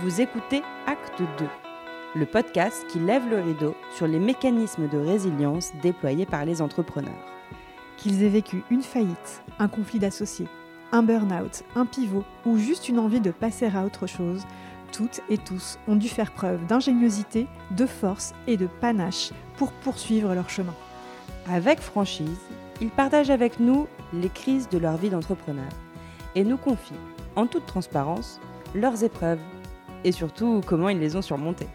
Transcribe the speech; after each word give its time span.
Vous 0.00 0.20
écoutez 0.20 0.60
Acte 0.88 1.22
2, 1.38 1.46
le 2.16 2.26
podcast 2.26 2.84
qui 2.88 2.98
lève 2.98 3.30
le 3.30 3.40
rideau 3.40 3.76
sur 3.94 4.08
les 4.08 4.18
mécanismes 4.18 4.88
de 4.88 4.98
résilience 4.98 5.70
déployés 5.84 6.26
par 6.26 6.44
les 6.44 6.60
entrepreneurs. 6.60 7.12
Qu'ils 7.96 8.24
aient 8.24 8.28
vécu 8.28 8.64
une 8.72 8.82
faillite, 8.82 9.44
un 9.60 9.68
conflit 9.68 10.00
d'associés, 10.00 10.48
un 10.90 11.04
burn-out, 11.04 11.62
un 11.76 11.86
pivot 11.86 12.24
ou 12.44 12.58
juste 12.58 12.88
une 12.88 12.98
envie 12.98 13.20
de 13.20 13.30
passer 13.30 13.70
à 13.72 13.84
autre 13.84 14.08
chose, 14.08 14.42
toutes 14.90 15.20
et 15.30 15.38
tous 15.38 15.78
ont 15.86 15.94
dû 15.94 16.08
faire 16.08 16.32
preuve 16.32 16.66
d'ingéniosité, 16.66 17.46
de 17.70 17.86
force 17.86 18.32
et 18.48 18.56
de 18.56 18.66
panache 18.66 19.30
pour 19.56 19.70
poursuivre 19.70 20.34
leur 20.34 20.50
chemin. 20.50 20.74
Avec 21.48 21.78
franchise, 21.78 22.40
ils 22.80 22.90
partagent 22.90 23.30
avec 23.30 23.60
nous 23.60 23.86
les 24.12 24.28
crises 24.28 24.68
de 24.68 24.78
leur 24.78 24.96
vie 24.96 25.10
d'entrepreneur 25.10 25.70
et 26.34 26.42
nous 26.42 26.58
confient, 26.58 26.94
en 27.36 27.46
toute 27.46 27.66
transparence, 27.66 28.40
leurs 28.74 29.04
épreuves 29.04 29.38
et 30.04 30.12
surtout 30.12 30.60
comment 30.64 30.88
ils 30.88 31.00
les 31.00 31.16
ont 31.16 31.22
surmontées. 31.22 31.68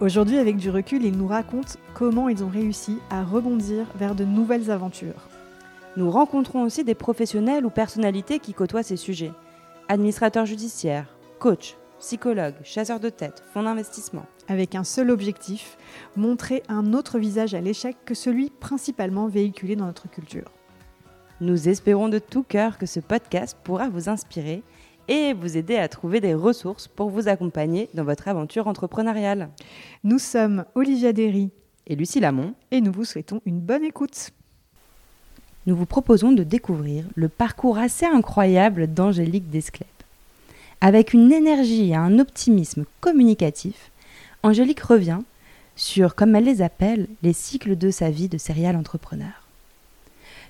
Aujourd'hui, 0.00 0.38
avec 0.38 0.56
du 0.56 0.70
recul, 0.70 1.04
ils 1.04 1.16
nous 1.16 1.26
racontent 1.26 1.74
comment 1.94 2.28
ils 2.28 2.42
ont 2.42 2.48
réussi 2.48 2.98
à 3.10 3.22
rebondir 3.22 3.86
vers 3.96 4.14
de 4.14 4.24
nouvelles 4.24 4.70
aventures. 4.70 5.28
Nous 5.96 6.10
rencontrons 6.10 6.62
aussi 6.62 6.84
des 6.84 6.94
professionnels 6.94 7.66
ou 7.66 7.70
personnalités 7.70 8.38
qui 8.38 8.54
côtoient 8.54 8.82
ces 8.82 8.96
sujets. 8.96 9.32
Administrateurs 9.88 10.46
judiciaires, 10.46 11.14
coachs, 11.38 11.76
psychologues, 11.98 12.54
chasseurs 12.64 13.00
de 13.00 13.10
tête, 13.10 13.42
fonds 13.52 13.64
d'investissement. 13.64 14.24
Avec 14.48 14.74
un 14.74 14.84
seul 14.84 15.10
objectif, 15.10 15.76
montrer 16.16 16.62
un 16.68 16.94
autre 16.94 17.18
visage 17.18 17.54
à 17.54 17.60
l'échec 17.60 17.96
que 18.06 18.14
celui 18.14 18.50
principalement 18.50 19.28
véhiculé 19.28 19.76
dans 19.76 19.86
notre 19.86 20.08
culture. 20.08 20.50
Nous 21.42 21.68
espérons 21.68 22.08
de 22.08 22.18
tout 22.18 22.42
cœur 22.42 22.78
que 22.78 22.86
ce 22.86 23.00
podcast 23.00 23.56
pourra 23.62 23.88
vous 23.88 24.08
inspirer 24.08 24.62
et 25.10 25.32
vous 25.34 25.56
aider 25.56 25.76
à 25.76 25.88
trouver 25.88 26.20
des 26.20 26.34
ressources 26.34 26.86
pour 26.86 27.10
vous 27.10 27.28
accompagner 27.28 27.90
dans 27.94 28.04
votre 28.04 28.28
aventure 28.28 28.68
entrepreneuriale. 28.68 29.50
Nous 30.04 30.20
sommes 30.20 30.64
Olivia 30.76 31.12
Derry 31.12 31.50
et 31.88 31.96
Lucie 31.96 32.20
Lamont 32.20 32.54
et 32.70 32.80
nous 32.80 32.92
vous 32.92 33.04
souhaitons 33.04 33.42
une 33.44 33.58
bonne 33.58 33.84
écoute. 33.84 34.30
Nous 35.66 35.76
vous 35.76 35.84
proposons 35.84 36.30
de 36.30 36.44
découvrir 36.44 37.04
le 37.16 37.28
parcours 37.28 37.76
assez 37.76 38.06
incroyable 38.06 38.86
d'Angélique 38.86 39.50
Desclèpes. 39.50 39.88
Avec 40.80 41.12
une 41.12 41.32
énergie 41.32 41.90
et 41.90 41.96
un 41.96 42.20
optimisme 42.20 42.84
communicatif, 43.00 43.90
Angélique 44.44 44.80
revient 44.80 45.18
sur, 45.74 46.14
comme 46.14 46.36
elle 46.36 46.44
les 46.44 46.62
appelle, 46.62 47.08
les 47.22 47.32
cycles 47.32 47.76
de 47.76 47.90
sa 47.90 48.10
vie 48.10 48.28
de 48.28 48.38
serial 48.38 48.76
entrepreneur. 48.76 49.42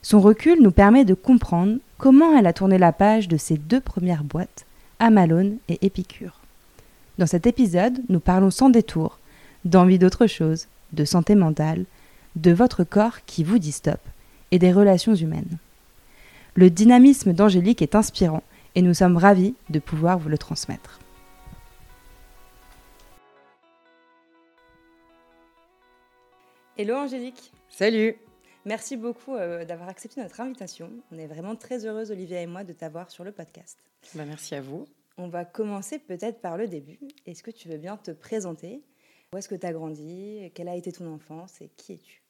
Son 0.02 0.20
recul 0.20 0.62
nous 0.62 0.70
permet 0.70 1.04
de 1.04 1.14
comprendre 1.14 1.78
comment 2.00 2.34
elle 2.34 2.46
a 2.46 2.54
tourné 2.54 2.78
la 2.78 2.92
page 2.92 3.28
de 3.28 3.36
ses 3.36 3.58
deux 3.58 3.80
premières 3.80 4.24
boîtes, 4.24 4.64
Amalone 4.98 5.58
et 5.68 5.78
Épicure. 5.84 6.40
Dans 7.18 7.26
cet 7.26 7.46
épisode, 7.46 8.00
nous 8.08 8.20
parlons 8.20 8.50
sans 8.50 8.70
détour 8.70 9.18
d'envie 9.66 9.98
d'autre 9.98 10.26
chose, 10.26 10.66
de 10.94 11.04
santé 11.04 11.34
mentale, 11.34 11.84
de 12.36 12.52
votre 12.52 12.84
corps 12.84 13.22
qui 13.26 13.44
vous 13.44 13.58
dit 13.58 13.72
stop 13.72 14.00
et 14.50 14.58
des 14.58 14.72
relations 14.72 15.14
humaines. 15.14 15.58
Le 16.54 16.70
dynamisme 16.70 17.34
d'Angélique 17.34 17.82
est 17.82 17.94
inspirant 17.94 18.42
et 18.74 18.80
nous 18.80 18.94
sommes 18.94 19.18
ravis 19.18 19.54
de 19.68 19.78
pouvoir 19.78 20.18
vous 20.18 20.30
le 20.30 20.38
transmettre. 20.38 21.00
Hello 26.78 26.94
Angélique. 26.94 27.52
Salut. 27.68 28.16
Merci 28.66 28.98
beaucoup 28.98 29.34
euh, 29.36 29.64
d'avoir 29.64 29.88
accepté 29.88 30.20
notre 30.20 30.38
invitation. 30.40 30.90
On 31.12 31.18
est 31.18 31.26
vraiment 31.26 31.56
très 31.56 31.86
heureuse, 31.86 32.10
Olivia 32.10 32.42
et 32.42 32.46
moi, 32.46 32.62
de 32.62 32.74
t'avoir 32.74 33.10
sur 33.10 33.24
le 33.24 33.32
podcast. 33.32 33.78
Bah, 34.14 34.24
merci 34.26 34.54
à 34.54 34.60
vous. 34.60 34.86
On 35.16 35.28
va 35.28 35.46
commencer 35.46 35.98
peut-être 35.98 36.40
par 36.40 36.58
le 36.58 36.68
début. 36.68 36.98
Est-ce 37.26 37.42
que 37.42 37.50
tu 37.50 37.68
veux 37.68 37.78
bien 37.78 37.96
te 37.96 38.10
présenter? 38.10 38.82
Où 39.32 39.38
est-ce 39.38 39.48
que 39.48 39.54
tu 39.54 39.66
as 39.66 39.72
grandi? 39.72 40.50
Quelle 40.54 40.68
a 40.68 40.76
été 40.76 40.92
ton 40.92 41.10
enfance 41.10 41.62
et 41.62 41.70
qui 41.76 41.94
es-tu? 41.94 42.22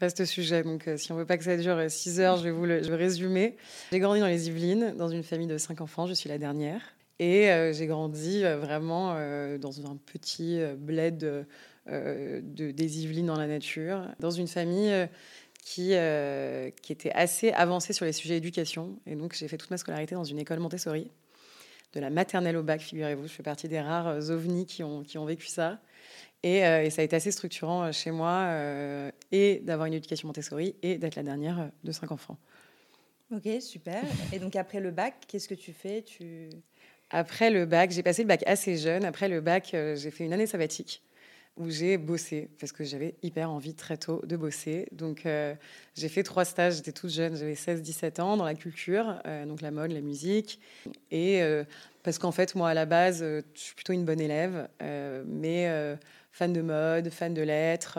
Vaste 0.00 0.24
sujet, 0.24 0.62
donc 0.62 0.88
euh, 0.88 0.96
si 0.96 1.12
on 1.12 1.16
veut 1.16 1.26
pas 1.26 1.36
que 1.36 1.44
ça 1.44 1.56
dure 1.56 1.90
6 1.90 2.20
heures, 2.20 2.36
je 2.36 2.44
vais 2.44 2.50
vous 2.52 2.64
le 2.64 2.82
je 2.82 2.88
vais 2.88 2.96
résumer. 2.96 3.56
J'ai 3.90 3.98
grandi 3.98 4.20
dans 4.20 4.26
les 4.26 4.48
Yvelines, 4.48 4.94
dans 4.96 5.08
une 5.08 5.24
famille 5.24 5.48
de 5.48 5.58
5 5.58 5.80
enfants, 5.80 6.06
je 6.06 6.14
suis 6.14 6.28
la 6.28 6.38
dernière. 6.38 6.94
Et 7.18 7.50
euh, 7.50 7.72
j'ai 7.72 7.86
grandi 7.86 8.42
vraiment 8.42 9.14
dans 9.58 9.90
un 9.90 9.96
petit 9.96 10.60
bled 10.78 11.18
de, 11.18 12.70
des 12.70 13.02
Yvelines 13.02 13.26
dans 13.26 13.36
la 13.36 13.48
nature, 13.48 14.06
dans 14.20 14.30
une 14.30 14.46
famille 14.46 15.08
qui, 15.68 15.90
euh, 15.92 16.70
qui 16.80 16.92
était 16.92 17.12
assez 17.12 17.50
avancée 17.52 17.92
sur 17.92 18.06
les 18.06 18.14
sujets 18.14 18.34
d'éducation. 18.34 18.98
Et 19.04 19.14
donc, 19.14 19.34
j'ai 19.34 19.48
fait 19.48 19.58
toute 19.58 19.70
ma 19.70 19.76
scolarité 19.76 20.14
dans 20.14 20.24
une 20.24 20.38
école 20.38 20.60
Montessori, 20.60 21.10
de 21.92 22.00
la 22.00 22.08
maternelle 22.08 22.56
au 22.56 22.62
bac, 22.62 22.80
figurez-vous. 22.80 23.24
Je 23.24 23.32
fais 23.32 23.42
partie 23.42 23.68
des 23.68 23.78
rares 23.78 24.08
euh, 24.08 24.30
ovnis 24.30 24.64
qui 24.64 24.82
ont, 24.82 25.02
qui 25.02 25.18
ont 25.18 25.26
vécu 25.26 25.46
ça. 25.46 25.78
Et, 26.42 26.64
euh, 26.64 26.84
et, 26.84 26.88
ça 26.88 27.02
a 27.02 27.04
été 27.04 27.16
assez 27.16 27.30
structurant 27.30 27.92
chez 27.92 28.10
moi, 28.10 28.50
et 29.30 29.60
d'avoir 29.62 29.86
une 29.86 29.92
éducation 29.92 30.28
Montessori, 30.28 30.74
et 30.82 30.96
d'être 30.96 31.16
la 31.16 31.22
dernière 31.22 31.70
de 31.84 31.92
cinq 31.92 32.12
enfants. 32.12 32.38
Ok, 33.30 33.60
super. 33.60 34.02
Et 34.32 34.38
donc, 34.38 34.56
après 34.56 34.80
le 34.80 34.90
bac, 34.90 35.16
qu'est-ce 35.26 35.48
que 35.48 35.54
tu 35.54 35.74
fais? 35.74 36.00
Tu... 36.00 36.48
Après 37.10 37.50
le 37.50 37.66
bac, 37.66 37.90
j'ai 37.90 38.02
passé 38.02 38.22
le 38.22 38.28
bac 38.28 38.42
assez 38.46 38.78
jeune. 38.78 39.04
Après 39.04 39.28
le 39.28 39.42
bac, 39.42 39.68
j'ai 39.72 40.10
fait 40.10 40.24
une 40.24 40.32
année 40.32 40.46
sabbatique 40.46 41.02
où 41.58 41.70
j'ai 41.70 41.98
bossé 41.98 42.48
parce 42.58 42.72
que 42.72 42.84
j'avais 42.84 43.14
hyper 43.22 43.50
envie 43.50 43.74
très 43.74 43.96
tôt 43.96 44.22
de 44.24 44.36
bosser. 44.36 44.88
Donc 44.92 45.26
euh, 45.26 45.54
j'ai 45.94 46.08
fait 46.08 46.22
trois 46.22 46.44
stages, 46.44 46.76
j'étais 46.76 46.92
toute 46.92 47.10
jeune, 47.10 47.36
j'avais 47.36 47.54
16-17 47.54 48.20
ans 48.20 48.36
dans 48.36 48.44
la 48.44 48.54
culture, 48.54 49.20
euh, 49.26 49.44
donc 49.44 49.60
la 49.60 49.70
mode, 49.70 49.90
la 49.90 50.00
musique. 50.00 50.60
Et 51.10 51.42
euh, 51.42 51.64
parce 52.02 52.18
qu'en 52.18 52.32
fait, 52.32 52.54
moi 52.54 52.70
à 52.70 52.74
la 52.74 52.86
base, 52.86 53.20
je 53.20 53.42
suis 53.54 53.74
plutôt 53.74 53.92
une 53.92 54.04
bonne 54.04 54.20
élève, 54.20 54.68
mais 55.26 55.68
fan 56.32 56.52
de 56.52 56.62
mode, 56.62 57.10
fan 57.10 57.34
de 57.34 57.42
lettres. 57.42 57.98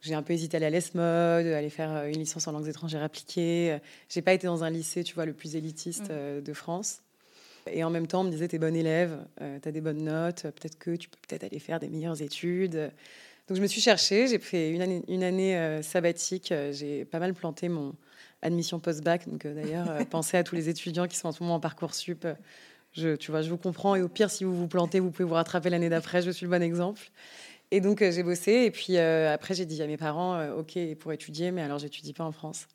j'ai 0.00 0.14
un 0.14 0.22
peu 0.22 0.32
hésité 0.32 0.56
à 0.56 0.58
aller 0.58 0.66
à 0.66 0.70
l'ESMOD, 0.70 1.46
aller 1.46 1.70
faire 1.70 2.04
une 2.06 2.18
licence 2.18 2.46
en 2.46 2.52
langues 2.52 2.68
étrangères 2.68 3.02
appliquées. 3.02 3.78
J'ai 4.08 4.22
pas 4.22 4.32
été 4.32 4.46
dans 4.46 4.64
un 4.64 4.70
lycée, 4.70 5.04
tu 5.04 5.14
vois, 5.14 5.26
le 5.26 5.34
plus 5.34 5.56
élitiste 5.56 6.10
mmh. 6.10 6.40
de 6.40 6.52
France. 6.52 7.02
Et 7.70 7.82
en 7.84 7.90
même 7.90 8.06
temps, 8.06 8.20
on 8.20 8.24
me 8.24 8.30
disait, 8.30 8.48
t'es 8.48 8.58
bonne 8.58 8.76
élève, 8.76 9.18
euh, 9.40 9.58
t'as 9.60 9.72
des 9.72 9.80
bonnes 9.80 10.04
notes, 10.04 10.42
peut-être 10.42 10.78
que 10.78 10.94
tu 10.96 11.08
peux 11.08 11.18
peut-être 11.26 11.44
aller 11.44 11.58
faire 11.58 11.80
des 11.80 11.88
meilleures 11.88 12.20
études. 12.22 12.92
Donc 13.48 13.56
je 13.56 13.62
me 13.62 13.66
suis 13.66 13.80
cherchée, 13.80 14.26
j'ai 14.26 14.38
fait 14.38 14.70
une 14.70 14.82
année, 14.82 15.02
une 15.08 15.22
année 15.22 15.56
euh, 15.56 15.82
sabbatique, 15.82 16.50
euh, 16.52 16.72
j'ai 16.72 17.04
pas 17.04 17.18
mal 17.18 17.34
planté 17.34 17.68
mon 17.68 17.94
admission 18.42 18.78
post-bac. 18.78 19.28
Donc 19.28 19.46
d'ailleurs, 19.46 20.06
pensez 20.10 20.36
à 20.36 20.44
tous 20.44 20.54
les 20.54 20.68
étudiants 20.68 21.06
qui 21.06 21.16
sont 21.16 21.28
en 21.28 21.32
ce 21.32 21.42
moment 21.42 21.56
en 21.56 21.60
Parcoursup. 21.60 22.26
Je, 22.92 23.16
tu 23.16 23.30
vois, 23.30 23.42
je 23.42 23.50
vous 23.50 23.58
comprends. 23.58 23.94
Et 23.94 24.02
au 24.02 24.08
pire, 24.08 24.30
si 24.30 24.44
vous 24.44 24.56
vous 24.56 24.68
plantez, 24.68 25.00
vous 25.00 25.10
pouvez 25.10 25.28
vous 25.28 25.34
rattraper 25.34 25.70
l'année 25.70 25.88
d'après. 25.88 26.22
Je 26.22 26.30
suis 26.30 26.46
le 26.46 26.50
bon 26.50 26.62
exemple. 26.62 27.10
Et 27.70 27.80
donc, 27.80 27.98
j'ai 27.98 28.22
bossé. 28.22 28.52
Et 28.64 28.70
puis, 28.70 28.96
après, 28.96 29.54
j'ai 29.54 29.66
dit 29.66 29.82
à 29.82 29.86
mes 29.86 29.98
parents, 29.98 30.40
OK, 30.52 30.78
pour 30.98 31.12
étudier, 31.12 31.50
mais 31.50 31.60
alors, 31.60 31.78
j'étudie 31.78 32.14
pas 32.14 32.24
en 32.24 32.32
France. 32.32 32.68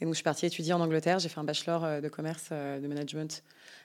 Et 0.00 0.04
donc, 0.04 0.12
je 0.12 0.16
suis 0.16 0.24
partie 0.24 0.44
étudier 0.44 0.74
en 0.74 0.80
Angleterre. 0.80 1.20
J'ai 1.20 1.30
fait 1.30 1.40
un 1.40 1.44
bachelor 1.44 2.02
de 2.02 2.08
commerce, 2.08 2.50
de 2.50 2.86
management 2.86 3.42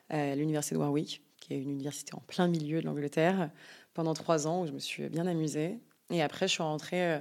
à 0.10 0.36
l'université 0.36 0.76
de 0.76 0.80
Warwick, 0.80 1.22
qui 1.40 1.54
est 1.54 1.58
une 1.58 1.72
université 1.72 2.14
en 2.16 2.22
plein 2.28 2.48
milieu 2.48 2.82
de 2.82 2.86
l'Angleterre, 2.86 3.50
pendant 3.94 4.14
trois 4.14 4.48
ans 4.48 4.62
où 4.62 4.68
je 4.68 4.72
me 4.72 4.80
suis 4.80 5.08
bien 5.10 5.28
amusée. 5.28 5.80
Et 6.12 6.22
après, 6.22 6.48
je 6.48 6.54
suis 6.54 6.64
rentrée 6.64 7.14
euh, 7.14 7.20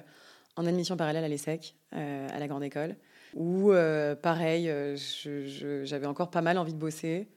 en 0.56 0.66
admission 0.66 0.96
parallèle 0.96 1.24
à 1.24 1.28
l'ESSEC, 1.28 1.74
euh, 1.94 2.28
à 2.30 2.38
la 2.38 2.46
grande 2.46 2.62
école, 2.62 2.96
où, 3.34 3.72
euh, 3.72 4.14
pareil, 4.14 4.72
j'avais 5.84 6.06
encore 6.06 6.30
pas 6.30 6.42
mal 6.42 6.58
envie 6.58 6.74
de 6.74 6.78
bosser. 6.78 7.28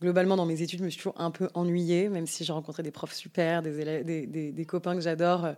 Globalement, 0.00 0.36
dans 0.36 0.46
mes 0.46 0.62
études, 0.62 0.80
je 0.80 0.84
me 0.84 0.90
suis 0.90 0.98
toujours 0.98 1.20
un 1.20 1.30
peu 1.30 1.48
ennuyée, 1.54 2.08
même 2.08 2.26
si 2.26 2.44
j'ai 2.44 2.52
rencontré 2.52 2.82
des 2.82 2.90
profs 2.90 3.14
super, 3.14 3.62
des, 3.62 4.66
copains 4.68 4.94
que 4.94 5.00
j'adore. 5.00 5.54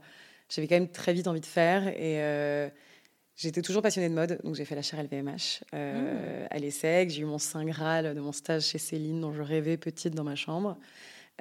J'avais 0.49 0.69
quand 0.69 0.77
même 0.77 0.91
très 0.91 1.13
vite 1.13 1.27
envie 1.27 1.41
de 1.41 1.47
faire. 1.47 1.89
Et 1.89 2.71
J'étais 3.37 3.61
toujours 3.61 3.83
passionnée 3.83 4.09
de 4.09 4.15
mode, 4.15 4.41
donc 4.45 4.55
j'ai 4.55 4.65
fait 4.65 4.75
la 4.75 4.81
chaire 4.81 5.03
LVMH 5.03 5.63
euh, 5.75 6.47
à 6.51 6.59
l'ESSEC. 6.59 7.11
J'ai 7.11 7.21
eu 7.21 7.27
mon 7.27 7.37
Saint 7.37 7.67
Graal 7.67 8.15
de 8.15 8.21
mon 8.21 8.33
stage 8.33 8.63
chez 8.63 8.79
Céline, 8.79 9.21
dont 9.21 9.31
je 9.31 9.43
rêvais 9.43 9.77
petite 9.77 10.15
dans 10.15 10.25
ma 10.25 10.37
chambre. 10.37 10.79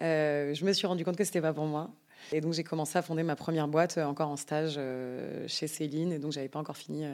Euh, 0.02 0.54
je 0.54 0.66
me 0.66 0.74
suis 0.74 0.88
rendu 0.88 1.06
compte 1.06 1.16
que 1.16 1.24
c'était 1.24 1.40
pas 1.40 1.54
pour 1.54 1.66
moi. 1.66 1.90
Et 2.34 2.42
donc 2.42 2.52
j'ai 2.52 2.66
commencé 2.66 2.98
à 2.98 3.02
fonder 3.02 3.24
ma 3.24 3.38
première 3.38 3.70
boîte 3.70 3.98
euh, 3.98 4.04
encore 4.04 4.28
en 4.28 4.36
stage 4.36 4.78
chez 5.48 5.68
Céline. 5.68 6.12
Et 6.12 6.20
donc 6.20 6.34
j'avais 6.34 6.50
pas 6.50 6.60
encore 6.60 6.76
fini 6.76 7.06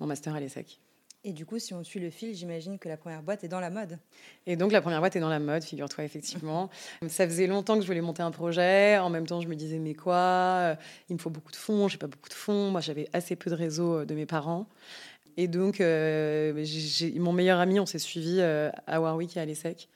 mon 0.00 0.06
master 0.06 0.34
à 0.34 0.40
l'ESSEC. 0.40 0.80
Et 1.22 1.34
du 1.34 1.44
coup, 1.44 1.58
si 1.58 1.74
on 1.74 1.84
suit 1.84 2.00
le 2.00 2.08
fil, 2.08 2.34
j'imagine 2.34 2.78
que 2.78 2.88
la 2.88 2.96
première 2.96 3.22
boîte 3.22 3.44
est 3.44 3.48
dans 3.48 3.60
la 3.60 3.68
mode. 3.68 3.98
Et 4.46 4.56
donc, 4.56 4.72
la 4.72 4.80
première 4.80 5.00
boîte 5.00 5.16
est 5.16 5.20
dans 5.20 5.28
la 5.28 5.38
mode, 5.38 5.62
figure-toi, 5.62 6.02
effectivement. 6.04 6.70
ça 7.08 7.26
faisait 7.26 7.46
longtemps 7.46 7.74
que 7.74 7.82
je 7.82 7.86
voulais 7.86 8.00
monter 8.00 8.22
un 8.22 8.30
projet. 8.30 8.96
En 8.96 9.10
même 9.10 9.26
temps, 9.26 9.42
je 9.42 9.48
me 9.48 9.54
disais, 9.54 9.78
mais 9.78 9.92
quoi 9.92 10.14
euh, 10.16 10.74
Il 11.10 11.16
me 11.16 11.18
faut 11.18 11.28
beaucoup 11.28 11.52
de 11.52 11.56
fonds, 11.56 11.88
j'ai 11.88 11.98
pas 11.98 12.06
beaucoup 12.06 12.30
de 12.30 12.34
fonds. 12.34 12.70
Moi, 12.70 12.80
j'avais 12.80 13.06
assez 13.12 13.36
peu 13.36 13.50
de 13.50 13.54
réseau 13.54 13.98
euh, 13.98 14.04
de 14.06 14.14
mes 14.14 14.24
parents. 14.24 14.66
Et 15.36 15.46
donc, 15.46 15.82
euh, 15.82 16.64
mon 17.16 17.34
meilleur 17.34 17.60
ami, 17.60 17.78
on 17.80 17.86
s'est 17.86 17.98
suivi 17.98 18.40
à 18.40 19.00
Warwick 19.00 19.36
et 19.36 19.40
à 19.40 19.44
l'ESSEC. 19.44 19.88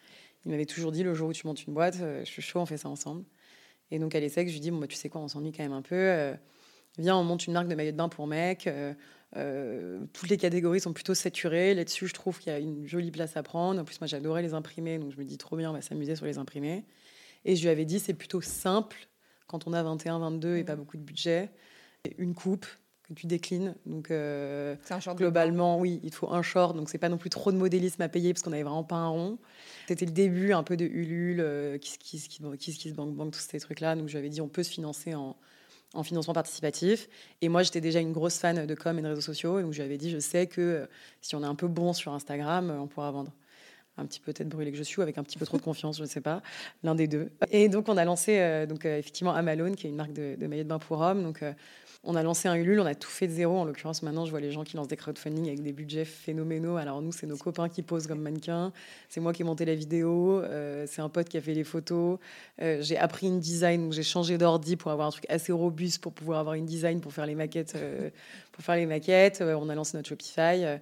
Il 0.45 0.51
m'avait 0.51 0.67
toujours 0.67 0.93
dit, 0.93 1.03
le 1.03 1.15
jour 1.15 1.31
où 1.31 1.33
tu 1.33 1.47
montes 1.47 1.67
une 1.67 1.73
boîte, 1.73 1.97
je 1.97 2.31
suis 2.31 2.43
chaud, 2.43 2.61
on 2.61 2.67
fait 2.67 2.77
ça 2.77 2.91
ensemble. 2.91 3.25
Et 3.91 3.99
donc, 3.99 4.15
à 4.15 4.21
l'ESSEC, 4.21 4.49
je 4.49 4.53
lui 4.53 4.61
dis, 4.61 4.71
bon, 4.71 4.79
bah, 4.79 4.87
tu 4.87 4.95
sais 4.95 5.09
quoi, 5.09 5.23
on 5.23 5.29
s'ennuie 5.29 5.53
quand 5.53 5.63
même 5.63 5.73
un 5.73 5.83
peu. 5.83 6.35
viens, 6.99 7.17
on 7.17 7.25
monte 7.25 7.47
une 7.47 7.55
marque 7.55 7.69
de 7.69 7.75
maillot 7.75 7.93
de 7.93 7.97
bain 7.97 8.11
pour 8.11 8.27
mecs. 8.27 8.69
Euh, 9.37 10.01
toutes 10.13 10.29
les 10.29 10.37
catégories 10.37 10.81
sont 10.81 10.93
plutôt 10.93 11.15
saturées. 11.15 11.75
Là-dessus, 11.75 12.07
je 12.07 12.15
trouve 12.15 12.39
qu'il 12.39 12.53
y 12.53 12.57
a 12.57 12.59
une 12.59 12.87
jolie 12.87 13.11
place 13.11 13.37
à 13.37 13.43
prendre. 13.43 13.81
En 13.81 13.85
plus, 13.85 14.01
moi, 14.01 14.07
j'adorais 14.07 14.43
les 14.43 14.55
imprimés, 14.55 14.99
donc 14.99 15.13
je 15.13 15.19
me 15.19 15.25
dis 15.25 15.39
trop 15.39 15.57
bien, 15.57 15.71
on 15.71 15.73
va 15.73 15.83
s'amuser 15.83 16.17
sur 16.17 16.27
les 16.27 16.39
imprimés. 16.39 16.85
Et 17.45 17.57
je 17.57 17.63
lui 17.63 17.69
avais 17.69 17.85
dit, 17.85 17.99
c'est 17.99 18.15
plutôt 18.15 18.41
simple 18.41 18.97
quand 19.47 19.67
on 19.67 19.73
a 19.73 19.83
21, 19.83 20.19
22 20.19 20.57
et 20.57 20.65
pas 20.65 20.77
beaucoup 20.77 20.97
de 20.97 21.03
budget. 21.03 21.51
Une 22.19 22.35
coupe 22.35 22.67
que 23.09 23.13
tu 23.13 23.27
déclines. 23.27 23.75
Donc, 23.85 24.11
euh, 24.11 24.77
un 24.89 25.01
short 25.01 25.19
globalement, 25.19 25.79
oui, 25.79 26.01
il 26.05 26.13
faut 26.13 26.31
un 26.31 26.43
short. 26.43 26.75
Donc, 26.77 26.89
c'est 26.89 26.99
pas 26.99 27.09
non 27.09 27.19
plus 27.19 27.31
trop 27.31 27.53
de 27.53 27.57
modélisme 27.57 28.01
à 28.03 28.09
payer 28.09 28.33
parce 28.33 28.43
qu'on 28.43 28.53
avait 28.53 28.63
vraiment 28.63 28.85
pas 28.85 28.97
un 28.97 29.09
rond. 29.09 29.39
C'était 29.89 30.07
le 30.07 30.13
début 30.13 30.53
un 30.53 30.63
peu 30.63 30.77
de 30.77 30.87
Ulule, 30.87 31.79
Kiss 31.81 31.99
Kiss, 31.99 32.29
Kiss 32.29 32.79
Kiss, 32.79 32.93
Bank 32.95 33.15
Bank, 33.15 33.33
tous 33.33 33.41
ces 33.41 33.61
trucs-là. 33.61 33.97
Donc, 33.97 34.09
je 34.09 34.13
lui 34.13 34.19
avais 34.19 34.31
dit, 34.31 34.41
on 34.41 34.49
peut 34.49 34.63
se 34.63 34.71
financer 34.71 35.15
en, 35.15 35.37
en 35.95 36.03
financement 36.03 36.35
participatif. 36.35 37.09
Et 37.41 37.49
moi, 37.49 37.63
j'étais 37.63 37.81
déjà 37.81 38.01
une 38.01 38.13
grosse 38.13 38.39
fan 38.39 38.67
de 38.67 38.75
com 38.75 38.99
et 38.99 39.03
de 39.03 39.09
réseaux 39.09 39.21
sociaux. 39.21 39.59
Et 39.59 39.63
donc, 39.63 39.73
je 39.73 39.79
lui 39.79 39.85
avais 39.85 39.97
dit, 39.97 40.11
je 40.11 40.19
sais 40.19 40.47
que 40.47 40.61
euh, 40.61 40.87
si 41.21 41.35
on 41.35 41.43
est 41.43 41.47
un 41.47 41.55
peu 41.55 41.69
bon 41.69 41.93
sur 41.93 42.13
Instagram, 42.13 42.73
on 42.81 42.87
pourra 42.87 43.11
vendre 43.11 43.33
un 43.97 44.07
petit 44.07 44.21
peu 44.21 44.33
tête 44.33 44.49
brûlée 44.49 44.73
que 44.73 44.77
je 44.77 44.83
suis, 44.83 45.03
avec 45.03 45.19
un 45.19 45.23
petit 45.23 45.39
peu 45.39 45.47
trop 45.47 45.57
de 45.57 45.63
confiance, 45.63 45.99
je 45.99 46.03
ne 46.03 46.09
sais 46.09 46.21
pas, 46.21 46.43
l'un 46.83 46.95
des 46.95 47.07
deux. 47.07 47.31
Et 47.51 47.69
donc 47.69 47.89
on 47.89 47.97
a 47.97 48.05
lancé 48.05 48.39
euh, 48.39 48.67
donc 48.67 48.85
euh, 48.87 48.99
effectivement 48.99 49.33
Amalone, 49.33 49.77
qui 49.77 49.87
est 49.87 49.91
une 49.91 49.97
marque 49.97 50.13
de, 50.13 50.37
de 50.39 50.47
de 50.47 50.63
bain 50.63 50.79
pour 50.79 51.01
hommes. 51.01 51.23
Donc 51.23 51.43
euh, 51.43 51.53
on 52.03 52.17
a 52.17 52.23
lancé 52.23 52.49
un 52.49 52.55
Ulule, 52.55 52.81
on 52.81 52.87
a 52.87 52.95
tout 52.95 53.09
fait 53.09 53.27
de 53.29 53.33
zéro. 53.33 53.57
En 53.57 53.65
l'occurrence, 53.65 54.03
maintenant, 54.03 54.27
je 54.27 54.31
vois 54.31 54.41
les 54.41 54.51
gens 54.51 54.63
qui 54.63 54.77
lancent 54.77 54.89
des 54.89 54.97
crowdfunding 54.97 55.47
avec 55.47 55.63
des 55.63 55.73
budgets 55.73 56.05
phénoménaux. 56.05 56.77
Alors 56.77 57.01
nous, 57.01 57.13
c'est 57.13 57.27
nos 57.27 57.37
copains 57.37 57.69
qui 57.69 57.83
posent 57.83 58.07
comme 58.07 58.21
mannequins. 58.21 58.73
C'est 59.09 59.21
moi 59.21 59.33
qui 59.33 59.43
ai 59.43 59.45
monté 59.45 59.65
la 59.65 59.75
vidéo. 59.75 60.43
c'est 60.87 61.01
un 61.01 61.09
pote 61.09 61.31
qui 61.31 61.39
a 61.39 61.41
fait 61.41 61.55
les 61.55 61.65
photos. 61.65 62.19
j'ai 62.59 62.99
appris 62.99 63.29
une 63.29 63.41
design, 63.41 63.91
j'ai 63.91 64.03
changé 64.03 64.37
d'ordi 64.37 64.77
pour 64.77 64.91
avoir 64.91 65.09
un 65.09 65.13
truc 65.13 65.25
assez 65.31 65.51
robuste 65.51 66.03
pour 66.03 66.13
pouvoir 66.13 66.41
avoir 66.41 66.57
une 66.57 66.67
design 66.67 67.01
pour 67.01 67.13
faire 67.15 67.25
les 67.25 67.35
maquettes. 67.35 67.75
pour 68.53 68.63
faire 68.63 68.77
les 68.77 68.87
maquettes, 68.87 69.41
on 69.41 69.71
a 69.71 69.75
lancé 69.75 69.97
notre 69.97 70.11
Shopify. 70.11 70.79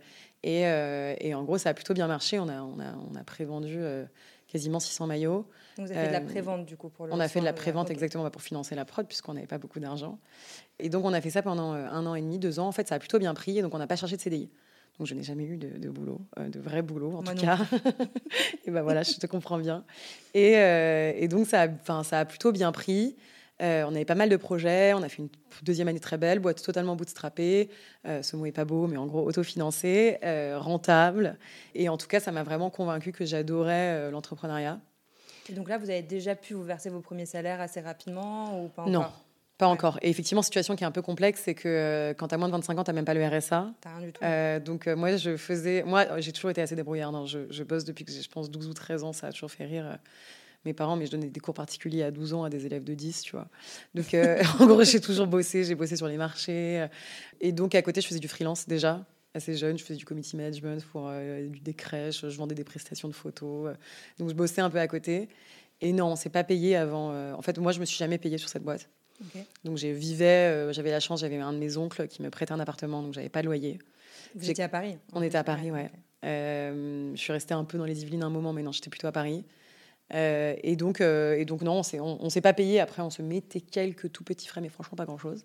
Euh, 0.46 1.14
et, 1.20 1.34
en 1.34 1.44
gros, 1.44 1.58
ça 1.58 1.70
a 1.70 1.74
plutôt 1.74 1.94
bien 1.94 2.06
marché. 2.06 2.38
On 2.38 2.48
a, 2.48 2.62
on 2.62 2.80
a, 2.80 2.94
on 3.10 3.14
a 3.14 3.24
prévendu 3.24 3.76
euh, 3.78 4.04
quasiment 4.48 4.80
600 4.80 5.06
maillots. 5.06 5.46
Donc 5.76 5.86
vous 5.86 5.92
avez 5.92 6.02
fait 6.02 6.08
de 6.08 6.12
la 6.12 6.20
euh, 6.20 6.26
prévente 6.26 6.66
du 6.66 6.76
coup 6.76 6.90
pour 6.90 7.06
le 7.06 7.12
On 7.12 7.20
a 7.20 7.28
fait 7.28 7.40
de 7.40 7.44
la 7.44 7.52
prévente 7.52 7.90
exactement 7.90 8.24
bah, 8.24 8.30
pour 8.30 8.42
financer 8.42 8.74
la 8.74 8.84
prod 8.84 9.06
puisqu'on 9.06 9.34
n'avait 9.34 9.46
pas 9.46 9.58
beaucoup 9.58 9.80
d'argent. 9.80 10.18
Et 10.78 10.90
donc 10.90 11.04
on 11.04 11.12
a 11.12 11.20
fait 11.20 11.30
ça 11.30 11.42
pendant 11.42 11.72
un 11.72 12.06
an 12.06 12.14
et 12.14 12.20
demi, 12.20 12.38
deux 12.38 12.58
ans. 12.58 12.66
En 12.66 12.72
fait, 12.72 12.88
ça 12.88 12.96
a 12.96 12.98
plutôt 12.98 13.18
bien 13.18 13.34
pris. 13.34 13.58
Et 13.58 13.62
donc 13.62 13.74
on 13.74 13.78
n'a 13.78 13.86
pas 13.86 13.96
cherché 13.96 14.16
de 14.16 14.20
CDI. 14.20 14.50
Donc 14.98 15.06
je 15.06 15.14
n'ai 15.14 15.22
jamais 15.22 15.44
eu 15.44 15.56
de, 15.56 15.88
boulot, 15.88 16.20
de 16.36 16.60
vrai 16.60 16.82
boulot 16.82 17.12
en 17.12 17.22
tout 17.22 17.34
cas. 17.34 17.58
et 18.66 18.70
ben 18.70 18.82
voilà, 18.82 19.02
je 19.02 19.14
te 19.14 19.26
comprends 19.26 19.56
bien. 19.56 19.84
Et, 20.34 20.52
et 20.52 21.28
donc 21.28 21.46
ça 21.46 21.68
a 22.10 22.24
plutôt 22.26 22.52
bien 22.52 22.72
pris. 22.72 23.16
Euh, 23.62 23.84
on 23.86 23.94
avait 23.94 24.04
pas 24.04 24.14
mal 24.14 24.28
de 24.28 24.36
projets. 24.36 24.92
On 24.94 25.02
a 25.02 25.08
fait 25.08 25.18
une 25.22 25.28
deuxième 25.62 25.88
année 25.88 26.00
très 26.00 26.18
belle, 26.18 26.40
boîte 26.40 26.62
totalement 26.62 26.96
bootstrappée. 26.96 27.70
Euh, 28.06 28.22
ce 28.22 28.36
mot 28.36 28.46
est 28.46 28.52
pas 28.52 28.64
beau, 28.64 28.86
mais 28.88 28.96
en 28.96 29.06
gros 29.06 29.24
autofinancé, 29.24 30.18
euh, 30.24 30.58
rentable. 30.58 31.38
Et 31.74 31.88
en 31.88 31.96
tout 31.96 32.08
cas, 32.08 32.18
ça 32.18 32.32
m'a 32.32 32.42
vraiment 32.42 32.70
convaincu 32.70 33.12
que 33.12 33.24
j'adorais 33.24 34.10
l'entrepreneuriat. 34.10 34.80
Et 35.48 35.52
donc 35.52 35.68
là, 35.68 35.78
vous 35.78 35.90
avez 35.90 36.02
déjà 36.02 36.34
pu 36.34 36.54
vous 36.54 36.64
verser 36.64 36.90
vos 36.90 37.00
premiers 37.00 37.26
salaires 37.26 37.60
assez 37.60 37.80
rapidement 37.80 38.62
ou 38.64 38.68
pas 38.68 38.82
encore? 38.82 38.92
Non. 38.92 39.06
Pas 39.58 39.66
encore. 39.68 39.98
Et 40.02 40.10
effectivement, 40.10 40.42
situation 40.42 40.74
qui 40.74 40.82
est 40.82 40.86
un 40.86 40.92
peu 40.92 41.02
complexe, 41.02 41.42
c'est 41.44 41.54
que 41.54 42.14
quand 42.18 42.28
tu 42.28 42.34
as 42.34 42.38
moins 42.38 42.48
de 42.48 42.52
25 42.52 42.78
ans, 42.78 42.84
tu 42.84 42.90
n'as 42.90 42.94
même 42.94 43.04
pas 43.04 43.14
le 43.14 43.24
RSA. 43.24 43.72
rien 43.84 44.00
du 44.00 44.12
tout. 44.12 44.64
donc 44.64 44.88
moi, 44.88 45.16
je 45.16 45.36
faisais... 45.36 45.84
Moi, 45.84 46.20
j'ai 46.20 46.32
toujours 46.32 46.50
été 46.50 46.62
assez 46.62 46.74
débrouillarde. 46.74 47.14
Hein. 47.14 47.26
Je, 47.26 47.40
je, 47.50 47.62
bosse 47.62 47.84
depuis 47.84 48.04
que 48.04 48.10
j'ai, 48.10 48.22
je 48.22 48.30
pense, 48.30 48.50
12 48.50 48.66
ou 48.66 48.74
13 48.74 49.04
ans. 49.04 49.12
Ça 49.12 49.28
a 49.28 49.32
toujours 49.32 49.52
fait 49.52 49.66
rire 49.66 49.98
mes 50.64 50.72
parents, 50.72 50.96
mais 50.96 51.06
je 51.06 51.10
donnais 51.10 51.28
des 51.28 51.40
cours 51.40 51.54
particuliers 51.54 52.02
à 52.02 52.10
12 52.10 52.34
ans 52.34 52.44
à 52.44 52.50
des 52.50 52.66
élèves 52.66 52.84
de 52.84 52.94
10, 52.94 53.22
tu 53.22 53.32
vois. 53.32 53.48
Donc, 53.94 54.14
euh, 54.14 54.42
en 54.60 54.66
gros, 54.66 54.84
j'ai 54.84 55.00
toujours 55.00 55.26
bossé, 55.26 55.64
j'ai 55.64 55.74
bossé 55.74 55.96
sur 55.96 56.06
les 56.06 56.16
marchés. 56.16 56.86
Et 57.40 57.52
donc, 57.52 57.74
à 57.74 57.82
côté, 57.82 58.00
je 58.00 58.06
faisais 58.06 58.20
du 58.20 58.28
freelance 58.28 58.66
déjà, 58.66 59.04
assez 59.34 59.54
jeune. 59.56 59.78
Je 59.78 59.84
faisais 59.84 59.98
du 59.98 60.04
community 60.04 60.36
management 60.36 60.84
pour 60.86 61.08
euh, 61.08 61.48
des 61.62 61.74
crèches, 61.74 62.28
je 62.28 62.36
vendais 62.36 62.54
des 62.54 62.64
prestations 62.64 63.08
de 63.08 63.14
photos. 63.14 63.74
Donc, 64.18 64.28
je 64.28 64.34
bossais 64.34 64.60
un 64.60 64.70
peu 64.70 64.78
à 64.78 64.86
côté. 64.86 65.28
Et 65.80 65.92
non, 65.92 66.06
on 66.12 66.16
s'est 66.16 66.30
pas 66.30 66.44
payé 66.44 66.76
avant. 66.76 67.10
Euh, 67.12 67.32
en 67.32 67.42
fait, 67.42 67.58
moi, 67.58 67.72
je 67.72 67.80
me 67.80 67.84
suis 67.84 67.96
jamais 67.96 68.18
payée 68.18 68.38
sur 68.38 68.48
cette 68.48 68.62
boîte. 68.62 68.88
Donc, 69.64 69.76
j'ai 69.76 69.92
vivais, 69.92 70.72
j'avais 70.72 70.90
la 70.90 70.98
chance, 70.98 71.20
j'avais 71.20 71.36
un 71.36 71.52
de 71.52 71.58
mes 71.58 71.76
oncles 71.76 72.08
qui 72.08 72.22
me 72.22 72.30
prêtait 72.30 72.50
un 72.50 72.58
appartement, 72.58 73.02
donc 73.02 73.14
j'avais 73.14 73.28
pas 73.28 73.40
de 73.40 73.46
loyer. 73.46 73.78
Vous 74.34 74.50
étiez 74.50 74.64
à 74.64 74.68
Paris 74.68 74.98
On 75.12 75.22
était 75.22 75.38
à 75.38 75.44
Paris, 75.44 75.70
ouais. 75.70 75.92
je 76.24 77.12
suis 77.14 77.32
restée 77.32 77.54
un 77.54 77.62
peu 77.62 77.78
dans 77.78 77.84
les 77.84 78.02
Yvelines 78.02 78.24
un 78.24 78.30
moment, 78.30 78.52
mais 78.52 78.64
non, 78.64 78.72
j'étais 78.72 78.90
plutôt 78.90 79.06
à 79.06 79.12
Paris. 79.12 79.44
Euh, 80.14 80.54
et, 80.62 80.76
donc, 80.76 81.00
euh, 81.00 81.36
et 81.36 81.44
donc, 81.44 81.62
non, 81.62 81.82
on 82.00 82.24
ne 82.24 82.28
s'est 82.28 82.40
pas 82.40 82.52
payé. 82.52 82.80
Après, 82.80 83.02
on 83.02 83.10
se 83.10 83.22
mettait 83.22 83.60
quelques 83.60 84.12
tout 84.12 84.24
petits 84.24 84.46
frais, 84.46 84.60
mais 84.60 84.68
franchement, 84.68 84.96
pas 84.96 85.06
grand-chose. 85.06 85.44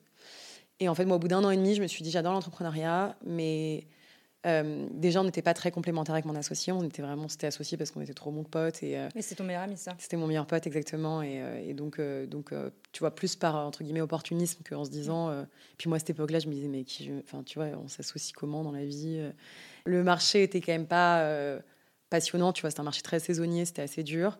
Et 0.79 0.89
en 0.89 0.95
fait, 0.95 1.05
moi, 1.05 1.15
au 1.17 1.19
bout 1.19 1.27
d'un 1.27 1.43
an 1.43 1.49
et 1.49 1.57
demi, 1.57 1.75
je 1.75 1.81
me 1.81 1.87
suis 1.87 2.03
dit, 2.03 2.11
j'adore 2.11 2.33
l'entrepreneuriat, 2.33 3.15
mais 3.25 3.87
euh, 4.45 4.85
déjà, 4.91 5.21
on 5.21 5.23
n'était 5.23 5.41
pas 5.41 5.53
très 5.53 5.71
complémentaires 5.71 6.13
avec 6.13 6.25
mon 6.25 6.35
associé. 6.35 6.71
On 6.71 6.83
était 6.83 7.01
vraiment, 7.01 7.27
c'était 7.29 7.47
associé 7.47 7.77
parce 7.77 7.91
qu'on 7.91 8.01
était 8.01 8.13
trop 8.13 8.29
bons 8.29 8.43
potes. 8.43 8.83
Et, 8.83 8.97
mais 9.15 9.21
c'est 9.21 9.35
ton 9.35 9.43
meilleur 9.43 9.63
ami, 9.63 9.77
ça 9.77 9.95
C'était 9.97 10.17
mon 10.17 10.27
meilleur 10.27 10.45
pote, 10.45 10.67
exactement. 10.67 11.23
Et, 11.23 11.41
et 11.65 11.73
donc, 11.73 11.99
donc 12.27 12.53
tu 12.91 12.99
vois, 12.99 13.15
plus 13.15 13.35
par, 13.35 13.55
entre 13.55 13.83
guillemets, 13.83 14.01
opportunisme 14.01 14.61
qu'en 14.69 14.85
se 14.85 14.91
disant... 14.91 15.45
puis 15.77 15.89
moi, 15.89 15.95
à 15.95 15.99
cette 15.99 16.11
époque-là, 16.11 16.39
je 16.39 16.47
me 16.47 16.53
disais, 16.53 16.67
mais 16.67 16.83
qui... 16.83 17.11
Enfin, 17.23 17.41
tu 17.43 17.57
vois, 17.57 17.69
on 17.83 17.87
s'associe 17.87 18.33
comment 18.33 18.63
dans 18.63 18.71
la 18.71 18.85
vie 18.85 19.19
Le 19.85 20.03
marché 20.03 20.43
était 20.43 20.61
quand 20.61 20.73
même 20.73 20.87
pas 20.87 21.59
passionnant, 22.09 22.53
tu 22.53 22.61
vois, 22.61 22.69
c'était 22.69 22.81
un 22.81 22.85
marché 22.85 23.01
très 23.01 23.19
saisonnier, 23.19 23.65
c'était 23.65 23.81
assez 23.81 24.03
dur. 24.03 24.37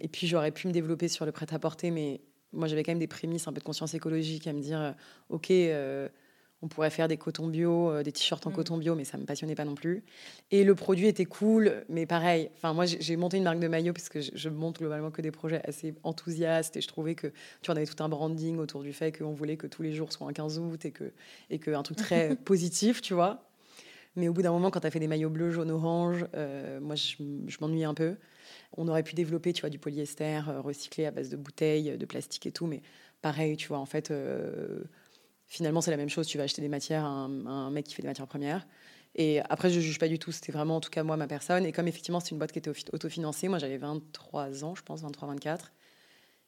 Et 0.00 0.08
puis 0.08 0.26
j'aurais 0.26 0.50
pu 0.50 0.68
me 0.68 0.72
développer 0.72 1.08
sur 1.08 1.26
le 1.26 1.32
prêt-à-porter, 1.32 1.90
mais 1.90 2.20
moi 2.52 2.68
j'avais 2.68 2.82
quand 2.82 2.92
même 2.92 2.98
des 2.98 3.06
prémices, 3.06 3.46
un 3.48 3.52
peu 3.52 3.60
de 3.60 3.64
conscience 3.64 3.94
écologique 3.94 4.46
à 4.46 4.52
me 4.52 4.60
dire, 4.60 4.80
euh, 4.80 4.92
ok, 5.28 5.50
euh, 5.50 6.08
on 6.62 6.68
pourrait 6.68 6.90
faire 6.90 7.08
des 7.08 7.16
cotons 7.16 7.48
bio, 7.48 7.90
euh, 7.90 8.02
des 8.02 8.12
t-shirts 8.12 8.46
en 8.46 8.50
mm. 8.50 8.54
coton 8.54 8.78
bio, 8.78 8.94
mais 8.94 9.04
ça 9.04 9.18
me 9.18 9.24
passionnait 9.24 9.56
pas 9.56 9.64
non 9.64 9.74
plus. 9.74 10.04
Et 10.50 10.62
le 10.62 10.74
produit 10.74 11.08
était 11.08 11.24
cool, 11.24 11.84
mais 11.88 12.06
pareil. 12.06 12.50
Enfin, 12.56 12.72
moi, 12.72 12.86
j'ai 12.86 13.16
monté 13.16 13.36
une 13.36 13.42
marque 13.44 13.58
de 13.58 13.68
maillot 13.68 13.92
parce 13.92 14.08
que 14.08 14.20
je, 14.20 14.48
monte 14.48 14.78
globalement 14.78 15.10
que 15.10 15.22
des 15.22 15.32
projets 15.32 15.60
assez 15.66 15.94
enthousiastes 16.04 16.76
et 16.76 16.80
je 16.80 16.88
trouvais 16.88 17.14
que 17.14 17.32
tu 17.62 17.70
en 17.70 17.74
avais 17.74 17.86
tout 17.86 18.02
un 18.02 18.08
branding 18.08 18.58
autour 18.58 18.82
du 18.82 18.92
fait 18.92 19.16
qu'on 19.16 19.32
voulait 19.32 19.56
que 19.56 19.66
tous 19.66 19.82
les 19.82 19.92
jours 19.92 20.12
soient 20.12 20.28
un 20.28 20.32
15 20.32 20.58
août 20.60 20.84
et 20.84 20.92
que 20.92 21.12
et 21.50 21.58
que 21.58 21.72
un 21.72 21.82
truc 21.82 21.96
très 21.98 22.36
positif, 22.36 23.02
tu 23.02 23.14
vois. 23.14 23.48
Mais 24.14 24.28
au 24.28 24.32
bout 24.32 24.42
d'un 24.42 24.52
moment, 24.52 24.70
quand 24.70 24.80
tu 24.80 24.86
as 24.86 24.90
fait 24.90 25.00
des 25.00 25.08
maillots 25.08 25.30
bleus, 25.30 25.50
jaunes, 25.50 25.70
orange, 25.70 26.26
moi, 26.80 26.94
je, 26.94 27.16
je 27.46 27.56
m'ennuyais 27.60 27.86
un 27.86 27.94
peu. 27.94 28.16
On 28.76 28.88
aurait 28.88 29.02
pu 29.02 29.14
développer, 29.14 29.52
tu 29.52 29.60
vois, 29.60 29.70
du 29.70 29.78
polyester 29.78 30.40
euh, 30.48 30.60
recyclé 30.60 31.06
à 31.06 31.10
base 31.10 31.30
de 31.30 31.36
bouteilles, 31.36 31.96
de 31.96 32.06
plastique 32.06 32.46
et 32.46 32.52
tout, 32.52 32.66
mais 32.66 32.82
pareil, 33.20 33.56
tu 33.56 33.68
vois, 33.68 33.78
en 33.78 33.86
fait, 33.86 34.10
euh, 34.10 34.84
finalement, 35.46 35.80
c'est 35.80 35.90
la 35.90 35.96
même 35.96 36.08
chose. 36.08 36.26
Tu 36.26 36.38
vas 36.38 36.44
acheter 36.44 36.62
des 36.62 36.68
matières 36.68 37.04
à 37.04 37.08
un, 37.08 37.70
mec 37.70 37.86
qui 37.86 37.94
fait 37.94 38.02
des 38.02 38.08
matières 38.08 38.26
premières. 38.26 38.66
Et 39.14 39.40
après, 39.40 39.70
je 39.70 39.76
ne 39.76 39.80
juge 39.80 39.98
pas 39.98 40.08
du 40.08 40.18
tout. 40.18 40.32
C'était 40.32 40.52
vraiment, 40.52 40.76
en 40.76 40.80
tout 40.80 40.90
cas, 40.90 41.02
moi, 41.02 41.16
ma 41.16 41.26
personne. 41.26 41.64
Et 41.66 41.72
comme 41.72 41.88
effectivement, 41.88 42.20
c'est 42.20 42.30
une 42.30 42.38
boîte 42.38 42.52
qui 42.52 42.58
était 42.58 42.70
autofinancée, 42.92 43.48
moi, 43.48 43.58
j'avais 43.58 43.76
23 43.76 44.64
ans, 44.64 44.74
je 44.74 44.82
pense, 44.82 45.02
23, 45.02 45.28
24. 45.28 45.72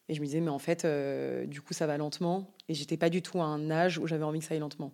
Et 0.09 0.15
je 0.15 0.21
me 0.21 0.27
disais, 0.27 0.41
mais 0.41 0.51
en 0.51 0.59
fait, 0.59 0.85
euh, 0.85 1.47
du 1.47 1.61
coup, 1.61 1.75
ça 1.75 1.87
va 1.87 1.97
lentement. 1.97 2.51
Et 2.69 2.75
j'étais 2.75 2.97
pas 2.97 3.11
du 3.11 3.23
tout 3.23 3.41
à 3.41 3.45
un 3.45 3.71
âge 3.71 3.99
où 3.99 4.07
j'avais 4.07 4.25
envie 4.25 4.41
que 4.41 4.45
ça 4.45 4.55
aille 4.55 4.61
lentement. 4.61 4.93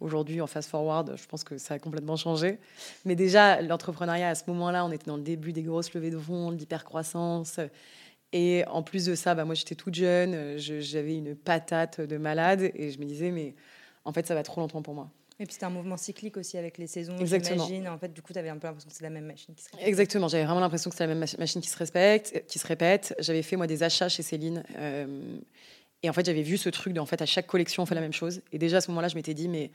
Aujourd'hui, 0.00 0.40
en 0.40 0.46
fast-forward, 0.46 1.16
je 1.16 1.26
pense 1.26 1.44
que 1.44 1.58
ça 1.58 1.74
a 1.74 1.78
complètement 1.78 2.16
changé. 2.16 2.58
Mais 3.04 3.16
déjà, 3.16 3.62
l'entrepreneuriat, 3.62 4.28
à 4.28 4.34
ce 4.34 4.44
moment-là, 4.48 4.84
on 4.84 4.92
était 4.92 5.06
dans 5.06 5.16
le 5.16 5.22
début 5.22 5.52
des 5.52 5.62
grosses 5.62 5.94
levées 5.94 6.10
de 6.10 6.18
fonds, 6.18 6.50
l'hypercroissance. 6.50 7.60
Et 8.32 8.64
en 8.66 8.82
plus 8.82 9.06
de 9.06 9.14
ça, 9.14 9.34
bah, 9.34 9.44
moi, 9.44 9.54
j'étais 9.54 9.74
toute 9.74 9.94
jeune, 9.94 10.56
j'avais 10.58 11.16
une 11.16 11.34
patate 11.34 12.00
de 12.00 12.16
malade. 12.16 12.70
Et 12.74 12.90
je 12.90 12.98
me 12.98 13.04
disais, 13.04 13.30
mais 13.30 13.54
en 14.04 14.12
fait, 14.12 14.26
ça 14.26 14.34
va 14.34 14.42
trop 14.42 14.60
longtemps 14.60 14.82
pour 14.82 14.94
moi. 14.94 15.10
Et 15.40 15.46
puis 15.46 15.54
c'était 15.54 15.64
un 15.64 15.70
mouvement 15.70 15.96
cyclique 15.96 16.36
aussi 16.36 16.58
avec 16.58 16.76
les 16.76 16.86
saisons, 16.86 17.16
j'imagine. 17.16 17.88
En 17.88 17.96
fait, 17.96 18.12
du 18.12 18.20
coup, 18.20 18.34
tu 18.34 18.38
avais 18.38 18.50
un 18.50 18.58
peu 18.58 18.66
l'impression 18.66 18.90
que 18.90 18.94
c'est 18.94 19.04
la 19.04 19.08
même 19.08 19.24
machine 19.24 19.54
qui 19.54 19.64
se 19.64 19.70
répète. 19.70 19.88
Exactement, 19.88 20.28
j'avais 20.28 20.44
vraiment 20.44 20.60
l'impression 20.60 20.90
que 20.90 20.96
c'est 20.96 21.06
la 21.06 21.14
même 21.14 21.26
machine 21.38 21.62
qui 21.62 21.70
se, 21.70 21.78
respecte, 21.78 22.44
qui 22.46 22.58
se 22.58 22.66
répète. 22.66 23.14
J'avais 23.20 23.40
fait, 23.40 23.56
moi, 23.56 23.66
des 23.66 23.82
achats 23.82 24.10
chez 24.10 24.22
Céline. 24.22 24.62
Euh, 24.76 25.38
et 26.02 26.10
en 26.10 26.12
fait, 26.12 26.24
j'avais 26.24 26.42
vu 26.42 26.56
ce 26.56 26.68
truc 26.68 26.92
de, 26.92 27.00
en 27.00 27.06
fait, 27.06 27.20
à 27.22 27.26
chaque 27.26 27.46
collection, 27.46 27.82
on 27.82 27.86
fait 27.86 27.94
la 27.94 28.00
même 28.00 28.12
chose. 28.12 28.42
Et 28.52 28.58
déjà, 28.58 28.78
à 28.78 28.80
ce 28.80 28.90
moment-là, 28.90 29.08
je 29.08 29.16
m'étais 29.16 29.34
dit, 29.34 29.48
mais 29.48 29.70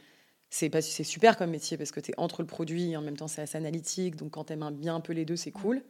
c'est 0.49 0.69
pas 0.69 0.81
c'est 0.81 1.03
super 1.03 1.37
comme 1.37 1.49
métier 1.49 1.77
parce 1.77 1.91
que 1.91 1.99
tu 1.99 2.11
es 2.11 2.13
entre 2.17 2.41
le 2.41 2.47
produit 2.47 2.91
et 2.91 2.97
en 2.97 3.01
même 3.01 3.17
temps 3.17 3.27
c'est 3.27 3.41
assez 3.41 3.57
analytique. 3.57 4.15
Donc 4.15 4.31
quand 4.31 4.45
tu 4.45 4.53
aimes 4.53 4.69
bien 4.71 4.95
un 4.95 5.01
peu 5.01 5.13
les 5.13 5.25
deux 5.25 5.35
c'est 5.35 5.51
cool. 5.51 5.83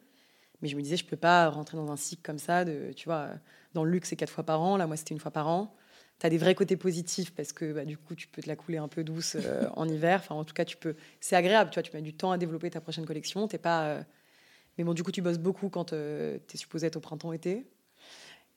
Mais 0.61 0.67
je 0.69 0.75
me 0.75 0.81
disais 0.81 0.97
je 0.97 1.05
peux 1.05 1.17
pas 1.17 1.49
rentrer 1.49 1.77
dans 1.77 1.91
un 1.91 1.97
cycle 1.97 2.21
comme 2.23 2.39
ça 2.39 2.65
de 2.65 2.91
tu 2.95 3.05
vois 3.05 3.29
dans 3.73 3.83
le 3.83 3.91
luxe 3.91 4.09
c'est 4.09 4.15
quatre 4.15 4.31
fois 4.31 4.43
par 4.43 4.61
an. 4.61 4.77
Là 4.77 4.87
moi 4.87 4.97
c'était 4.97 5.13
une 5.13 5.19
fois 5.19 5.31
par 5.31 5.47
an. 5.47 5.75
Tu 6.19 6.25
as 6.25 6.29
des 6.29 6.37
vrais 6.37 6.55
côtés 6.55 6.77
positifs 6.77 7.33
parce 7.35 7.51
que 7.51 7.73
bah, 7.73 7.85
du 7.85 7.97
coup 7.97 8.15
tu 8.15 8.27
peux 8.27 8.41
te 8.41 8.47
la 8.47 8.55
couler 8.55 8.77
un 8.77 8.87
peu 8.87 9.03
douce 9.03 9.35
euh, 9.39 9.67
en 9.75 9.87
hiver. 9.87 10.21
Enfin 10.23 10.35
en 10.35 10.45
tout 10.45 10.53
cas 10.53 10.65
tu 10.65 10.77
peux 10.77 10.95
c'est 11.19 11.35
agréable 11.35 11.69
tu 11.69 11.75
vois 11.75 11.83
tu 11.83 11.95
mets 11.95 12.01
du 12.01 12.13
temps 12.13 12.31
à 12.31 12.37
développer 12.37 12.69
ta 12.69 12.81
prochaine 12.81 13.05
collection. 13.05 13.47
T'es 13.47 13.57
pas 13.57 13.87
euh, 13.87 14.01
mais 14.77 14.83
bon 14.83 14.93
du 14.93 15.03
coup 15.03 15.11
tu 15.11 15.21
bosses 15.21 15.39
beaucoup 15.39 15.69
quand 15.69 15.93
euh, 15.93 16.39
tu 16.47 16.55
es 16.55 16.57
supposé 16.57 16.87
être 16.87 16.95
au 16.95 17.01
printemps 17.01 17.33
été 17.33 17.67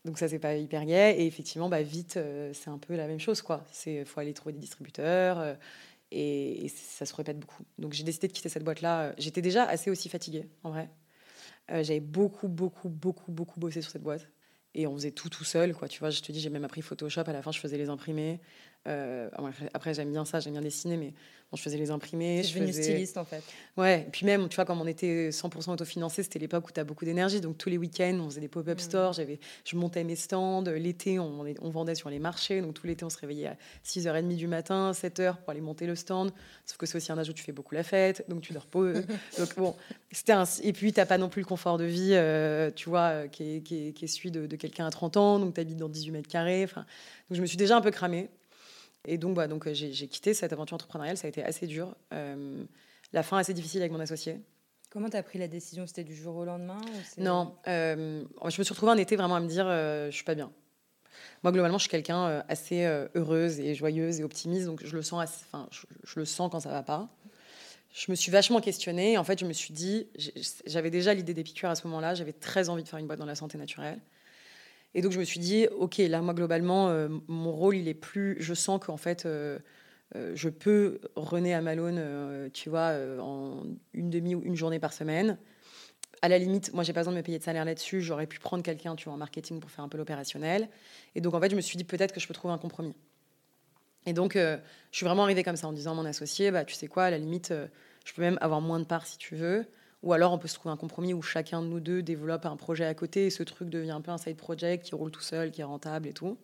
donc 0.08 0.16
ça, 0.18 0.26
c'est 0.26 0.38
pas 0.38 0.54
hyper 0.54 0.86
gai. 0.86 1.16
Et 1.18 1.26
effectivement, 1.26 1.68
bah, 1.68 1.82
vite, 1.82 2.16
euh, 2.16 2.50
c'est 2.54 2.70
un 2.70 2.78
peu 2.78 2.96
la 2.96 3.06
même 3.06 3.20
chose. 3.20 3.42
quoi. 3.42 3.66
C'est 3.70 4.06
faut 4.06 4.20
aller 4.20 4.32
trouver 4.32 4.54
des 4.54 4.58
distributeurs. 4.58 5.38
Euh, 5.38 5.54
et, 6.10 6.68
ça 6.74 7.04
se 7.04 7.14
répète 7.14 7.38
beaucoup. 7.38 7.62
Donc 7.76 7.92
j'ai 7.92 8.04
décidé 8.04 8.26
de 8.26 8.32
quitter 8.32 8.48
cette 8.48 8.64
boîte-là. 8.64 9.12
J'étais 9.18 9.42
déjà 9.42 9.64
assez 9.64 9.90
aussi 9.90 10.08
fatiguée, 10.08 10.48
en 10.62 10.70
vrai. 10.70 10.88
Euh, 11.70 11.82
j'avais 11.82 12.00
beaucoup, 12.00 12.48
beaucoup, 12.48 12.88
beaucoup, 12.88 13.30
beaucoup 13.30 13.60
bossé 13.60 13.82
sur 13.82 13.90
cette 13.90 14.02
boîte. 14.02 14.26
Et 14.74 14.86
on 14.86 14.94
faisait 14.94 15.10
tout 15.10 15.28
tout 15.28 15.44
seul, 15.44 15.74
quoi. 15.74 15.88
Tu 15.88 15.98
vois, 16.00 16.08
je 16.08 16.22
te 16.22 16.32
dis, 16.32 16.40
j'ai 16.40 16.48
même 16.48 16.64
appris 16.64 16.80
Photoshop. 16.80 17.24
À 17.26 17.32
la 17.34 17.42
fin, 17.42 17.52
je 17.52 17.60
faisais 17.60 17.76
les 17.76 17.90
imprimés. 17.90 18.40
Après, 18.84 19.94
j'aime 19.94 20.10
bien 20.10 20.24
ça, 20.24 20.40
j'aime 20.40 20.54
bien 20.54 20.62
dessiner, 20.62 20.96
mais 20.96 21.12
je 21.56 21.62
faisais 21.62 21.78
les 21.78 21.90
imprimés. 21.90 22.42
Je 22.42 22.48
suis 22.48 22.60
faisais... 22.60 22.82
styliste 22.82 23.16
en 23.16 23.24
fait. 23.24 23.42
Ouais, 23.76 24.04
et 24.06 24.10
puis 24.10 24.26
même, 24.26 24.48
tu 24.48 24.56
vois, 24.56 24.66
comme 24.66 24.80
on 24.80 24.86
était 24.86 25.30
100% 25.30 25.70
autofinancé, 25.70 26.22
c'était 26.22 26.38
l'époque 26.38 26.68
où 26.68 26.72
tu 26.72 26.80
as 26.80 26.84
beaucoup 26.84 27.06
d'énergie. 27.06 27.40
Donc 27.40 27.56
tous 27.56 27.70
les 27.70 27.78
week-ends, 27.78 28.18
on 28.20 28.28
faisait 28.28 28.40
des 28.40 28.48
pop-up 28.48 28.76
mmh. 28.76 28.80
stores, 28.80 29.12
j'avais, 29.14 29.40
je 29.64 29.76
montais 29.76 30.04
mes 30.04 30.16
stands. 30.16 30.62
L'été, 30.62 31.18
on, 31.18 31.44
on, 31.60 31.70
vendait 31.70 31.94
sur 31.94 32.10
les 32.10 32.18
marchés. 32.18 32.60
Donc 32.60 32.74
tout 32.74 32.86
l'été, 32.86 33.04
on 33.04 33.10
se 33.10 33.18
réveillait 33.18 33.48
à 33.48 33.56
6h30 33.84 34.36
du 34.36 34.46
matin, 34.46 34.92
7h 34.92 35.36
pour 35.36 35.50
aller 35.50 35.60
monter 35.60 35.86
le 35.86 35.96
stand. 35.96 36.32
Sauf 36.66 36.76
que 36.76 36.84
c'est 36.84 36.96
aussi 36.96 37.12
un 37.12 37.18
où 37.18 37.32
tu 37.32 37.42
fais 37.42 37.52
beaucoup 37.52 37.74
la 37.74 37.82
fête, 37.82 38.24
donc 38.28 38.42
tu 38.42 38.52
dors 38.52 38.66
pas. 38.66 38.92
donc 39.38 39.56
bon, 39.56 39.74
c'était 40.12 40.32
un... 40.32 40.44
Et 40.62 40.72
puis, 40.72 40.92
tu 40.92 41.00
n'as 41.00 41.06
pas 41.06 41.18
non 41.18 41.28
plus 41.28 41.40
le 41.40 41.46
confort 41.46 41.78
de 41.78 41.84
vie, 41.84 42.10
euh, 42.12 42.70
tu 42.70 42.88
vois, 42.88 43.08
euh, 43.08 43.28
qui 43.28 43.56
est, 43.56 43.60
qui 43.62 43.88
est, 43.88 43.92
qui 43.92 44.04
est 44.04 44.08
celui 44.08 44.30
de, 44.30 44.46
de 44.46 44.56
quelqu'un 44.56 44.86
à 44.86 44.90
30 44.90 45.16
ans. 45.16 45.38
Donc 45.38 45.54
tu 45.54 45.60
habites 45.60 45.78
dans 45.78 45.88
18 45.88 46.12
mètres 46.12 46.28
carrés. 46.28 46.64
Enfin, 46.64 46.82
donc 47.30 47.36
je 47.36 47.40
me 47.40 47.46
suis 47.46 47.56
déjà 47.56 47.76
un 47.76 47.80
peu 47.80 47.90
cramée. 47.90 48.28
Et 49.08 49.16
donc, 49.16 49.34
bah, 49.34 49.48
donc 49.48 49.66
euh, 49.66 49.72
j'ai 49.72 50.06
quitté 50.06 50.34
cette 50.34 50.52
aventure 50.52 50.74
entrepreneuriale. 50.74 51.16
Ça 51.16 51.26
a 51.26 51.30
été 51.30 51.42
assez 51.42 51.66
dur. 51.66 51.96
Euh, 52.12 52.62
la 53.12 53.22
fin 53.22 53.38
assez 53.38 53.54
difficile 53.54 53.80
avec 53.80 53.90
mon 53.90 54.00
associé. 54.00 54.38
Comment 54.90 55.08
tu 55.08 55.16
as 55.16 55.22
pris 55.22 55.38
la 55.38 55.48
décision? 55.48 55.86
C'était 55.86 56.04
du 56.04 56.14
jour 56.14 56.36
au 56.36 56.44
lendemain 56.44 56.80
Non. 57.16 57.54
Euh, 57.66 58.22
je 58.42 58.58
me 58.58 58.64
suis 58.64 58.72
retrouvée 58.72 58.92
un 58.92 58.98
été 58.98 59.16
vraiment 59.16 59.36
à 59.36 59.40
me 59.40 59.48
dire 59.48 59.66
je 59.66 60.10
suis 60.14 60.24
pas 60.24 60.34
bien. 60.34 60.52
Moi, 61.42 61.52
globalement, 61.52 61.78
je 61.78 61.82
suis 61.82 61.90
quelqu'un 61.90 62.44
assez 62.48 62.84
heureuse 63.14 63.60
et 63.60 63.74
joyeuse 63.74 64.20
et 64.20 64.24
optimiste. 64.24 64.66
Donc, 64.66 64.84
je 64.84 64.94
le 64.94 65.02
sens, 65.02 65.28
enfin, 65.52 65.68
je, 66.04 66.18
le 66.18 66.24
sens 66.24 66.50
quand 66.50 66.60
ça 66.60 66.70
va 66.70 66.82
pas. 66.82 67.08
Je 67.92 68.10
me 68.10 68.16
suis 68.16 68.30
vachement 68.30 68.60
questionnée. 68.60 69.18
En 69.18 69.24
fait, 69.24 69.38
je 69.38 69.44
me 69.44 69.52
suis 69.52 69.72
dit, 69.72 70.06
j'avais 70.66 70.90
déjà 70.90 71.14
l'idée 71.14 71.34
d'épicure 71.34 71.70
à 71.70 71.74
ce 71.74 71.86
moment-là. 71.86 72.14
J'avais 72.14 72.32
très 72.32 72.68
envie 72.68 72.82
de 72.82 72.88
faire 72.88 72.98
une 72.98 73.06
boîte 73.06 73.18
dans 73.18 73.26
la 73.26 73.34
santé 73.34 73.58
naturelle. 73.58 74.00
Et 74.94 75.02
donc 75.02 75.12
je 75.12 75.18
me 75.18 75.24
suis 75.24 75.40
dit, 75.40 75.66
ok, 75.76 75.98
là 75.98 76.22
moi 76.22 76.34
globalement, 76.34 76.88
euh, 76.88 77.08
mon 77.28 77.52
rôle 77.52 77.76
il 77.76 77.88
est 77.88 77.94
plus, 77.94 78.36
je 78.40 78.54
sens 78.54 78.80
qu'en 78.84 78.96
fait, 78.96 79.26
euh, 79.26 79.58
euh, 80.16 80.32
je 80.34 80.48
peux 80.48 81.00
René 81.14 81.54
à 81.54 81.60
Malone, 81.60 82.50
tu 82.52 82.70
vois, 82.70 82.94
en 83.20 83.64
une 83.92 84.10
demi 84.10 84.34
ou 84.34 84.42
une 84.42 84.56
journée 84.56 84.78
par 84.78 84.92
semaine. 84.92 85.38
À 86.22 86.28
la 86.28 86.38
limite, 86.38 86.72
moi 86.72 86.82
j'ai 86.82 86.92
pas 86.92 87.00
besoin 87.00 87.12
de 87.12 87.18
me 87.18 87.22
payer 87.22 87.38
de 87.38 87.44
salaire 87.44 87.64
là-dessus. 87.64 88.00
J'aurais 88.00 88.26
pu 88.26 88.38
prendre 88.38 88.62
quelqu'un, 88.62 88.96
tu 88.96 89.04
vois, 89.04 89.14
en 89.14 89.18
marketing 89.18 89.60
pour 89.60 89.70
faire 89.70 89.84
un 89.84 89.88
peu 89.88 89.98
l'opérationnel. 89.98 90.68
Et 91.14 91.20
donc 91.20 91.34
en 91.34 91.40
fait, 91.40 91.50
je 91.50 91.56
me 91.56 91.60
suis 91.60 91.76
dit 91.76 91.84
peut-être 91.84 92.12
que 92.12 92.20
je 92.20 92.26
peux 92.26 92.34
trouver 92.34 92.54
un 92.54 92.58
compromis. 92.58 92.96
Et 94.06 94.14
donc 94.14 94.34
je 94.34 94.58
suis 94.90 95.04
vraiment 95.04 95.24
arrivée 95.24 95.44
comme 95.44 95.56
ça 95.56 95.68
en 95.68 95.72
disant 95.72 95.92
à 95.92 95.94
mon 95.94 96.06
associé, 96.06 96.50
bah 96.50 96.64
tu 96.64 96.74
sais 96.74 96.88
quoi, 96.88 97.04
à 97.04 97.10
la 97.10 97.18
limite, 97.18 97.52
je 98.04 98.14
peux 98.14 98.22
même 98.22 98.38
avoir 98.40 98.62
moins 98.62 98.80
de 98.80 98.84
parts 98.84 99.06
si 99.06 99.18
tu 99.18 99.36
veux. 99.36 99.66
Ou 100.02 100.12
alors 100.12 100.32
on 100.32 100.38
peut 100.38 100.48
se 100.48 100.54
trouver 100.54 100.72
un 100.72 100.76
compromis 100.76 101.12
où 101.12 101.22
chacun 101.22 101.60
de 101.60 101.66
nous 101.66 101.80
deux 101.80 102.02
développe 102.02 102.46
un 102.46 102.56
projet 102.56 102.84
à 102.84 102.94
côté 102.94 103.26
et 103.26 103.30
ce 103.30 103.42
truc 103.42 103.68
devient 103.68 103.90
un 103.90 104.00
peu 104.00 104.12
un 104.12 104.18
side 104.18 104.36
project 104.36 104.84
qui 104.84 104.94
roule 104.94 105.10
tout 105.10 105.20
seul, 105.20 105.50
qui 105.50 105.60
est 105.60 105.64
rentable 105.64 106.06
et 106.06 106.12
tout. 106.12 106.38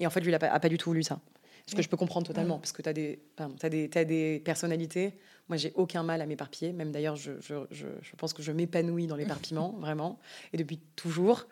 Et 0.00 0.06
en 0.06 0.10
fait, 0.10 0.20
lui, 0.20 0.28
il 0.28 0.32
n'a 0.32 0.38
pas, 0.38 0.68
du 0.68 0.78
tout 0.78 0.90
voulu 0.90 1.02
ça. 1.02 1.20
Ce 1.66 1.74
que 1.74 1.82
je 1.82 1.88
peux 1.88 1.96
comprendre 1.96 2.26
totalement, 2.26 2.58
parce 2.58 2.72
que 2.72 2.82
tu 2.82 2.88
as, 2.88 2.92
des, 2.92 3.20
as, 3.38 3.68
des, 3.68 3.90
as 3.94 4.04
des 4.04 4.42
personnalités. 4.44 5.14
Moi, 5.48 5.56
j'ai 5.56 5.72
aucun 5.76 6.02
mal 6.02 6.20
à 6.20 6.26
m'éparpiller. 6.26 6.72
Même 6.72 6.90
d'ailleurs, 6.90 7.16
je, 7.16 7.32
je, 7.40 7.54
je, 7.70 7.86
je, 8.02 8.16
pense 8.16 8.32
que 8.32 8.42
je 8.42 8.52
m'épanouis 8.52 9.06
dans 9.06 9.16
l'éparpillement, 9.16 9.72
vraiment, 9.80 10.18
et 10.52 10.56
depuis 10.56 10.78
toujours. 10.96 11.46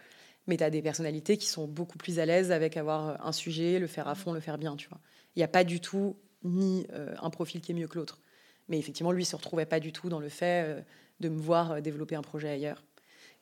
Mais 0.46 0.56
tu 0.56 0.64
as 0.64 0.70
des 0.70 0.82
personnalités 0.82 1.36
qui 1.36 1.46
sont 1.46 1.66
beaucoup 1.68 1.98
plus 1.98 2.18
à 2.18 2.26
l'aise 2.26 2.50
avec 2.50 2.76
avoir 2.76 3.24
un 3.24 3.32
sujet, 3.32 3.78
le 3.78 3.86
faire 3.86 4.08
à 4.08 4.14
fond, 4.14 4.32
le 4.32 4.40
faire 4.40 4.58
bien, 4.58 4.76
tu 4.76 4.88
vois. 4.88 4.98
Il 5.36 5.38
n'y 5.38 5.44
a 5.44 5.48
pas 5.48 5.64
du 5.64 5.80
tout 5.80 6.16
ni 6.42 6.86
euh, 6.92 7.14
un 7.22 7.30
profil 7.30 7.60
qui 7.60 7.72
est 7.72 7.74
mieux 7.74 7.86
que 7.86 7.98
l'autre. 7.98 8.20
Mais 8.68 8.78
effectivement, 8.78 9.12
lui, 9.12 9.22
il 9.22 9.26
se 9.26 9.36
retrouvait 9.36 9.66
pas 9.66 9.80
du 9.80 9.92
tout 9.92 10.08
dans 10.08 10.20
le 10.20 10.28
fait 10.28 10.64
euh, 10.66 10.80
de 11.20 11.28
me 11.28 11.38
voir 11.38 11.72
euh, 11.72 11.80
développer 11.80 12.14
un 12.14 12.22
projet 12.22 12.48
ailleurs. 12.48 12.82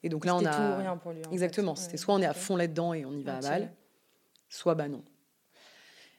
Et 0.02 0.08
donc 0.08 0.24
là, 0.24 0.34
on 0.34 0.44
a. 0.44 0.54
tout 0.54 0.78
rien 0.78 0.96
pour 0.96 1.12
lui. 1.12 1.22
Exactement. 1.32 1.74
C'était 1.74 1.96
soit 1.96 2.14
on 2.14 2.22
est 2.22 2.26
à 2.26 2.34
fond 2.34 2.56
là-dedans 2.56 2.94
et 2.94 3.04
on 3.04 3.12
y 3.12 3.22
va 3.22 3.36
à 3.36 3.40
balle, 3.40 3.72
soit 4.48 4.74
bah 4.74 4.88
non. 4.88 5.02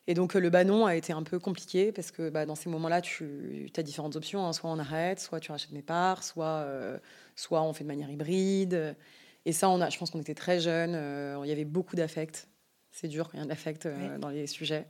Et 0.08 0.13
donc 0.13 0.34
le 0.34 0.50
bah 0.50 0.63
non 0.63 0.86
a 0.86 0.96
été 0.96 1.13
un 1.13 1.24
peu 1.24 1.39
compliqué 1.39 1.91
parce 1.91 2.12
que 2.12 2.29
bah, 2.29 2.46
dans 2.46 2.55
ces 2.55 2.70
moments-là, 2.70 3.01
tu 3.01 3.72
as 3.75 3.84
différentes 3.84 4.15
options. 4.15 4.46
Hein. 4.46 4.53
Soit 4.53 4.70
on 4.70 4.79
arrête, 4.79 5.20
soit 5.20 5.39
tu 5.39 5.51
rachètes 5.51 5.72
mes 5.72 5.81
parts, 5.84 6.24
soit, 6.24 6.46
euh, 6.46 6.98
soit 7.36 7.62
on 7.62 7.74
fait 7.74 7.84
de 7.84 7.88
manière 7.88 8.10
hybride. 8.10 8.96
Et 9.46 9.53
ça, 9.53 9.70
on 9.70 9.81
a, 9.81 9.89
je 9.89 9.98
pense 9.98 10.12
qu'on 10.12 10.22
était 10.22 10.36
très 10.36 10.60
jeunes. 10.60 10.91
il 11.43 11.50
y 11.50 11.51
avait 11.51 11.65
beaucoup 11.65 11.96
d'affect. 11.96 12.48
C'est 12.91 13.08
dur 13.08 13.29
quand 13.29 13.38
il 13.38 13.39
y 13.39 13.41
a 13.41 13.46
de 13.46 13.50
l'affect 13.50 13.88
dans 14.20 14.29
les 14.29 14.48
sujets. 14.48 14.86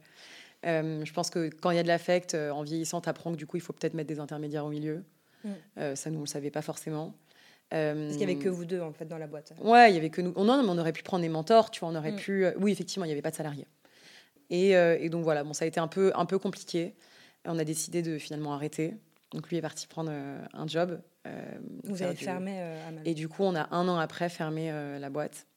Euh, 0.65 1.03
je 1.03 1.13
pense 1.13 1.29
que 1.29 1.49
quand 1.49 1.71
il 1.71 1.77
y 1.77 1.79
a 1.79 1.83
de 1.83 1.87
l'affect, 1.87 2.35
euh, 2.35 2.51
en 2.51 2.63
vieillissant, 2.63 3.01
tu 3.01 3.09
apprends 3.09 3.31
que 3.31 3.37
du 3.37 3.47
coup, 3.47 3.57
il 3.57 3.61
faut 3.61 3.73
peut-être 3.73 3.93
mettre 3.93 4.07
des 4.07 4.19
intermédiaires 4.19 4.65
au 4.65 4.69
milieu. 4.69 5.03
Mm. 5.43 5.50
Euh, 5.77 5.95
ça, 5.95 6.10
nous, 6.10 6.17
on 6.17 6.21
ne 6.21 6.25
le 6.25 6.29
savait 6.29 6.51
pas 6.51 6.62
forcément. 6.62 7.15
Parce 7.69 8.17
qu'il 8.17 8.17
n'y 8.17 8.24
avait 8.24 8.36
que 8.36 8.50
vous 8.50 8.65
deux, 8.65 8.81
en 8.81 8.91
fait, 8.91 9.05
dans 9.05 9.17
la 9.17 9.27
boîte. 9.27 9.53
Ouais, 9.62 9.91
il 9.91 9.95
y 9.95 9.98
avait 9.98 10.10
que 10.10 10.21
nous. 10.21 10.33
Non, 10.33 10.62
mais 10.62 10.69
on 10.69 10.77
aurait 10.77 10.91
pu 10.91 11.03
prendre 11.03 11.21
des 11.21 11.29
mentors, 11.29 11.71
tu 11.71 11.79
vois, 11.79 11.89
on 11.89 11.95
aurait 11.95 12.12
mm. 12.12 12.17
pu... 12.17 12.45
Oui, 12.60 12.74
effectivement, 12.74 13.05
il 13.05 13.07
n'y 13.07 13.13
avait 13.13 13.21
pas 13.21 13.31
de 13.31 13.36
salariés. 13.36 13.65
Et, 14.50 14.71
et, 14.71 15.10
donc, 15.10 15.24
voilà, 15.24 15.45
bon, 15.45 15.53
ça 15.53 15.63
a 15.63 15.67
été 15.69 15.79
un 15.79 15.88
peu, 15.88 16.12
un 16.15 16.25
peu 16.25 16.38
compliqué. 16.38 16.95
On 17.45 17.57
a 17.57 17.63
décidé 17.63 18.01
de 18.01 18.17
finalement 18.17 18.53
arrêter. 18.53 18.95
Donc, 19.31 19.50
lui 19.50 19.55
est 19.55 19.62
parti 19.62 19.88
prendre 19.88 20.12
un 20.12 20.67
job. 20.67 21.00
vous 21.86 22.03
avez 22.03 22.15
fermé 22.15 22.62
Et 23.05 23.13
du 23.13 23.29
coup, 23.29 23.43
on 23.43 23.55
a 23.55 23.74
un 23.74 23.88
an 23.88 23.98
après 23.98 24.27
fermé 24.27 24.69
la 25.00 25.10
boîte. 25.10 25.48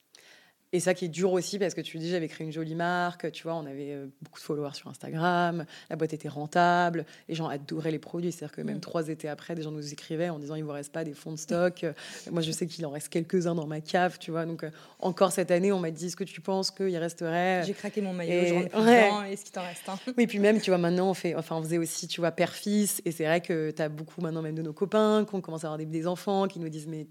Et 0.75 0.81
ça 0.81 0.93
qui 0.93 1.05
est 1.05 1.09
dur 1.09 1.33
aussi 1.33 1.61
parce 1.61 1.73
que 1.73 1.81
tu 1.81 1.99
dis 1.99 2.11
j'avais 2.11 2.27
créé 2.27 2.45
une 2.45 2.53
jolie 2.53 2.75
marque, 2.75 3.31
tu 3.31 3.45
vois, 3.45 3.55
on 3.55 3.65
avait 3.65 3.93
euh, 3.93 4.07
beaucoup 4.23 4.41
de 4.41 4.45
followers 4.45 4.75
sur 4.75 4.91
Instagram, 4.91 5.67
la 5.89 5.95
boîte 5.95 6.15
était 6.15 6.29
rentable, 6.29 7.07
les 7.29 7.37
gens 7.37 7.47
adoraient 7.47 7.93
les 7.93 8.01
produits, 8.01 8.33
c'est-à-dire 8.33 8.57
que 8.57 8.61
même 8.61 8.79
mm. 8.79 8.81
trois 8.81 9.09
étés 9.09 9.29
après, 9.29 9.55
des 9.55 9.63
gens 9.63 9.71
nous 9.71 9.93
écrivaient 9.93 10.31
en 10.31 10.41
disant 10.41 10.57
il 10.57 10.65
vous 10.65 10.73
reste 10.73 10.91
pas 10.91 11.05
des 11.05 11.13
fonds 11.13 11.31
de 11.31 11.39
stock. 11.39 11.87
Moi 12.33 12.43
je 12.43 12.51
sais 12.51 12.67
qu'il 12.67 12.85
en 12.87 12.91
reste 12.91 13.09
quelques-uns 13.09 13.55
dans 13.55 13.69
ma 13.69 13.81
cave, 13.81 14.19
tu 14.19 14.33
vois. 14.33 14.47
Donc 14.47 14.65
euh, 14.65 14.71
encore 14.99 15.31
cette 15.31 15.53
année, 15.53 15.71
on 15.71 15.79
m'a 15.79 15.93
dit 15.93 16.11
ce 16.11 16.17
que 16.17 16.25
tu 16.25 16.41
penses 16.41 16.73
qu'il 16.73 16.97
resterait. 16.97 17.63
J'ai 17.65 17.73
craqué 17.73 18.01
mon 18.01 18.13
maillot, 18.13 18.33
et... 18.33 18.49
je 18.49 18.55
rentre 18.55 18.71
dedans, 18.71 19.23
est-ce 19.23 19.45
qu'il 19.45 19.53
t'en 19.53 19.63
reste 19.63 19.89
un 19.89 19.97
Oui, 20.19 20.27
puis 20.27 20.41
même 20.41 20.61
tu 20.61 20.73
vois 20.73 20.79
maintenant 20.79 21.09
on 21.09 21.15
fait, 21.15 21.37
enfin 21.37 21.55
on 21.55 21.63
faisait 21.63 21.79
aussi 21.79 22.09
tu 22.09 22.21
vois 22.21 22.33
père-fils 22.33 23.01
et 23.05 23.13
c'est 23.13 23.27
vrai 23.27 23.41
que 23.41 23.71
tu 23.71 23.81
as 23.81 23.89
beaucoup 23.89 24.23
maintenant 24.23 24.43
même 24.43 24.57
de 24.57 24.63
nos 24.63 24.73
copains 24.73 25.25
qui 25.25 25.37
ont 25.37 25.41
commencé 25.41 25.67
à 25.67 25.69
avoir 25.69 25.79
des, 25.79 25.87
des 25.87 26.09
enfants 26.09 26.49
qui 26.49 26.59
nous 26.59 26.69
disent 26.69 26.89
mais 26.89 27.07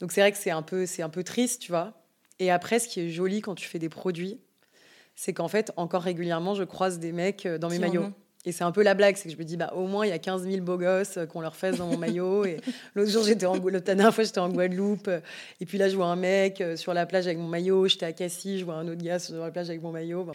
donc 0.00 0.12
c'est 0.12 0.22
vrai 0.22 0.32
que 0.32 0.38
c'est 0.38 0.50
un 0.50 0.62
peu 0.62 0.86
c'est 0.86 1.02
un 1.02 1.10
peu 1.10 1.22
triste, 1.22 1.60
tu 1.60 1.72
vois 1.72 1.92
et 2.42 2.50
après, 2.50 2.80
ce 2.80 2.88
qui 2.88 2.98
est 2.98 3.08
joli 3.08 3.40
quand 3.40 3.54
tu 3.54 3.68
fais 3.68 3.78
des 3.78 3.88
produits, 3.88 4.40
c'est 5.14 5.32
qu'en 5.32 5.46
fait, 5.46 5.72
encore 5.76 6.02
régulièrement, 6.02 6.56
je 6.56 6.64
croise 6.64 6.98
des 6.98 7.12
mecs 7.12 7.46
euh, 7.46 7.56
dans 7.56 7.70
mes 7.70 7.78
maillots. 7.78 8.08
Et 8.44 8.50
c'est 8.50 8.64
un 8.64 8.72
peu 8.72 8.82
la 8.82 8.94
blague, 8.94 9.14
c'est 9.16 9.28
que 9.28 9.34
je 9.34 9.38
me 9.38 9.44
dis, 9.44 9.56
bah, 9.56 9.72
au 9.76 9.86
moins, 9.86 10.04
il 10.04 10.08
y 10.08 10.12
a 10.12 10.18
15 10.18 10.42
000 10.42 10.64
beaux 10.64 10.76
gosses 10.76 11.18
euh, 11.18 11.26
qu'on 11.26 11.40
leur 11.40 11.54
fasse 11.54 11.76
dans 11.76 11.86
mon 11.86 11.96
maillot. 11.96 12.44
Et 12.44 12.56
l'autre 12.96 13.12
jour, 13.12 13.22
j'étais 13.22 13.46
en 13.46 13.54
la 13.64 13.78
dernière 13.78 14.12
fois, 14.12 14.24
j'étais 14.24 14.40
en 14.40 14.48
Guadeloupe. 14.48 15.08
Et 15.60 15.66
puis 15.66 15.78
là, 15.78 15.88
je 15.88 15.94
vois 15.94 16.06
un 16.06 16.16
mec 16.16 16.60
euh, 16.60 16.74
sur 16.74 16.94
la 16.94 17.06
plage 17.06 17.26
avec 17.26 17.38
mon 17.38 17.46
maillot. 17.46 17.86
J'étais 17.86 18.06
à 18.06 18.12
Cassis, 18.12 18.58
je 18.58 18.64
vois 18.64 18.74
un 18.74 18.88
autre 18.88 19.04
gars 19.04 19.20
sur 19.20 19.36
la 19.36 19.52
plage 19.52 19.70
avec 19.70 19.80
mon 19.80 19.92
maillot. 19.92 20.26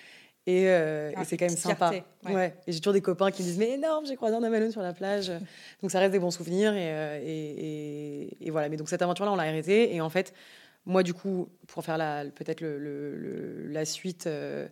Et, 0.45 0.69
ah, 0.69 1.25
c'est 1.25 1.35
quand 1.35 1.47
même 1.47 1.57
sympa. 1.57 1.91
ouais. 2.23 2.53
Et 2.67 2.71
j'ai 2.71 2.79
toujours 2.79 2.93
des 2.93 3.01
copains 3.01 3.31
qui 3.31 3.41
me 3.41 3.47
disent, 3.49 3.57
mais 3.57 3.71
énorme, 3.71 4.05
j'ai 4.05 4.15
croisé 4.15 4.33
un 4.37 4.43
amalone 4.43 4.71
sur 4.71 4.81
la 4.81 4.93
plage. 4.93 5.29
donc 5.81 5.91
ça 5.91 5.99
reste 5.99 6.13
des 6.13 6.19
bons 6.19 6.31
souvenirs. 6.31 6.73
Et, 6.73 6.87
et, 7.25 8.47
et 8.47 8.49
voilà. 8.49 8.69
Mais 8.69 8.77
donc 8.77 8.87
cette 8.87 9.01
aventure-là, 9.01 9.33
on 9.33 9.35
l'a 9.35 9.43
arrêtée. 9.43 9.93
Et 9.93 9.99
en 9.99 10.09
fait, 10.09 10.33
moi, 10.87 11.03
du 11.03 11.13
coup, 11.13 11.49
pour 11.67 11.83
faire 11.83 11.97
peut-être 12.33 12.61
le, 12.61 13.67
la 13.67 13.83
suite 13.83 14.25
euh, 14.25 14.67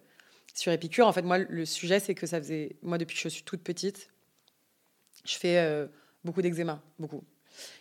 sur 0.53 0.72
Épicure, 0.72 1.07
en 1.07 1.12
fait, 1.12 1.24
moi, 1.24 1.38
le 1.38 1.65
sujet, 1.65 2.00
c'est 2.00 2.15
que 2.15 2.25
ça 2.25 2.39
faisait. 2.39 2.77
Moi, 2.81 2.98
depuis 2.98 3.15
que 3.15 3.22
je 3.22 3.27
suis 3.27 3.43
toute 3.43 3.62
petite, 3.62 4.10
je 5.25 5.36
fais 5.36 5.57
euh, 5.57 5.88
beaucoup 6.24 6.41
d'eczéma, 6.41 6.81
beaucoup. 7.00 7.25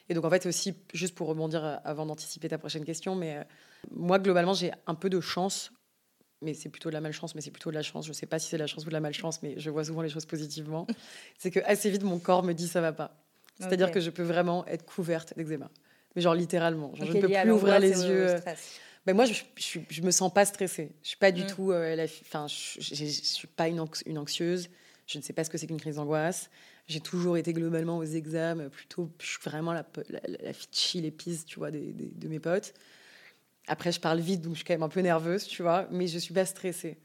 Et 0.08 0.14
donc, 0.14 0.24
en 0.24 0.30
fait, 0.30 0.46
aussi, 0.46 0.74
juste 0.92 1.14
pour 1.14 1.28
rebondir 1.28 1.64
euh, 1.64 1.76
avant 1.84 2.06
d'anticiper 2.06 2.48
ta 2.48 2.58
prochaine 2.58 2.84
question, 2.84 3.14
mais 3.14 3.46
moi, 3.92 4.18
globalement, 4.18 4.52
j'ai 4.52 4.72
un 4.88 4.96
peu 4.96 5.08
de 5.08 5.20
chance, 5.20 5.70
mais 6.42 6.54
c'est 6.54 6.70
plutôt 6.70 6.88
de 6.88 6.94
la 6.94 7.00
malchance, 7.00 7.36
mais 7.36 7.40
c'est 7.40 7.52
plutôt 7.52 7.70
de 7.70 7.76
la 7.76 7.82
chance. 7.82 8.04
Je 8.04 8.10
ne 8.10 8.14
sais 8.14 8.26
pas 8.26 8.40
si 8.40 8.48
c'est 8.48 8.56
de 8.56 8.62
la 8.62 8.66
chance 8.66 8.82
ou 8.84 8.88
de 8.88 8.92
la 8.92 9.00
malchance, 9.00 9.44
mais 9.44 9.54
je 9.58 9.70
vois 9.70 9.84
souvent 9.84 10.02
les 10.02 10.10
choses 10.10 10.26
positivement. 10.26 10.88
c'est 11.38 11.52
que 11.52 11.60
assez 11.66 11.88
vite, 11.88 12.02
mon 12.02 12.18
corps 12.18 12.42
me 12.42 12.52
dit 12.52 12.66
ça 12.66 12.80
va 12.80 12.92
pas. 12.92 13.16
C'est-à-dire 13.60 13.92
que 13.92 14.00
je 14.00 14.10
peux 14.10 14.24
vraiment 14.24 14.66
être 14.66 14.84
couverte 14.84 15.34
d'eczéma 15.36 15.70
mais 16.14 16.22
genre 16.22 16.34
littéralement. 16.34 16.92
je 16.94 17.04
ne 17.04 17.20
peux 17.20 17.28
plus 17.28 17.50
ouvrir 17.50 17.78
les 17.78 18.04
yeux. 18.04 18.36
Ben 19.06 19.14
moi, 19.14 19.26
je, 19.26 19.34
je, 19.56 19.80
je, 19.90 20.00
me 20.00 20.10
sens 20.10 20.32
pas 20.32 20.46
stressée. 20.46 20.92
Je 21.02 21.08
suis 21.08 21.18
pas 21.18 21.30
du 21.30 21.42
mm. 21.42 21.46
tout. 21.46 21.72
Euh, 21.72 22.06
je, 22.46 22.80
je, 22.80 23.04
suis 23.04 23.46
pas 23.46 23.68
une, 23.68 23.84
une, 24.06 24.18
anxieuse. 24.18 24.70
Je 25.06 25.18
ne 25.18 25.22
sais 25.22 25.34
pas 25.34 25.44
ce 25.44 25.50
que 25.50 25.58
c'est 25.58 25.66
qu'une 25.66 25.80
crise 25.80 25.96
d'angoisse. 25.96 26.48
J'ai 26.86 27.00
toujours 27.00 27.36
été 27.36 27.52
globalement 27.52 27.98
aux 27.98 28.04
examens 28.04 28.70
plutôt. 28.70 29.10
Je 29.20 29.26
suis 29.26 29.38
vraiment 29.44 29.74
la, 29.74 29.86
la, 30.08 30.20
la 30.42 30.52
fille 30.54 30.68
chill 30.72 31.04
épice, 31.04 31.44
tu 31.44 31.58
vois, 31.58 31.70
des, 31.70 31.92
de 31.92 32.28
mes 32.28 32.40
potes. 32.40 32.72
Après, 33.66 33.92
je 33.92 34.00
parle 34.00 34.20
vite, 34.20 34.40
donc 34.40 34.54
je 34.54 34.58
suis 34.58 34.64
quand 34.64 34.74
même 34.74 34.82
un 34.82 34.88
peu 34.88 35.00
nerveuse, 35.00 35.46
tu 35.46 35.62
vois, 35.62 35.86
mais 35.90 36.06
je 36.06 36.18
suis 36.18 36.34
pas 36.34 36.44
stressée. 36.44 36.98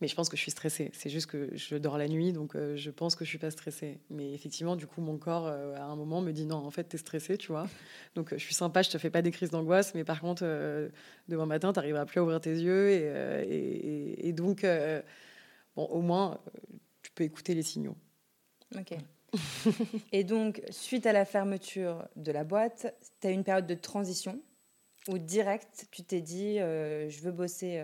Mais 0.00 0.08
je 0.08 0.14
pense 0.14 0.28
que 0.28 0.36
je 0.36 0.42
suis 0.42 0.50
stressée. 0.50 0.90
C'est 0.92 1.08
juste 1.08 1.26
que 1.26 1.48
je 1.54 1.74
dors 1.76 1.96
la 1.96 2.06
nuit, 2.06 2.32
donc 2.34 2.54
euh, 2.54 2.76
je 2.76 2.90
pense 2.90 3.16
que 3.16 3.24
je 3.24 3.30
suis 3.30 3.38
pas 3.38 3.50
stressée. 3.50 3.98
Mais 4.10 4.34
effectivement, 4.34 4.76
du 4.76 4.86
coup, 4.86 5.00
mon 5.00 5.16
corps, 5.16 5.46
euh, 5.46 5.74
à 5.76 5.84
un 5.84 5.96
moment, 5.96 6.20
me 6.20 6.32
dit 6.32 6.44
non, 6.44 6.56
en 6.56 6.70
fait, 6.70 6.86
tu 6.88 6.96
es 6.96 6.98
stressée, 6.98 7.38
tu 7.38 7.48
vois. 7.48 7.66
Donc 8.14 8.32
euh, 8.32 8.38
je 8.38 8.44
suis 8.44 8.54
sympa, 8.54 8.82
je 8.82 8.90
te 8.90 8.98
fais 8.98 9.08
pas 9.08 9.22
des 9.22 9.30
crises 9.30 9.50
d'angoisse, 9.50 9.94
mais 9.94 10.04
par 10.04 10.20
contre, 10.20 10.44
demain 11.28 11.46
matin, 11.46 11.72
tu 11.72 11.78
n'arriveras 11.78 12.04
plus 12.04 12.20
à 12.20 12.22
ouvrir 12.22 12.40
tes 12.40 12.50
yeux. 12.54 12.90
Et, 12.90 14.32
donc, 14.34 14.66
bon, 15.76 15.84
au 15.84 16.02
moins, 16.02 16.40
tu 17.02 17.10
peux 17.12 17.24
écouter 17.24 17.54
les 17.54 17.62
signaux. 17.62 17.96
Ok. 18.76 18.98
et 20.12 20.24
donc, 20.24 20.60
suite 20.68 21.06
à 21.06 21.12
la 21.14 21.24
fermeture 21.24 22.06
de 22.16 22.32
la 22.32 22.44
boîte, 22.44 22.94
tu 23.22 23.28
as 23.28 23.30
une 23.30 23.44
période 23.44 23.66
de 23.66 23.74
transition 23.74 24.42
où 25.08 25.16
direct, 25.16 25.86
tu 25.90 26.02
t'es 26.02 26.20
dit, 26.20 26.58
je 26.58 27.20
veux 27.22 27.32
bosser 27.32 27.82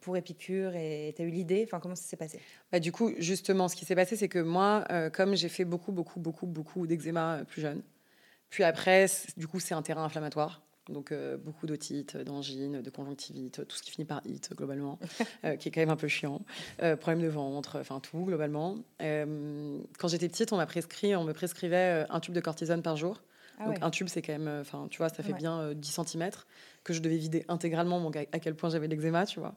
pour 0.00 0.16
Épicure 0.16 0.74
et 0.74 1.12
tu 1.16 1.22
as 1.22 1.24
eu 1.24 1.30
l'idée 1.30 1.64
Enfin, 1.66 1.80
comment 1.80 1.94
ça 1.94 2.04
s'est 2.04 2.16
passé? 2.16 2.40
Bah, 2.72 2.80
Du 2.80 2.92
coup, 2.92 3.12
justement, 3.18 3.68
ce 3.68 3.76
qui 3.76 3.84
s'est 3.84 3.94
passé, 3.94 4.16
c'est 4.16 4.28
que 4.28 4.38
moi, 4.38 4.84
comme 5.12 5.34
j'ai 5.34 5.48
fait 5.48 5.64
beaucoup, 5.64 5.92
beaucoup, 5.92 6.20
beaucoup, 6.20 6.46
beaucoup 6.46 6.86
d'eczéma 6.86 7.42
plus 7.46 7.62
jeune, 7.62 7.82
puis 8.50 8.64
après, 8.64 9.06
du 9.36 9.46
coup, 9.46 9.60
c'est 9.60 9.74
un 9.74 9.82
terrain 9.82 10.04
inflammatoire. 10.04 10.62
Donc 10.88 11.10
euh, 11.10 11.36
beaucoup 11.36 11.66
d'otite, 11.66 12.16
d'angine, 12.16 12.80
de 12.80 12.90
conjonctivite, 12.90 13.66
tout 13.66 13.76
ce 13.76 13.82
qui 13.82 13.90
finit 13.90 14.04
par 14.04 14.20
it 14.24 14.50
globalement, 14.54 14.98
euh, 15.44 15.56
qui 15.56 15.68
est 15.68 15.72
quand 15.72 15.80
même 15.80 15.90
un 15.90 15.96
peu 15.96 16.08
chiant. 16.08 16.42
Euh, 16.82 16.96
problème 16.96 17.22
de 17.22 17.28
ventre, 17.28 17.78
enfin 17.80 18.00
tout 18.00 18.24
globalement. 18.24 18.76
quand 19.00 20.08
j'étais 20.08 20.28
petite, 20.28 20.52
on 20.52 20.56
m'a 20.56 20.66
prescrit, 20.66 21.16
on 21.16 21.24
me 21.24 21.32
prescrivait 21.32 22.06
un 22.08 22.20
tube 22.20 22.34
de 22.34 22.40
cortisone 22.40 22.82
par 22.82 22.96
jour. 22.96 23.22
Ah 23.58 23.64
donc 23.64 23.78
un 23.80 23.90
tube, 23.90 24.08
c'est 24.08 24.22
quand 24.22 24.38
même, 24.38 24.60
enfin 24.60 24.86
tu 24.90 24.98
vois, 24.98 25.08
ça 25.08 25.22
fait 25.22 25.32
bien 25.32 25.72
10 25.72 26.00
cm 26.06 26.30
que 26.86 26.94
je 26.94 27.00
devais 27.00 27.18
vider 27.18 27.44
intégralement. 27.48 28.00
Donc 28.00 28.16
à 28.16 28.38
quel 28.38 28.54
point 28.54 28.70
j'avais 28.70 28.88
l'eczéma, 28.88 29.26
tu 29.26 29.40
vois. 29.40 29.54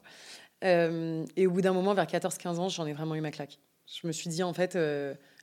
et 0.62 1.46
au 1.46 1.50
bout 1.50 1.62
d'un 1.62 1.72
moment, 1.72 1.94
vers 1.94 2.06
14-15 2.06 2.56
ans, 2.56 2.68
j'en 2.68 2.86
ai 2.86 2.92
vraiment 2.92 3.14
eu 3.14 3.20
ma 3.20 3.30
claque. 3.30 3.58
Je 3.86 4.06
me 4.06 4.12
suis 4.12 4.28
dit 4.28 4.42
en 4.42 4.52
fait 4.52 4.76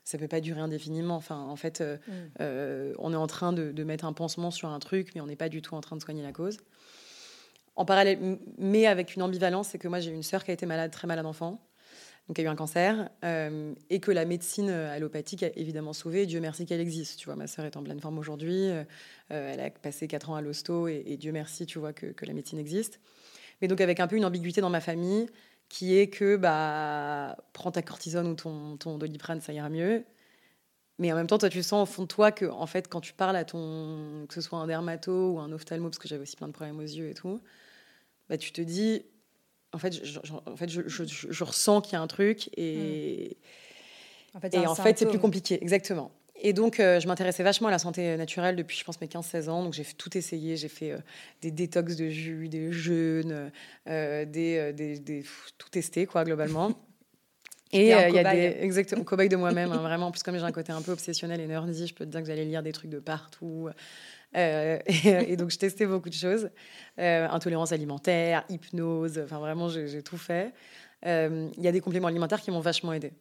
ça 0.08 0.18
peut 0.18 0.30
pas 0.30 0.40
durer 0.40 0.62
indéfiniment. 0.62 1.16
Enfin, 1.16 1.38
en 1.38 1.58
fait, 1.58 1.82
euh, 1.82 1.98
mm. 1.98 2.12
euh, 2.40 2.94
on 2.98 3.12
est 3.12 3.18
en 3.18 3.28
train 3.28 3.52
de, 3.52 3.84
mettre 3.84 4.06
un 4.06 4.14
pansement 4.14 4.52
sur 4.52 4.70
un 4.70 4.80
truc, 4.80 5.10
mais 5.14 5.22
on 5.22 5.26
n'est 5.26 5.36
pas 5.36 5.50
du 5.50 5.62
tout 5.62 5.76
en 5.76 5.82
train 5.82 5.98
de 5.98 6.02
soigner 6.02 6.24
la 6.24 6.32
cause. 6.32 6.58
En 7.76 7.84
parallèle, 7.84 8.40
mais 8.58 8.88
avec 8.88 9.16
une 9.16 9.22
ambivalence, 9.22 9.70
c'est 9.70 9.78
que 9.78 9.88
moi 9.88 10.00
j'ai 10.00 10.12
une 10.12 10.24
sœur 10.24 10.44
qui 10.46 10.52
a 10.52 10.54
été 10.54 10.66
malade, 10.66 10.92
très 10.92 11.08
malade 11.08 11.26
enfant, 11.26 11.62
donc 12.28 12.40
a 12.40 12.42
eu 12.42 12.48
un 12.48 12.56
cancer, 12.56 13.10
euh, 13.24 13.74
et 13.90 14.00
que 14.00 14.12
la 14.12 14.26
médecine 14.26 14.70
allopathique 14.70 15.44
a 15.44 15.50
évidemment 15.56 15.94
sauvé. 15.94 16.26
Dieu 16.26 16.40
merci 16.40 16.66
qu'elle 16.66 16.82
existe. 16.82 17.20
Tu 17.20 17.26
vois, 17.26 17.36
ma 17.36 17.48
sœur 17.48 17.66
est 17.66 17.78
en 17.78 17.84
pleine 17.84 18.00
forme 18.00 18.20
aujourd'hui. 18.20 18.70
elle 19.30 19.60
a 19.60 19.70
passé 19.70 20.08
quatre 20.08 20.30
ans 20.30 20.36
à 20.36 20.42
l'hosto, 20.42 20.88
et, 20.88 21.18
Dieu 21.18 21.32
merci, 21.32 21.66
tu 21.66 21.80
vois, 21.80 21.94
que, 21.94 22.08
que 22.08 22.26
la 22.26 22.34
médecine 22.34 22.60
existe. 22.60 23.00
Mais 23.62 23.68
donc 23.68 23.82
avec 23.82 24.00
un 24.00 24.08
peu 24.08 24.16
une 24.18 24.26
ambiguïté 24.26 24.62
dans 24.62 24.70
ma 24.70 24.82
famille 24.82 25.28
qui 25.70 25.98
est 25.98 26.08
que 26.08 26.38
bah, 26.38 27.38
prends 27.54 27.72
ta 27.72 27.82
cortisone 27.82 28.28
ou 28.28 28.36
ton, 28.36 28.78
ton 28.78 28.98
doliprane, 28.98 29.42
ça 29.42 29.54
ira 29.54 29.70
mieux. 29.70 30.06
Mais 31.00 31.12
en 31.12 31.16
même 31.16 31.28
temps, 31.28 31.38
toi, 31.38 31.50
tu 31.50 31.62
sens 31.62 31.88
au 31.88 31.92
fond 31.92 32.04
de 32.04 32.08
toi 32.08 32.32
que, 32.32 32.46
en 32.46 32.66
fait, 32.66 32.88
quand 32.88 33.02
tu 33.02 33.14
parles 33.14 33.36
à 33.36 33.46
ton, 33.46 34.26
que 34.28 34.34
ce 34.34 34.42
soit 34.42 34.58
un 34.60 34.68
dermato 34.68 35.34
ou 35.34 35.40
un 35.40 35.52
ophtalmo, 35.52 35.90
parce 35.90 36.00
que 36.00 36.08
j'avais 36.08 36.24
aussi 36.24 36.36
plein 36.36 36.48
de 36.48 36.54
problèmes 36.54 36.80
aux 36.80 36.82
yeux 36.82 37.10
et 37.10 37.14
tout, 37.14 37.40
bah, 38.30 38.38
tu 38.38 38.52
te 38.52 38.62
dis, 38.62 39.04
en 39.78 39.80
fait, 39.80 40.04
je, 40.04 40.20
en 40.48 40.56
fait, 40.56 40.70
je, 40.70 40.82
je, 40.88 41.44
ressens 41.44 41.82
qu'il 41.82 41.94
y 41.94 41.96
a 41.96 42.02
un 42.02 42.08
truc 42.08 42.50
et, 42.58 43.38
hmm. 44.34 44.38
en 44.38 44.40
fait, 44.40 44.54
et 44.56 44.66
en 44.66 44.74
fait, 44.74 44.98
c'est 44.98 45.06
plus 45.06 45.20
compliqué, 45.20 45.62
exactement. 45.62 46.12
Et 46.40 46.54
donc, 46.54 46.80
euh, 46.80 47.00
je 47.00 47.08
m'intéressais 47.08 47.44
vachement 47.44 47.68
à 47.68 47.72
la 47.72 47.80
santé 47.80 48.16
naturelle 48.18 48.56
depuis, 48.56 48.78
je 48.78 48.84
pense, 48.84 49.00
mes 49.02 49.08
15-16 49.08 49.50
ans. 49.50 49.64
Donc, 49.64 49.74
j'ai 49.74 49.84
tout 49.84 50.16
essayé. 50.18 50.56
J'ai 50.56 50.68
fait 50.68 50.92
euh, 50.92 50.98
des 51.42 51.52
détox 51.52 51.96
de 51.96 52.10
jus, 52.10 52.48
des 52.50 52.72
jeûnes, 52.72 53.52
euh, 53.88 54.26
des, 54.26 54.74
des, 54.74 55.00
des, 55.00 55.24
tout 55.58 55.70
testé, 55.70 56.06
quoi, 56.06 56.24
globalement. 56.24 56.72
Et 57.74 57.88
il 57.88 57.88
y 57.88 58.20
a 58.20 58.34
des 58.34 58.58
exactement 58.62 59.04
cobaye 59.04 59.28
de 59.28 59.36
moi-même, 59.36 59.72
hein, 59.74 59.78
vraiment. 59.82 60.08
En 60.08 60.12
plus, 60.12 60.24
comme 60.24 60.38
j'ai 60.38 60.44
un 60.44 60.52
côté 60.52 60.72
un 60.72 60.82
peu 60.82 60.94
obsessionnel 60.94 61.42
et 61.42 61.48
nerdy, 61.48 61.88
je 61.88 61.94
peux 61.94 62.06
te 62.06 62.12
dire 62.12 62.22
que 62.22 62.28
j'allais 62.28 62.46
lire 62.46 62.64
des 62.64 62.72
trucs 62.72 62.90
de 62.90 63.00
partout. 63.00 63.68
Et, 64.36 64.80
et, 65.32 65.38
donc, 65.38 65.52
je 65.52 65.58
testais 65.58 65.86
beaucoup 65.86 66.10
de 66.10 66.14
choses 66.14 66.50
intolérance 66.98 67.72
alimentaire, 67.72 68.44
hypnose. 68.50 69.20
Enfin, 69.20 69.40
vraiment, 69.40 69.70
j'ai 69.70 70.04
tout 70.04 70.18
fait. 70.18 70.54
Il 71.04 71.52
y 71.58 71.68
a 71.68 71.72
des 71.72 71.82
compléments 71.82 72.08
alimentaires 72.08 72.42
qui 72.42 72.52
m'ont 72.52 72.60
vachement 72.60 72.94
aidé. 72.94 73.14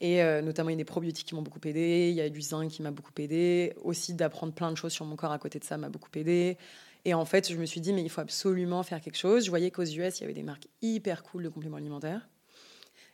Et 0.00 0.22
euh, 0.22 0.42
notamment, 0.42 0.70
il 0.70 0.72
y 0.72 0.74
a 0.74 0.78
des 0.78 0.84
probiotiques 0.84 1.28
qui 1.28 1.34
m'ont 1.34 1.42
beaucoup 1.42 1.60
aidé. 1.64 2.08
Il 2.10 2.14
y 2.14 2.20
a 2.20 2.28
du 2.28 2.42
zinc 2.42 2.68
qui 2.68 2.82
m'a 2.82 2.90
beaucoup 2.90 3.12
aidé. 3.18 3.72
Aussi, 3.82 4.14
d'apprendre 4.14 4.52
plein 4.52 4.70
de 4.70 4.76
choses 4.76 4.92
sur 4.92 5.04
mon 5.04 5.16
corps 5.16 5.32
à 5.32 5.38
côté 5.38 5.58
de 5.58 5.64
ça 5.64 5.78
m'a 5.78 5.88
beaucoup 5.88 6.10
aidé. 6.14 6.58
Et 7.04 7.14
en 7.14 7.24
fait, 7.24 7.50
je 7.50 7.56
me 7.56 7.66
suis 7.66 7.80
dit, 7.80 7.92
mais 7.92 8.02
il 8.02 8.10
faut 8.10 8.20
absolument 8.20 8.82
faire 8.82 9.00
quelque 9.00 9.16
chose. 9.16 9.44
Je 9.44 9.50
voyais 9.50 9.70
qu'aux 9.70 9.84
US, 9.84 10.18
il 10.18 10.20
y 10.20 10.24
avait 10.24 10.34
des 10.34 10.42
marques 10.42 10.66
hyper 10.82 11.22
cool 11.22 11.44
de 11.44 11.48
compléments 11.48 11.76
alimentaires. 11.76 12.28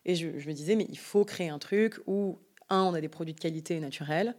Et 0.04 0.16
je, 0.16 0.26
me 0.26 0.52
disais, 0.52 0.74
mais 0.74 0.86
il 0.88 0.98
faut 0.98 1.24
créer 1.24 1.48
un 1.48 1.60
truc 1.60 2.00
où, 2.06 2.38
un, 2.70 2.82
on 2.82 2.94
a 2.94 3.00
des 3.00 3.08
produits 3.08 3.34
de 3.34 3.40
qualité 3.40 3.78
naturels, 3.78 4.34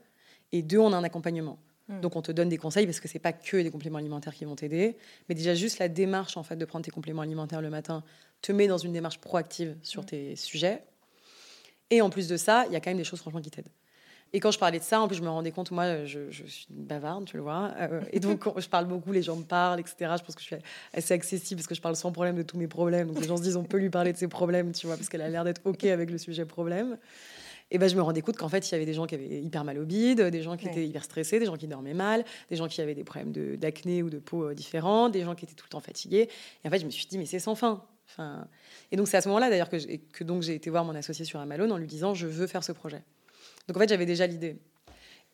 et 0.51 0.61
deux, 0.61 0.79
on 0.79 0.91
a 0.91 0.97
un 0.97 1.03
accompagnement. 1.03 1.57
Hmm. 1.87 2.01
Donc, 2.01 2.15
on 2.15 2.21
te 2.21 2.31
donne 2.31 2.49
des 2.49 2.57
conseils 2.57 2.85
parce 2.85 2.99
que 2.99 3.07
c'est 3.07 3.19
pas 3.19 3.33
que 3.33 3.57
des 3.57 3.71
compléments 3.71 3.99
alimentaires 3.99 4.33
qui 4.33 4.45
vont 4.45 4.55
t'aider, 4.55 4.97
mais 5.27 5.35
déjà 5.35 5.53
juste 5.53 5.79
la 5.79 5.89
démarche 5.89 6.37
en 6.37 6.43
fait 6.43 6.55
de 6.55 6.65
prendre 6.65 6.85
tes 6.85 6.91
compléments 6.91 7.21
alimentaires 7.21 7.61
le 7.61 7.69
matin 7.69 8.03
te 8.41 8.51
met 8.51 8.67
dans 8.67 8.77
une 8.77 8.93
démarche 8.93 9.19
proactive 9.19 9.75
sur 9.81 10.03
hmm. 10.03 10.05
tes 10.05 10.35
sujets 10.35 10.83
et 11.93 12.01
en 12.01 12.09
plus 12.09 12.27
de 12.27 12.37
ça, 12.37 12.65
il 12.67 12.73
y 12.73 12.75
a 12.75 12.79
quand 12.79 12.89
même 12.89 12.97
des 12.97 13.03
choses 13.03 13.19
franchement 13.19 13.41
qui 13.41 13.51
t'aident. 13.51 13.69
Et 14.35 14.39
quand 14.39 14.49
je 14.49 14.57
parlais 14.57 14.79
de 14.79 14.83
ça, 14.83 14.99
en 14.99 15.07
plus, 15.07 15.17
je 15.17 15.21
me 15.21 15.29
rendais 15.29 15.51
compte, 15.51 15.69
moi, 15.69 16.05
je, 16.05 16.31
suis 16.31 16.65
bavarde, 16.71 17.25
tu 17.25 17.37
le 17.37 17.43
vois. 17.43 17.71
Euh, 17.79 18.01
et 18.11 18.19
donc, 18.19 18.43
je 18.59 18.67
parle 18.67 18.87
beaucoup, 18.87 19.11
les 19.11 19.21
gens 19.21 19.35
me 19.35 19.43
parlent, 19.43 19.79
etc. 19.79 19.95
Je 20.17 20.23
pense 20.23 20.33
que 20.33 20.41
je 20.41 20.47
suis 20.47 20.55
assez 20.91 21.13
accessible 21.13 21.59
parce 21.59 21.67
que 21.67 21.75
je 21.75 21.81
parle 21.81 21.95
sans 21.95 22.11
problème 22.11 22.35
de 22.35 22.41
tous 22.41 22.57
mes 22.57 22.67
problèmes. 22.67 23.09
Donc, 23.09 23.19
les 23.19 23.27
gens 23.27 23.37
se 23.37 23.43
disent, 23.43 23.57
on 23.57 23.63
peut 23.63 23.77
lui 23.77 23.91
parler 23.91 24.11
de 24.11 24.17
ses 24.17 24.27
problèmes, 24.27 24.71
tu 24.71 24.87
vois, 24.87 24.97
parce 24.97 25.07
qu'elle 25.07 25.21
a 25.21 25.29
l'air 25.29 25.43
d'être 25.43 25.61
OK 25.65 25.83
avec 25.83 26.09
le 26.09 26.17
sujet 26.17 26.45
problème. 26.45 26.97
Et 27.71 27.77
ben, 27.77 27.89
je 27.89 27.95
me 27.95 28.01
rendais 28.01 28.21
compte 28.21 28.37
qu'en 28.37 28.49
fait, 28.49 28.69
il 28.69 28.71
y 28.73 28.75
avait 28.75 28.85
des 28.85 28.93
gens 28.93 29.05
qui 29.05 29.15
avaient 29.15 29.41
hyper 29.41 29.63
mal 29.63 29.79
au 29.79 29.85
bide, 29.85 30.21
des 30.21 30.41
gens 30.41 30.57
qui 30.57 30.67
étaient 30.67 30.85
hyper 30.85 31.03
stressés, 31.03 31.39
des 31.39 31.45
gens 31.45 31.57
qui 31.57 31.67
dormaient 31.67 31.93
mal, 31.93 32.23
des 32.49 32.55
gens 32.55 32.67
qui 32.67 32.81
avaient 32.81 32.95
des 32.95 33.03
problèmes 33.03 33.31
d'acné 33.57 34.03
ou 34.03 34.09
de 34.09 34.19
peau 34.19 34.49
euh, 34.49 34.53
différents, 34.53 35.09
des 35.09 35.23
gens 35.23 35.35
qui 35.35 35.45
étaient 35.45 35.55
tout 35.55 35.65
le 35.65 35.71
temps 35.71 35.79
fatigués. 35.79 36.29
Et 36.63 36.67
en 36.67 36.71
fait, 36.71 36.79
je 36.79 36.85
me 36.85 36.91
suis 36.91 37.05
dit, 37.07 37.17
mais 37.17 37.25
c'est 37.25 37.39
sans 37.39 37.55
fin. 37.55 37.83
Enfin, 38.09 38.47
et 38.91 38.97
donc 38.97 39.07
c'est 39.07 39.17
à 39.17 39.21
ce 39.21 39.27
moment-là 39.29 39.49
d'ailleurs 39.49 39.69
que, 39.69 39.77
que 40.11 40.23
donc 40.23 40.41
j'ai 40.41 40.53
été 40.53 40.69
voir 40.69 40.83
mon 40.83 40.93
associé 40.93 41.23
sur 41.23 41.39
Amalone 41.39 41.71
en 41.71 41.77
lui 41.77 41.87
disant 41.87 42.13
je 42.13 42.27
veux 42.27 42.47
faire 42.47 42.63
ce 42.63 42.71
projet. 42.71 43.01
Donc 43.67 43.77
en 43.77 43.79
fait 43.79 43.89
j'avais 43.89 44.05
déjà 44.05 44.27
l'idée. 44.27 44.57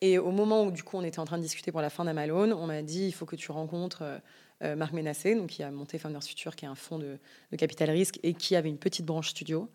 Et 0.00 0.18
au 0.18 0.30
moment 0.30 0.64
où 0.64 0.70
du 0.70 0.82
coup 0.82 0.96
on 0.96 1.02
était 1.02 1.18
en 1.18 1.24
train 1.24 1.36
de 1.36 1.42
discuter 1.42 1.72
pour 1.72 1.82
la 1.82 1.90
fin 1.90 2.04
d'Amalone, 2.04 2.52
on 2.52 2.66
m'a 2.66 2.82
dit 2.82 3.06
il 3.06 3.12
faut 3.12 3.26
que 3.26 3.36
tu 3.36 3.52
rencontres 3.52 4.02
euh, 4.02 4.18
euh, 4.62 4.76
Marc 4.76 4.92
Ménassé, 4.92 5.34
donc 5.34 5.48
qui 5.48 5.62
a 5.62 5.70
monté 5.70 5.98
Founders 5.98 6.22
Future, 6.22 6.56
qui 6.56 6.64
est 6.64 6.68
un 6.68 6.74
fonds 6.74 6.98
de, 6.98 7.18
capital 7.56 7.90
risque 7.90 8.18
et 8.22 8.34
qui 8.34 8.56
avait 8.56 8.68
une 8.68 8.78
petite 8.78 9.04
branche 9.04 9.30
studio. 9.30 9.68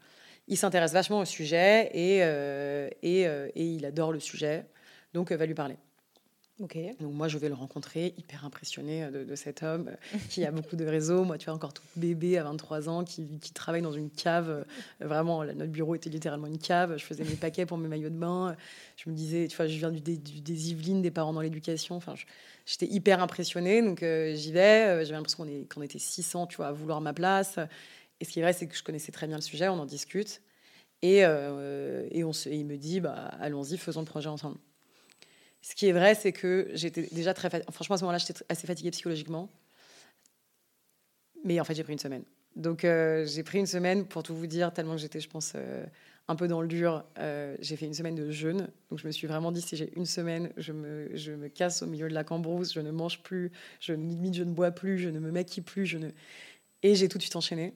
Il 0.47 0.57
s'intéresse 0.57 0.93
vachement 0.93 1.19
au 1.19 1.25
sujet 1.25 1.89
et, 1.93 2.19
euh, 2.21 2.89
et, 3.01 3.21
et, 3.21 3.65
il 3.65 3.85
adore 3.85 4.11
le 4.11 4.19
sujet, 4.19 4.65
donc 5.13 5.31
va 5.31 5.45
lui 5.45 5.55
parler. 5.55 5.77
Donc 6.57 7.11
moi, 7.11 7.27
je 7.27 7.37
vais 7.37 7.49
le 7.49 7.53
rencontrer, 7.53 8.13
hyper 8.17 8.45
impressionné 8.45 9.09
de, 9.11 9.35
cet 9.35 9.61
homme 9.61 9.89
euh, 9.89 10.17
qui 10.29 10.45
a 10.45 10.51
beaucoup 10.51 10.77
de 10.77 10.85
réseaux. 10.85 11.25
Moi, 11.25 11.37
tu 11.37 11.45
vois, 11.45 11.53
encore 11.53 11.73
tout 11.73 11.83
bébé 11.97 12.37
à 12.37 12.43
23 12.43 12.87
ans, 12.87 13.03
qui, 13.03 13.27
travaille 13.53 13.81
dans 13.81 13.91
une 13.91 14.09
cave. 14.09 14.49
Euh, 14.49 15.05
vraiment, 15.05 15.43
notre 15.43 15.71
bureau 15.71 15.95
était 15.95 16.09
littéralement 16.09 16.47
une 16.47 16.57
cave. 16.57 16.95
Je 16.97 17.03
faisais 17.03 17.25
mes 17.25 17.35
paquets 17.35 17.65
pour 17.65 17.77
mes 17.77 17.89
maillots 17.89 18.09
de 18.09 18.15
bain. 18.15 18.55
Je 18.95 19.09
me 19.09 19.15
disais, 19.15 19.49
tu 19.49 19.57
vois, 19.57 19.67
je 19.67 19.77
viens 19.77 19.91
du, 19.91 19.99
des 19.99 20.71
Yvelines, 20.71 21.01
des 21.01 21.11
parents 21.11 21.33
dans 21.33 21.41
l'éducation. 21.41 21.97
Enfin, 21.97 22.13
j'étais 22.65 22.87
hyper 22.87 23.21
impressionnée. 23.21 23.81
Donc 23.81 24.01
euh, 24.01 24.33
j'y 24.33 24.53
vais. 24.53 25.03
J'avais 25.03 25.17
l'impression 25.17 25.45
qu'on 25.69 25.81
était 25.81 25.99
600, 25.99 26.47
tu 26.47 26.55
vois, 26.55 26.67
à 26.67 26.71
vouloir 26.71 27.01
ma 27.01 27.11
place. 27.11 27.59
Et 28.19 28.25
ce 28.25 28.31
qui 28.31 28.39
est 28.39 28.43
vrai, 28.43 28.53
c'est 28.53 28.67
que 28.67 28.75
je 28.75 28.83
connaissais 28.83 29.11
très 29.11 29.27
bien 29.27 29.37
le 29.37 29.41
sujet. 29.41 29.67
On 29.67 29.79
en 29.79 29.85
discute. 29.85 30.41
Et, 31.01 31.21
se, 31.21 32.49
et 32.49 32.55
il 32.55 32.65
me 32.65 32.77
dit, 32.77 32.99
bah, 32.99 33.13
allons-y, 33.39 33.77
faisons 33.77 33.99
le 33.99 34.07
projet 34.07 34.29
ensemble. 34.29 34.57
Ce 35.61 35.73
qui 35.73 35.87
est 35.87 35.91
vrai, 35.93 36.13
c'est 36.13 36.31
que 36.31 36.69
j'étais 36.73 37.09
déjà 37.11 37.33
très. 37.33 37.49
Franchement, 37.71 37.95
à 37.95 37.97
ce 37.97 38.03
moment-là, 38.03 38.19
j'étais 38.19 38.43
assez 38.49 38.67
fatiguée 38.67 38.91
psychologiquement. 38.91 39.49
Mais 41.43 41.59
en 41.59 41.63
fait, 41.63 41.73
j'ai 41.73 41.83
pris 41.83 41.93
une 41.93 41.99
semaine. 41.99 42.23
Donc, 42.55 42.85
euh, 42.85 43.25
j'ai 43.25 43.41
pris 43.41 43.57
une 43.57 43.65
semaine 43.65 44.05
pour 44.05 44.21
tout 44.21 44.35
vous 44.35 44.45
dire, 44.45 44.71
tellement 44.71 44.93
que 44.93 45.01
j'étais, 45.01 45.19
je 45.19 45.27
pense, 45.27 45.53
euh, 45.55 45.83
un 46.27 46.35
peu 46.35 46.47
dans 46.47 46.61
le 46.61 46.67
dur. 46.67 47.03
Euh, 47.17 47.57
j'ai 47.61 47.77
fait 47.77 47.87
une 47.87 47.95
semaine 47.95 48.13
de 48.13 48.29
jeûne. 48.29 48.69
Donc, 48.91 48.99
je 48.99 49.07
me 49.07 49.11
suis 49.11 49.25
vraiment 49.25 49.51
dit, 49.51 49.59
si 49.59 49.75
j'ai 49.75 49.91
une 49.95 50.05
semaine, 50.05 50.51
je 50.55 50.71
me, 50.71 51.09
je 51.15 51.31
me 51.31 51.49
casse 51.49 51.81
au 51.81 51.87
milieu 51.87 52.07
de 52.07 52.13
la 52.13 52.23
cambrousse, 52.23 52.71
je 52.71 52.79
ne 52.79 52.91
mange 52.91 53.23
plus, 53.23 53.51
je, 53.79 53.93
limite, 53.93 54.35
je 54.35 54.43
ne 54.43 54.51
bois 54.51 54.69
plus, 54.69 54.99
je 54.99 55.09
ne 55.09 55.19
me 55.19 55.31
maquille 55.31 55.63
plus. 55.63 55.87
Je 55.87 55.97
ne... 55.97 56.09
Et 56.83 56.93
j'ai 56.93 57.09
tout 57.09 57.17
de 57.17 57.23
suite 57.23 57.35
enchaîné. 57.35 57.73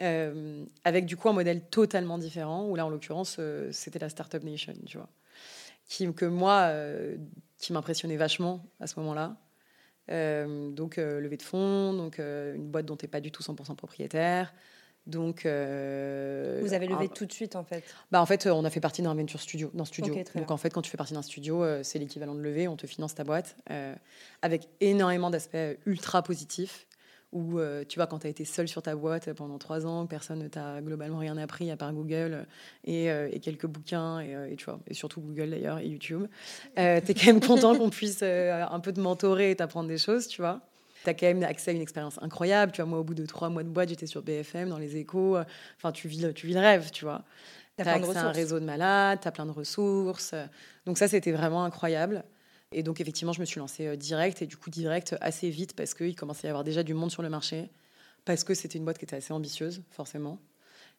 Avec 0.00 1.06
du 1.06 1.16
coup 1.16 1.28
un 1.28 1.32
modèle 1.32 1.62
totalement 1.68 2.18
différent, 2.18 2.66
où 2.66 2.76
là, 2.76 2.86
en 2.86 2.88
l'occurrence, 2.88 3.40
c'était 3.70 3.98
la 3.98 4.08
Startup 4.08 4.42
Nation, 4.42 4.74
tu 4.86 4.98
vois 4.98 5.08
qui, 5.90 6.10
que 6.14 6.24
moi, 6.24 6.68
euh, 6.68 7.16
qui 7.58 7.72
m'impressionnait 7.74 8.16
vachement 8.16 8.64
à 8.78 8.86
ce 8.86 8.98
moment-là. 9.00 9.36
Euh, 10.10 10.70
donc, 10.70 10.98
euh, 10.98 11.20
levée 11.20 11.36
de 11.36 11.42
fonds, 11.42 11.92
donc 11.92 12.18
une 12.18 12.70
boîte 12.70 12.86
dont 12.86 12.96
tu 12.96 13.04
n'es 13.04 13.10
pas 13.10 13.20
du 13.20 13.30
tout 13.30 13.42
100% 13.42 13.74
propriétaire. 13.74 14.54
Donc, 15.06 15.40
Vous 15.40 15.48
avez 16.74 16.86
levé 16.86 17.08
tout 17.08 17.26
de 17.26 17.32
suite 17.32 17.56
en 17.56 17.64
fait 17.64 17.82
bah, 18.12 18.22
En 18.22 18.26
fait, 18.26 18.46
on 18.46 18.64
a 18.64 18.70
fait 18.70 18.80
partie 18.80 19.02
d'un 19.02 19.14
venture 19.14 19.40
studio. 19.40 19.70
D'un 19.74 19.84
studio. 19.84 20.14
donc 20.36 20.50
en 20.50 20.56
fait, 20.56 20.70
quand 20.70 20.82
tu 20.82 20.90
fais 20.90 20.98
partie 20.98 21.14
d'un 21.14 21.22
studio, 21.22 21.64
c'est 21.82 21.98
l'équivalent 21.98 22.34
de 22.34 22.40
lever, 22.40 22.68
on 22.68 22.76
te 22.76 22.86
finance 22.86 23.14
ta 23.14 23.24
boîte 23.24 23.56
avec 24.42 24.68
énormément 24.80 25.30
d'aspects 25.30 25.56
ultra 25.86 26.22
positifs 26.22 26.86
où 27.32 27.58
euh, 27.58 27.84
tu 27.88 27.98
vois, 27.98 28.06
quand 28.06 28.20
tu 28.20 28.26
as 28.26 28.30
été 28.30 28.44
seul 28.44 28.66
sur 28.66 28.82
ta 28.82 28.96
boîte 28.96 29.32
pendant 29.34 29.58
trois 29.58 29.86
ans, 29.86 30.06
personne 30.06 30.40
ne 30.40 30.48
t'a 30.48 30.80
globalement 30.80 31.18
rien 31.18 31.36
appris 31.36 31.70
à 31.70 31.76
part 31.76 31.92
Google 31.92 32.46
et, 32.84 33.10
euh, 33.10 33.30
quelques 33.40 33.66
bouquins, 33.66 34.20
et, 34.20 34.34
euh, 34.34 34.50
et, 34.50 34.56
tu 34.56 34.64
vois, 34.64 34.80
et 34.88 34.94
surtout 34.94 35.20
Google 35.20 35.50
d'ailleurs 35.50 35.78
et 35.78 35.86
YouTube. 35.86 36.26
tu 36.76 36.82
es 36.82 37.02
quand 37.02 37.26
même 37.26 37.40
content 37.40 37.76
qu'on 37.76 37.90
puisse 37.90 38.22
un 38.22 38.80
peu 38.80 38.92
te 38.92 39.00
mentorer 39.00 39.52
et 39.52 39.56
t'apprendre 39.56 39.88
des 39.88 39.98
choses, 39.98 40.26
tu 40.26 40.40
vois. 40.40 40.60
Tu 41.04 41.10
as 41.10 41.14
quand 41.14 41.26
même 41.26 41.42
accès 41.44 41.70
à 41.70 41.74
une 41.74 41.80
expérience 41.80 42.18
incroyable. 42.20 42.72
Tu 42.72 42.82
vois, 42.82 42.90
moi, 42.90 42.98
au 42.98 43.04
bout 43.04 43.14
de 43.14 43.24
trois 43.24 43.48
mois 43.48 43.62
de 43.62 43.68
boîte, 43.70 43.88
j'étais 43.88 44.06
sur 44.06 44.22
BFM, 44.22 44.68
dans 44.68 44.76
les 44.76 44.96
échos. 44.96 45.38
Enfin, 45.78 45.92
tu 45.92 46.08
vis, 46.08 46.34
tu 46.34 46.46
vis 46.46 46.52
le 46.52 46.60
rêve, 46.60 46.90
tu 46.90 47.06
vois. 47.06 47.22
Tu 47.78 47.88
as, 47.88 47.92
accès 47.92 48.16
à 48.18 48.26
un 48.26 48.32
réseau 48.32 48.60
de 48.60 48.66
malades, 48.66 49.20
tu 49.22 49.28
as 49.28 49.30
plein 49.30 49.46
de 49.46 49.50
ressources. 49.50 50.34
Donc 50.84 50.98
ça, 50.98 51.08
c'était 51.08 51.32
vraiment 51.32 51.64
incroyable. 51.64 52.24
Et 52.72 52.82
donc, 52.82 53.00
effectivement, 53.00 53.32
je 53.32 53.40
me 53.40 53.44
suis 53.44 53.58
lancée 53.58 53.86
euh, 53.86 53.96
direct, 53.96 54.42
et 54.42 54.46
du 54.46 54.56
coup, 54.56 54.70
direct 54.70 55.16
assez 55.20 55.50
vite, 55.50 55.74
parce 55.74 55.94
qu'il 55.94 56.14
commençait 56.14 56.46
à 56.46 56.48
y 56.48 56.50
avoir 56.50 56.64
déjà 56.64 56.82
du 56.82 56.94
monde 56.94 57.10
sur 57.10 57.22
le 57.22 57.28
marché. 57.28 57.68
parce 58.24 58.44
que 58.44 58.54
c'était 58.54 58.78
une 58.78 58.84
boîte 58.84 58.98
qui 58.98 59.04
était 59.04 59.16
assez 59.16 59.32
ambitieuse, 59.32 59.82
forcément. 59.90 60.38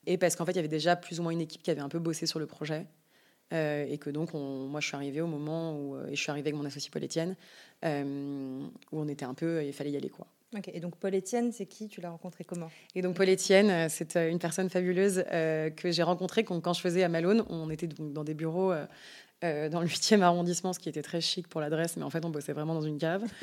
Et 0.07 0.17
parce 0.17 0.35
qu'en 0.35 0.45
fait, 0.45 0.51
il 0.53 0.55
y 0.57 0.59
avait 0.59 0.67
déjà 0.67 0.95
plus 0.95 1.19
ou 1.19 1.23
moins 1.23 1.31
une 1.31 1.41
équipe 1.41 1.63
qui 1.63 1.71
avait 1.71 1.81
un 1.81 1.89
peu 1.89 1.99
bossé 1.99 2.25
sur 2.25 2.39
le 2.39 2.45
projet. 2.47 2.87
Euh, 3.53 3.85
et 3.87 3.97
que 3.97 4.09
donc, 4.09 4.33
moi, 4.33 4.79
je 4.81 4.87
suis 4.87 4.95
arrivée 4.95 5.21
au 5.21 5.27
moment 5.27 5.77
où, 5.77 5.97
et 6.07 6.15
je 6.15 6.21
suis 6.21 6.31
arrivée 6.31 6.49
avec 6.49 6.59
mon 6.59 6.65
associé 6.65 6.89
Paul 6.91 7.03
Etienne, 7.03 7.35
où 7.83 8.99
on 8.99 9.07
était 9.07 9.25
un 9.25 9.33
peu, 9.33 9.63
il 9.63 9.73
fallait 9.73 9.91
y 9.91 9.97
aller, 9.97 10.09
quoi. 10.09 10.27
Ok, 10.53 10.69
et 10.73 10.81
donc 10.81 10.97
Paul 10.97 11.15
Etienne, 11.15 11.53
c'est 11.53 11.65
qui? 11.65 11.87
Tu 11.87 12.01
l'as 12.01 12.09
rencontré 12.09 12.43
comment? 12.43 12.69
Et 12.93 13.01
donc 13.01 13.15
Paul 13.15 13.29
Etienne, 13.29 13.87
c'est 13.87 14.17
une 14.17 14.39
personne 14.39 14.69
fabuleuse 14.69 15.23
que 15.31 15.91
j'ai 15.91 16.03
rencontrée 16.03 16.43
quand, 16.43 16.73
je 16.73 16.81
faisais 16.81 17.03
à 17.03 17.09
Malone. 17.09 17.45
On 17.49 17.69
était 17.69 17.87
donc 17.87 18.11
dans 18.11 18.25
des 18.25 18.33
bureaux 18.33 18.73
euh, 18.73 18.85
dans 19.41 19.81
le 19.81 19.87
8e 19.87 20.21
arrondissement, 20.21 20.73
ce 20.73 20.79
qui 20.79 20.89
était 20.89 21.01
très 21.01 21.21
chic 21.21 21.47
pour 21.47 21.61
l'adresse, 21.61 21.97
mais 21.97 22.03
en 22.03 22.09
fait, 22.09 22.23
on 22.25 22.29
bossait 22.29 22.53
vraiment 22.53 22.73
dans 22.73 22.81
une 22.81 22.97
cave. 22.97 23.23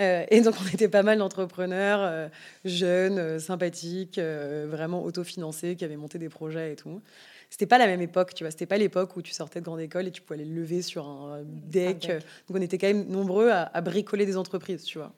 Euh, 0.00 0.24
et 0.30 0.42
donc, 0.42 0.54
on 0.62 0.68
était 0.68 0.88
pas 0.88 1.02
mal 1.02 1.18
d'entrepreneurs 1.18 2.00
euh, 2.02 2.28
jeunes, 2.64 3.40
sympathiques, 3.40 4.18
vraiment 4.18 5.02
autofinancés, 5.02 5.74
qui 5.74 5.84
avaient 5.84 5.96
monté 5.96 6.18
des 6.18 6.28
projets 6.28 6.72
et 6.72 6.76
tout. 6.76 7.00
C'était 7.50 7.66
pas 7.66 7.78
la 7.78 7.86
même 7.86 8.00
époque, 8.00 8.34
tu 8.34 8.44
vois. 8.44 8.50
C'était 8.50 8.66
pas 8.66 8.78
l'époque 8.78 9.16
où 9.16 9.22
tu 9.22 9.32
sortais 9.32 9.60
de 9.60 9.64
grande 9.64 9.80
école 9.80 10.06
et 10.06 10.10
tu 10.12 10.22
pouvais 10.22 10.40
aller 10.40 10.48
lever 10.48 10.82
sur 10.82 11.08
un 11.08 11.42
deck. 11.44 12.06
Donc, 12.48 12.58
on 12.58 12.60
était 12.60 12.78
quand 12.78 12.86
même 12.86 13.08
nombreux 13.08 13.50
à, 13.50 13.62
à 13.62 13.80
bricoler 13.80 14.24
des 14.24 14.36
entreprises, 14.36 14.84
tu 14.84 14.98
vois. 14.98 15.12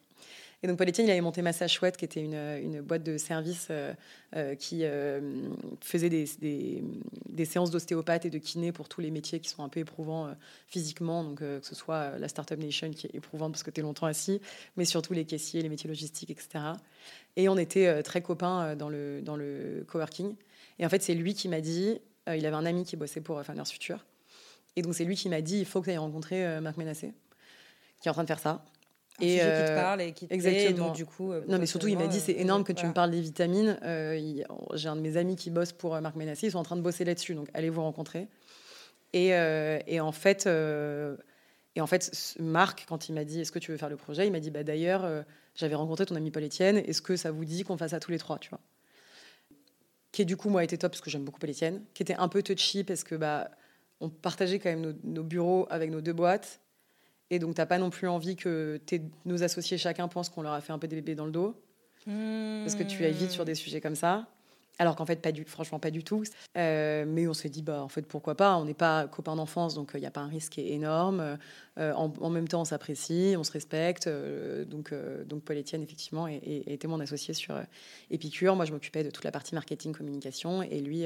Et 0.62 0.66
donc, 0.66 0.76
Paul 0.76 0.88
Etienne, 0.88 1.06
il 1.06 1.10
avait 1.10 1.22
monté 1.22 1.40
Massa 1.40 1.66
Chouette, 1.68 1.96
qui 1.96 2.04
était 2.04 2.20
une, 2.20 2.34
une 2.34 2.82
boîte 2.82 3.02
de 3.02 3.16
services 3.16 3.68
euh, 3.70 3.94
euh, 4.36 4.54
qui 4.54 4.80
euh, 4.82 5.48
faisait 5.80 6.10
des, 6.10 6.28
des, 7.30 7.44
séances 7.46 7.70
d'ostéopathe 7.70 8.26
et 8.26 8.30
de 8.30 8.36
kiné 8.36 8.70
pour 8.70 8.86
tous 8.86 9.00
les 9.00 9.10
métiers 9.10 9.40
qui 9.40 9.48
sont 9.48 9.64
un 9.64 9.70
peu 9.70 9.80
éprouvants 9.80 10.34
physiquement. 10.66 11.24
Donc, 11.24 11.38
que 11.38 11.60
ce 11.62 11.74
soit 11.74 12.18
la 12.18 12.28
Startup 12.28 12.58
Nation, 12.58 12.90
qui 12.90 13.06
est 13.06 13.14
éprouvante 13.14 13.52
parce 13.52 13.62
que 13.62 13.70
tu 13.70 13.80
es 13.80 13.82
longtemps 13.82 14.04
assis, 14.04 14.40
mais 14.76 14.84
surtout 14.84 15.14
les 15.14 15.24
caissiers, 15.24 15.62
les 15.62 15.70
métiers 15.70 15.88
logistiques, 15.88 16.30
etc. 16.30 16.58
Et 17.36 17.48
on 17.48 17.56
était 17.56 18.02
très 18.02 18.20
copains 18.20 18.76
dans 18.76 18.90
le, 18.90 19.22
dans 19.22 19.36
le 19.36 19.84
coworking. 19.88 20.34
Et 20.78 20.84
en 20.84 20.90
fait, 20.90 21.02
c'est 21.02 21.14
lui 21.14 21.32
qui 21.32 21.48
m'a 21.48 21.62
dit 21.62 21.98
il 22.26 22.44
avait 22.44 22.56
un 22.56 22.66
ami 22.66 22.84
qui 22.84 22.96
bossait 22.96 23.22
pour 23.22 23.42
Founders 23.42 23.66
Future. 23.66 24.04
Et 24.76 24.82
donc, 24.82 24.94
c'est 24.94 25.04
lui 25.04 25.16
qui 25.16 25.30
m'a 25.30 25.40
dit 25.40 25.58
il 25.58 25.64
faut 25.64 25.80
que 25.80 25.86
tu 25.86 25.90
ailles 25.90 25.96
rencontrer 25.96 26.60
Marc 26.60 26.76
Ménassé, 26.76 27.14
qui 28.02 28.08
est 28.08 28.10
en 28.10 28.14
train 28.14 28.24
de 28.24 28.28
faire 28.28 28.40
ça 28.40 28.62
et 29.20 29.34
qui 29.34 29.38
te 29.38 29.44
euh, 29.44 29.76
parle 29.76 30.02
et 30.02 30.12
qui 30.12 30.26
te 30.26 30.34
exactement. 30.34 30.86
donc, 30.86 30.96
du 30.96 31.06
coup, 31.06 31.32
non, 31.48 31.58
mais 31.58 31.66
surtout, 31.66 31.88
il 31.88 31.98
m'a 31.98 32.06
dit 32.06 32.20
c'est 32.20 32.36
euh, 32.36 32.40
énorme 32.40 32.64
que 32.64 32.72
tu 32.72 32.86
me 32.86 32.92
parles 32.92 33.10
des 33.10 33.20
vitamines. 33.20 33.78
Euh, 33.82 34.42
j'ai 34.74 34.88
un 34.88 34.96
de 34.96 35.00
mes 35.00 35.16
amis 35.16 35.36
qui 35.36 35.50
bosse 35.50 35.72
pour 35.72 36.00
Marc 36.00 36.16
Ménassy, 36.16 36.46
ils 36.46 36.50
sont 36.52 36.58
en 36.58 36.62
train 36.64 36.76
de 36.76 36.82
bosser 36.82 37.04
là-dessus, 37.04 37.34
donc 37.34 37.48
allez 37.54 37.70
vous 37.70 37.82
rencontrer. 37.82 38.28
Et, 39.12 39.28
et 39.28 40.00
en 40.00 40.12
fait, 40.12 40.46
et 40.46 41.80
en 41.80 41.86
fait, 41.86 42.36
Marc, 42.38 42.86
quand 42.88 43.08
il 43.08 43.14
m'a 43.14 43.24
dit 43.24 43.40
est-ce 43.40 43.52
que 43.52 43.58
tu 43.58 43.70
veux 43.70 43.76
faire 43.76 43.90
le 43.90 43.96
projet, 43.96 44.26
il 44.26 44.32
m'a 44.32 44.40
dit 44.40 44.50
bah 44.50 44.64
d'ailleurs, 44.64 45.08
j'avais 45.54 45.74
rencontré 45.74 46.06
ton 46.06 46.16
ami 46.16 46.30
Paul 46.30 46.44
Etienne. 46.44 46.78
Est-ce 46.78 47.02
que 47.02 47.16
ça 47.16 47.30
vous 47.30 47.44
dit 47.44 47.64
qu'on 47.64 47.76
fasse 47.76 47.90
ça 47.90 48.00
tous 48.00 48.10
les 48.10 48.18
trois, 48.18 48.38
tu 48.38 48.50
vois? 48.50 48.60
Qui 50.12 50.24
du 50.24 50.36
coup 50.36 50.48
moi 50.48 50.64
été 50.64 50.76
top 50.76 50.90
parce 50.90 51.00
que 51.00 51.10
j'aime 51.10 51.24
beaucoup 51.24 51.38
Paul 51.38 51.50
Etienne, 51.50 51.82
qui 51.94 52.02
était 52.02 52.16
un 52.16 52.28
peu 52.28 52.42
touchy 52.42 52.82
parce 52.82 53.04
que 53.04 53.14
bah 53.14 53.50
on 54.00 54.08
partageait 54.08 54.58
quand 54.58 54.70
même 54.70 54.80
nos, 54.80 54.92
nos 55.04 55.22
bureaux 55.22 55.66
avec 55.70 55.90
nos 55.90 56.00
deux 56.00 56.12
boîtes 56.12 56.60
et 57.30 57.38
donc, 57.38 57.54
tu 57.54 57.60
n'as 57.60 57.66
pas 57.66 57.78
non 57.78 57.90
plus 57.90 58.08
envie 58.08 58.36
que 58.36 58.80
nos 59.24 59.42
associés, 59.42 59.78
chacun 59.78 60.08
pense 60.08 60.28
qu'on 60.28 60.42
leur 60.42 60.52
a 60.52 60.60
fait 60.60 60.72
un 60.72 60.78
peu 60.78 60.88
des 60.88 60.96
bébés 60.96 61.14
dans 61.14 61.26
le 61.26 61.32
dos. 61.32 61.54
Parce 62.04 62.74
que 62.74 62.82
tu 62.82 63.04
vite 63.10 63.30
sur 63.30 63.44
des 63.44 63.54
sujets 63.54 63.80
comme 63.80 63.94
ça. 63.94 64.26
Alors 64.80 64.96
qu'en 64.96 65.04
fait, 65.04 65.20
pas 65.20 65.30
du, 65.30 65.44
franchement, 65.44 65.78
pas 65.78 65.90
du 65.90 66.02
tout. 66.02 66.24
Euh, 66.56 67.04
mais 67.06 67.28
on 67.28 67.34
s'est 67.34 67.50
dit, 67.50 67.60
bah, 67.60 67.82
en 67.82 67.88
fait, 67.88 68.00
pourquoi 68.00 68.34
pas? 68.34 68.56
On 68.56 68.64
n'est 68.64 68.72
pas 68.72 69.06
copains 69.08 69.36
d'enfance, 69.36 69.74
donc 69.74 69.90
il 69.92 69.98
euh, 69.98 70.00
n'y 70.00 70.06
a 70.06 70.10
pas 70.10 70.22
un 70.22 70.28
risque 70.28 70.58
énorme. 70.58 71.36
Euh, 71.78 71.92
en, 71.92 72.30
même 72.30 72.48
temps, 72.48 72.62
on 72.62 72.64
s'apprécie, 72.64 73.34
on 73.36 73.44
se 73.44 73.52
respecte. 73.52 74.08
donc, 74.66 74.94
donc, 75.26 75.42
Paul 75.42 75.58
Etienne, 75.58 75.82
effectivement, 75.82 76.26
était 76.28 76.88
mon 76.88 76.98
associé 76.98 77.34
sur 77.34 77.60
Épicure. 78.10 78.56
Moi, 78.56 78.64
je 78.64 78.72
m'occupais 78.72 79.04
de 79.04 79.10
toute 79.10 79.24
la 79.24 79.32
partie 79.32 79.54
marketing, 79.54 79.92
communication. 79.92 80.62
Et 80.62 80.80
lui, 80.80 81.04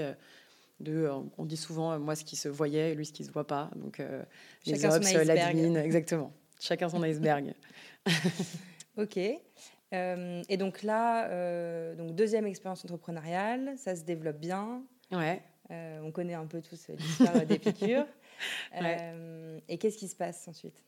de, 0.81 0.93
euh, 0.93 1.21
on 1.39 1.45
dit 1.45 1.57
souvent, 1.57 1.93
euh, 1.93 1.99
moi, 1.99 2.17
ce 2.17 2.25
qui 2.25 2.37
se 2.37 2.49
voyait, 2.49 2.93
et 2.93 2.95
lui, 2.95 3.07
ce 3.07 3.13
qui 3.13 3.25
se 3.25 3.31
voit 3.31 3.47
pas. 3.47 3.71
Donc, 3.77 4.01
euh, 4.01 4.23
les 4.67 4.85
ops, 4.85 5.13
l'admin, 5.13 5.77
exactement. 5.77 6.33
Chacun 6.61 6.89
son 6.89 7.03
iceberg. 7.03 7.55
ok. 8.97 9.17
et 9.17 10.57
donc 10.57 10.83
là, 10.83 11.95
donc 11.95 12.15
deuxième 12.15 12.47
expérience 12.47 12.85
entrepreneuriale, 12.85 13.75
ça 13.77 13.95
se 13.95 14.03
développe 14.03 14.39
bien. 14.39 14.83
Ouais. 15.13 15.43
on 15.71 16.11
connaît 16.11 16.35
un 16.35 16.47
peu 16.47 16.63
tous 16.63 16.89
l'histoire 16.89 17.45
des 17.45 17.59
piqûres. 17.59 18.07
et 18.73 19.79
qu'est-ce 19.79 19.99
qui 19.99 20.09
se 20.09 20.17
passe 20.17 20.49
ensuite? 20.49 20.83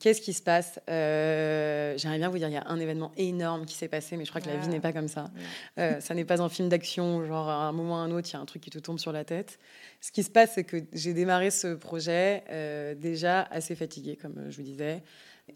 Qu'est-ce 0.00 0.20
qui 0.20 0.32
se 0.32 0.42
passe? 0.42 0.80
Euh, 0.88 1.94
J'aimerais 1.98 2.18
bien 2.18 2.28
vous 2.30 2.38
dire, 2.38 2.48
il 2.48 2.54
y 2.54 2.56
a 2.56 2.66
un 2.66 2.78
événement 2.78 3.12
énorme 3.16 3.66
qui 3.66 3.74
s'est 3.74 3.88
passé, 3.88 4.16
mais 4.16 4.24
je 4.24 4.30
crois 4.30 4.40
que 4.40 4.48
la 4.48 4.56
vie 4.56 4.68
n'est 4.68 4.80
pas 4.80 4.92
comme 4.92 5.08
ça. 5.08 5.30
Euh, 5.78 6.00
ça 6.00 6.14
n'est 6.14 6.24
pas 6.24 6.40
un 6.40 6.48
film 6.48 6.68
d'action, 6.68 7.24
genre 7.26 7.48
à 7.48 7.66
un 7.66 7.72
moment 7.72 7.94
ou 7.94 7.98
à 7.98 8.00
un 8.00 8.10
autre, 8.10 8.28
il 8.30 8.32
y 8.32 8.36
a 8.36 8.40
un 8.40 8.46
truc 8.46 8.62
qui 8.62 8.70
te 8.70 8.78
tombe 8.78 8.98
sur 8.98 9.12
la 9.12 9.24
tête. 9.24 9.58
Ce 10.00 10.10
qui 10.10 10.22
se 10.22 10.30
passe, 10.30 10.52
c'est 10.54 10.64
que 10.64 10.78
j'ai 10.92 11.12
démarré 11.12 11.50
ce 11.50 11.74
projet 11.74 12.44
euh, 12.50 12.94
déjà 12.94 13.42
assez 13.42 13.74
fatigué, 13.74 14.16
comme 14.16 14.50
je 14.50 14.56
vous 14.56 14.62
disais. 14.62 15.02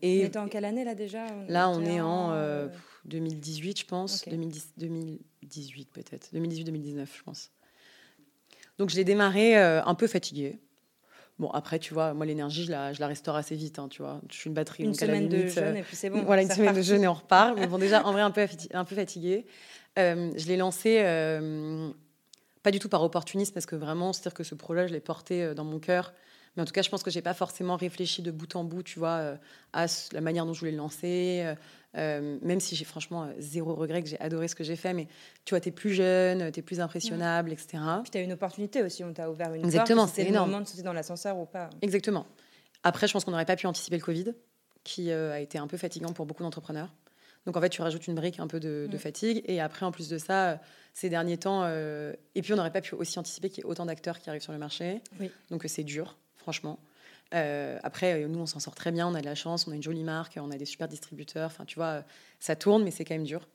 Et 0.03 0.31
on 0.35 0.40
en 0.40 0.49
quelle 0.49 0.64
année 0.64 0.85
là 0.85 0.94
déjà? 0.94 1.25
Là, 1.49 1.70
on 1.70 1.85
est 1.85 2.01
en 2.01 2.35
2018, 3.07 3.81
je 3.81 3.87
pense. 3.87 4.29
2010, 4.29 4.72
2018 4.77 5.90
peut-être. 5.92 6.29
2018-2019, 6.35 7.07
je 7.16 7.22
pense. 7.22 7.51
Donc, 8.79 8.90
je 8.90 8.96
l'ai 8.96 9.05
démarré 9.05 9.57
un 9.57 9.94
peu 9.94 10.07
fatigué 10.07 10.59
Bon, 11.38 11.51
après, 11.51 11.79
tu 11.79 11.92
vois, 11.92 12.14
moi, 12.14 12.25
l'énergie, 12.25 12.64
je 12.64 12.70
la, 12.70 12.94
je 12.94 13.01
la 13.01 13.09
restaure 13.09 13.37
assez 13.37 13.55
vite, 13.55 13.79
hein, 13.79 13.88
tu 13.90 14.01
vois. 14.01 14.20
Je 14.31 14.37
suis 14.37 14.49
une 14.49 14.55
batterie. 14.55 14.85
Une 14.85 14.94
semaine 14.94 15.29
de 15.29 15.46
jeûne, 15.46 15.77
et 15.77 15.83
puis 15.83 15.94
c'est 15.94 16.09
bon. 16.09 16.22
Voilà, 16.22 16.42
une 16.42 16.51
semaine 16.51 16.75
de 16.75 16.81
jeûne 16.81 17.05
et 17.05 17.09
on 17.09 17.14
repart. 17.14 17.55
Mais 17.57 17.66
bon, 17.66 17.79
déjà, 17.79 18.07
en 18.07 18.12
vrai, 18.12 18.22
un 18.22 18.31
peu, 18.31 18.46
un 18.72 18.85
peu 18.85 18.94
fatiguée. 18.94 19.46
Euh, 19.99 20.31
je 20.37 20.46
l'ai 20.46 20.57
lancé, 20.57 20.99
euh, 21.01 21.90
pas 22.62 22.70
du 22.70 22.79
tout 22.79 22.88
par 22.88 23.03
opportunisme, 23.03 23.53
parce 23.53 23.66
que 23.66 23.77
vraiment, 23.77 24.12
c'est-à-dire 24.12 24.35
que 24.35 24.44
ce 24.44 24.55
projet, 24.55 24.88
je 24.88 24.94
l'ai 24.94 25.01
porté 25.01 25.42
euh, 25.42 25.55
dans 25.55 25.64
mon 25.64 25.79
cœur. 25.79 26.14
Mais 26.57 26.62
en 26.62 26.64
tout 26.64 26.73
cas, 26.73 26.83
je 26.83 26.88
pense 26.88 27.03
que 27.03 27.11
j'ai 27.11 27.23
pas 27.23 27.35
forcément 27.35 27.77
réfléchi 27.77 28.23
de 28.23 28.31
bout 28.31 28.57
en 28.57 28.64
bout, 28.64 28.83
tu 28.83 28.99
vois, 28.99 29.35
à 29.73 29.87
la 30.12 30.21
manière 30.21 30.47
dont 30.47 30.55
je 30.55 30.61
voulais 30.61 30.73
le 30.73 30.79
lancer, 30.79 31.55
euh, 31.97 32.38
même 32.42 32.61
si 32.61 32.77
j'ai 32.77 32.85
franchement 32.85 33.25
euh, 33.25 33.33
zéro 33.38 33.75
regret, 33.75 34.03
que 34.03 34.09
j'ai 34.09 34.21
adoré 34.21 34.49
ce 34.49 34.55
que 34.55 34.64
j'ai 34.64 34.77
fait, 34.77 34.92
mais 34.92 35.09
tu 35.45 35.55
vois, 35.55 35.61
tu 35.61 35.71
es 35.71 35.73
plus 35.73 35.92
jeune, 35.92 36.53
tu 36.53 36.61
es 36.61 36.62
plus 36.62 36.81
impressionnable, 36.81 37.53
etc. 37.53 37.79
Puis 38.03 38.11
tu 38.11 38.19
as 38.19 38.21
une 38.21 38.33
opportunité 38.33 38.83
aussi, 38.83 39.03
on 39.03 39.12
t'a 39.12 39.31
ouvert 39.31 39.55
une 39.55 39.64
Exactement, 39.64 40.07
c'est 40.07 40.25
le 40.25 40.38
moment 40.38 40.61
de 40.61 40.66
sauter 40.66 40.83
dans 40.83 40.92
l'ascenseur 40.92 41.38
ou 41.38 41.47
pas. 41.47 41.71
Exactement. 41.81 42.27
Après, 42.83 43.09
je 43.09 43.12
pense 43.12 43.25
qu'on 43.25 43.31
n'aurait 43.31 43.47
pas 43.47 43.57
pu 43.57 43.66
anticiper 43.66 43.97
le 43.97 44.03
Covid, 44.03 44.35
qui 44.85 45.11
euh, 45.11 45.33
a 45.33 45.40
été 45.40 45.59
un 45.59 45.66
peu 45.66 45.77
fatigant 45.77 46.12
pour 46.12 46.27
beaucoup 46.27 46.42
d'entrepreneurs. 46.42 46.92
Donc 47.47 47.57
en 47.57 47.61
fait, 47.61 47.71
tu 47.71 47.81
rajoutes 47.81 48.07
une 48.09 48.14
brique 48.14 48.40
un 48.40 48.47
peu 48.49 48.61
de, 48.61 48.88
mm. 48.92 48.99
fatigue. 48.99 49.42
Et 49.47 49.61
après, 49.61 49.87
en 49.87 49.92
plus 49.92 50.09
de 50.09 50.19
ça, 50.19 50.61
ces 50.92 51.09
derniers 51.09 51.38
temps, 51.38 51.66
et 51.66 52.42
puis 52.42 52.53
on 52.53 52.57
n'aurait 52.57 52.73
pas 52.73 52.81
pu 52.81 52.95
aussi 52.95 53.19
anticiper 53.19 53.49
qu'il 53.49 53.59
y 53.59 53.66
ait 53.66 53.71
autant 53.71 53.87
d'acteurs 53.87 54.19
qui 54.19 54.29
arrivent 54.29 54.42
sur 54.42 54.53
le 54.53 54.59
marché. 54.59 55.01
Donc 55.51 55.64
c'est 55.69 55.85
dur, 55.85 56.16
franchement. 56.47 56.79
Euh, 57.35 57.81
après, 57.83 58.23
euh, 58.23 58.29
nous, 58.29 58.39
on 58.39 58.47
s'en 58.47 58.61
sort 58.61 58.77
très 58.77 58.93
bien, 58.93 59.09
on 59.09 59.15
a 59.15 59.21
de 59.21 59.27
la 59.27 59.35
chance, 59.35 59.67
on 59.67 59.73
a 59.73 59.75
une 59.75 59.83
jolie 59.83 60.05
marque, 60.05 60.39
on 60.41 60.53
a 60.53 60.57
des 60.57 60.65
super 60.65 60.87
distributeurs. 60.87 61.47
Enfin, 61.47 61.65
tu 61.65 61.75
vois, 61.75 62.05
ça 62.39 62.55
tourne, 62.55 62.85
mais 62.85 62.93
c'est 62.93 63.05
quand 63.05 63.15
même 63.15 63.25
dur. 63.25 63.49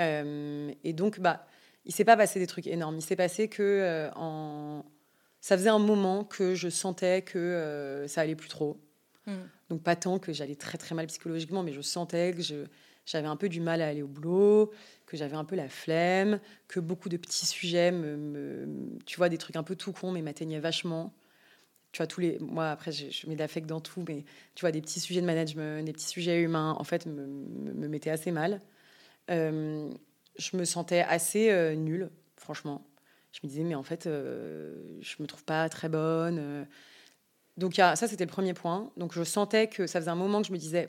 Euh, 0.00 0.72
et 0.82 0.94
donc, 0.94 1.20
bah, 1.20 1.44
il 1.84 1.92
s'est 1.92 2.06
pas 2.06 2.16
passé 2.16 2.38
des 2.38 2.46
trucs 2.46 2.66
énormes. 2.66 2.96
Il 2.96 3.02
s'est 3.02 3.16
passé 3.16 3.48
que 3.48 4.08
en... 4.16 4.82
ça 5.42 5.58
faisait 5.58 5.68
un 5.68 5.78
moment 5.78 6.24
que 6.24 6.54
je 6.54 6.70
sentais 6.70 7.20
que 7.20 8.06
ça 8.08 8.22
allait 8.22 8.34
plus 8.34 8.48
trop. 8.48 8.80
Hmm. 9.26 9.42
Donc, 9.68 9.82
pas 9.82 9.94
tant 9.94 10.18
que 10.18 10.32
j'allais 10.32 10.56
très 10.56 10.78
très 10.78 10.94
mal 10.94 11.06
psychologiquement, 11.08 11.62
mais 11.62 11.74
je 11.74 11.82
sentais 11.82 12.32
que 12.32 12.40
j'avais 13.04 13.28
un 13.28 13.36
peu 13.36 13.50
du 13.50 13.60
mal 13.60 13.82
à 13.82 13.88
aller 13.88 14.02
au 14.02 14.08
boulot, 14.08 14.72
que 15.04 15.18
j'avais 15.18 15.36
un 15.36 15.44
peu 15.44 15.54
la 15.54 15.68
flemme, 15.68 16.40
que 16.66 16.80
beaucoup 16.80 17.10
de 17.10 17.18
petits 17.18 17.44
sujets, 17.44 17.92
me, 17.92 18.66
tu 19.04 19.18
vois, 19.18 19.28
des 19.28 19.36
trucs 19.36 19.56
un 19.56 19.62
peu 19.62 19.76
tout 19.76 19.92
con, 19.92 20.12
mais 20.12 20.22
m'atteignaient 20.22 20.60
vachement 20.60 21.12
tu 21.92 21.98
vois, 21.98 22.06
tous 22.06 22.20
les. 22.20 22.38
Moi, 22.40 22.70
après, 22.70 22.90
je, 22.90 23.26
mets 23.28 23.34
de 23.34 23.40
l'affect 23.40 23.66
dans 23.66 23.80
tout, 23.80 24.02
mais 24.08 24.24
tu 24.54 24.62
vois, 24.62 24.72
des 24.72 24.80
petits 24.80 25.00
sujets 25.00 25.20
de 25.20 25.26
management, 25.26 25.84
des 25.84 25.92
petits 25.92 26.08
sujets 26.08 26.40
humains, 26.40 26.74
en 26.78 26.84
fait, 26.84 27.06
me, 27.06 27.26
me, 27.26 27.88
mettaient 27.88 28.10
assez 28.10 28.32
mal. 28.32 28.60
Euh, 29.30 29.90
je 30.38 30.56
me 30.56 30.64
sentais 30.64 31.00
assez 31.00 31.50
euh, 31.50 31.74
nulle, 31.74 32.10
franchement. 32.36 32.86
Je 33.32 33.40
me 33.44 33.48
disais, 33.48 33.62
mais 33.62 33.74
en 33.74 33.82
fait, 33.82 34.06
euh, 34.06 34.74
je 35.00 35.16
me 35.20 35.26
trouve 35.26 35.44
pas 35.44 35.68
très 35.68 35.90
bonne. 35.90 36.66
Donc, 37.58 37.74
ça, 37.76 37.94
c'était 37.96 38.24
le 38.24 38.30
premier 38.30 38.54
point. 38.54 38.90
Donc, 38.96 39.12
je 39.12 39.22
sentais 39.22 39.68
que 39.68 39.86
ça 39.86 40.00
faisait 40.00 40.10
un 40.10 40.16
moment 40.16 40.40
que 40.40 40.48
je 40.48 40.52
me 40.52 40.58
disais, 40.58 40.88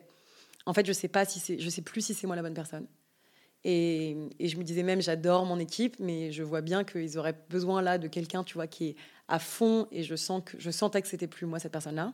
en 0.66 0.74
fait, 0.74 0.86
je 0.86 0.94
sais 0.94 1.10
pas 1.10 1.26
si 1.26 1.60
je 1.60 1.70
sais 1.70 1.82
plus 1.82 2.02
si 2.02 2.13
c'est 2.13 2.28
moi 2.28 2.38
la 2.38 2.42
bonne 2.42 2.54
personne. 2.54 2.88
Et, 3.66 4.18
et, 4.39 4.50
je 4.50 4.58
me 4.58 4.63
disais 4.63 4.84
même, 4.84 5.02
j'adore 5.02 5.46
mon 5.46 5.58
équipe, 5.58 5.98
mais 6.00 6.34
je 6.34 6.44
vois 6.44 6.60
bien 6.62 6.84
qu'ils 6.84 7.18
auraient 7.18 7.38
besoin 7.50 7.82
là 7.82 7.98
de 7.98 8.10
quelqu'un, 8.10 8.44
tu 8.44 8.56
vois, 8.56 8.68
qui 8.68 8.89
est 8.89 8.96
à 9.28 9.40
fond 9.40 9.88
et 9.92 10.04
je, 10.04 10.16
sens 10.16 10.42
que, 10.46 10.60
je 10.60 10.72
sentais 10.72 11.02
que 11.02 11.08
c'était 11.08 11.28
plus 11.28 11.46
moi, 11.46 11.60
cette 11.60 11.72
personne-là. 11.72 12.14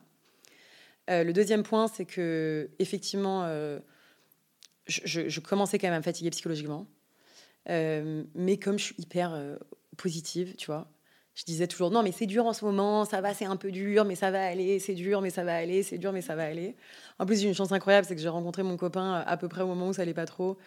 Euh, 1.10 1.24
le 1.24 1.34
deuxième 1.34 1.64
point, 1.64 1.88
c'est 1.88 2.06
que 2.06 2.70
effectivement, 2.80 3.44
euh, 3.46 3.80
je, 4.88 5.40
commençais 5.40 5.80
quand 5.80 5.88
même 5.88 5.96
à 5.96 6.00
me 6.00 6.04
fatiguer 6.04 6.30
psychologiquement. 6.30 6.88
Euh, 7.70 8.24
mais 8.36 8.58
comme 8.58 8.78
je 8.78 8.86
suis 8.86 8.96
hyper 9.00 9.38
positive, 9.98 10.56
tu 10.56 10.68
vois, 10.68 10.92
je 11.36 11.46
disais 11.46 11.68
toujours 11.68 11.90
non, 11.90 12.04
mais 12.04 12.12
c'est 12.12 12.26
dur 12.26 12.46
en 12.46 12.54
ce 12.54 12.66
moment, 12.66 13.06
ça 13.06 13.22
va, 13.22 13.34
c'est 13.34 13.46
un 13.46 13.56
peu 13.56 13.72
dur, 13.72 14.06
mais 14.06 14.16
ça 14.16 14.30
va 14.30 14.46
aller, 14.46 14.78
c'est 14.80 14.94
dur, 14.94 15.22
mais 15.22 15.30
ça 15.30 15.44
va 15.44 15.56
aller, 15.56 15.84
c'est 15.84 15.98
dur, 15.98 16.12
mais 16.12 16.22
ça 16.22 16.36
va 16.36 16.44
aller. 16.44 16.76
En 17.18 17.26
plus, 17.26 17.40
j'ai 17.42 17.48
une 17.48 17.54
chance 17.56 17.72
incroyable, 17.72 18.06
c'est 18.06 18.16
que 18.16 18.22
j'ai 18.22 18.30
rencontré 18.30 18.62
mon 18.62 18.78
copain 18.78 19.24
à 19.26 19.38
peu 19.38 19.48
près 19.48 19.62
au 19.62 19.68
moment 19.68 19.88
où 19.88 19.94
ça 19.94 20.02
allait 20.04 20.14
pas 20.14 20.26
trop. 20.26 20.58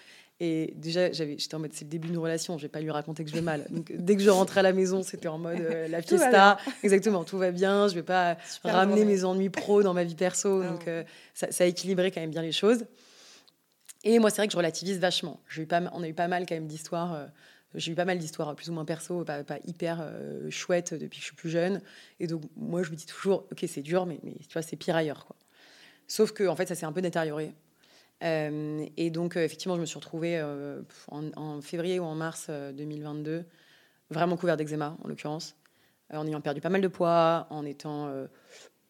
Et 0.44 0.74
déjà, 0.74 1.12
j'étais 1.12 1.54
en 1.54 1.60
mode, 1.60 1.72
c'est 1.72 1.84
le 1.84 1.90
début 1.90 2.08
d'une 2.08 2.18
relation, 2.18 2.58
je 2.58 2.62
vais 2.62 2.68
pas 2.68 2.80
lui 2.80 2.90
raconter 2.90 3.22
que 3.22 3.30
je 3.30 3.36
vais 3.36 3.42
mal. 3.42 3.64
Donc, 3.70 3.92
dès 3.96 4.16
que 4.16 4.22
je 4.22 4.28
rentrais 4.28 4.58
à 4.58 4.64
la 4.64 4.72
maison, 4.72 5.04
c'était 5.04 5.28
en 5.28 5.38
mode 5.38 5.60
euh, 5.60 5.86
la 5.86 6.02
fiesta. 6.02 6.58
Exactement, 6.82 7.22
tout 7.22 7.38
va 7.38 7.52
bien, 7.52 7.86
je 7.86 7.94
vais 7.94 8.02
pas 8.02 8.36
ramener 8.64 9.04
mes 9.04 9.22
ennuis 9.22 9.50
pro 9.50 9.84
dans 9.84 9.94
ma 9.94 10.02
vie 10.02 10.16
perso. 10.16 10.64
Donc, 10.64 10.88
euh, 10.88 11.04
ça, 11.32 11.52
ça, 11.52 11.62
a 11.62 11.68
équilibré 11.68 12.10
quand 12.10 12.20
même 12.20 12.32
bien 12.32 12.42
les 12.42 12.50
choses. 12.50 12.86
Et 14.02 14.18
moi, 14.18 14.30
c'est 14.30 14.38
vrai 14.38 14.48
que 14.48 14.52
je 14.52 14.56
relativise 14.56 14.98
vachement. 14.98 15.38
Eu 15.56 15.64
pas, 15.64 15.80
on 15.92 16.02
a 16.02 16.08
eu 16.08 16.12
pas 16.12 16.26
mal 16.26 16.44
quand 16.44 16.56
même 16.56 16.66
d'histoires. 16.66 17.14
Euh, 17.14 17.26
j'ai 17.76 17.92
eu 17.92 17.94
pas 17.94 18.04
mal 18.04 18.18
d'histoires 18.18 18.52
plus 18.56 18.68
ou 18.68 18.72
moins 18.72 18.84
perso, 18.84 19.22
pas, 19.22 19.44
hyper 19.64 20.04
chouettes 20.50 20.92
depuis 20.92 21.20
que 21.20 21.22
je 21.22 21.26
suis 21.28 21.36
plus 21.36 21.50
jeune. 21.50 21.80
Et 22.18 22.26
donc, 22.26 22.42
moi, 22.56 22.82
je 22.82 22.90
me 22.90 22.96
dis 22.96 23.06
toujours, 23.06 23.46
ok, 23.52 23.64
c'est 23.68 23.82
dur, 23.82 24.06
mais, 24.06 24.18
mais 24.24 24.32
tu 24.32 24.52
vois, 24.52 24.62
c'est 24.62 24.74
pire 24.74 24.96
ailleurs. 24.96 25.24
Quoi. 25.24 25.36
Sauf 26.08 26.32
que, 26.32 26.48
en 26.48 26.56
fait, 26.56 26.66
ça 26.66 26.74
s'est 26.74 26.84
un 26.84 26.92
peu 26.92 27.00
détérioré. 27.00 27.54
Euh, 28.22 28.86
et 28.96 29.10
donc, 29.10 29.36
euh, 29.36 29.44
effectivement, 29.44 29.76
je 29.76 29.80
me 29.80 29.86
suis 29.86 29.96
retrouvée 29.96 30.38
euh, 30.38 30.82
en, 31.08 31.60
février 31.60 31.98
ou 31.98 32.04
en 32.04 32.14
mars 32.14 32.50
2022, 32.50 33.44
vraiment 34.10 34.36
couverte 34.36 34.58
d'eczéma, 34.58 34.96
en 35.02 35.08
l'occurrence, 35.08 35.56
en 36.12 36.26
ayant 36.26 36.40
perdu 36.40 36.60
pas 36.60 36.68
mal 36.68 36.80
de 36.80 36.88
poids, 36.88 37.46
en 37.50 37.64
étant 37.64 38.12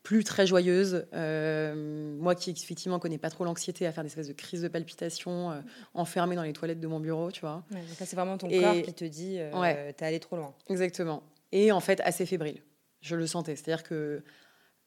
plus 0.03 0.25
très 0.25 0.47
joyeuse. 0.47 1.07
moi 1.13 2.35
qui, 2.35 2.51
effectivement, 2.51 2.99
connais 2.99 3.19
pas 3.19 3.31
trop 3.31 3.45
l'anxiété, 3.45 3.87
à 3.87 3.93
faire 3.93 4.05
des 4.05 4.09
espèces 4.09 4.29
de 4.29 4.33
crises 4.33 4.63
de 4.63 4.69
palpitations, 4.69 5.63
enfermée 5.95 6.37
dans 6.37 6.43
les 6.43 6.53
toilettes 6.53 6.81
de 6.81 6.89
mon 6.89 7.01
bureau, 7.01 7.31
tu 7.31 7.41
vois. 7.41 7.65
donc 7.71 7.83
c'est 7.97 8.15
vraiment 8.15 8.37
ton 8.37 8.49
corps 8.49 8.83
qui 8.83 8.93
te 8.93 9.05
dit, 9.05 9.39
ouais. 9.55 9.93
t'es 9.95 10.05
allé 10.05 10.21
trop 10.21 10.37
loin. 10.37 10.55
Exactement. 10.69 11.23
Et 11.53 11.71
en 11.71 11.81
fait, 11.81 12.01
assez 12.01 12.27
fébrile. 12.27 12.63
Je 13.01 13.17
le 13.17 13.27
sentais. 13.27 13.57
C'est-à-dire 13.57 13.83
que, 13.83 14.23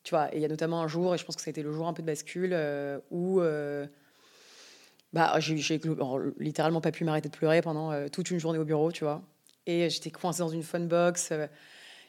tu 0.03 0.11
vois, 0.11 0.29
il 0.33 0.39
y 0.39 0.45
a 0.45 0.47
notamment 0.47 0.81
un 0.81 0.87
jour, 0.87 1.15
et 1.15 1.17
je 1.17 1.25
pense 1.25 1.35
que 1.35 1.41
ça 1.41 1.49
a 1.49 1.51
été 1.51 1.63
le 1.63 1.71
jour 1.71 1.87
un 1.87 1.93
peu 1.93 2.01
de 2.01 2.07
bascule, 2.07 2.55
où 3.09 3.41
bah, 5.15 5.33
j'ai 5.39 5.79
littéralement 6.39 6.81
pas 6.81 6.91
pu 6.91 7.05
m'arrêter 7.05 7.29
de 7.29 7.35
pleurer 7.35 7.61
pendant 7.61 7.89
euh, 7.93 8.09
toute 8.09 8.31
une 8.31 8.39
journée 8.39 8.59
au 8.59 8.65
bureau, 8.65 8.91
tu 8.91 9.05
vois. 9.05 9.21
Et 9.65 9.89
j'étais 9.89 10.11
coincée 10.11 10.39
dans 10.39 10.49
une 10.49 10.61
phone 10.61 10.89
box. 10.89 11.29
Euh, 11.31 11.47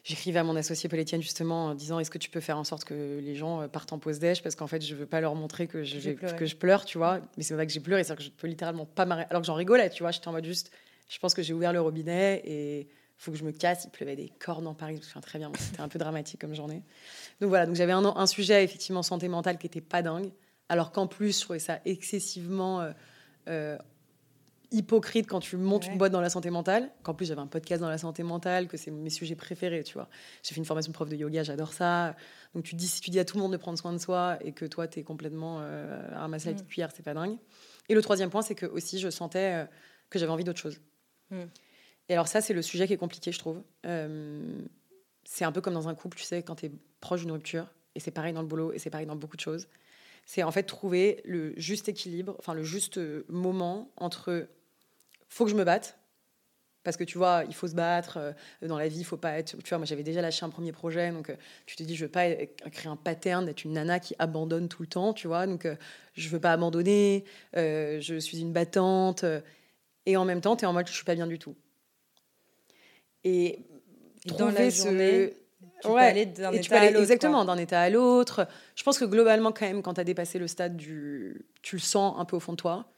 j'écrivais 0.02 0.40
à 0.40 0.42
mon 0.42 0.56
associé 0.56 0.88
Paul 0.88 0.98
Etienne 0.98 1.22
justement 1.22 1.66
en 1.66 1.74
disant 1.76 2.00
est-ce 2.00 2.10
que 2.10 2.18
tu 2.18 2.30
peux 2.30 2.40
faire 2.40 2.58
en 2.58 2.64
sorte 2.64 2.82
que 2.82 3.20
les 3.22 3.36
gens 3.36 3.62
euh, 3.62 3.68
partent 3.68 3.92
en 3.92 4.00
pause 4.00 4.18
déj? 4.18 4.42
Parce 4.42 4.56
qu'en 4.56 4.66
fait 4.66 4.84
je 4.84 4.92
veux 4.96 5.06
pas 5.06 5.20
leur 5.20 5.36
montrer 5.36 5.68
que 5.68 5.84
je, 5.84 6.10
que 6.10 6.46
je 6.46 6.56
pleure, 6.56 6.84
tu 6.84 6.98
vois. 6.98 7.20
Mais 7.36 7.44
c'est 7.44 7.54
vrai 7.54 7.64
que 7.68 7.72
j'ai 7.72 7.78
pleuré, 7.78 8.02
c'est 8.02 8.16
que 8.16 8.24
je 8.24 8.30
peux 8.30 8.48
littéralement 8.48 8.86
pas 8.86 9.06
m'arrêter. 9.06 9.30
Alors 9.30 9.40
que 9.40 9.46
j'en 9.46 9.54
rigolais, 9.54 9.88
tu 9.88 10.02
vois. 10.02 10.10
J'étais 10.10 10.26
en 10.26 10.32
mode 10.32 10.44
juste, 10.44 10.72
je 11.08 11.20
pense 11.20 11.32
que 11.32 11.42
j'ai 11.42 11.54
ouvert 11.54 11.72
le 11.72 11.80
robinet 11.80 12.42
et 12.44 12.88
faut 13.18 13.30
que 13.30 13.38
je 13.38 13.44
me 13.44 13.52
casse. 13.52 13.84
Il 13.84 13.90
pleuvait 13.90 14.16
des 14.16 14.32
cornes 14.40 14.66
en 14.66 14.74
Paris, 14.74 15.00
je 15.00 15.16
me 15.16 15.22
très 15.22 15.38
bien. 15.38 15.52
C'était 15.56 15.80
un 15.80 15.88
peu 15.88 16.00
dramatique 16.00 16.40
comme 16.40 16.56
journée. 16.56 16.82
Donc 17.40 17.50
voilà, 17.50 17.66
donc 17.66 17.76
j'avais 17.76 17.92
un, 17.92 18.04
un, 18.04 18.26
sujet 18.26 18.64
effectivement 18.64 19.04
santé 19.04 19.28
mentale 19.28 19.58
qui 19.58 19.68
était 19.68 19.80
pas 19.80 20.02
dingue 20.02 20.32
alors 20.68 20.92
qu'en 20.92 21.06
plus, 21.06 21.38
je 21.38 21.44
trouvais 21.44 21.58
ça 21.58 21.80
excessivement 21.84 22.80
euh, 22.80 22.92
euh, 23.48 23.78
hypocrite 24.72 25.28
quand 25.28 25.40
tu 25.40 25.56
montes 25.56 25.86
une 25.86 25.96
boîte 25.96 26.12
dans 26.12 26.20
la 26.20 26.30
santé 26.30 26.50
mentale. 26.50 26.90
Qu'en 27.02 27.14
plus, 27.14 27.26
j'avais 27.26 27.40
un 27.40 27.46
podcast 27.46 27.80
dans 27.80 27.88
la 27.88 27.98
santé 27.98 28.22
mentale, 28.22 28.66
que 28.66 28.76
c'est 28.76 28.90
mes 28.90 29.10
sujets 29.10 29.36
préférés, 29.36 29.84
tu 29.84 29.94
vois. 29.94 30.08
J'ai 30.42 30.54
fait 30.54 30.58
une 30.58 30.64
formation 30.64 30.90
de 30.90 30.94
prof 30.94 31.08
de 31.08 31.16
yoga, 31.16 31.44
j'adore 31.44 31.72
ça. 31.72 32.16
Donc 32.54 32.64
tu 32.64 32.74
dis, 32.74 32.88
si 32.88 33.00
tu 33.00 33.10
dis 33.10 33.20
à 33.20 33.24
tout 33.24 33.36
le 33.36 33.42
monde 33.42 33.52
de 33.52 33.56
prendre 33.56 33.78
soin 33.78 33.92
de 33.92 33.98
soi 33.98 34.38
et 34.40 34.52
que 34.52 34.64
toi, 34.64 34.88
tu 34.88 35.00
es 35.00 35.02
complètement 35.04 35.58
euh, 35.60 36.14
à 36.14 36.20
ramasser 36.20 36.52
la 36.52 36.60
mm. 36.60 36.66
cuillère, 36.66 36.90
c'est 36.94 37.04
pas 37.04 37.14
dingue. 37.14 37.36
Et 37.88 37.94
le 37.94 38.02
troisième 38.02 38.30
point, 38.30 38.42
c'est 38.42 38.56
que 38.56 38.66
aussi, 38.66 38.98
je 38.98 39.08
sentais 39.08 39.66
que 40.10 40.18
j'avais 40.18 40.32
envie 40.32 40.44
d'autre 40.44 40.60
chose. 40.60 40.80
Mm. 41.30 41.42
Et 42.08 42.12
alors 42.12 42.26
ça, 42.26 42.40
c'est 42.40 42.54
le 42.54 42.62
sujet 42.62 42.88
qui 42.88 42.92
est 42.92 42.98
compliqué, 42.98 43.30
je 43.30 43.38
trouve. 43.38 43.62
c'est 45.24 45.44
un 45.44 45.52
peu 45.52 45.60
comme 45.60 45.74
dans 45.74 45.88
un 45.88 45.94
couple, 45.94 46.18
tu 46.18 46.24
sais, 46.24 46.42
quand 46.42 46.56
tu 46.56 46.66
es 46.66 46.72
proche 47.00 47.20
d'une 47.20 47.32
rupture, 47.32 47.68
et 47.94 48.00
c'est 48.00 48.10
pareil 48.10 48.32
dans 48.32 48.42
le 48.42 48.48
boulot, 48.48 48.72
et 48.72 48.78
c'est 48.78 48.90
pareil 48.90 49.06
dans 49.06 49.16
beaucoup 49.16 49.36
de 49.36 49.40
choses 49.40 49.68
c'est 50.26 50.42
en 50.42 50.50
fait 50.50 50.64
trouver 50.64 51.22
le 51.24 51.54
juste 51.56 51.88
équilibre, 51.88 52.34
enfin 52.38 52.52
le 52.52 52.64
juste 52.64 52.98
euh, 52.98 53.24
moment 53.28 53.90
entre 53.96 54.48
faut 55.28 55.44
que 55.44 55.50
je 55.50 55.56
me 55.56 55.64
batte 55.64 55.98
parce 56.82 56.96
que 56.96 57.04
tu 57.04 57.18
vois, 57.18 57.42
il 57.48 57.54
faut 57.54 57.66
se 57.66 57.74
battre 57.74 58.18
euh, 58.18 58.32
dans 58.62 58.78
la 58.78 58.86
vie, 58.86 59.00
il 59.00 59.04
faut 59.04 59.16
pas 59.16 59.38
être. 59.38 59.56
Tu 59.56 59.68
vois, 59.70 59.78
moi 59.78 59.86
j'avais 59.86 60.04
déjà 60.04 60.22
lâché 60.22 60.44
un 60.44 60.50
premier 60.50 60.70
projet, 60.70 61.10
donc 61.10 61.30
euh, 61.30 61.36
tu 61.64 61.74
te 61.74 61.82
dis 61.82 61.96
je 61.96 62.04
veux 62.04 62.10
pas 62.10 62.28
créer 62.70 62.86
un 62.88 62.96
pattern 62.96 63.44
d'être 63.44 63.64
une 63.64 63.72
nana 63.72 63.98
qui 63.98 64.14
abandonne 64.18 64.68
tout 64.68 64.82
le 64.82 64.88
temps, 64.88 65.12
tu 65.12 65.26
vois. 65.26 65.46
Donc 65.46 65.66
je 66.14 66.28
veux 66.28 66.38
pas 66.40 66.52
abandonner, 66.52 67.24
je 67.54 68.18
suis 68.20 68.40
une 68.40 68.52
battante, 68.52 69.24
et 70.06 70.16
en 70.16 70.24
même 70.24 70.40
temps 70.40 70.54
tu 70.54 70.64
es 70.64 70.66
en 70.66 70.72
mode 70.72 70.86
je 70.86 70.92
suis 70.92 71.04
pas 71.04 71.16
bien 71.16 71.26
du 71.26 71.40
tout. 71.40 71.56
Et, 73.24 73.64
dans 74.38 74.50
la 74.50 74.70
journée, 74.70 75.34
tu 75.82 75.88
peux 75.88 75.96
aller 75.96 76.26
d'un 76.26 76.52
état 76.52 76.80
à 76.80 76.90
l'autre. 76.90 77.00
Exactement, 77.00 77.44
d'un 77.44 77.56
état 77.56 77.80
à 77.80 77.90
l'autre. 77.90 78.46
Je 78.74 78.82
pense 78.82 78.98
que 78.98 79.04
globalement, 79.04 79.52
quand 79.52 79.66
même, 79.66 79.82
quand 79.82 79.94
tu 79.94 80.00
as 80.00 80.04
dépassé 80.04 80.38
le 80.38 80.48
stade 80.48 80.76
du. 80.76 81.46
Tu 81.62 81.76
le 81.76 81.80
sens 81.80 82.14
un 82.18 82.24
peu 82.24 82.36
au 82.36 82.40
fond 82.40 82.52
de 82.52 82.56
toi. 82.56 82.90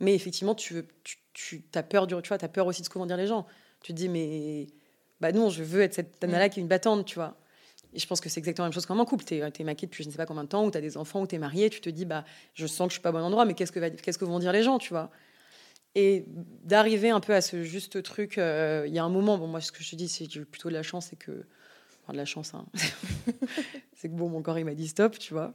Mais 0.00 0.14
effectivement, 0.14 0.54
tu, 0.54 0.74
veux, 0.74 0.86
tu, 1.02 1.18
tu 1.32 1.62
as 1.74 1.82
peur 1.82 2.06
du. 2.06 2.14
Tu 2.22 2.28
vois, 2.28 2.42
as 2.42 2.48
peur 2.48 2.66
aussi 2.66 2.82
de 2.82 2.86
ce 2.86 2.90
que 2.90 2.98
vont 2.98 3.06
dire 3.06 3.16
les 3.16 3.26
gens. 3.26 3.46
Tu 3.80 3.92
te 3.92 3.96
dis, 3.96 4.08
mais. 4.08 4.66
Bah 5.20 5.32
non, 5.32 5.48
je 5.48 5.62
veux 5.62 5.80
être 5.80 5.94
cette 5.94 6.22
mm. 6.22 6.48
qui 6.50 6.60
est 6.60 6.62
une 6.62 6.68
battante, 6.68 7.06
tu 7.06 7.14
vois. 7.14 7.36
Et 7.94 7.98
je 7.98 8.06
pense 8.06 8.20
que 8.20 8.28
c'est 8.28 8.38
exactement 8.38 8.64
la 8.64 8.68
même 8.68 8.74
chose 8.74 8.84
comme 8.84 9.00
en 9.00 9.06
couple. 9.06 9.24
Tu 9.24 9.36
es, 9.36 9.38
es, 9.38 9.64
maquée 9.64 9.86
depuis 9.86 10.04
je 10.04 10.08
ne 10.08 10.12
sais 10.12 10.18
pas 10.18 10.26
combien 10.26 10.44
de 10.44 10.48
temps, 10.48 10.66
ou 10.66 10.70
tu 10.70 10.76
as 10.76 10.82
des 10.82 10.98
enfants, 10.98 11.22
ou 11.22 11.26
tu 11.26 11.36
es 11.36 11.38
mariée, 11.38 11.70
tu 11.70 11.80
te 11.80 11.88
dis, 11.88 12.04
bah, 12.04 12.24
je 12.54 12.66
sens 12.66 12.88
que 12.88 12.90
je 12.90 12.94
suis 12.94 13.02
pas 13.02 13.10
au 13.10 13.12
bon 13.12 13.22
endroit, 13.22 13.46
mais 13.46 13.54
qu'est-ce 13.54 13.72
que, 13.72 13.88
qu'est-ce 13.88 14.18
que 14.18 14.24
vont 14.26 14.38
dire 14.38 14.52
les 14.52 14.62
gens, 14.62 14.78
tu 14.78 14.90
vois 14.90 15.10
Et 15.94 16.26
d'arriver 16.62 17.08
un 17.08 17.20
peu 17.20 17.34
à 17.34 17.40
ce 17.40 17.62
juste 17.62 18.02
truc, 18.02 18.36
euh, 18.36 18.84
il 18.86 18.92
y 18.92 18.98
a 18.98 19.04
un 19.04 19.08
moment, 19.08 19.38
bon, 19.38 19.46
moi, 19.46 19.62
ce 19.62 19.72
que 19.72 19.82
je 19.82 19.90
te 19.90 19.96
dis, 19.96 20.08
c'est 20.08 20.26
que 20.26 20.32
j'ai 20.32 20.44
plutôt 20.44 20.68
de 20.68 20.74
la 20.74 20.82
chance, 20.82 21.06
c'est 21.08 21.16
que 21.16 21.46
de 22.12 22.18
la 22.18 22.24
chance, 22.24 22.54
hein. 22.54 22.66
c'est 23.94 24.08
que 24.08 24.14
bon, 24.14 24.28
mon 24.28 24.42
corps 24.42 24.58
il 24.58 24.64
m'a 24.64 24.74
dit 24.74 24.88
stop, 24.88 25.18
tu 25.18 25.34
vois, 25.34 25.54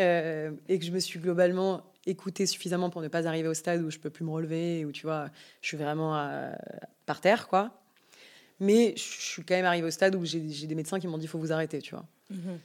euh, 0.00 0.50
et 0.68 0.78
que 0.78 0.84
je 0.84 0.90
me 0.90 0.98
suis 0.98 1.18
globalement 1.18 1.82
écoutée 2.06 2.46
suffisamment 2.46 2.90
pour 2.90 3.00
ne 3.00 3.08
pas 3.08 3.26
arriver 3.26 3.48
au 3.48 3.54
stade 3.54 3.82
où 3.82 3.90
je 3.90 3.98
peux 3.98 4.10
plus 4.10 4.24
me 4.24 4.30
relever, 4.30 4.84
où 4.84 4.92
tu 4.92 5.06
vois, 5.06 5.30
je 5.62 5.68
suis 5.68 5.76
vraiment 5.76 6.16
euh, 6.18 6.52
par 7.06 7.20
terre, 7.20 7.48
quoi. 7.48 7.80
Mais 8.60 8.94
je 8.96 9.02
suis 9.02 9.44
quand 9.44 9.54
même 9.54 9.64
arrivée 9.64 9.86
au 9.86 9.90
stade 9.90 10.14
où 10.14 10.24
j'ai 10.24 10.40
des 10.40 10.74
médecins 10.74 11.00
qui 11.00 11.06
m'ont 11.08 11.18
dit 11.18 11.24
il 11.24 11.28
faut 11.28 11.38
vous 11.38 11.52
arrêter, 11.52 11.80
tu 11.80 11.94
vois. 11.94 12.06
Mm-hmm. 12.32 12.58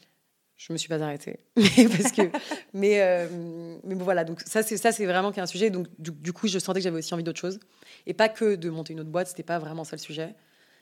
Je 0.58 0.74
me 0.74 0.78
suis 0.78 0.90
pas 0.90 1.02
arrêtée, 1.02 1.40
parce 1.56 2.12
que, 2.12 2.30
mais, 2.74 3.02
euh, 3.02 3.78
mais 3.86 3.96
bon 3.96 4.04
voilà. 4.04 4.26
Donc 4.26 4.42
ça 4.42 4.62
c'est 4.62 4.76
ça 4.76 4.92
c'est 4.92 5.06
vraiment 5.06 5.32
un 5.36 5.46
sujet. 5.46 5.70
Donc 5.70 5.88
du, 5.98 6.12
du 6.12 6.34
coup 6.34 6.48
je 6.48 6.60
sentais 6.60 6.82
que 6.82 6.84
j'avais 6.84 6.98
aussi 6.98 7.14
envie 7.14 7.24
d'autre 7.24 7.40
chose 7.40 7.62
et 8.06 8.14
pas 8.14 8.28
que 8.28 8.56
de 8.56 8.70
monter 8.70 8.92
une 8.92 9.00
autre 9.00 9.10
boîte. 9.10 9.28
C'était 9.28 9.44
pas 9.44 9.58
vraiment 9.58 9.86
ça 9.86 9.96
le 9.96 10.02
sujet. 10.02 10.36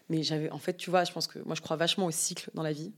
Mais 0.10 0.24
j'avais, 0.24 0.50
en 0.52 0.60
fait, 0.60 0.78
tu 0.78 0.90
vois, 0.90 1.04
je 1.04 1.12
pense 1.12 1.28
que 1.28 1.40
moi, 1.40 1.56
je 1.56 1.62
crois 1.62 1.76
vachement 1.76 2.06
au 2.06 2.12
cycle 2.12 2.50
dans 2.54 2.64
la 2.64 2.72
vie. 2.72 2.92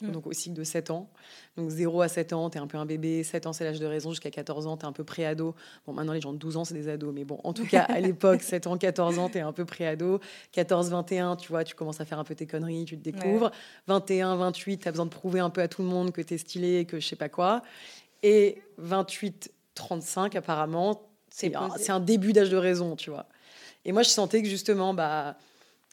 Mm. 0.00 0.10
Donc, 0.10 0.26
au 0.26 0.32
cycle 0.32 0.54
de 0.54 0.64
7 0.64 0.90
ans. 0.90 1.08
Donc, 1.56 1.70
0 1.70 2.02
à 2.02 2.08
7 2.08 2.32
ans, 2.32 2.50
tu 2.50 2.58
es 2.58 2.60
un 2.60 2.66
peu 2.66 2.76
un 2.76 2.84
bébé. 2.84 3.22
7 3.22 3.46
ans, 3.46 3.52
c'est 3.52 3.64
l'âge 3.64 3.80
de 3.80 3.86
raison. 3.86 4.10
Jusqu'à 4.10 4.30
14 4.30 4.66
ans, 4.66 4.76
tu 4.76 4.84
es 4.84 4.86
un 4.86 4.92
peu 4.92 5.04
pré-ado. 5.04 5.54
Bon, 5.86 5.92
maintenant, 5.92 6.12
les 6.12 6.20
gens 6.20 6.32
de 6.32 6.38
12 6.38 6.56
ans, 6.58 6.64
c'est 6.64 6.74
des 6.74 6.88
ados. 6.88 7.14
Mais 7.14 7.24
bon, 7.24 7.40
en 7.44 7.52
tout 7.52 7.66
cas, 7.66 7.82
à 7.82 8.00
l'époque, 8.00 8.42
7 8.42 8.66
ans, 8.66 8.76
14 8.76 9.18
ans, 9.18 9.28
tu 9.30 9.38
es 9.38 9.40
un 9.40 9.52
peu 9.52 9.64
pré-ado. 9.64 10.20
14, 10.52 10.90
21, 10.90 11.36
tu 11.36 11.48
vois, 11.48 11.64
tu 11.64 11.74
commences 11.74 12.00
à 12.00 12.04
faire 12.04 12.18
un 12.18 12.24
peu 12.24 12.34
tes 12.34 12.46
conneries, 12.46 12.84
tu 12.84 12.98
te 12.98 13.02
découvres. 13.02 13.50
21, 13.86 14.36
28, 14.36 14.78
tu 14.78 14.88
as 14.88 14.90
besoin 14.90 15.06
de 15.06 15.10
prouver 15.10 15.40
un 15.40 15.50
peu 15.50 15.62
à 15.62 15.68
tout 15.68 15.82
le 15.82 15.88
monde 15.88 16.12
que 16.12 16.20
tu 16.20 16.34
es 16.34 16.38
stylé, 16.38 16.84
que 16.84 17.00
je 17.00 17.06
sais 17.06 17.16
pas 17.16 17.30
quoi. 17.30 17.62
Et 18.22 18.62
28, 18.78 19.52
35, 19.74 20.36
apparemment, 20.36 21.08
c'est 21.30 21.54
un, 21.54 21.70
un, 21.88 22.00
début 22.00 22.32
d'âge 22.32 22.50
de 22.50 22.56
raison, 22.56 22.96
tu 22.96 23.10
vois. 23.10 23.26
Et 23.84 23.92
moi, 23.92 24.02
je 24.02 24.08
sentais 24.08 24.42
que 24.42 24.48
justement, 24.48 24.94
bah 24.94 25.36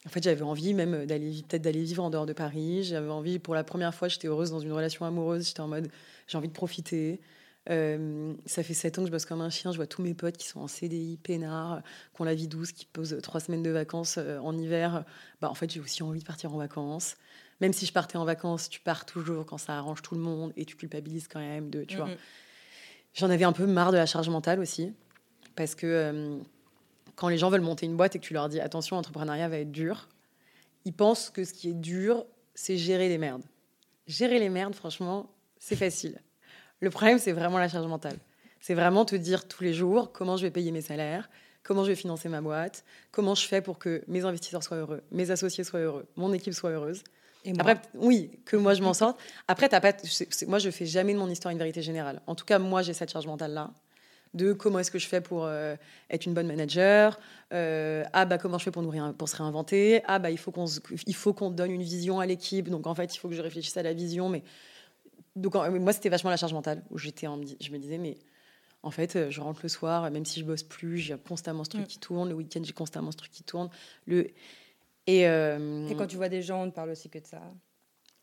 en 0.06 0.10
fait, 0.10 0.24
j'avais 0.24 0.42
envie 0.42 0.74
même 0.74 1.06
d'aller 1.06 1.44
peut-être 1.48 1.62
d'aller 1.62 1.84
vivre 1.84 2.04
en 2.04 2.10
dehors 2.10 2.26
de 2.26 2.34
Paris. 2.34 2.84
J'avais 2.84 3.10
envie, 3.10 3.39
pour 3.39 3.56
la 3.56 3.63
première 3.63 3.96
fois, 3.96 4.10
j'étais 4.10 4.28
heureuse 4.28 4.52
dans 4.52 4.60
une 4.60 4.74
relation 4.74 5.06
amoureuse. 5.06 5.48
J'étais 5.48 5.62
en 5.62 5.68
mode, 5.68 5.89
j'ai 6.28 6.38
envie 6.38 6.50
de 6.50 6.54
profiter. 6.54 7.22
Euh, 7.70 8.34
ça 8.46 8.62
fait 8.63 8.74
sept 8.74 9.00
ans 9.00 9.04
que 9.04 9.08
je 9.08 9.12
bosse 9.12 9.26
comme 9.26 9.39
un 9.39 9.50
chien. 9.50 9.72
Je 9.72 9.78
vois 9.78 9.88
tous 9.88 10.02
mes 10.02 10.13
potes 10.13 10.36
qui 10.36 10.48
sont 10.48 10.60
en 10.60 10.68
CDI, 10.68 11.18
peinards, 11.24 11.82
qui 12.13 12.22
ont 12.22 12.26
la 12.26 12.36
vie 12.36 12.50
douce, 12.50 12.74
qui 12.74 12.86
posent 12.86 13.18
trois 13.24 13.39
semaines 13.39 13.63
de 13.63 13.70
vacances 13.70 14.16
euh, 14.18 14.39
en 14.39 14.58
hiver. 14.58 15.06
Bah, 15.39 15.50
en 15.50 15.56
fait, 15.56 15.72
j'ai 15.72 15.80
aussi 15.80 16.04
envie 16.04 16.20
de 16.20 16.26
partir 16.26 16.54
en 16.54 16.58
vacances. 16.58 17.16
Même 17.62 17.72
si 17.72 17.86
je 17.86 17.94
partais 17.94 18.18
en 18.18 18.26
vacances, 18.26 18.70
tu 18.70 18.82
pars 18.82 19.06
toujours 19.06 19.46
quand 19.46 19.58
ça 19.58 19.78
arrange 19.78 20.02
tout 20.02 20.16
le 20.16 20.22
monde 20.22 20.52
et 20.58 20.66
tu 20.66 20.76
culpabilises 20.76 21.30
quand 21.30 21.39
même 21.39 21.70
de, 21.70 21.86
tu 21.86 21.96
vois. 21.96 22.10
J'en 23.13 23.30
avais 23.30 23.46
un 23.46 23.54
peu 23.54 23.68
marre 23.68 23.92
de 23.92 23.98
la 23.98 24.08
charge 24.08 24.28
mentale 24.28 24.60
aussi, 24.60 24.92
parce 25.56 25.76
que 25.76 25.86
euh, 25.86 26.39
quand 27.15 27.30
les 27.30 27.38
gens 27.38 27.49
veulent 27.49 27.62
monter 27.62 27.86
une 27.86 27.95
boîte 27.95 28.15
et 28.15 28.19
que 28.19 28.26
tu 28.26 28.34
leur 28.34 28.49
dis 28.49 28.60
attention, 28.60 28.95
l'entrepreneuriat 28.95 29.49
va 29.49 29.60
être 29.60 29.71
dur, 29.71 30.10
ils 30.86 30.93
pensent 30.93 31.30
que 31.30 31.43
ce 31.43 31.54
qui 31.54 31.69
est 31.69 31.73
dur, 31.73 32.26
c'est 32.56 32.78
gérer 32.78 33.10
les 33.10 33.17
merdes. 33.17 33.43
Gérer 34.08 34.39
les 34.39 34.49
merdes, 34.49 34.76
franchement, 34.76 35.30
c'est 35.60 35.76
facile. 35.76 36.19
Le 36.80 36.89
problème, 36.89 37.19
c'est 37.19 37.32
vraiment 37.32 37.58
la 37.58 37.69
charge 37.69 37.88
mentale. 37.88 38.17
C'est 38.60 38.73
vraiment 38.73 39.06
te 39.06 39.15
dire 39.15 39.47
tous 39.47 39.63
les 39.63 39.73
jours 39.73 40.12
comment 40.12 40.38
je 40.38 40.43
vais 40.43 40.52
payer 40.52 40.71
mes 40.71 40.82
salaires, 40.82 41.30
comment 41.63 41.84
je 41.84 41.89
vais 41.89 41.95
financer 41.95 42.30
ma 42.30 42.41
boîte, 42.41 42.84
comment 43.12 43.36
je 43.36 43.47
fais 43.47 43.62
pour 43.62 43.80
que 43.80 44.04
mes 44.08 44.26
investisseurs 44.26 44.63
soient 44.63 44.78
heureux, 44.78 45.02
mes 45.12 45.32
associés 45.32 45.63
soient 45.63 45.80
heureux, 45.80 46.06
mon 46.15 46.34
équipe 46.34 46.54
soit 46.54 46.71
heureuse. 46.71 47.04
Et 47.45 47.54
Après, 47.60 47.82
oui, 47.95 48.39
que 48.45 48.56
moi 48.56 48.73
je 48.73 48.82
m'en 48.82 48.93
sorte. 48.93 49.19
Après, 49.47 49.73
as 49.73 49.82
pas, 49.82 49.93
moi 50.47 50.60
je 50.60 50.69
fais 50.69 50.86
jamais 50.86 51.13
de 51.13 51.19
mon 51.19 51.30
histoire 51.30 51.52
une 51.52 51.58
vérité 51.58 51.82
générale. 51.82 52.21
En 52.26 52.36
tout 52.36 52.45
cas, 52.45 52.60
moi 52.60 52.82
j'ai 52.82 52.93
cette 52.93 53.12
charge 53.12 53.28
mentale 53.28 53.52
là 53.52 53.71
de 54.34 54.54
comment 54.54 54.80
est-ce 54.80 54.91
que 54.91 55.00
je 55.00 55.08
fais 55.08 55.22
pour 55.22 55.46
euh, 55.46 55.76
être 56.10 56.26
une 56.26 56.34
bonne 56.34 56.48
manager, 56.48 57.19
euh, 57.54 58.04
ah 58.13 58.26
bah 58.26 58.38
comment 58.38 58.58
je 58.58 58.63
fais 58.63 58.72
pour, 58.72 58.82
nous 58.82 59.13
pour 59.13 59.30
se 59.30 59.36
réinventer, 59.36 60.02
ah 60.06 60.19
bah 60.19 60.32
il 60.32 60.38
faut 60.38 60.52
qu'on 60.52 60.65
il 61.06 61.15
faut 61.15 61.34
qu'on 61.34 61.52
donne 61.52 61.72
une 61.72 61.84
vision 61.84 62.19
à 62.19 62.26
l'équipe, 62.26 62.69
donc 62.69 62.88
en 62.88 62.96
fait 62.96 63.13
il 63.13 63.19
faut 63.19 63.30
que 63.30 63.36
je 63.36 63.41
réfléchisse 63.41 63.78
à 63.78 63.84
la 63.84 63.93
vision, 63.93 64.30
mais 64.30 64.43
donc 65.36 65.54
moi 65.56 65.93
c'était 65.93 66.10
vachement 66.10 66.30
la 66.32 66.38
charge 66.38 66.54
mentale 66.54 66.84
où 66.89 66.98
j'étais 66.98 67.28
je 67.60 67.72
me 67.72 67.78
disais 67.78 67.98
mais 67.98 68.17
En 68.86 68.91
fait, 68.91 69.30
je 69.30 69.39
rentre 69.39 69.62
le 69.63 69.69
soir, 69.69 70.12
même 70.12 70.26
si 70.26 70.41
je 70.41 70.46
bosse 70.46 70.63
plus, 70.63 70.98
j'ai 70.98 71.15
constamment 71.17 71.63
ce 71.63 71.69
truc 71.69 71.84
Mm. 71.84 71.88
qui 71.88 72.00
tourne. 72.00 72.28
Le 72.28 72.36
week-end, 72.36 72.62
j'ai 72.65 72.74
constamment 72.74 73.12
ce 73.13 73.17
truc 73.17 73.32
qui 73.32 73.43
tourne. 73.43 73.69
Le... 74.08 74.28
Et, 75.08 75.26
euh, 75.26 75.88
Et 75.88 75.96
quand 75.96 76.06
tu 76.06 76.17
vois 76.17 76.28
des 76.28 76.41
gens, 76.41 76.63
on 76.63 76.65
ne 76.65 76.72
parle 76.72 76.89
aussi 76.89 77.10
que 77.10 77.17
de 77.19 77.26
ça. 77.26 77.41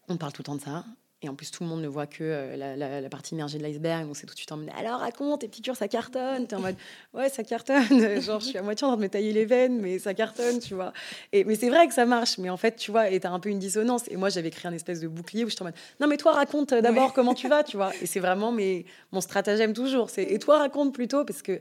on 0.09 0.19
parle 0.19 0.33
tout 0.35 0.43
le 0.43 0.47
temps 0.47 0.57
de 0.57 0.61
ça. 0.61 0.85
Et 1.23 1.29
en 1.29 1.35
plus, 1.35 1.51
tout 1.51 1.63
le 1.65 1.69
monde 1.69 1.83
ne 1.83 1.87
voit 1.89 2.07
que 2.07 2.25
euh, 2.25 2.57
la, 2.57 2.77
la- 2.77 3.01
la 3.03 3.09
partie 3.11 3.35
immergée 3.35 3.59
de 3.59 3.63
l'iceberg. 3.63 4.07
Donc, 4.07 4.17
c'est 4.17 4.25
tout 4.27 4.33
de 4.33 4.39
suite 4.39 4.51
en 4.53 4.57
mode 4.57 4.71
Alors, 4.79 5.01
raconte, 5.01 5.43
tes 5.43 5.49
piqûres, 5.49 5.77
ça 5.77 5.87
cartonne. 5.87 6.47
T'es 6.47 6.57
en 6.57 6.61
mode 6.61 6.77
Ouais, 7.15 7.29
ça 7.29 7.43
cartonne. 7.45 8.21
Genre, 8.23 8.41
je 8.41 8.47
suis 8.47 8.57
à 8.57 8.63
moitié 8.63 8.87
en 8.87 8.91
train 8.93 8.97
de 8.97 9.03
me 9.03 9.09
tailler 9.09 9.35
les 9.35 9.45
veines, 9.45 9.81
mais 9.83 9.99
ça 9.99 10.15
cartonne, 10.15 10.61
tu 10.61 10.73
vois. 10.73 10.95
Et, 11.33 11.45
mais 11.45 11.57
c'est 11.57 11.69
vrai 11.69 11.87
que 11.89 11.93
ça 11.93 12.07
marche. 12.07 12.39
Mais 12.39 12.49
en 12.49 12.57
fait, 12.57 12.77
tu 12.77 12.91
vois, 12.91 13.11
et 13.11 13.21
t'as 13.21 13.29
un 13.31 13.39
peu 13.39 13.51
une 13.51 13.59
dissonance. 13.59 14.05
Et 14.09 14.17
moi, 14.17 14.31
j'avais 14.31 14.51
créé 14.51 14.71
un 14.71 14.75
espèce 14.75 15.01
de 15.01 15.09
bouclier 15.09 15.45
où 15.45 15.49
je 15.51 15.55
suis 15.57 15.63
en 15.63 15.67
mode 15.67 15.75
Non, 16.01 16.07
mais 16.07 16.17
toi, 16.17 16.33
raconte 16.33 16.73
euh, 16.73 16.81
d'abord 16.81 17.09
Ouais. 17.09 17.13
comment 17.15 17.35
tu 17.35 17.49
vas, 17.49 17.65
tu 17.65 17.77
vois. 17.77 17.93
Et 18.03 18.07
c'est 18.07 18.21
vraiment 18.21 18.51
mes, 18.51 18.87
mon 19.13 19.21
stratagème 19.21 19.75
toujours. 19.75 20.09
C'est 20.09 20.23
Et 20.25 20.39
toi, 20.39 20.59
raconte 20.59 20.95
plutôt, 20.95 21.27
parce 21.27 21.43
que 21.43 21.61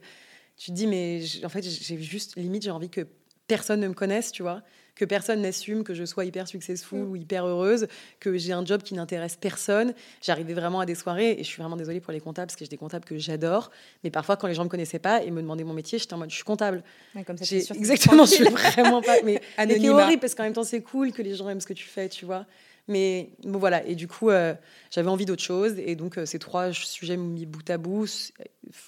tu 0.56 0.72
te 0.72 0.76
dis 0.76 0.88
Mais 0.88 1.22
en 1.44 1.50
fait, 1.50 1.64
j'ai 1.64 1.98
juste, 2.02 2.38
limite, 2.38 2.64
j'ai 2.64 2.72
envie 2.72 2.90
que 2.90 3.06
personne 3.48 3.82
ne 3.82 3.90
me 3.90 3.94
connaisse, 3.94 4.32
tu 4.32 4.42
vois 4.42 4.62
que 5.00 5.06
personne 5.06 5.42
n'assume 5.42 5.86
que 5.86 5.94
je 5.94 6.04
sois 6.04 6.26
hyper 6.26 6.46
successful 6.46 7.00
Mm. 7.00 7.10
ou 7.10 7.16
hyper 7.16 7.46
heureuse, 7.46 7.88
que 8.20 8.38
j'ai 8.38 8.52
un 8.52 8.66
job 8.66 8.84
qui 8.84 8.94
n'intéresse 8.96 9.38
personne. 9.38 9.94
J'arrivais 10.22 10.54
vraiment 10.54 10.82
à 10.82 10.86
des 10.86 10.94
soirées, 10.94 11.32
et 11.32 11.38
je 11.38 11.48
suis 11.48 11.62
vraiment 11.62 11.78
désolée 11.78 12.02
pour 12.02 12.12
les 12.12 12.20
comptables, 12.20 12.48
parce 12.48 12.58
que 12.58 12.66
j'ai 12.66 12.70
des 12.70 12.78
comptables 12.78 13.06
que 13.06 13.18
j'adore, 13.18 13.72
mais 14.04 14.12
parfois 14.12 14.36
quand 14.36 14.48
les 14.48 14.54
gens 14.54 14.66
me 14.66 14.70
connaissaient 14.70 15.00
pas 15.00 15.24
et 15.24 15.32
me 15.32 15.42
demandaient 15.42 15.64
mon 15.64 15.74
métier, 15.74 16.00
j'étais 16.00 16.14
en 16.14 16.18
mode 16.18 16.30
je 16.30 16.36
suis 16.36 16.44
comptable. 16.44 16.84
Ouais, 17.16 17.24
comme 17.24 17.38
ça, 17.38 17.46
t'es 17.46 17.64
Exactement, 17.78 18.26
je 18.26 18.34
suis 18.34 18.44
vraiment 18.74 19.02
pas. 19.02 19.16
Mais, 19.24 19.42
mais 19.58 19.80
c'est 19.80 19.90
horrible 19.90 20.20
parce 20.20 20.36
qu'en 20.36 20.44
même 20.44 20.52
temps 20.54 20.66
c'est 20.66 20.82
cool 20.82 21.14
que 21.14 21.22
les 21.22 21.34
gens 21.36 21.48
aiment 21.48 21.62
ce 21.62 21.68
que 21.68 21.74
tu 21.74 21.86
fais, 21.88 22.10
tu 22.10 22.26
vois. 22.26 22.46
Mais 22.90 23.30
bon 23.44 23.60
voilà, 23.60 23.86
et 23.86 23.96
du 23.96 24.08
coup 24.08 24.32
euh, 24.32 24.54
j'avais 24.92 25.10
envie 25.10 25.26
d'autre 25.26 25.44
chose, 25.44 25.76
et 25.78 25.96
donc 25.96 26.18
euh, 26.18 26.26
ces 26.26 26.40
trois 26.40 26.74
sujets 26.74 27.16
mis 27.18 27.46
bout 27.46 27.70
à 27.70 27.78
bout 27.78 28.08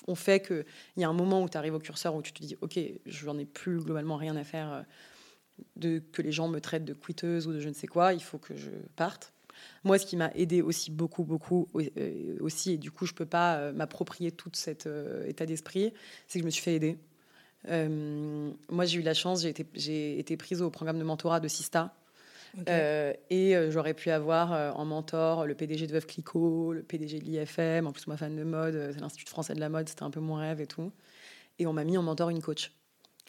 ont 0.07 0.15
fait 0.15 0.45
qu'il 0.45 0.65
y 0.97 1.03
a 1.03 1.07
un 1.07 1.13
moment 1.13 1.41
où 1.41 1.47
tu 1.47 1.57
arrives 1.57 1.75
au 1.75 1.79
curseur 1.79 2.15
où 2.15 2.21
tu 2.21 2.33
te 2.33 2.41
dis 2.41 2.57
ok, 2.61 2.77
je 3.05 3.25
n'en 3.27 3.37
ai 3.37 3.45
plus 3.45 3.77
globalement 3.79 4.17
rien 4.17 4.35
à 4.35 4.43
faire 4.43 4.73
euh, 4.73 4.81
de 5.75 6.01
que 6.11 6.21
les 6.21 6.31
gens 6.31 6.47
me 6.47 6.59
traitent 6.59 6.85
de 6.85 6.93
quitteuse 6.93 7.47
ou 7.47 7.53
de 7.53 7.59
je 7.59 7.69
ne 7.69 7.73
sais 7.73 7.87
quoi, 7.87 8.13
il 8.13 8.23
faut 8.23 8.37
que 8.37 8.55
je 8.55 8.69
parte. 8.95 9.33
Moi, 9.83 9.97
ce 9.97 10.05
qui 10.05 10.15
m'a 10.17 10.31
aidé 10.35 10.61
aussi 10.61 10.91
beaucoup, 10.91 11.23
beaucoup 11.23 11.67
euh, 11.75 12.37
aussi, 12.39 12.73
et 12.73 12.77
du 12.77 12.91
coup, 12.91 13.05
je 13.05 13.13
peux 13.13 13.25
pas 13.25 13.55
euh, 13.55 13.73
m'approprier 13.73 14.31
tout 14.31 14.51
cet 14.53 14.87
euh, 14.87 15.25
état 15.27 15.45
d'esprit, 15.45 15.93
c'est 16.27 16.39
que 16.39 16.43
je 16.43 16.45
me 16.45 16.51
suis 16.51 16.63
fait 16.63 16.75
aider. 16.75 16.97
Moi, 17.67 18.85
j'ai 18.85 18.99
eu 18.99 19.03
la 19.03 19.13
chance, 19.13 19.43
j'ai 19.43 19.49
été, 19.49 19.65
j'ai 19.75 20.19
été 20.19 20.37
prise 20.37 20.61
au 20.61 20.69
programme 20.69 20.97
de 20.97 21.03
mentorat 21.03 21.39
de 21.39 21.47
Sista. 21.47 21.95
Et 22.67 23.55
j'aurais 23.69 23.93
pu 23.93 24.09
avoir 24.09 24.75
en 24.77 24.83
mentor 24.83 25.45
le 25.45 25.53
PDG 25.53 25.85
de 25.85 25.93
Veuve 25.93 26.07
Clicquot, 26.07 26.73
le 26.73 26.81
PDG 26.81 27.19
de 27.19 27.25
l'IFM. 27.25 27.85
En 27.85 27.91
plus, 27.91 28.07
moi, 28.07 28.17
fan 28.17 28.35
de 28.35 28.43
mode, 28.43 28.91
c'est 28.93 28.99
l'Institut 28.99 29.29
français 29.29 29.53
de 29.53 29.59
la 29.59 29.69
mode, 29.69 29.87
c'était 29.87 30.03
un 30.03 30.09
peu 30.09 30.19
mon 30.19 30.35
rêve 30.35 30.59
et 30.59 30.67
tout. 30.67 30.91
Et 31.59 31.67
on 31.67 31.73
m'a 31.73 31.83
mis 31.83 31.97
en 31.99 32.03
mentor 32.03 32.29
une 32.29 32.41
coach. 32.41 32.71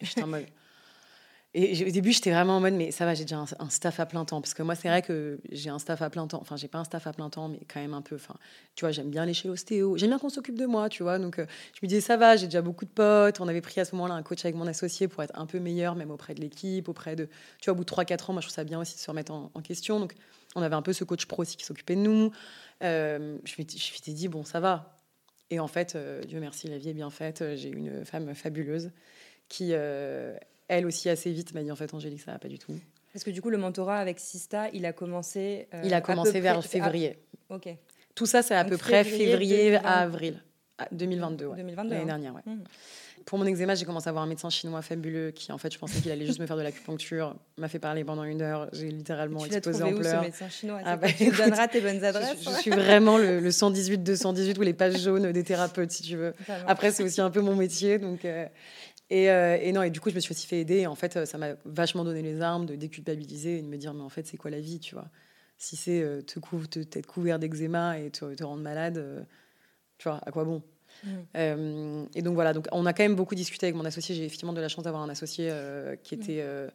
J'étais 0.00 0.22
en 0.22 0.28
mode. 0.28 0.46
Et 1.54 1.84
au 1.86 1.90
début, 1.90 2.12
j'étais 2.12 2.30
vraiment 2.30 2.56
en 2.56 2.60
mode, 2.60 2.72
mais 2.72 2.90
ça 2.92 3.04
va, 3.04 3.12
j'ai 3.12 3.24
déjà 3.24 3.44
un, 3.58 3.68
staff 3.68 4.00
à 4.00 4.06
plein 4.06 4.24
temps. 4.24 4.40
Parce 4.40 4.54
que 4.54 4.62
moi, 4.62 4.74
c'est 4.74 4.88
vrai 4.88 5.02
que 5.02 5.38
j'ai 5.50 5.68
un 5.68 5.78
staff 5.78 6.00
à 6.00 6.08
plein 6.08 6.26
temps. 6.26 6.40
Enfin, 6.40 6.56
j'ai 6.56 6.68
pas 6.68 6.78
un 6.78 6.84
staff 6.84 7.06
à 7.06 7.12
plein 7.12 7.28
temps, 7.28 7.48
mais 7.48 7.60
quand 7.70 7.78
même 7.78 7.92
un 7.92 8.00
peu. 8.00 8.14
Enfin, 8.14 8.36
tu 8.74 8.86
vois, 8.86 8.90
j'aime 8.90 9.10
bien 9.10 9.24
aller 9.24 9.34
chez 9.34 9.48
l'ostéo. 9.48 9.98
J'aime 9.98 10.08
bien 10.08 10.18
qu'on 10.18 10.30
s'occupe 10.30 10.56
de 10.56 10.64
moi, 10.64 10.88
tu 10.88 11.02
vois. 11.02 11.18
Donc, 11.18 11.38
euh, 11.38 11.44
je 11.74 11.80
me 11.82 11.88
disais, 11.88 12.00
ça 12.00 12.16
va, 12.16 12.36
j'ai 12.36 12.46
déjà 12.46 12.62
beaucoup 12.62 12.86
de 12.86 12.90
potes. 12.90 13.38
On 13.40 13.48
avait 13.48 13.60
pris 13.60 13.82
à 13.82 13.84
ce 13.84 13.94
moment-là 13.96 14.14
un 14.14 14.22
coach 14.22 14.42
avec 14.46 14.56
mon 14.56 14.66
associé 14.66 15.08
pour 15.08 15.22
être 15.22 15.38
un 15.38 15.44
peu 15.44 15.58
meilleur, 15.58 15.94
même 15.94 16.10
auprès 16.10 16.32
de 16.32 16.40
l'équipe, 16.40 16.88
auprès 16.88 17.16
de. 17.16 17.26
Tu 17.60 17.66
vois, 17.66 17.74
au 17.74 17.76
bout 17.76 17.84
de 17.84 17.90
3-4 17.90 18.30
ans, 18.30 18.32
moi, 18.32 18.40
je 18.40 18.46
trouve 18.46 18.54
ça 18.54 18.64
bien 18.64 18.80
aussi 18.80 18.94
de 18.94 19.00
se 19.00 19.10
remettre 19.10 19.32
en, 19.32 19.50
question. 19.62 20.00
Donc, 20.00 20.14
on 20.56 20.62
avait 20.62 20.74
un 20.74 20.82
peu 20.82 20.94
ce 20.94 21.04
coach 21.04 21.26
pro 21.26 21.42
aussi 21.42 21.58
qui 21.58 21.66
s'occupait 21.66 21.96
de 21.96 22.00
nous. 22.00 22.32
Euh, 22.82 23.36
je 23.44 23.54
m'étais 23.58 24.12
dit, 24.12 24.28
bon, 24.28 24.42
ça 24.42 24.58
va. 24.58 24.96
Et 25.50 25.60
en 25.60 25.68
fait, 25.68 25.96
euh, 25.96 26.22
Dieu 26.22 26.40
merci, 26.40 26.68
la 26.68 26.78
vie 26.78 26.88
est 26.88 26.94
bien 26.94 27.10
faite. 27.10 27.44
J'ai 27.56 27.68
une 27.68 28.06
femme 28.06 28.34
fabuleuse 28.34 28.90
qui, 29.50 29.72
euh, 29.72 30.34
elle 30.76 30.86
aussi, 30.86 31.08
assez 31.08 31.30
vite 31.32 31.54
m'a 31.54 31.62
dit, 31.62 31.70
en 31.70 31.76
fait, 31.76 31.92
Angélique, 31.94 32.20
ça 32.22 32.32
va 32.32 32.38
pas 32.38 32.48
du 32.48 32.58
tout. 32.58 32.74
Parce 33.12 33.24
que 33.24 33.30
du 33.30 33.42
coup, 33.42 33.50
le 33.50 33.58
mentorat 33.58 33.98
avec 33.98 34.18
Sista, 34.20 34.68
il 34.72 34.86
a 34.86 34.92
commencé. 34.92 35.68
euh, 35.74 35.82
Il 35.84 35.92
a 35.94 36.00
commencé 36.00 36.30
près- 36.32 36.40
vers 36.40 36.58
ah, 36.58 36.62
février. 36.62 37.18
ok. 37.50 37.68
Tout 38.14 38.26
ça, 38.26 38.42
c'est 38.42 38.54
à 38.54 38.62
Donc, 38.64 38.72
peu 38.72 38.78
près 38.78 39.04
février 39.04 39.26
février 39.30 39.56
2020. 39.70 39.88
à 39.88 39.92
avril. 40.00 40.42
Ah, 40.78 40.88
2022, 40.92 41.46
ouais. 41.46 41.56
2022. 41.58 41.90
L'année 41.90 42.02
hein. 42.02 42.06
dernière, 42.06 42.34
ouais. 42.34 42.40
Mhm. 42.46 42.64
Pour 43.24 43.38
mon 43.38 43.46
eczéma, 43.46 43.76
j'ai 43.76 43.84
commencé 43.84 44.08
à 44.08 44.12
voir 44.12 44.24
un 44.24 44.26
médecin 44.26 44.50
chinois 44.50 44.82
fabuleux 44.82 45.30
qui, 45.30 45.52
en 45.52 45.58
fait, 45.58 45.72
je 45.72 45.78
pensais 45.78 46.00
qu'il 46.00 46.10
allait 46.10 46.26
juste 46.26 46.40
me 46.40 46.46
faire 46.46 46.56
de 46.56 46.62
l'acupuncture. 46.62 47.36
m'a 47.56 47.68
fait 47.68 47.78
parler 47.78 48.02
pendant 48.02 48.24
une 48.24 48.42
heure. 48.42 48.68
J'ai 48.72 48.88
littéralement 48.90 49.44
explosé 49.46 49.82
en 49.84 49.92
où 49.92 49.96
ce 49.96 50.00
pleurs. 50.00 50.22
médecin 50.22 50.48
chinois? 50.48 50.80
Ah 50.84 50.96
bah, 50.96 51.06
Tu 51.16 51.22
écoute, 51.24 51.38
donneras 51.38 51.68
tes 51.68 51.80
bonnes 51.80 52.00
Je, 52.00 52.04
adresses. 52.04 52.42
je 52.44 52.50
suis 52.60 52.70
vraiment 52.72 53.18
le, 53.18 53.38
le 53.38 53.50
118-218 53.50 54.58
ou 54.58 54.62
les 54.62 54.72
pages 54.74 54.98
jaunes 55.00 55.30
des 55.30 55.44
thérapeutes, 55.44 55.92
si 55.92 56.02
tu 56.02 56.16
veux. 56.16 56.34
Après, 56.66 56.90
c'est 56.90 57.04
aussi 57.04 57.20
un 57.20 57.30
peu 57.30 57.40
mon 57.42 57.54
métier. 57.54 57.98
Donc, 57.98 58.24
euh, 58.24 58.46
et, 59.14 59.30
euh, 59.30 59.58
et 59.60 59.72
non, 59.72 59.82
et 59.82 59.90
du 59.90 60.00
coup, 60.00 60.10
je 60.10 60.14
me 60.14 60.20
suis 60.20 60.32
aussi 60.32 60.46
fait 60.46 60.60
aider. 60.60 60.78
Et 60.78 60.86
en 60.86 60.94
fait, 60.94 61.16
euh, 61.16 61.24
ça 61.26 61.36
m'a 61.38 61.54
vachement 61.64 62.04
donné 62.04 62.22
les 62.22 62.40
armes 62.40 62.66
de 62.66 62.74
déculpabiliser 62.76 63.58
et 63.58 63.62
de 63.62 63.66
me 63.66 63.76
dire, 63.76 63.92
mais 63.94 64.02
en 64.02 64.08
fait, 64.08 64.26
c'est 64.26 64.36
quoi 64.36 64.50
la 64.50 64.60
vie, 64.60 64.78
tu 64.80 64.94
vois? 64.94 65.08
Si 65.58 65.76
c'est 65.76 66.00
euh, 66.02 66.22
te 66.22 66.38
couvre, 66.40 66.68
te, 66.68 66.80
t'être 66.80 67.06
couvert 67.06 67.38
d'eczéma 67.38 67.98
et 67.98 68.10
te, 68.10 68.34
te 68.34 68.42
rendre 68.44 68.62
malade, 68.62 68.98
euh, 68.98 69.22
tu 69.98 70.08
vois, 70.08 70.20
à 70.26 70.30
quoi 70.32 70.44
bon? 70.44 70.62
Euh, 71.36 72.04
Et 72.14 72.22
donc 72.22 72.34
voilà, 72.34 72.52
donc 72.52 72.66
on 72.72 72.86
a 72.86 72.92
quand 72.92 73.02
même 73.02 73.14
beaucoup 73.16 73.34
discuté 73.34 73.66
avec 73.66 73.76
mon 73.76 73.84
associé. 73.84 74.14
J'ai 74.14 74.24
effectivement 74.24 74.52
de 74.52 74.60
la 74.60 74.68
chance 74.68 74.84
d'avoir 74.84 75.02
un 75.02 75.08
associé 75.08 75.52
qui 76.02 76.14
était. 76.14 76.38
euh, 76.40 76.68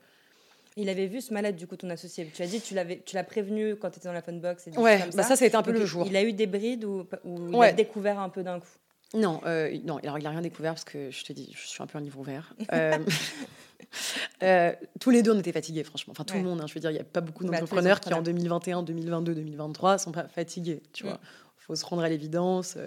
Il 0.76 0.90
avait 0.90 1.08
vu 1.08 1.22
ce 1.22 1.34
malade, 1.34 1.56
du 1.56 1.66
coup, 1.68 1.76
ton 1.76 1.90
associé. 1.90 2.30
Tu 2.34 2.42
as 2.42 2.48
dit, 2.48 2.60
tu 2.62 2.74
l'avais, 2.74 3.02
tu 3.06 3.16
l'as 3.16 3.24
prévenu 3.24 3.76
quand 3.78 3.90
tu 3.90 3.98
étais 3.98 4.08
dans 4.08 4.14
la 4.14 4.22
funbox. 4.22 4.68
Et 4.68 4.72
Ouais, 4.72 5.00
comme 5.00 5.12
bah 5.16 5.24
ça, 5.24 5.36
ça 5.36 5.44
a 5.44 5.48
été 5.48 5.56
un 5.58 5.64
peu 5.64 5.72
Donc, 5.72 5.80
le 5.80 5.86
il- 5.86 5.88
jour. 5.88 6.06
Il 6.08 6.16
a 6.16 6.24
eu 6.24 6.34
des 6.34 6.46
brides 6.48 6.84
ou, 6.86 7.08
ou 7.24 7.50
il 7.50 7.56
Ouais. 7.56 7.70
a 7.70 7.74
découvert 7.74 8.20
un 8.20 8.30
peu 8.30 8.44
d'un 8.44 8.60
coup? 8.60 8.68
Non, 9.14 9.40
euh, 9.46 9.78
non, 9.86 9.98
alors 9.98 10.18
il 10.20 10.24
n'a 10.24 10.32
rien 10.32 10.42
découvert 10.42 10.74
parce 10.74 10.84
que 10.84 11.12
je 11.12 11.24
te 11.24 11.32
dis, 11.34 11.54
je 11.56 11.66
suis 11.68 11.82
un 11.82 11.88
peu 11.88 11.98
un 11.98 12.02
livre 12.02 12.20
ouvert. 12.20 12.54
Euh, 12.74 12.98
euh, 14.44 14.74
tous 15.00 15.12
les 15.12 15.24
deux, 15.24 15.32
on 15.32 15.40
était 15.40 15.52
fatigués, 15.54 15.84
franchement. 15.84 16.12
Enfin, 16.12 16.24
tout 16.24 16.34
Ouais. 16.34 16.42
le 16.42 16.48
monde. 16.50 16.60
hein, 16.62 16.68
je 16.68 16.74
veux 16.74 16.80
dire, 16.80 16.90
il 16.92 16.96
n'y 16.96 17.00
a 17.00 17.04
pas 17.06 17.22
beaucoup 17.22 17.46
Bah, 17.46 17.52
d'entrepreneurs 17.52 18.00
qui, 18.02 18.10
en 18.10 18.18
entrepreneurs. 18.20 18.24
2021, 18.24 18.84
2022, 18.84 19.36
2023, 19.36 19.98
sont 19.98 20.12
pas 20.12 20.28
fatigués. 20.28 20.82
Tu 20.94 21.04
Mm. 21.04 21.08
vois, 21.08 21.20
faut 21.58 21.76
se 21.76 21.86
rendre 21.86 22.02
à 22.04 22.10
l'évidence. 22.10 22.78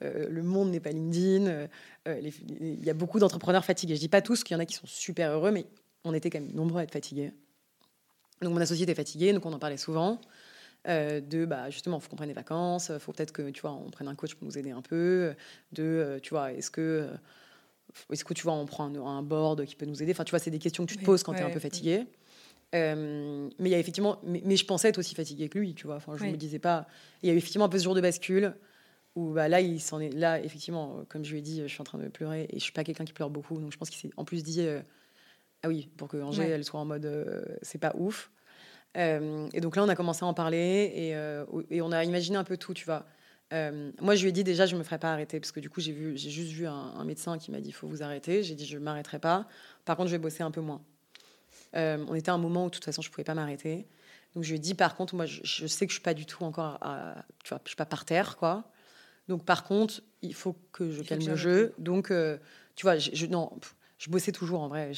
le 0.00 0.42
monde 0.42 0.70
n'est 0.70 0.80
pas 0.80 0.90
LinkedIn. 0.90 1.68
Il 2.06 2.84
y 2.84 2.90
a 2.90 2.94
beaucoup 2.94 3.18
d'entrepreneurs 3.18 3.64
fatigués. 3.64 3.94
Je 3.94 4.00
dis 4.00 4.08
pas 4.08 4.20
tous 4.22 4.42
qu'il 4.44 4.54
y 4.54 4.58
en 4.58 4.60
a 4.60 4.66
qui 4.66 4.74
sont 4.74 4.86
super 4.86 5.30
heureux, 5.32 5.52
mais 5.52 5.64
on 6.04 6.12
était 6.14 6.28
quand 6.30 6.40
même 6.40 6.52
nombreux 6.52 6.80
à 6.80 6.82
être 6.84 6.92
fatigués. 6.92 7.32
Donc 8.40 8.52
mon 8.54 8.60
associé 8.60 8.82
était 8.82 8.94
fatigué, 8.94 9.32
donc 9.32 9.46
on 9.46 9.52
en 9.52 9.58
parlait 9.60 9.76
souvent. 9.76 10.20
Euh, 10.88 11.20
de 11.20 11.44
bah 11.44 11.70
justement 11.70 12.00
faut 12.00 12.08
qu'on 12.10 12.16
prenne 12.16 12.28
des 12.28 12.34
vacances 12.34 12.90
euh, 12.90 12.98
faut 12.98 13.12
peut-être 13.12 13.32
que 13.32 13.50
tu 13.50 13.60
vois 13.60 13.72
on 13.72 13.90
prenne 13.90 14.08
un 14.08 14.14
coach 14.16 14.34
pour 14.34 14.44
nous 14.46 14.58
aider 14.58 14.70
un 14.72 14.82
peu. 14.82 15.34
De 15.72 15.82
euh, 15.82 16.18
tu 16.20 16.30
vois 16.30 16.52
est-ce 16.52 16.70
que 16.70 16.80
euh, 16.80 17.16
est-ce 18.10 18.24
que 18.24 18.34
tu 18.34 18.42
vois 18.42 18.54
on 18.54 18.66
prend 18.66 18.84
un, 18.86 18.94
un 19.06 19.22
board 19.22 19.64
qui 19.64 19.76
peut 19.76 19.86
nous 19.86 20.02
aider? 20.02 20.12
Enfin 20.12 20.24
tu 20.24 20.30
vois 20.30 20.38
c'est 20.40 20.50
des 20.50 20.58
questions 20.58 20.84
que 20.84 20.90
tu 20.92 20.98
te 20.98 21.04
poses 21.04 21.22
quand 21.22 21.32
tu 21.34 21.38
es 21.38 21.42
ouais, 21.42 21.46
un 21.46 21.50
peu 21.50 21.54
ouais. 21.56 21.60
fatigué. 21.60 22.06
Euh, 22.74 23.48
mais 23.58 23.68
il 23.68 23.72
y 23.72 23.74
a 23.74 23.78
effectivement 23.78 24.18
mais, 24.24 24.40
mais 24.44 24.56
je 24.56 24.64
pensais 24.64 24.88
être 24.88 24.98
aussi 24.98 25.14
fatiguée 25.14 25.48
que 25.48 25.58
lui 25.58 25.74
tu 25.74 25.86
vois. 25.86 25.96
Enfin 25.96 26.16
je 26.16 26.24
Oui. 26.24 26.32
me 26.32 26.36
disais 26.36 26.58
pas. 26.58 26.86
Il 27.22 27.28
y 27.28 27.30
a 27.30 27.34
eu 27.34 27.38
effectivement 27.38 27.66
un 27.66 27.68
peu 27.68 27.78
ce 27.78 27.84
jour 27.84 27.94
de 27.94 28.00
bascule 28.00 28.54
où 29.14 29.32
bah, 29.34 29.46
là 29.48 29.60
il 29.60 29.78
s'en 29.80 30.00
est 30.00 30.10
là 30.10 30.40
effectivement 30.42 31.04
comme 31.10 31.22
je 31.24 31.32
lui 31.32 31.38
ai 31.40 31.42
dit 31.42 31.60
je 31.62 31.66
suis 31.68 31.80
en 31.80 31.84
train 31.84 31.98
de 31.98 32.08
pleurer 32.08 32.46
et 32.50 32.58
je 32.58 32.62
suis 32.64 32.72
pas 32.72 32.82
quelqu'un 32.82 33.04
qui 33.04 33.12
pleure 33.12 33.30
beaucoup. 33.30 33.60
Donc 33.60 33.70
je 33.72 33.76
pense 33.76 33.90
qu'il 33.90 34.00
s'est 34.00 34.10
en 34.16 34.24
plus 34.24 34.42
dit 34.42 34.62
euh, 34.62 34.80
ah 35.62 35.68
oui 35.68 35.90
pour 35.98 36.08
que 36.08 36.16
Ouais. 36.16 36.48
elle 36.48 36.64
soit 36.64 36.80
en 36.80 36.86
mode 36.86 37.04
euh, 37.04 37.44
c'est 37.60 37.78
pas 37.78 37.92
ouf 37.96 38.30
euh, 38.96 39.48
et 39.52 39.60
donc 39.60 39.76
là, 39.76 39.84
on 39.84 39.88
a 39.88 39.94
commencé 39.96 40.24
à 40.24 40.26
en 40.26 40.34
parler 40.34 40.92
et, 40.94 41.16
euh, 41.16 41.44
et 41.70 41.80
on 41.82 41.92
a 41.92 42.04
imaginé 42.04 42.36
un 42.36 42.44
peu 42.44 42.56
tout, 42.56 42.74
tu 42.74 42.84
vois. 42.84 43.06
Euh, 43.52 43.90
moi, 44.00 44.14
je 44.14 44.22
lui 44.22 44.30
ai 44.30 44.32
dit 44.32 44.44
déjà, 44.44 44.66
je 44.66 44.76
me 44.76 44.82
ferai 44.82 44.98
pas 44.98 45.12
arrêter 45.12 45.38
parce 45.40 45.52
que 45.52 45.60
du 45.60 45.68
coup, 45.70 45.80
j'ai 45.80 45.92
vu, 45.92 46.16
j'ai 46.16 46.30
juste 46.30 46.52
vu 46.52 46.66
un, 46.66 46.72
un 46.72 47.04
médecin 47.04 47.38
qui 47.38 47.50
m'a 47.50 47.60
dit, 47.60 47.68
il 47.68 47.72
faut 47.72 47.86
vous 47.86 48.02
arrêter. 48.02 48.42
J'ai 48.42 48.54
dit, 48.54 48.64
je 48.66 48.78
m'arrêterai 48.78 49.18
pas. 49.18 49.46
Par 49.84 49.96
contre, 49.96 50.08
je 50.08 50.14
vais 50.16 50.18
bosser 50.22 50.42
un 50.42 50.50
peu 50.50 50.60
moins. 50.60 50.80
On 51.74 52.14
était 52.14 52.30
à 52.30 52.34
un 52.34 52.38
moment 52.38 52.64
où, 52.66 52.68
de 52.68 52.74
toute 52.74 52.84
façon, 52.84 53.02
je 53.02 53.10
pouvais 53.10 53.24
pas 53.24 53.34
m'arrêter. 53.34 53.86
Donc, 54.34 54.44
je 54.44 54.50
lui 54.50 54.56
ai 54.56 54.58
dit, 54.58 54.74
par 54.74 54.94
contre, 54.96 55.14
moi, 55.14 55.26
je, 55.26 55.40
je 55.44 55.66
sais 55.66 55.86
que 55.86 55.90
je 55.90 55.96
suis 55.96 56.02
pas 56.02 56.14
du 56.14 56.24
tout 56.26 56.44
encore, 56.44 56.78
à, 56.80 57.24
tu 57.44 57.50
vois, 57.50 57.60
je 57.64 57.70
suis 57.70 57.76
pas 57.76 57.84
par 57.86 58.04
terre, 58.04 58.36
quoi. 58.36 58.64
Donc, 59.28 59.44
par 59.44 59.64
contre, 59.64 60.02
il 60.22 60.34
faut 60.34 60.56
que 60.72 60.90
je 60.90 61.02
calme 61.02 61.20
le 61.28 61.36
jeu. 61.36 61.74
Donc, 61.78 62.10
tu 62.74 62.82
vois, 62.82 62.96
je, 62.96 63.10
je- 63.12 63.26
non, 63.26 63.48
pff, 63.60 63.74
je 64.02 64.10
bossais 64.10 64.32
toujours 64.32 64.62
en 64.62 64.68
vrai. 64.68 64.90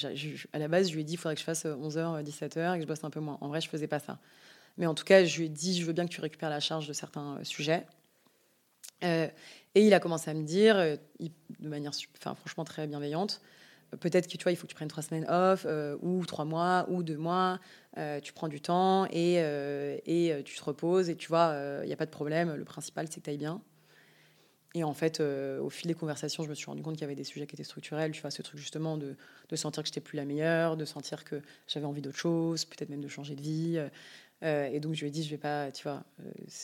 À 0.55 0.59
la 0.59 0.67
base, 0.67 0.89
je 0.89 0.95
lui 0.95 1.03
ai 1.03 1.05
dit, 1.05 1.13
il 1.13 1.17
faudrait 1.19 1.35
que 1.35 1.41
je 1.41 1.45
fasse 1.45 1.67
11h, 1.67 2.23
17h 2.23 2.75
et 2.75 2.79
que 2.79 2.83
je 2.83 2.87
bosse 2.87 3.05
un 3.05 3.11
peu 3.11 3.21
moins. 3.21 3.37
En 3.43 3.49
vrai, 3.49 3.61
je 3.61 3.69
faisais 3.69 3.87
pas 3.87 3.99
ça. 3.99 4.19
Mais 4.79 4.87
en 4.87 4.95
tout 4.95 5.05
cas, 5.05 5.25
je 5.27 5.39
lui 5.39 5.47
ai 5.47 5.49
dit, 5.51 5.79
je 5.79 5.85
veux 5.85 5.93
bien 5.93 6.07
que 6.07 6.11
tu 6.11 6.23
récupères 6.23 6.49
la 6.49 6.59
charge 6.59 6.89
de 6.89 6.95
certains 6.95 7.37
euh, 7.37 7.45
sujets. 7.45 7.87
Euh, 9.03 9.29
et 9.75 9.87
il 9.87 9.93
a 9.93 10.01
commencé 10.01 10.31
à 10.31 10.35
me 10.35 10.43
dire, 10.45 10.79
euh, 10.79 10.97
de 11.21 11.69
manière 11.69 11.93
franchement 12.19 12.65
très 12.65 12.87
bienveillante, 12.87 13.43
euh, 13.93 13.99
peut-être 13.99 14.27
que 14.27 14.39
tu 14.39 14.51
il 14.51 14.57
faut 14.57 14.63
que 14.63 14.71
tu 14.71 14.75
prennes 14.75 14.89
trois 14.89 15.03
semaines 15.03 15.27
off, 15.29 15.67
euh, 15.69 15.99
ou 16.01 16.25
trois 16.25 16.47
mois, 16.47 16.87
ou 16.89 17.03
deux 17.03 17.19
mois. 17.19 17.61
euh, 17.99 18.21
tu 18.21 18.33
prends 18.33 18.49
du 18.49 18.63
temps 18.63 19.05
et, 19.11 19.37
euh, 19.43 19.99
et 20.07 20.33
euh, 20.33 20.43
tu 20.43 20.57
te 20.57 20.65
reposes. 20.65 21.11
Et 21.11 21.17
tu 21.17 21.29
vois, 21.29 21.55
il 21.83 21.87
n'y 21.87 21.93
a 21.93 21.97
pas 21.97 22.07
de 22.07 22.11
problème. 22.11 22.55
Le 22.55 22.65
principal, 22.65 23.07
c'est 23.11 23.21
que 23.21 23.25
tu 23.27 23.31
ailles 23.31 23.37
bien. 23.37 23.61
Et 24.77 24.83
en 24.83 24.93
fait, 24.93 25.21
euh, 25.21 25.61
au 25.61 25.71
fil 25.71 25.87
des 25.87 25.95
conversations, 25.95 26.43
je 26.43 26.49
me 26.49 26.55
suis 26.55 26.67
rendu 26.67 26.83
compte 26.83 26.95
qu'il 26.95 27.03
y 27.03 27.05
avait 27.05 27.15
des 27.15 27.25
sujets 27.25 27.47
qui 27.47 27.55
étaient 27.55 27.63
structurels. 27.63 28.11
Tu 28.11 28.21
vois, 28.21 28.33
ce 28.33 28.43
truc 28.43 28.59
justement 28.59 28.97
de, 28.97 29.15
de 29.49 29.57
sentir 29.57 29.85
que 29.85 29.87
j'étais 29.87 30.01
plus 30.01 30.17
la 30.17 30.25
meilleure, 30.25 30.77
de 30.77 30.85
sentir 30.85 31.25
que 31.25 31.41
j'avais 31.69 31.87
envie 31.87 32.03
d'autre 32.03 32.19
chose, 32.19 32.65
peut-être 32.65 32.89
même 32.89 33.01
de 33.01 33.09
changer 33.09 33.37
de 33.37 33.41
vie. 33.41 33.81
et 34.43 34.81
donc, 34.81 34.95
je 34.95 35.01
lui 35.01 35.09
ai 35.09 35.11
dit, 35.11 35.23
je 35.23 35.31
vais 35.31 35.39
pas, 35.39 35.71
tu 35.71 35.85
vois, 35.85 36.03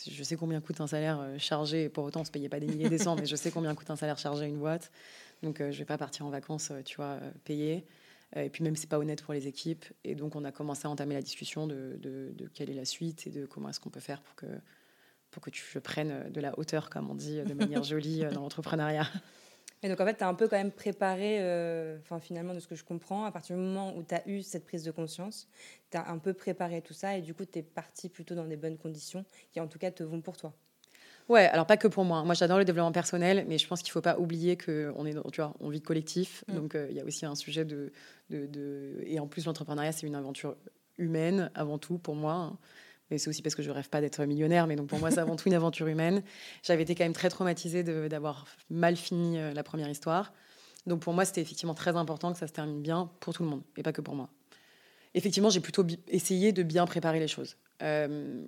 je 0.07 0.23
sais 0.23 0.35
combien 0.35 0.59
coûte 0.61 0.81
un 0.81 0.87
salaire 0.87 1.25
chargé. 1.39 1.89
Pour 1.89 2.03
autant, 2.03 2.21
on 2.21 2.25
se 2.25 2.31
payait 2.31 2.49
pas 2.49 2.59
des 2.59 2.67
milliers 2.67 2.89
des 2.89 2.97
cents, 2.97 3.15
mais 3.15 3.25
je 3.25 3.35
sais 3.35 3.49
combien 3.49 3.73
coûte 3.73 3.89
un 3.89 3.95
salaire 3.95 4.17
chargé 4.17 4.43
à 4.43 4.47
une 4.47 4.59
boîte. 4.59 4.91
Donc, 5.41 5.59
je 5.59 5.77
vais 5.77 5.85
pas 5.85 5.97
partir 5.97 6.25
en 6.25 6.29
vacances, 6.29 6.71
tu 6.85 6.97
vois, 6.97 7.17
payer. 7.45 7.85
Et 8.35 8.49
puis 8.49 8.63
même, 8.63 8.75
c'est 8.75 8.89
pas 8.89 8.99
honnête 8.99 9.23
pour 9.23 9.33
les 9.33 9.47
équipes. 9.47 9.85
Et 10.03 10.15
donc, 10.15 10.35
on 10.35 10.43
a 10.43 10.51
commencé 10.51 10.85
à 10.85 10.89
entamer 10.89 11.15
la 11.15 11.21
discussion 11.21 11.65
de, 11.65 11.97
de 12.01 12.47
quelle 12.53 12.69
est 12.69 12.75
la 12.75 12.85
suite 12.85 13.25
et 13.25 13.29
de 13.29 13.45
comment 13.45 13.69
est-ce 13.69 13.79
qu'on 13.79 13.89
peut 13.89 14.01
faire 14.01 14.21
pour 14.21 14.35
que, 14.35 14.47
pour 15.31 15.41
que 15.41 15.49
tu 15.49 15.79
prennes 15.81 16.29
de 16.29 16.41
la 16.41 16.57
hauteur, 16.59 16.89
comme 16.89 17.09
on 17.09 17.15
dit 17.15 17.41
de 17.41 17.53
manière 17.53 17.83
jolie 17.83 18.25
dans 18.31 18.41
l'entrepreneuriat. 18.41 19.07
Et 19.83 19.89
donc, 19.89 19.99
en 19.99 20.05
fait, 20.05 20.17
tu 20.17 20.23
as 20.23 20.27
un 20.27 20.35
peu 20.35 20.47
quand 20.47 20.57
même 20.57 20.71
préparé, 20.71 21.37
euh, 21.39 21.97
enfin, 22.01 22.19
finalement, 22.19 22.53
de 22.53 22.59
ce 22.59 22.67
que 22.67 22.75
je 22.75 22.83
comprends, 22.83 23.25
à 23.25 23.31
partir 23.31 23.55
du 23.55 23.63
moment 23.63 23.95
où 23.95 24.03
tu 24.03 24.13
as 24.13 24.27
eu 24.27 24.43
cette 24.43 24.63
prise 24.63 24.83
de 24.83 24.91
conscience, 24.91 25.47
tu 25.89 25.97
as 25.97 26.07
un 26.07 26.19
peu 26.19 26.33
préparé 26.33 26.81
tout 26.81 26.93
ça 26.93 27.17
et 27.17 27.21
du 27.21 27.33
coup, 27.33 27.45
tu 27.45 27.59
es 27.59 27.63
parti 27.63 28.07
plutôt 28.07 28.35
dans 28.35 28.45
des 28.45 28.57
bonnes 28.57 28.77
conditions 28.77 29.25
qui, 29.51 29.59
en 29.59 29.67
tout 29.67 29.79
cas, 29.79 29.89
te 29.89 30.03
vont 30.03 30.21
pour 30.21 30.37
toi. 30.37 30.53
Ouais, 31.29 31.45
alors 31.45 31.65
pas 31.65 31.77
que 31.77 31.87
pour 31.87 32.05
moi. 32.05 32.23
Moi, 32.23 32.35
j'adore 32.35 32.59
le 32.59 32.65
développement 32.65 32.91
personnel, 32.91 33.45
mais 33.47 33.57
je 33.57 33.67
pense 33.67 33.81
qu'il 33.81 33.89
ne 33.89 33.93
faut 33.93 34.01
pas 34.01 34.19
oublier 34.19 34.55
qu'on 34.55 35.05
est, 35.05 35.15
tu 35.31 35.41
vois, 35.41 35.53
on 35.59 35.69
vit 35.69 35.81
collectif. 35.81 36.43
Mm. 36.47 36.53
Donc, 36.53 36.75
euh, 36.75 36.87
il 36.91 36.95
y 36.95 36.99
a 36.99 37.05
aussi 37.05 37.25
un 37.25 37.35
sujet 37.35 37.65
de, 37.65 37.91
de, 38.29 38.45
de... 38.45 39.01
Et 39.05 39.19
en 39.19 39.27
plus, 39.27 39.45
l'entrepreneuriat, 39.45 39.93
c'est 39.93 40.05
une 40.05 40.15
aventure 40.15 40.57
humaine 40.99 41.49
avant 41.55 41.79
tout 41.79 41.97
pour 41.97 42.15
moi. 42.15 42.33
Hein. 42.33 42.57
Mais 43.11 43.17
c'est 43.17 43.29
aussi 43.29 43.41
parce 43.41 43.55
que 43.55 43.61
je 43.61 43.69
rêve 43.69 43.89
pas 43.89 43.99
d'être 43.99 44.23
millionnaire, 44.23 44.67
mais 44.67 44.77
donc 44.77 44.87
pour 44.87 44.97
moi, 44.97 45.11
c'est 45.11 45.19
avant 45.19 45.35
tout 45.35 45.49
une 45.49 45.53
aventure 45.53 45.87
humaine. 45.87 46.23
J'avais 46.63 46.83
été 46.83 46.95
quand 46.95 47.03
même 47.03 47.13
très 47.13 47.29
traumatisée 47.29 47.83
d'avoir 47.83 48.45
mal 48.69 48.95
fini 48.95 49.37
euh, 49.37 49.53
la 49.53 49.63
première 49.63 49.89
histoire. 49.89 50.33
Donc 50.87 51.01
pour 51.01 51.13
moi, 51.13 51.25
c'était 51.25 51.41
effectivement 51.41 51.73
très 51.73 51.95
important 51.95 52.31
que 52.31 52.39
ça 52.39 52.47
se 52.47 52.53
termine 52.53 52.81
bien 52.81 53.11
pour 53.19 53.33
tout 53.33 53.43
le 53.43 53.49
monde, 53.49 53.61
et 53.77 53.83
pas 53.83 53.91
que 53.91 54.01
pour 54.01 54.15
moi. 54.15 54.29
Effectivement, 55.13 55.49
j'ai 55.49 55.59
plutôt 55.59 55.85
essayé 56.07 56.53
de 56.53 56.63
bien 56.63 56.85
préparer 56.85 57.19
les 57.19 57.27
choses. 57.27 57.57
Euh, 57.83 58.43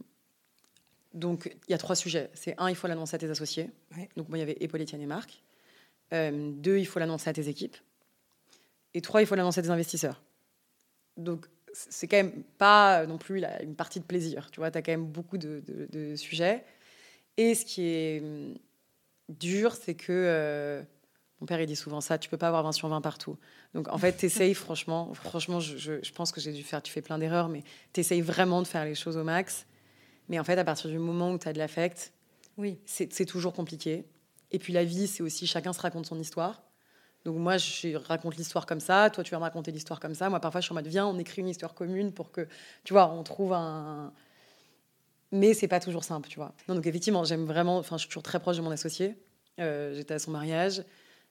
donc 1.13 1.53
il 1.67 1.71
y 1.71 1.75
a 1.75 1.77
trois 1.77 1.95
sujets. 1.95 2.29
C'est 2.33 2.55
un, 2.57 2.69
il 2.69 2.75
faut 2.75 2.87
l'annoncer 2.87 3.15
à 3.15 3.19
tes 3.19 3.29
associés. 3.29 3.69
Donc 4.15 4.29
moi, 4.29 4.37
il 4.37 4.41
y 4.41 4.43
avait 4.43 4.57
Épaule, 4.61 4.81
Etienne 4.81 5.01
et 5.01 5.05
Marc. 5.05 5.43
Euh, 6.13 6.51
deux, 6.53 6.77
il 6.77 6.85
faut 6.85 6.99
l'annoncer 6.99 7.29
à 7.29 7.33
tes 7.33 7.49
équipes. 7.49 7.75
Et 8.93 9.01
trois, 9.01 9.21
il 9.21 9.25
faut 9.27 9.35
l'annoncer 9.35 9.59
à 9.59 9.63
tes 9.63 9.69
investisseurs. 9.69 10.23
Donc 11.17 11.47
c'est 11.73 12.07
quand 12.07 12.17
même 12.17 12.43
pas 12.57 13.05
non 13.05 13.17
plus 13.17 13.43
une 13.61 13.75
partie 13.75 13.99
de 13.99 14.05
plaisir. 14.05 14.49
Tu 14.51 14.59
vois, 14.59 14.71
tu 14.71 14.77
as 14.77 14.81
quand 14.81 14.91
même 14.91 15.05
beaucoup 15.05 15.37
de, 15.37 16.13
sujets. 16.15 16.63
Et 17.37 17.55
ce 17.55 17.65
qui 17.65 17.87
est 17.87 18.21
hum, 18.21 18.55
dur, 19.29 19.73
c'est 19.73 19.95
que 19.95 20.11
euh, 20.11 20.83
mon 21.41 21.47
père, 21.47 21.59
il 21.59 21.65
dit 21.65 21.75
souvent 21.75 21.99
ça 21.99 22.17
tu 22.17 22.29
peux 22.29 22.37
pas 22.37 22.47
avoir 22.47 22.63
20 22.63 22.71
sur 22.73 22.87
20 22.87 23.01
partout. 23.01 23.37
Donc 23.73 23.87
en 23.89 23.97
fait, 23.97 24.15
tu 24.15 24.27
essayes, 24.27 24.53
franchement, 24.65 25.13
franchement 25.13 25.59
je, 25.59 25.77
je, 25.77 26.11
pense 26.13 26.31
que 26.31 26.39
j'ai 26.39 26.53
dû 26.53 26.63
faire, 26.63 26.81
tu 26.81 26.91
fais 26.91 27.01
plein 27.01 27.17
d'erreurs, 27.17 27.49
mais 27.49 27.63
tu 27.91 27.99
essayes 27.99 28.21
vraiment 28.21 28.61
de 28.61 28.67
faire 28.67 28.85
les 28.85 28.95
choses 28.95 29.17
au 29.17 29.23
max. 29.23 29.65
Mais 30.29 30.39
en 30.39 30.43
fait, 30.43 30.57
à 30.57 30.63
partir 30.63 30.89
du 30.89 30.99
moment 30.99 31.33
où 31.33 31.37
tu 31.37 31.47
as 31.47 31.53
de 31.53 31.57
l'affect, 31.57 32.13
oui. 32.57 32.77
c'est 32.85 33.25
toujours 33.25 33.53
compliqué. 33.53 34.05
Et 34.51 34.59
puis 34.59 34.71
la 34.71 34.83
vie, 34.83 35.07
c'est 35.07 35.23
aussi 35.23 35.47
chacun 35.47 35.73
se 35.73 35.81
raconte 35.81 36.05
son 36.05 36.19
histoire. 36.19 36.63
Donc 37.25 37.37
moi, 37.37 37.57
je 37.57 37.95
raconte 37.95 38.35
l'histoire 38.35 38.65
comme 38.65 38.81
ça, 38.81 39.09
toi, 39.09 39.23
tu 39.23 39.31
vas 39.31 39.37
me 39.37 39.43
raconter 39.43 39.71
l'histoire 39.71 39.99
comme 39.99 40.13
ça. 40.13 40.29
Moi, 40.29 40.39
parfois, 40.39 40.59
je 40.59 40.65
suis 40.65 40.73
en 40.73 40.75
mode, 40.75 40.87
viens, 40.87 41.07
on 41.07 41.17
écrit 41.17 41.41
une 41.41 41.47
histoire 41.47 41.73
commune 41.73 42.11
pour 42.11 42.31
que, 42.31 42.47
tu 42.83 42.93
vois, 42.93 43.09
on 43.09 43.23
trouve 43.23 43.53
un... 43.53 44.11
Mais 45.31 45.53
c'est 45.53 45.67
pas 45.67 45.79
toujours 45.79 46.03
simple, 46.03 46.29
tu 46.29 46.35
vois. 46.35 46.53
donc 46.67 46.85
effectivement, 46.85 47.23
j'aime 47.23 47.45
vraiment, 47.45 47.77
enfin, 47.77 47.97
je 47.97 48.01
suis 48.01 48.09
toujours 48.09 48.23
très 48.23 48.39
proche 48.39 48.57
de 48.57 48.61
mon 48.61 48.69
associé. 48.71 49.15
Euh, 49.59 49.95
j'étais 49.95 50.13
à 50.13 50.19
son 50.19 50.31
mariage. 50.31 50.83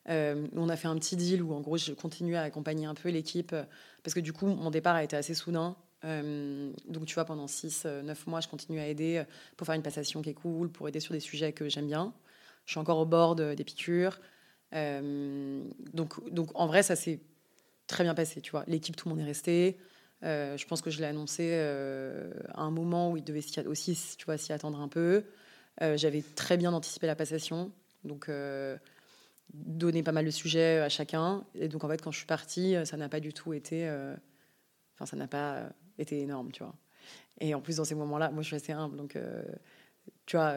Euh, 0.09 0.49
on 0.57 0.69
a 0.69 0.77
fait 0.77 0.89
un 0.89 0.97
petit 0.97 1.15
deal 1.15 1.43
où, 1.43 1.53
en 1.53 1.61
gros, 1.61 1.77
je 1.77 1.93
continue 1.93 2.35
à 2.35 2.43
accompagner 2.43 2.87
un 2.87 2.95
peu 2.95 3.11
l'équipe 3.11 3.55
parce 4.03 4.15
que 4.15 4.21
du 4.21 4.33
coup, 4.33 4.47
mon 4.47 4.71
départ 4.71 4.97
a 4.97 5.05
été 5.05 5.15
assez 5.15 5.35
soudain. 5.35 5.77
Euh, 6.05 6.73
donc, 6.89 7.05
tu 7.05 7.15
vois, 7.15 7.25
pendant 7.25 7.47
6-9 7.47 8.17
mois, 8.27 8.41
je 8.41 8.49
continue 8.49 8.81
à 8.81 8.89
aider 8.89 9.23
pour 9.57 9.67
faire 9.67 9.77
une 9.77 9.83
passation 9.83 10.21
qui 10.21 10.31
est 10.31 10.35
cool, 10.35 10.69
pour 10.69 10.89
aider 10.89 10.99
sur 10.99 11.13
des 11.13 11.21
sujets 11.21 11.53
que 11.53 11.69
j'aime 11.69 11.87
bien. 11.87 12.13
Je 12.65 12.73
suis 12.73 12.81
encore 12.81 12.99
au 12.99 13.07
bord 13.07 13.37
des 13.37 13.65
piqûres. 13.65 14.19
Euh, 14.75 15.63
donc, 15.93 16.33
donc, 16.33 16.49
en 16.55 16.67
vrai, 16.67 16.83
ça 16.83 16.97
s'est 16.97 17.21
très 17.87 18.05
bien 18.05 18.15
passé. 18.15 18.41
Tu 18.41 18.51
vois, 18.51 18.65
l'équipe, 18.67 18.97
tout 18.97 19.09
le 19.09 19.15
monde 19.15 19.25
est 19.25 19.29
resté. 19.29 19.79
Euh, 20.25 20.57
je 20.57 20.67
pense 20.67 20.83
que 20.83 20.91
je 20.91 21.01
l'ai 21.01 21.07
annoncé 21.07 21.51
euh, 21.53 22.31
à 22.55 22.63
un 22.63 22.71
moment 22.71 23.11
où 23.11 23.17
il 23.17 23.25
devait 23.25 23.43
aussi, 23.67 23.99
tu 24.17 24.25
vois, 24.25 24.39
s'y 24.39 24.53
attendre 24.53 24.81
un 24.81 24.89
peu. 24.89 25.25
J'avais 25.81 26.23
très 26.37 26.57
bien 26.57 26.73
anticipé 26.73 27.07
la 27.09 27.17
passation, 27.17 27.73
donc 28.05 28.31
donné 29.53 30.03
pas 30.03 30.13
mal 30.13 30.25
de 30.25 30.31
sujets 30.31 30.79
à 30.79 30.89
chacun. 30.89 31.45
Et 31.55 31.67
donc, 31.67 31.83
en 31.83 31.89
fait, 31.89 32.01
quand 32.01 32.13
je 32.13 32.19
suis 32.19 32.27
partie, 32.27 32.77
ça 32.85 32.97
n'a 32.97 33.09
pas 33.09 33.21
du 33.21 33.33
tout 33.33 33.53
été, 33.53 33.91
enfin, 34.95 35.07
ça 35.07 35.17
n'a 35.17 35.27
pas 35.27 35.71
été 35.99 36.21
énorme, 36.21 36.53
tu 36.53 36.63
vois. 36.63 36.77
Et 37.41 37.55
en 37.55 37.61
plus, 37.61 37.77
dans 37.77 37.85
ces 37.85 37.97
moments-là, 37.97 38.31
moi, 38.31 38.43
je 38.43 38.49
suis 38.49 38.57
assez 38.57 38.73
humble, 38.73 38.97
donc 38.97 39.19
tu 40.27 40.37
vois, 40.37 40.55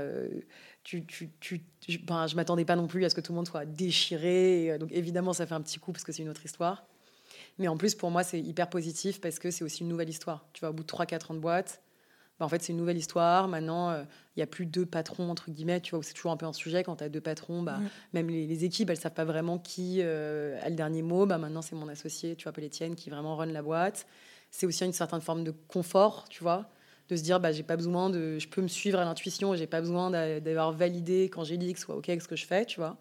euh, 0.94 1.00
tu, 1.08 1.32
tu, 1.40 1.98
ben, 2.00 2.28
je 2.28 2.36
m'attendais 2.36 2.66
pas 2.66 2.76
non 2.76 2.88
plus 2.88 3.06
à 3.06 3.10
ce 3.10 3.16
que 3.16 3.22
tout 3.22 3.32
le 3.32 3.38
monde 3.38 3.48
soit 3.48 3.66
déchiré. 3.66 4.72
Euh, 4.72 4.78
donc 4.78 4.92
évidemment, 4.92 5.34
ça 5.34 5.46
fait 5.46 5.56
un 5.56 5.62
petit 5.62 5.80
coup 5.80 5.92
parce 5.92 6.04
que 6.04 6.12
c'est 6.12 6.24
une 6.24 6.30
autre 6.30 6.46
histoire. 6.46 6.86
Mais 7.58 7.68
en 7.68 7.78
plus, 7.78 7.96
pour 7.96 8.12
moi, 8.12 8.24
c'est 8.24 8.40
hyper 8.40 8.70
positif 8.70 9.20
parce 9.20 9.40
que 9.40 9.52
c'est 9.52 9.64
aussi 9.64 9.82
une 9.82 9.90
nouvelle 9.90 10.10
histoire. 10.10 10.46
Tu 10.54 10.60
vois, 10.62 10.70
au 10.70 10.74
bout 10.74 10.84
de 10.84 10.88
3-4 10.88 11.32
ans 11.32 11.36
de 11.36 11.40
boîte, 11.40 11.82
ben, 12.40 12.46
en 12.46 12.50
fait, 12.50 12.62
c'est 12.62 12.74
une 12.74 12.78
nouvelle 12.78 12.98
histoire. 12.98 13.48
Maintenant, 13.48 13.90
euh, 13.90 14.04
il 14.36 14.40
y 14.40 14.40
n'y 14.40 14.44
a 14.44 14.48
plus 14.48 14.66
deux 14.66 14.86
patrons, 14.86 15.30
entre 15.30 15.50
guillemets. 15.50 15.82
Tu 15.82 15.96
vois, 15.96 16.04
c'est 16.04 16.14
toujours 16.14 16.32
un 16.32 16.38
peu 16.38 16.46
un 16.46 16.54
sujet. 16.54 16.84
Quand 16.84 16.98
tu 16.98 17.04
as 17.04 17.10
deux 17.10 17.22
patrons, 17.22 17.64
bah, 17.64 17.80
même 18.14 18.30
les, 18.30 18.66
équipes, 18.66 18.90
elles 18.90 18.98
savent 18.98 19.14
pas 19.14 19.26
vraiment 19.26 19.58
qui 19.58 20.02
a 20.02 20.70
le 20.70 20.76
dernier 20.76 21.02
mot. 21.02 21.26
Bah, 21.26 21.38
maintenant, 21.38 21.62
c'est 21.62 21.76
mon 21.76 21.88
associé, 21.88 22.36
tu 22.36 22.44
vois, 22.44 22.52
Paul 22.52 22.66
Etienne, 22.66 22.96
qui 22.96 23.10
vraiment 23.10 23.36
run 23.36 23.48
la 23.48 23.62
boîte. 23.62 24.06
C'est 24.52 24.66
aussi 24.66 24.86
une 24.86 24.94
certaine 24.94 25.22
forme 25.22 25.44
de 25.44 25.52
confort, 25.52 26.30
tu 26.30 26.44
vois 26.44 26.70
de 27.10 27.16
se 27.16 27.22
dire 27.22 27.40
bah 27.40 27.52
j'ai 27.52 27.64
pas 27.64 27.76
besoin 27.76 28.10
de 28.10 28.40
je 28.40 28.48
peux 28.48 28.62
me 28.62 28.68
suivre 28.68 29.00
à 29.00 29.06
l'intuition 29.06 29.56
j'ai 29.56 29.68
pas 29.68 29.82
besoin 29.82 30.10
d'avoir 30.40 30.72
validé 30.72 31.26
quand 31.26 31.44
j'ai 31.44 31.58
dit 31.58 31.74
que 31.74 31.80
soit 31.80 31.96
ok 31.96 32.10
avec 32.10 32.22
ce 32.22 32.28
que 32.28 32.36
je 32.36 32.46
fais 32.46 32.66
tu 32.66 32.80
vois. 32.80 32.98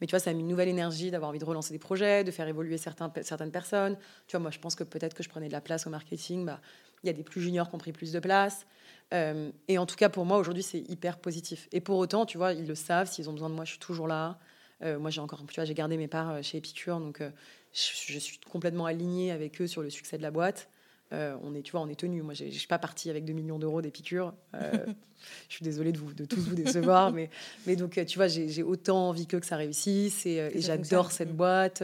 Mais 0.00 0.06
tu 0.06 0.12
vois 0.12 0.20
ça 0.20 0.30
a 0.30 0.32
mis 0.32 0.40
une 0.40 0.48
nouvelle 0.48 0.68
énergie 0.68 1.10
d'avoir 1.10 1.30
envie 1.30 1.40
de 1.40 1.44
relancer 1.44 1.72
des 1.72 1.78
projets 1.80 2.22
de 2.22 2.30
faire 2.30 2.46
évoluer 2.46 2.78
certains, 2.78 3.12
certaines 3.22 3.50
personnes. 3.50 3.96
Tu 4.28 4.36
vois 4.36 4.40
moi 4.40 4.50
je 4.50 4.58
pense 4.60 4.76
que 4.76 4.84
peut-être 4.84 5.14
que 5.14 5.22
je 5.22 5.28
prenais 5.28 5.48
de 5.48 5.52
la 5.52 5.60
place 5.60 5.86
au 5.86 5.90
marketing 5.90 6.44
bah 6.44 6.60
il 7.02 7.06
y 7.06 7.10
a 7.10 7.12
des 7.12 7.22
plus 7.22 7.40
juniors 7.40 7.68
qui 7.68 7.74
ont 7.74 7.78
pris 7.78 7.92
plus 7.92 8.12
de 8.12 8.20
place. 8.20 8.66
Euh, 9.14 9.50
et 9.68 9.78
en 9.78 9.86
tout 9.86 9.96
cas 9.96 10.08
pour 10.08 10.24
moi 10.24 10.38
aujourd'hui 10.38 10.62
c'est 10.62 10.80
hyper 10.88 11.18
positif. 11.18 11.68
Et 11.72 11.80
pour 11.80 11.98
autant 11.98 12.26
tu 12.26 12.38
vois 12.38 12.52
ils 12.52 12.66
le 12.66 12.74
savent 12.76 13.10
s'ils 13.10 13.28
ont 13.28 13.32
besoin 13.32 13.50
de 13.50 13.54
moi 13.54 13.64
je 13.64 13.70
suis 13.70 13.80
toujours 13.80 14.06
là. 14.06 14.38
Euh, 14.82 15.00
moi 15.00 15.10
j'ai 15.10 15.20
encore 15.20 15.44
tu 15.48 15.56
vois 15.56 15.64
j'ai 15.64 15.74
gardé 15.74 15.96
mes 15.96 16.06
parts 16.06 16.30
euh, 16.30 16.42
chez 16.42 16.58
Epicure 16.58 17.00
donc 17.00 17.20
je, 17.20 18.12
je, 18.12 18.18
suis 18.20 18.38
complètement 18.38 18.86
alignée 18.86 19.32
avec 19.32 19.60
eux 19.60 19.66
sur 19.66 19.82
le 19.82 19.90
succès 19.90 20.16
de 20.16 20.22
la 20.22 20.30
boîte 20.30 20.68
euh, 21.12 21.36
on 21.42 21.54
est, 21.54 21.62
tu 21.62 21.72
vois, 21.72 21.80
on 21.80 21.88
est 21.88 21.98
tenu. 21.98 22.22
Moi, 22.22 22.34
je 22.34 22.46
suis 22.46 22.66
pas 22.66 22.78
partie 22.78 23.08
avec 23.08 23.24
2 23.24 23.32
millions 23.32 23.58
d'euros 23.58 23.80
des 23.80 23.90
piqûres. 23.90 24.34
Euh, 24.54 24.70
je 25.48 25.54
suis 25.54 25.64
désolée 25.64 25.92
de, 25.92 25.98
vous, 25.98 26.12
de 26.12 26.24
tous 26.24 26.40
vous 26.40 26.54
décevoir, 26.54 27.12
mais, 27.12 27.30
mais 27.66 27.76
donc, 27.76 28.00
tu 28.06 28.18
vois, 28.18 28.28
j'ai 28.28 28.62
autant 28.62 29.08
envie 29.08 29.26
que, 29.26 29.38
que 29.38 29.46
ça 29.46 29.56
réussisse 29.56 30.26
et, 30.26 30.40
euh, 30.40 30.50
j'adore 30.56 31.10
cette 31.10 31.34
boîte. 31.34 31.82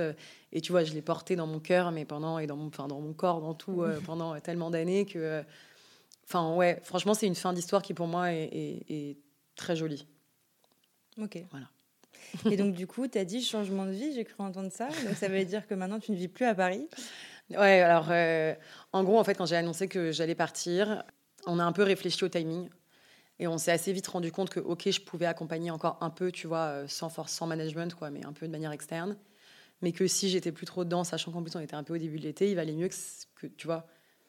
Et 0.52 0.60
tu 0.60 0.72
vois, 0.72 0.84
je 0.84 0.92
l'ai 0.92 1.02
portée 1.02 1.36
dans 1.36 1.46
mon 1.46 1.58
cœur, 1.58 1.90
mais 1.90 2.04
pendant 2.04 2.38
et 2.38 2.46
dans 2.46 2.56
mon, 2.56 2.66
enfin, 2.66 2.86
dans 2.86 3.00
mon 3.00 3.12
corps, 3.12 3.40
dans 3.40 3.54
tout, 3.54 3.82
pendant 4.04 4.38
tellement 4.40 4.70
d'années 4.70 5.06
que, 5.06 5.42
enfin, 6.28 6.54
ouais, 6.54 6.80
franchement, 6.84 7.14
c'est 7.14 7.26
une 7.26 7.34
fin 7.34 7.52
d'histoire 7.52 7.82
qui 7.82 7.94
pour 7.94 8.06
moi 8.06 8.32
est, 8.32 9.16
très 9.56 9.76
jolie. 9.76 10.06
Ok. 11.18 11.38
Voilà. 11.50 11.68
Et 12.50 12.56
donc, 12.56 12.74
du 12.74 12.86
coup, 12.86 13.06
tu 13.06 13.18
as 13.18 13.24
dit 13.24 13.40
changement 13.42 13.86
de 13.86 13.92
vie, 13.92 14.12
j'ai 14.12 14.24
cru 14.24 14.42
entendre 14.42 14.70
ça. 14.72 14.88
Donc, 14.88 15.14
ça 15.16 15.28
veut 15.28 15.44
dire 15.44 15.66
que 15.66 15.74
maintenant, 15.74 16.00
tu 16.00 16.10
ne 16.10 16.16
vis 16.16 16.26
plus 16.26 16.44
à 16.44 16.54
Paris. 16.54 16.88
Ouais, 17.50 17.80
alors 17.80 18.06
euh, 18.10 18.54
en 18.92 19.04
gros, 19.04 19.18
en 19.18 19.24
fait, 19.24 19.34
quand 19.34 19.46
j'ai 19.46 19.56
annoncé 19.56 19.88
que 19.88 20.12
j'allais 20.12 20.34
partir, 20.34 21.04
on 21.46 21.58
a 21.58 21.64
un 21.64 21.72
peu 21.72 21.82
réfléchi 21.82 22.24
au 22.24 22.28
timing. 22.28 22.68
Et 23.40 23.48
on 23.48 23.58
s'est 23.58 23.72
assez 23.72 23.92
vite 23.92 24.06
rendu 24.06 24.30
compte 24.30 24.48
que, 24.48 24.60
OK, 24.60 24.88
je 24.88 25.00
pouvais 25.00 25.26
accompagner 25.26 25.70
encore 25.70 25.98
un 26.00 26.10
peu, 26.10 26.30
tu 26.30 26.46
vois, 26.46 26.66
euh, 26.66 26.88
sans 26.88 27.08
force, 27.08 27.32
sans 27.32 27.46
management, 27.46 27.94
quoi, 27.94 28.10
mais 28.10 28.24
un 28.24 28.32
peu 28.32 28.46
de 28.46 28.52
manière 28.52 28.70
externe. 28.72 29.16
Mais 29.82 29.92
que 29.92 30.06
si 30.06 30.30
j'étais 30.30 30.52
plus 30.52 30.66
trop 30.66 30.84
dedans, 30.84 31.02
sachant 31.02 31.32
qu'en 31.32 31.42
plus 31.42 31.54
on 31.56 31.60
était 31.60 31.74
un 31.74 31.82
peu 31.82 31.94
au 31.94 31.98
début 31.98 32.18
de 32.18 32.24
l'été, 32.24 32.48
il 32.48 32.54
valait 32.54 32.72
mieux 32.72 32.88
que, 32.88 33.46
tu 33.46 33.66
vois, 33.66 33.86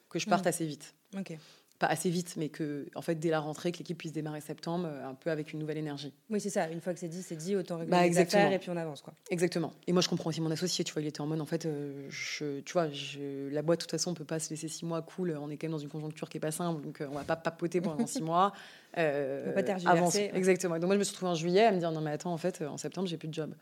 que 0.08 0.18
je 0.18 0.26
parte 0.26 0.44
mmh. 0.44 0.48
assez 0.48 0.66
vite. 0.66 0.94
OK 1.16 1.38
pas 1.78 1.86
assez 1.86 2.10
vite, 2.10 2.34
mais 2.36 2.48
que, 2.48 2.86
en 2.94 3.02
fait, 3.02 3.16
dès 3.16 3.30
la 3.30 3.40
rentrée, 3.40 3.72
que 3.72 3.78
l'équipe 3.78 3.98
puisse 3.98 4.12
démarrer 4.12 4.40
septembre 4.40 4.88
euh, 4.88 5.08
un 5.08 5.14
peu 5.14 5.30
avec 5.30 5.52
une 5.52 5.58
nouvelle 5.58 5.78
énergie. 5.78 6.12
Oui, 6.30 6.40
c'est 6.40 6.50
ça. 6.50 6.68
Une 6.70 6.80
fois 6.80 6.94
que 6.94 6.98
c'est 6.98 7.08
dit, 7.08 7.22
c'est 7.22 7.36
dit, 7.36 7.56
autant 7.56 7.76
régler 7.76 7.90
bah, 7.90 8.06
les 8.06 8.18
affaires 8.18 8.50
et 8.52 8.58
puis 8.58 8.70
on 8.70 8.76
avance, 8.76 9.02
quoi. 9.02 9.12
Exactement. 9.30 9.72
Et 9.86 9.92
moi, 9.92 10.02
je 10.02 10.08
comprends 10.08 10.30
aussi 10.30 10.40
mon 10.40 10.50
associé. 10.50 10.84
Tu 10.84 10.92
vois, 10.92 11.02
il 11.02 11.08
était 11.08 11.20
en 11.20 11.26
mode, 11.26 11.40
en 11.40 11.46
fait, 11.46 11.66
euh, 11.66 12.06
je, 12.08 12.60
tu 12.60 12.72
vois, 12.72 12.90
je, 12.90 13.48
la 13.50 13.62
boîte, 13.62 13.80
de 13.80 13.84
toute 13.84 13.90
façon, 13.90 14.12
on 14.12 14.14
peut 14.14 14.24
pas 14.24 14.38
se 14.38 14.50
laisser 14.50 14.68
six 14.68 14.86
mois 14.86 15.02
cool. 15.02 15.36
On 15.40 15.50
est 15.50 15.56
quand 15.56 15.66
même 15.66 15.72
dans 15.72 15.78
une 15.78 15.88
conjoncture 15.88 16.28
qui 16.28 16.38
est 16.38 16.40
pas 16.40 16.50
simple, 16.50 16.82
donc 16.82 17.00
euh, 17.00 17.08
on 17.10 17.14
va 17.14 17.24
pas 17.24 17.36
papoter 17.36 17.80
pendant 17.80 18.06
six 18.06 18.22
mois. 18.22 18.52
Euh, 18.96 19.46
on 19.50 19.52
peut 19.52 19.64
pas 19.64 19.90
avancer. 19.90 20.30
Exactement. 20.32 20.78
Donc 20.78 20.86
moi, 20.86 20.94
je 20.94 21.00
me 21.00 21.04
suis 21.04 21.12
retrouvée 21.12 21.32
en 21.32 21.34
juillet 21.34 21.64
à 21.64 21.72
me 21.72 21.78
dire, 21.78 21.92
non 21.92 22.00
mais 22.00 22.12
attends, 22.12 22.32
en 22.32 22.38
fait, 22.38 22.62
en 22.62 22.78
septembre, 22.78 23.06
j'ai 23.08 23.18
plus 23.18 23.28
de 23.28 23.34
job. 23.34 23.54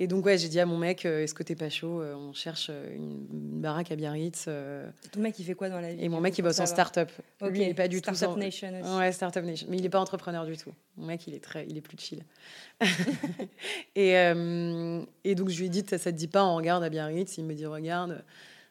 Et 0.00 0.08
donc, 0.08 0.26
ouais, 0.26 0.36
j'ai 0.36 0.48
dit 0.48 0.58
à 0.58 0.66
mon 0.66 0.76
mec, 0.76 1.06
euh, 1.06 1.22
est-ce 1.22 1.34
que 1.34 1.44
t'es 1.44 1.54
pas 1.54 1.70
chaud 1.70 2.00
euh, 2.00 2.14
On 2.16 2.32
cherche 2.32 2.66
euh, 2.68 2.96
une, 2.96 3.60
baraque 3.60 3.92
à 3.92 3.96
Biarritz. 3.96 4.48
Ton 5.12 5.20
mec, 5.20 5.38
il 5.38 5.44
fait 5.44 5.54
quoi 5.54 5.68
dans 5.68 5.80
la 5.80 5.94
vie 5.94 6.04
Et 6.04 6.08
mon 6.08 6.20
mec, 6.20 6.36
il 6.36 6.42
bosse 6.42 6.58
en 6.58 6.66
start-up. 6.66 7.12
Lui, 7.42 7.62
il 7.62 7.68
est 7.68 7.74
pas 7.74 7.86
du 7.86 8.02
tout. 8.02 8.12
Startup 8.12 8.36
Nation 8.36 8.72
aussi. 8.80 8.90
Ouais, 8.98 9.12
Startup 9.12 9.44
Nation. 9.44 9.68
Mais 9.70 9.76
il 9.76 9.82
n'est 9.82 9.88
pas 9.88 10.00
entrepreneur 10.00 10.44
du 10.46 10.56
tout. 10.56 10.72
Mon 10.96 11.06
mec, 11.06 11.26
il 11.28 11.34
est, 11.34 11.42
très, 11.42 11.64
il 11.68 11.76
est 11.76 11.80
plus 11.80 11.96
chill. 11.96 12.24
et, 13.94 14.10
et 14.10 15.34
donc, 15.36 15.48
je 15.48 15.58
lui 15.60 15.66
ai 15.66 15.68
dit, 15.68 15.84
ça 15.86 15.98
te 15.98 16.08
dit 16.10 16.28
pas, 16.28 16.44
on 16.44 16.56
regarde 16.56 16.82
à 16.82 16.88
Biarritz 16.88 17.38
Il 17.38 17.44
me 17.44 17.54
dit, 17.54 17.64
regarde, 17.64 18.24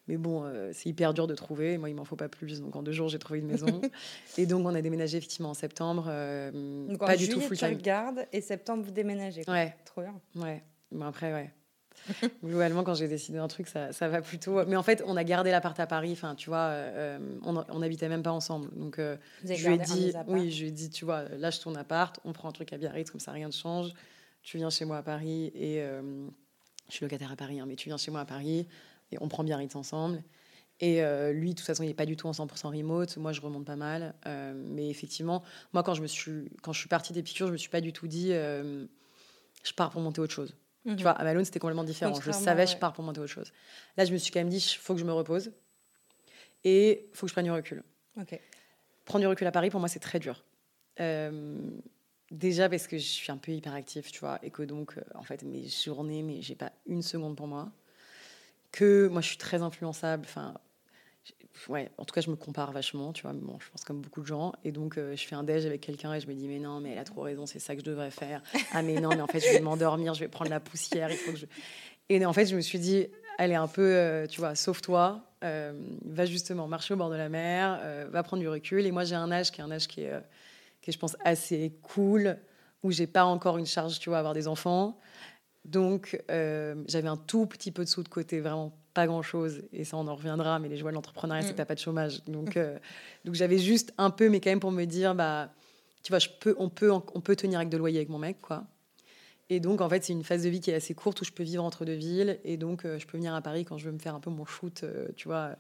Mais 0.09 0.17
bon, 0.17 0.43
c'est 0.73 0.89
hyper 0.89 1.13
dur 1.13 1.27
de 1.27 1.35
trouver. 1.35 1.77
Moi, 1.77 1.89
il 1.89 1.95
m'en 1.95 2.03
faut 2.03 2.17
pas 2.17 2.27
plus. 2.27 2.59
Donc, 2.59 2.75
en 2.75 2.83
deux 2.83 2.91
jours, 2.91 3.07
j'ai 3.07 3.19
trouvé 3.19 3.39
une 3.39 3.47
maison. 3.47 3.79
et 4.37 4.45
donc, 4.45 4.67
on 4.67 4.75
a 4.75 4.81
déménagé 4.81 5.19
effectivement 5.19 5.51
en 5.51 5.55
septembre. 5.55 6.03
Donc, 6.53 6.99
pas 6.99 7.13
en 7.13 7.15
du 7.15 7.29
tout 7.29 7.39
juillet, 7.39 7.47
full 7.47 7.57
tu 7.57 7.65
time. 7.65 7.77
regardes 7.77 8.27
et 8.33 8.41
septembre, 8.41 8.83
vous 8.83 8.91
déménagez. 8.91 9.45
quoi. 9.45 9.53
Ouais, 9.53 9.73
Trop 9.85 10.01
bien. 10.01 10.15
ouais. 10.35 10.61
Mais 10.93 11.05
après, 11.05 11.33
ouais. 11.33 11.51
Globalement, 12.43 12.83
quand 12.83 12.95
j'ai 12.95 13.07
décidé 13.07 13.37
un 13.37 13.47
truc, 13.47 13.67
ça, 13.67 13.93
ça 13.93 14.09
va 14.09 14.21
plutôt. 14.21 14.65
Mais 14.65 14.75
en 14.75 14.83
fait, 14.83 15.03
on 15.05 15.15
a 15.15 15.23
gardé 15.23 15.51
l'appart 15.51 15.79
à 15.79 15.87
Paris. 15.87 16.11
Enfin, 16.11 16.35
tu 16.35 16.49
vois, 16.49 16.69
euh, 16.71 17.19
on, 17.43 17.55
on 17.55 17.81
habitait 17.81 18.09
même 18.09 18.23
pas 18.23 18.31
ensemble. 18.31 18.69
Donc, 18.75 18.99
euh, 18.99 19.15
je 19.43 19.67
lui 19.67 19.75
ai 19.75 19.77
dit, 19.77 20.13
oui, 20.27 20.51
je 20.51 20.61
lui 20.61 20.67
ai 20.69 20.71
dit, 20.71 20.89
tu 20.89 21.05
vois, 21.05 21.23
lâche 21.37 21.59
ton 21.59 21.75
appart, 21.75 22.19
on 22.25 22.33
prend 22.33 22.49
un 22.49 22.51
truc 22.51 22.73
à 22.73 22.77
Biarritz, 22.77 23.09
comme 23.11 23.21
ça 23.21 23.31
rien 23.31 23.47
ne 23.47 23.53
change. 23.53 23.93
Tu 24.41 24.57
viens 24.57 24.69
chez 24.69 24.83
moi 24.83 24.97
à 24.97 25.03
Paris 25.03 25.51
et 25.55 25.81
euh, 25.81 26.01
je 26.89 26.93
suis 26.93 27.05
locataire 27.05 27.31
à 27.31 27.37
Paris, 27.37 27.61
hein, 27.61 27.65
mais 27.65 27.75
tu 27.75 27.87
viens 27.87 27.97
chez 27.97 28.11
moi 28.11 28.21
à 28.21 28.25
Paris 28.25 28.67
et 29.11 29.17
on 29.21 29.29
prend 29.29 29.43
Biarritz 29.43 29.75
ensemble. 29.75 30.21
Et 30.79 31.01
euh, 31.01 31.31
lui, 31.31 31.51
de 31.51 31.55
toute 31.55 31.65
façon, 31.65 31.83
il 31.83 31.87
n'est 31.87 31.93
pas 31.93 32.05
du 32.05 32.17
tout 32.17 32.27
en 32.27 32.31
100% 32.31 32.75
remote. 32.75 33.15
Moi, 33.17 33.31
je 33.31 33.41
remonte 33.41 33.65
pas 33.65 33.75
mal. 33.75 34.15
Euh, 34.25 34.53
mais 34.53 34.89
effectivement, 34.89 35.43
moi, 35.71 35.83
quand 35.83 35.93
je, 35.93 36.01
me 36.01 36.07
suis, 36.07 36.49
quand 36.61 36.73
je 36.73 36.79
suis 36.79 36.89
partie 36.89 37.13
des 37.13 37.23
piqûres, 37.23 37.47
je 37.47 37.53
me 37.53 37.57
suis 37.57 37.69
pas 37.69 37.81
du 37.81 37.93
tout 37.93 38.07
dit, 38.07 38.33
euh, 38.33 38.85
je 39.63 39.73
pars 39.73 39.91
pour 39.91 40.01
monter 40.01 40.19
autre 40.19 40.33
chose. 40.33 40.55
Mhm. 40.85 40.97
Tu 40.97 41.03
vois, 41.03 41.11
à 41.11 41.23
Malone, 41.23 41.45
c'était 41.45 41.59
complètement 41.59 41.83
différent. 41.83 42.19
Je 42.19 42.31
savais, 42.31 42.67
je 42.67 42.73
ouais. 42.73 42.79
pars 42.79 42.93
pour 42.93 43.03
monter 43.03 43.19
autre 43.19 43.31
chose. 43.31 43.51
Là, 43.97 44.05
je 44.05 44.11
me 44.11 44.17
suis 44.17 44.31
quand 44.31 44.39
même 44.39 44.49
dit, 44.49 44.57
il 44.57 44.77
faut 44.79 44.93
que 44.93 44.99
je 44.99 45.05
me 45.05 45.13
repose 45.13 45.51
et 46.63 47.07
il 47.11 47.15
faut 47.15 47.25
que 47.25 47.29
je 47.29 47.33
prenne 47.33 47.45
du 47.45 47.51
recul. 47.51 47.83
Ok. 48.19 48.39
Prendre 49.05 49.21
du 49.21 49.27
recul 49.27 49.47
à 49.47 49.51
Paris, 49.51 49.69
pour 49.69 49.79
moi, 49.79 49.89
c'est 49.89 49.99
très 49.99 50.19
dur. 50.19 50.43
Euh, 50.99 51.57
déjà 52.31 52.69
parce 52.69 52.87
que 52.87 52.97
je 52.97 53.03
suis 53.03 53.31
un 53.31 53.37
peu 53.37 53.51
hyperactif, 53.51 54.11
tu 54.11 54.19
vois, 54.19 54.39
et 54.43 54.49
que 54.49 54.63
donc, 54.63 54.97
euh, 54.97 55.01
en 55.15 55.23
fait, 55.23 55.43
mes 55.43 55.67
journées, 55.67 56.23
mais 56.23 56.41
j'ai 56.41 56.55
pas 56.55 56.71
une 56.85 57.01
seconde 57.01 57.35
pour 57.35 57.47
moi. 57.47 57.71
Que 58.71 59.07
moi, 59.07 59.21
je 59.21 59.27
suis 59.27 59.37
très 59.37 59.61
influençable. 59.61 60.23
Enfin, 60.25 60.55
ouais, 61.69 61.89
en 61.97 62.05
tout 62.05 62.13
cas, 62.13 62.21
je 62.21 62.29
me 62.29 62.35
compare 62.35 62.71
vachement, 62.71 63.13
tu 63.13 63.23
vois. 63.23 63.33
Bon, 63.33 63.57
je 63.59 63.69
pense 63.69 63.83
comme 63.83 64.01
beaucoup 64.01 64.21
de 64.21 64.25
gens. 64.25 64.53
Et 64.63 64.71
donc, 64.71 64.97
euh, 64.97 65.15
je 65.15 65.25
fais 65.25 65.35
un 65.35 65.43
déj 65.43 65.65
avec 65.65 65.81
quelqu'un 65.81 66.13
et 66.13 66.19
je 66.19 66.27
me 66.27 66.33
dis, 66.33 66.47
mais 66.47 66.59
non, 66.59 66.79
mais 66.79 66.91
elle 66.91 66.99
a 66.99 67.03
trop 67.03 67.21
raison, 67.21 67.45
c'est 67.45 67.59
ça 67.59 67.75
que 67.75 67.81
je 67.81 67.85
devrais 67.85 68.11
faire. 68.11 68.41
Ah, 68.71 68.81
mais 68.81 68.95
non, 68.95 69.09
mais 69.09 69.21
en 69.21 69.27
fait, 69.27 69.39
je 69.39 69.49
vais 69.49 69.59
m'endormir, 69.59 70.13
je 70.13 70.21
vais 70.21 70.27
prendre 70.27 70.49
la 70.49 70.59
poussière. 70.59 71.09
Et 72.09 72.25
en 72.25 72.33
fait, 72.33 72.45
je 72.45 72.55
me 72.55 72.61
suis 72.61 72.79
dit, 72.79 73.07
allez, 73.37 73.55
un 73.55 73.67
peu, 73.67 73.81
euh, 73.81 74.27
tu 74.27 74.39
vois, 74.39 74.55
sauve-toi, 74.55 75.21
euh, 75.43 75.73
va 76.05 76.25
justement 76.25 76.67
marcher 76.67 76.93
au 76.93 76.97
bord 76.97 77.09
de 77.09 77.15
la 77.15 77.29
mer, 77.29 77.79
va 78.09 78.23
prendre 78.23 78.41
du 78.41 78.49
recul. 78.49 78.85
Et 78.85 78.91
moi, 78.91 79.03
j'ai 79.03 79.15
un 79.15 79.31
âge 79.31 79.51
qui 79.51 79.61
est 79.61 79.63
un 79.63 79.71
âge 79.71 79.87
qui 79.87 80.01
est, 80.01 80.13
qui 80.81 80.89
est 80.89 80.93
je 80.93 80.99
pense, 80.99 81.15
assez 81.23 81.73
cool, 81.81 82.37
où 82.81 82.91
j'ai 82.91 83.07
pas 83.07 83.25
encore 83.25 83.57
une 83.57 83.65
charge, 83.65 83.99
tu 83.99 84.09
vois, 84.09 84.19
avoir 84.19 84.33
des 84.33 84.47
enfants. 84.47 84.99
Donc, 85.65 86.21
j'avais 86.29 87.07
un 87.07 87.17
tout 87.17 87.45
petit 87.45 87.71
peu 87.71 87.83
de 87.83 87.89
sous 87.89 88.03
de 88.03 88.09
côté, 88.09 88.39
vraiment 88.39 88.77
pas 88.93 89.07
grand-chose. 89.07 89.63
Et 89.73 89.83
ça, 89.83 89.97
on 89.97 90.07
en 90.07 90.15
reviendra, 90.15 90.59
mais 90.59 90.69
les 90.69 90.77
joies 90.77 90.91
de 90.91 90.95
l'entrepreneuriat, 90.95 91.41
c'est 91.43 91.49
Mm. 91.49 91.51
que 91.53 91.57
t'as 91.57 91.65
pas 91.65 91.75
de 91.75 91.79
chômage. 91.79 92.23
Donc, 92.25 92.57
euh, 92.57 92.77
donc 93.25 93.35
j'avais 93.35 93.57
juste 93.57 93.93
un 93.97 94.09
peu, 94.11 94.29
mais 94.29 94.39
quand 94.39 94.49
même 94.49 94.59
pour 94.59 94.71
me 94.71 94.85
dire, 94.85 95.15
bah, 95.15 95.51
tu 96.03 96.11
vois, 96.11 96.19
je 96.19 96.29
peux, 96.39 96.55
on, 96.59 96.69
peut, 96.69 96.91
on 96.91 97.21
peut 97.21 97.35
tenir 97.35 97.59
avec 97.59 97.69
de 97.69 97.77
loyer 97.77 97.97
avec 97.97 98.09
mon 98.09 98.19
mec, 98.19 98.41
quoi. 98.41 98.65
Et 99.49 99.59
donc, 99.59 99.81
en 99.81 99.89
fait, 99.89 100.03
c'est 100.03 100.13
une 100.13 100.23
phase 100.23 100.43
de 100.43 100.49
vie 100.49 100.61
qui 100.61 100.71
est 100.71 100.75
assez 100.75 100.93
courte 100.95 101.21
où 101.21 101.25
je 101.25 101.31
peux 101.31 101.43
vivre 101.43 101.63
entre 101.63 101.85
deux 101.85 101.93
villes. 101.93 102.39
Et 102.43 102.57
donc, 102.57 102.85
euh, 102.85 102.97
je 102.97 103.05
peux 103.05 103.17
venir 103.17 103.35
à 103.35 103.41
Paris 103.41 103.65
quand 103.65 103.77
je 103.77 103.85
veux 103.85 103.91
me 103.91 103.99
faire 103.99 104.15
un 104.15 104.19
peu 104.19 104.29
mon 104.29 104.45
shoot, 104.45 104.83
euh, 104.83 105.07
tu 105.15 105.27
vois, 105.27 105.55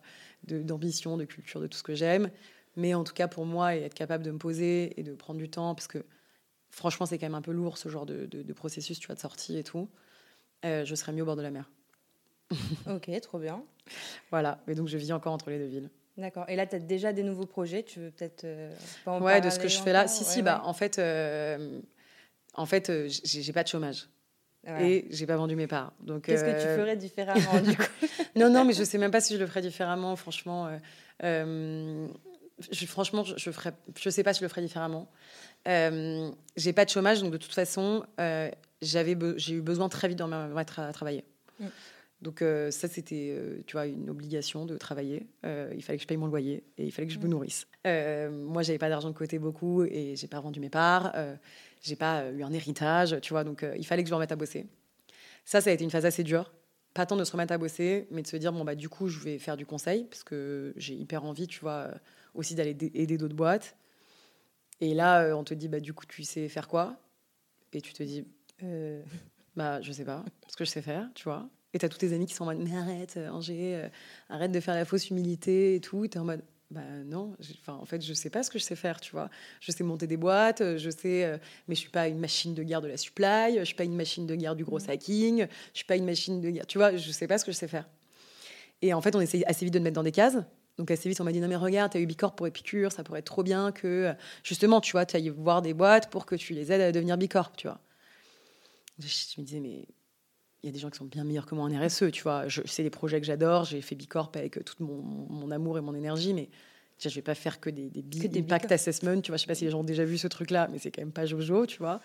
de- 0.45 0.61
d'ambition, 0.63 1.17
de, 1.17 1.25
culture, 1.25 1.59
de 1.59 1.67
tout 1.67 1.77
ce 1.77 1.83
que 1.83 1.93
j'aime. 1.93 2.29
Mais 2.75 2.93
en 2.93 3.03
tout 3.03 3.13
cas, 3.13 3.27
pour 3.27 3.45
moi, 3.45 3.75
et 3.75 3.81
être 3.81 3.93
capable 3.93 4.23
de 4.23 4.31
me 4.31 4.37
poser 4.39 4.99
et 4.99 5.03
de 5.03 5.13
prendre 5.13 5.37
du 5.39 5.49
temps, 5.49 5.75
parce 5.75 5.87
que 5.87 5.99
franchement, 6.69 7.05
c'est 7.05 7.17
quand 7.19 7.25
même 7.27 7.35
un 7.35 7.41
peu 7.41 7.51
lourd 7.51 7.77
ce 7.77 7.87
genre 7.89 8.05
de, 8.05 8.25
de- 8.25 8.41
de 8.41 8.53
processus, 8.53 8.99
tu 8.99 9.07
vois, 9.07 9.15
de 9.15 9.19
sortie 9.21 9.57
et 9.57 9.63
tout. 9.63 9.89
euh, 10.65 10.85
je 10.85 10.95
serais 10.95 11.11
mieux 11.11 11.23
au 11.23 11.25
bord 11.25 11.35
de 11.35 11.41
la 11.41 11.51
mer. 11.51 11.69
Ok, 12.89 13.09
trop 13.21 13.39
bien. 13.39 13.63
Voilà. 14.31 14.59
Et 14.67 14.75
donc, 14.75 14.87
je 14.87 14.97
vis 14.97 15.11
encore 15.13 15.33
entre 15.33 15.49
les 15.49 15.59
deux 15.59 15.65
villes. 15.67 15.89
D'accord. 16.17 16.45
Et 16.47 16.55
là, 16.55 16.67
tu 16.67 16.75
as 16.75 16.79
déjà 16.79 17.11
des 17.11 17.23
nouveaux 17.23 17.45
projets. 17.47 17.83
Tu 17.83 17.99
veux 17.99 18.11
peut-être 18.11 18.43
euh, 18.43 18.71
pas 19.03 19.19
ouais, 19.19 19.41
de 19.41 19.49
ce 19.49 19.57
que 19.59 19.67
je 19.67 19.79
fais 19.79 19.93
là. 19.93 20.07
Si, 20.07 20.23
Ouais, 20.23 20.29
si, 20.29 20.41
bah, 20.43 20.61
ouais. 20.61 20.69
en 20.69 20.73
fait, 20.73 20.99
euh, 20.99 21.79
en 22.53 22.65
fait 22.67 22.89
euh, 22.89 23.09
j'ai 23.09 23.51
pas 23.53 23.63
de 23.63 23.67
chômage. 23.67 24.07
Voilà. 24.65 24.85
Et 24.85 25.07
j'ai 25.09 25.25
pas 25.25 25.35
vendu 25.35 25.55
mes 25.55 25.67
parts. 25.67 25.91
Donc, 26.01 26.25
Qu'est-ce 26.25 26.43
que 26.43 26.51
tu 26.51 26.67
euh, 26.67 26.77
ferais 26.77 26.95
différemment 26.95 27.59
du 27.67 27.75
coup 27.75 27.83
Non, 28.35 28.49
non, 28.49 28.63
mais 28.63 28.73
je 28.73 28.83
sais 28.83 28.97
même 28.99 29.11
pas 29.11 29.21
si 29.21 29.33
je 29.33 29.39
le 29.39 29.47
ferais 29.47 29.61
différemment, 29.61 30.15
franchement. 30.15 30.69
euh, 31.23 32.07
je, 32.71 32.85
franchement, 32.85 33.23
je, 33.23 33.33
je 33.35 33.51
ferais, 33.51 33.73
je 33.99 34.09
sais 34.09 34.23
pas 34.23 34.33
si 34.33 34.39
je 34.39 34.45
le 34.45 34.49
ferais 34.49 34.61
différemment. 34.61 35.09
J'ai 35.65 36.73
pas 36.73 36.85
de 36.85 36.89
chômage, 36.91 37.21
donc 37.21 37.31
de 37.31 37.37
toute 37.37 37.53
façon, 37.53 38.05
j'avais, 38.81 39.17
j'ai 39.37 39.55
eu 39.55 39.61
besoin 39.61 39.89
très 39.89 40.07
vite 40.07 40.19
de 40.19 40.23
me 40.23 40.49
remettre 40.49 40.79
à 40.79 40.93
travailler. 40.93 41.23
Donc 42.23 42.41
euh, 42.41 42.71
ça, 42.71 42.87
c'était, 42.87 43.35
euh, 43.37 43.61
tu 43.67 43.73
vois, 43.73 43.85
une 43.85 44.09
obligation 44.09 44.65
de 44.65 44.77
travailler. 44.77 45.27
Euh, 45.45 45.71
il 45.75 45.83
fallait 45.83 45.97
que 45.97 46.03
je 46.03 46.07
paye 46.07 46.17
mon 46.17 46.27
loyer 46.27 46.63
et 46.77 46.85
il 46.85 46.91
fallait 46.91 47.07
que 47.07 47.13
je 47.13 47.19
me 47.19 47.25
Mm. 47.25 47.29
nourrisse. 47.29 47.67
Moi, 47.85 48.63
j'avais 48.63 48.79
pas 48.79 48.89
d'argent 48.89 49.09
de 49.09 49.15
côté 49.15 49.37
beaucoup 49.39 49.83
et 49.83 50.15
j'ai 50.15 50.27
pas 50.27 50.39
vendu 50.39 50.59
mes 50.59 50.69
parts. 50.69 51.13
J'ai 51.81 51.97
pas 51.97 52.31
eu 52.31 52.41
un 52.43 52.53
héritage, 52.53 53.19
tu 53.21 53.33
vois. 53.33 53.43
Donc 53.43 53.65
il 53.77 53.85
fallait 53.85 54.03
que 54.03 54.09
je 54.09 54.13
me 54.13 54.15
remette 54.15 54.31
à 54.31 54.35
bosser. 54.37 54.65
Ça, 55.45 55.59
ça 55.59 55.69
a 55.69 55.73
été 55.73 55.83
une 55.83 55.91
phase 55.91 56.05
assez 56.05 56.23
dure 56.23 56.51
pas 56.93 57.07
tant 57.07 57.15
de 57.15 57.23
se 57.23 57.31
remettre 57.31 57.51
à 57.51 57.57
bosser, 57.57 58.07
mais 58.11 58.21
de 58.21 58.27
se 58.27 58.37
dire, 58.37 58.53
bon, 58.53 58.63
bah, 58.63 58.75
du 58.75 58.87
coup, 58.87 59.07
je 59.07 59.17
vais 59.17 59.39
faire 59.39 59.57
du 59.57 59.65
conseil, 59.65 60.03
parce 60.03 60.23
que 60.23 60.73
j'ai 60.77 60.93
hyper 60.93 61.25
envie, 61.25 61.47
tu 61.47 61.59
vois, 61.59 61.89
aussi 62.35 62.53
d'aller 62.53 62.77
aider 62.93 63.17
d'autres 63.17 63.33
boîtes. 63.35 63.75
Et 64.79 64.93
là, 64.93 65.35
on 65.35 65.43
te 65.43 65.55
dit, 65.55 65.67
bah, 65.69 65.79
du 65.79 65.95
coup, 65.95 66.05
tu 66.05 66.23
sais 66.23 66.47
faire 66.49 66.67
quoi? 66.67 66.99
Et 67.73 67.81
tu 67.81 67.93
te 67.93 68.03
dis, 68.03 68.27
bah, 69.55 69.81
je 69.81 69.91
sais 69.91 70.05
pas, 70.05 70.23
ce 70.47 70.55
que 70.55 70.65
je 70.65 70.69
sais 70.69 70.83
faire, 70.83 71.09
tu 71.15 71.23
vois. 71.23 71.49
Et 71.73 71.79
t'as 71.79 71.89
tous 71.89 71.97
tes 71.97 72.13
amis 72.13 72.25
qui 72.27 72.33
sont 72.33 72.43
en 72.43 72.47
mode, 72.47 72.59
mais 72.59 72.75
arrête, 72.75 73.15
euh, 73.17 73.29
Angers, 73.29 73.75
euh, 73.75 73.89
arrête 74.29 74.51
de 74.51 74.59
faire 74.59 74.75
la 74.75 74.85
fausse 74.85 75.09
humilité 75.09 75.75
et 75.75 75.79
tout. 75.79 76.07
T'es 76.07 76.19
en 76.19 76.25
mode, 76.25 76.43
bah 76.73 76.81
non, 77.05 77.35
enfin, 77.61 77.73
en 77.79 77.85
fait, 77.85 78.01
je 78.01 78.13
sais 78.13 78.31
pas 78.31 78.41
ce 78.41 78.49
que 78.49 78.57
je 78.57 78.63
sais 78.63 78.75
faire, 78.75 78.99
tu 78.99 79.11
vois. 79.11 79.29
Je 79.59 79.71
sais 79.71 79.83
monter 79.83 80.07
des 80.07 80.17
boîtes, 80.17 80.61
euh, 80.61 80.77
je 80.79 80.89
sais, 80.89 81.23
euh, 81.23 81.37
mais 81.67 81.75
je 81.75 81.81
suis 81.81 81.91
pas 81.91 82.07
une 82.07 82.17
machine 82.17 82.55
de 82.55 82.63
guerre 82.63 82.81
de 82.81 82.87
la 82.87 82.97
supply, 82.97 83.59
je 83.59 83.63
suis 83.63 83.75
pas 83.75 83.83
une 83.83 83.95
machine 83.95 84.25
de 84.25 84.35
guerre 84.35 84.55
du 84.55 84.63
gros 84.63 84.79
hacking, 84.89 85.45
je 85.73 85.77
suis 85.77 85.85
pas 85.85 85.97
une 85.97 86.05
machine 86.05 86.41
de 86.41 86.49
guerre, 86.49 86.65
tu 86.65 86.79
vois, 86.79 86.95
je 86.95 87.11
sais 87.11 87.27
pas 87.27 87.37
ce 87.37 87.45
que 87.45 87.51
je 87.51 87.57
sais 87.57 87.67
faire. 87.67 87.87
Et 88.81 88.91
en 88.93 89.01
fait, 89.01 89.15
on 89.15 89.21
essaye 89.21 89.45
assez 89.45 89.65
vite 89.65 89.73
de 89.73 89.79
me 89.79 89.83
mettre 89.83 89.95
dans 89.95 90.03
des 90.03 90.11
cases. 90.11 90.37
Donc 90.79 90.89
assez 90.89 91.07
vite, 91.07 91.21
on 91.21 91.23
m'a 91.23 91.31
dit 91.31 91.39
non 91.39 91.47
mais 91.47 91.55
regarde, 91.55 91.91
t'as 91.91 91.99
eu 91.99 92.07
Bicorp 92.07 92.35
pour 92.35 92.47
Épicure, 92.47 92.91
ça 92.91 93.03
pourrait 93.03 93.19
être 93.19 93.25
trop 93.25 93.43
bien 93.43 93.71
que 93.71 94.11
justement, 94.43 94.81
tu 94.81 94.93
vois, 94.93 95.05
tu 95.05 95.15
ailles 95.15 95.29
voir 95.29 95.61
des 95.61 95.75
boîtes 95.75 96.09
pour 96.09 96.25
que 96.25 96.33
tu 96.33 96.53
les 96.53 96.71
aides 96.71 96.81
à 96.81 96.91
devenir 96.91 97.17
Bicorp, 97.19 97.55
tu 97.55 97.67
vois. 97.67 97.79
Je 98.97 99.05
me 99.39 99.45
disais 99.45 99.59
mais 99.59 99.85
il 100.63 100.67
y 100.67 100.69
a 100.69 100.71
des 100.71 100.79
gens 100.79 100.89
qui 100.89 100.97
sont 100.97 101.05
bien 101.05 101.23
meilleurs 101.25 101.45
que 101.45 101.55
moi 101.55 101.65
en 101.65 101.85
RSE, 101.85 102.11
tu 102.11 102.23
vois. 102.23 102.47
Je, 102.47 102.61
c'est 102.65 102.83
des 102.83 102.89
projets 102.89 103.19
que 103.19 103.27
j'adore, 103.27 103.65
j'ai 103.65 103.81
fait 103.81 103.95
Bicorp 103.95 104.31
avec 104.35 104.63
tout 104.63 104.75
mon, 104.79 105.01
mon 105.01 105.51
amour 105.51 105.77
et 105.77 105.81
mon 105.81 105.93
énergie, 105.93 106.33
mais 106.33 106.49
je 107.09 107.15
vais 107.15 107.21
pas 107.21 107.35
faire 107.35 107.59
que 107.59 107.69
des, 107.69 107.89
des 107.89 108.01
big 108.01 108.23
Que 108.23 108.27
des 108.27 108.39
impact 108.39 108.71
assessment, 108.71 109.21
tu 109.21 109.31
vois. 109.31 109.37
Je 109.37 109.41
sais 109.41 109.47
pas 109.47 109.55
si 109.55 109.65
les 109.65 109.71
gens 109.71 109.81
ont 109.81 109.83
déjà 109.83 110.05
vu 110.05 110.17
ce 110.17 110.27
truc-là, 110.27 110.69
mais 110.71 110.79
c'est 110.79 110.91
quand 110.91 111.01
même 111.01 111.11
pas 111.11 111.25
Jojo, 111.25 111.65
tu 111.65 111.79
vois. 111.79 112.01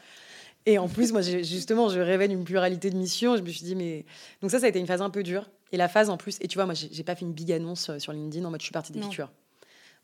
Et 0.67 0.79
en 0.79 0.89
plus, 0.89 1.13
moi, 1.13 1.23
justement, 1.23 1.89
je 1.89 2.01
rêvais 2.01 2.29
d'une 2.29 2.45
pluralité 2.45 2.91
de 2.91 2.97
missions. 2.97 3.37
Je 3.37 3.43
me 3.43 3.49
suis 3.49 3.65
dit, 3.65 3.75
mais. 3.77 4.05
Donc, 4.43 4.51
ça, 4.51 4.59
ça 4.59 4.67
a 4.67 4.69
été 4.69 4.79
une 4.79 4.87
phase 4.87 5.03
un 5.03 5.11
peu 5.11 5.23
dure. 5.23 5.49
Et 5.73 5.77
la 5.77 5.89
phase 5.89 6.11
en 6.11 6.17
plus, 6.17 6.39
et 6.41 6.49
tu 6.49 6.57
vois, 6.57 6.65
moi, 6.65 6.75
j'ai 6.75 7.05
pas 7.05 7.15
fait 7.15 7.25
une 7.25 7.33
big 7.33 7.53
annonce 7.53 7.91
euh, 7.91 7.99
sur 7.99 8.13
LinkedIn 8.13 8.45
en 8.45 8.51
mode 8.51 8.61
je 8.61 8.65
suis 8.65 8.73
partie 8.73 8.93
des 8.93 9.01
Non. 9.01 9.11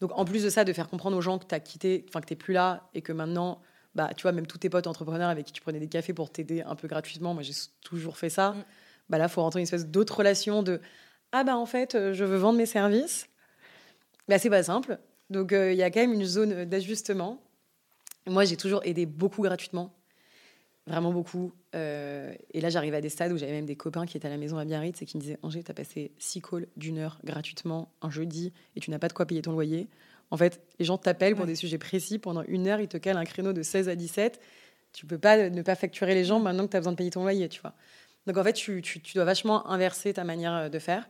Donc, 0.01 0.11
en 0.15 0.25
plus 0.25 0.43
de 0.45 0.51
ça, 0.51 0.65
de 0.65 0.73
faire 0.73 0.89
comprendre 0.89 1.17
aux 1.17 1.21
gens 1.21 1.39
que 1.39 1.47
tu 1.47 1.55
as 1.55 1.61
quitté, 1.61 2.05
enfin, 2.09 2.21
que 2.21 2.27
tu 2.27 2.37
plus 2.37 2.53
là 2.53 2.89
et 2.95 3.01
que 3.01 3.13
maintenant, 3.13 3.61
bah, 3.95 4.11
tu 4.17 4.23
vois, 4.23 4.33
même 4.33 4.47
tous 4.47 4.59
tes 4.59 4.71
potes 4.71 4.87
entrepreneurs 4.87 5.29
avec 5.29 5.47
qui 5.47 5.53
tu 5.53 5.61
prenais 5.61 5.79
des 5.79 5.89
cafés 5.89 6.13
pour 6.13 6.31
t'aider 6.31 6.63
un 6.63 6.75
peu 6.75 6.89
gratuitement, 6.89 7.35
moi, 7.35 7.43
j'ai 7.43 7.53
toujours 7.83 8.17
fait 8.17 8.31
ça. 8.31 8.53
Mm. 8.53 8.65
Bah, 9.11 9.19
là, 9.19 9.27
il 9.27 9.31
faut 9.31 9.43
rentrer 9.43 9.61
une 9.61 9.65
espèce 9.65 9.87
d'autre 9.87 10.19
relation 10.19 10.63
de 10.63 10.81
ah, 11.33 11.43
bah, 11.43 11.57
en 11.57 11.67
fait, 11.67 11.97
euh, 11.97 12.13
je 12.13 12.25
veux 12.25 12.37
vendre 12.37 12.59
mes 12.59 12.67
services. 12.67 13.29
Bah, 14.29 14.39
c'est 14.39 14.51
pas 14.51 14.63
simple. 14.63 14.99
Donc, 15.31 15.53
euh, 15.53 15.73
il 15.73 15.79
y 15.79 15.83
a 15.83 15.91
quand 15.91 16.01
même 16.01 16.13
une 16.13 16.25
zone 16.25 16.65
d'ajustement. 16.65 17.43
Moi, 18.27 18.45
j'ai 18.45 18.57
toujours 18.57 18.81
aidé 18.85 19.05
beaucoup 19.05 19.43
gratuitement. 19.43 19.93
Vraiment 20.87 21.13
beaucoup. 21.13 21.53
Euh, 21.75 22.33
et 22.53 22.61
là, 22.61 22.69
j'arrivais 22.69 22.99
à 22.99 23.01
des 23.01 23.09
stades 23.09 23.33
où 23.33 23.37
j'avais 23.37 23.53
même 23.53 23.67
des 23.67 23.75
copains 23.75 24.07
qui 24.07 24.17
étaient 24.17 24.29
à 24.29 24.31
la 24.31 24.37
maison 24.37 24.59
à 24.59 24.65
Biarritz 24.65 25.03
et 25.03 25.07
qui 25.07 25.17
me 25.17 25.23
disaient 25.23 25.39
Angers, 25.43 25.65
t'as 25.65 25.75
passé 25.75 26.13
six 26.19 26.41
calls 26.41 26.69
d'une 26.77 26.99
heure 26.99 27.19
gratuitement 27.25 27.91
un 28.01 28.11
jeudi 28.11 28.53
et 28.77 28.81
tu 28.81 28.93
n'as 28.93 28.99
pas 28.99 29.09
de 29.09 29.13
quoi 29.15 29.27
payer 29.27 29.43
ton 29.43 29.53
loyer. 29.53 29.89
En 30.35 30.37
fait, 30.37 30.61
les 30.81 30.85
gens 30.85 30.99
t'appellent 30.99 31.35
pour 31.37 31.43
Ouais. 31.45 31.47
des 31.53 31.55
sujets 31.55 31.79
précis. 31.79 32.19
Pendant 32.19 32.43
une 32.49 32.67
heure, 32.67 32.81
ils 32.81 32.89
te 32.89 32.97
calent 32.97 33.17
un 33.19 33.25
créneau 33.25 33.53
de 33.53 33.63
16 33.63 33.89
à 33.89 33.95
17. 33.95 34.41
Tu 34.93 35.07
peux 35.07 35.17
pas 35.17 35.49
ne 35.49 35.63
pas 35.63 35.77
facturer 35.77 36.13
les 36.17 36.25
gens 36.25 36.41
maintenant 36.41 36.67
que 36.67 36.73
tu 36.73 36.77
as 36.77 36.81
besoin 36.81 36.91
de 36.93 36.97
payer 36.97 37.11
ton 37.11 37.23
loyer, 37.23 37.49
tu 37.49 37.61
vois. 37.61 37.73
Donc, 38.27 38.37
en 38.37 38.43
fait, 38.43 38.53
tu, 38.55 38.83
tu- 38.83 39.01
tu 39.01 39.15
dois 39.15 39.25
vachement 39.25 39.69
inverser 39.71 40.13
ta 40.13 40.25
manière 40.25 40.53
euh, 40.55 40.69
de 40.69 40.79
faire. 40.81 41.09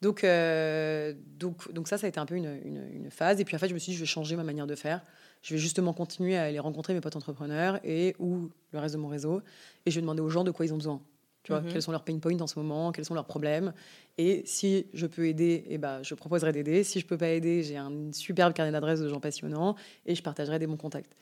Donc, 0.00 0.24
euh, 0.24 1.12
donc, 1.38 1.70
donc 1.72 1.86
ça, 1.86 1.98
ça 1.98 2.06
a 2.06 2.08
été 2.08 2.18
un 2.18 2.24
peu 2.24 2.34
une, 2.36 2.58
une- 2.64 2.88
une 2.94 3.10
phase. 3.10 3.40
Et 3.40 3.44
puis, 3.44 3.54
en 3.56 3.58
fait, 3.58 3.68
je 3.68 3.74
me 3.74 3.78
suis 3.78 3.90
dit, 3.92 3.96
je 3.96 4.00
vais 4.02 4.06
changer 4.06 4.36
ma 4.36 4.42
manière 4.44 4.66
de 4.66 4.74
faire. 4.74 5.02
Je 5.42 5.52
vais 5.52 5.58
justement 5.60 5.92
continuer 5.92 6.38
à 6.38 6.44
aller 6.44 6.58
rencontrer 6.58 6.94
mes 6.94 7.02
potes 7.02 7.16
entrepreneurs 7.16 7.78
et 7.84 8.16
ou 8.18 8.48
le 8.72 8.78
reste 8.78 8.94
de 8.94 9.00
mon 9.00 9.08
réseau. 9.08 9.42
Et 9.84 9.90
je 9.90 9.96
vais 9.96 10.00
demander 10.00 10.22
aux 10.22 10.30
gens 10.30 10.44
de 10.44 10.50
quoi 10.50 10.64
ils 10.64 10.72
ont 10.72 10.78
besoin. 10.78 11.02
Tu 11.46 11.52
vois, 11.52 11.60
Mhm. 11.60 11.68
quels 11.72 11.82
sont 11.82 11.92
leurs 11.92 12.02
pain 12.02 12.18
points 12.18 12.40
en 12.40 12.48
ce 12.48 12.58
moment, 12.58 12.90
quels 12.90 13.04
sont 13.04 13.14
leurs 13.14 13.24
problèmes. 13.24 13.72
Et 14.18 14.42
si 14.46 14.88
je 14.92 15.06
peux 15.06 15.28
aider, 15.28 15.62
eh 15.68 15.78
ben, 15.78 16.02
je 16.02 16.12
proposerai 16.16 16.50
d'aider. 16.50 16.82
Si 16.82 16.98
je 16.98 17.06
peux 17.06 17.16
pas 17.16 17.28
aider, 17.28 17.62
j'ai 17.62 17.76
un 17.76 18.10
superbe 18.12 18.52
carnet 18.52 18.72
d'adresses 18.72 18.98
de 18.98 19.08
gens 19.08 19.20
passionnants 19.20 19.76
et 20.06 20.16
je 20.16 20.22
partagerai 20.24 20.58
des 20.58 20.66
bons 20.66 20.76
contacts. 20.76 21.12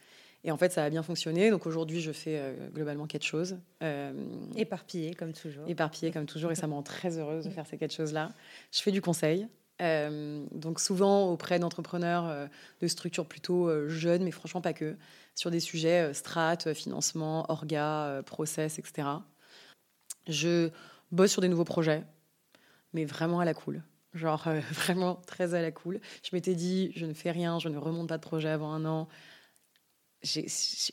Et 0.42 0.50
en 0.50 0.56
fait, 0.56 0.72
ça 0.72 0.82
a 0.82 0.88
bien 0.88 1.02
fonctionné. 1.02 1.50
Donc 1.50 1.66
aujourd'hui, 1.66 2.00
je 2.00 2.10
fais 2.10 2.40
globalement 2.72 3.06
quatre 3.06 3.22
choses. 3.22 3.58
éparpillé 4.56 5.12
comme 5.14 5.34
toujours. 5.34 5.68
Éparpillé 5.68 6.10
comme 6.10 6.24
toujours. 6.24 6.50
Et 6.52 6.54
ça 6.54 6.66
me 6.66 6.72
rend 6.72 6.82
très 6.82 7.18
heureuse 7.18 7.44
de 7.44 7.50
faire 7.50 7.66
ces 7.66 7.76
quatre 7.76 7.92
choses-là. 7.94 8.30
Je 8.72 8.80
fais 8.80 8.92
du 8.92 9.02
conseil. 9.02 9.46
donc 9.80 10.80
souvent 10.80 11.30
auprès 11.30 11.58
d'entrepreneurs 11.58 12.48
de 12.80 12.86
structures 12.86 13.26
plutôt 13.26 13.88
jeunes, 13.90 14.22
mais 14.24 14.30
franchement 14.30 14.62
pas 14.62 14.72
que, 14.72 14.96
sur 15.34 15.50
des 15.50 15.60
sujets 15.60 16.14
strat, 16.14 16.56
financement, 16.74 17.44
orga, 17.50 18.22
process, 18.24 18.78
etc. 18.78 19.08
Je 20.28 20.70
bosse 21.12 21.32
sur 21.32 21.42
des 21.42 21.48
nouveaux 21.48 21.64
projets, 21.64 22.04
mais 22.92 23.04
vraiment 23.04 23.40
à 23.40 23.44
la 23.44 23.54
cool. 23.54 23.82
Genre 24.14 24.46
euh, 24.46 24.60
vraiment 24.72 25.16
très 25.26 25.54
à 25.54 25.62
la 25.62 25.72
cool. 25.72 26.00
Je 26.22 26.30
m'étais 26.32 26.54
dit, 26.54 26.92
je 26.96 27.06
ne 27.06 27.14
fais 27.14 27.30
rien, 27.30 27.58
je 27.58 27.68
ne 27.68 27.78
remonte 27.78 28.08
pas 28.08 28.18
de 28.18 28.22
projet 28.22 28.48
avant 28.48 28.72
un 28.72 28.84
an. 28.84 29.08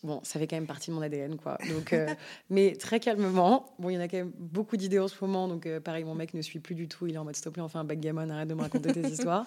Bon, 0.03 0.19
ça 0.23 0.39
fait 0.41 0.47
quand 0.47 0.57
même 0.57 0.67
partie 0.67 0.89
de 0.89 0.95
mon 0.95 1.01
ADN, 1.01 1.37
quoi. 1.37 1.57
Donc, 1.69 1.93
euh, 1.93 2.13
mais 2.49 2.75
très 2.75 2.99
calmement. 2.99 3.73
Bon, 3.79 3.89
il 3.89 3.93
y 3.93 3.97
en 3.97 4.01
a 4.01 4.09
quand 4.09 4.17
même 4.17 4.33
beaucoup 4.37 4.75
d'idées 4.75 4.99
en 4.99 5.07
ce 5.07 5.15
moment. 5.21 5.47
Donc, 5.47 5.65
euh, 5.65 5.79
pareil, 5.79 6.03
mon 6.03 6.15
mec 6.15 6.33
ne 6.33 6.41
suit 6.41 6.59
plus 6.59 6.75
du 6.75 6.89
tout. 6.89 7.07
Il 7.07 7.15
est 7.15 7.17
en 7.17 7.23
mode, 7.23 7.35
s'il 7.35 7.45
te 7.45 7.49
plaît, 7.49 7.63
un 7.73 7.83
backgammon, 7.85 8.29
arrête 8.29 8.49
de 8.49 8.55
me 8.55 8.61
raconter 8.61 8.91
tes 8.91 9.01
histoires. 9.07 9.45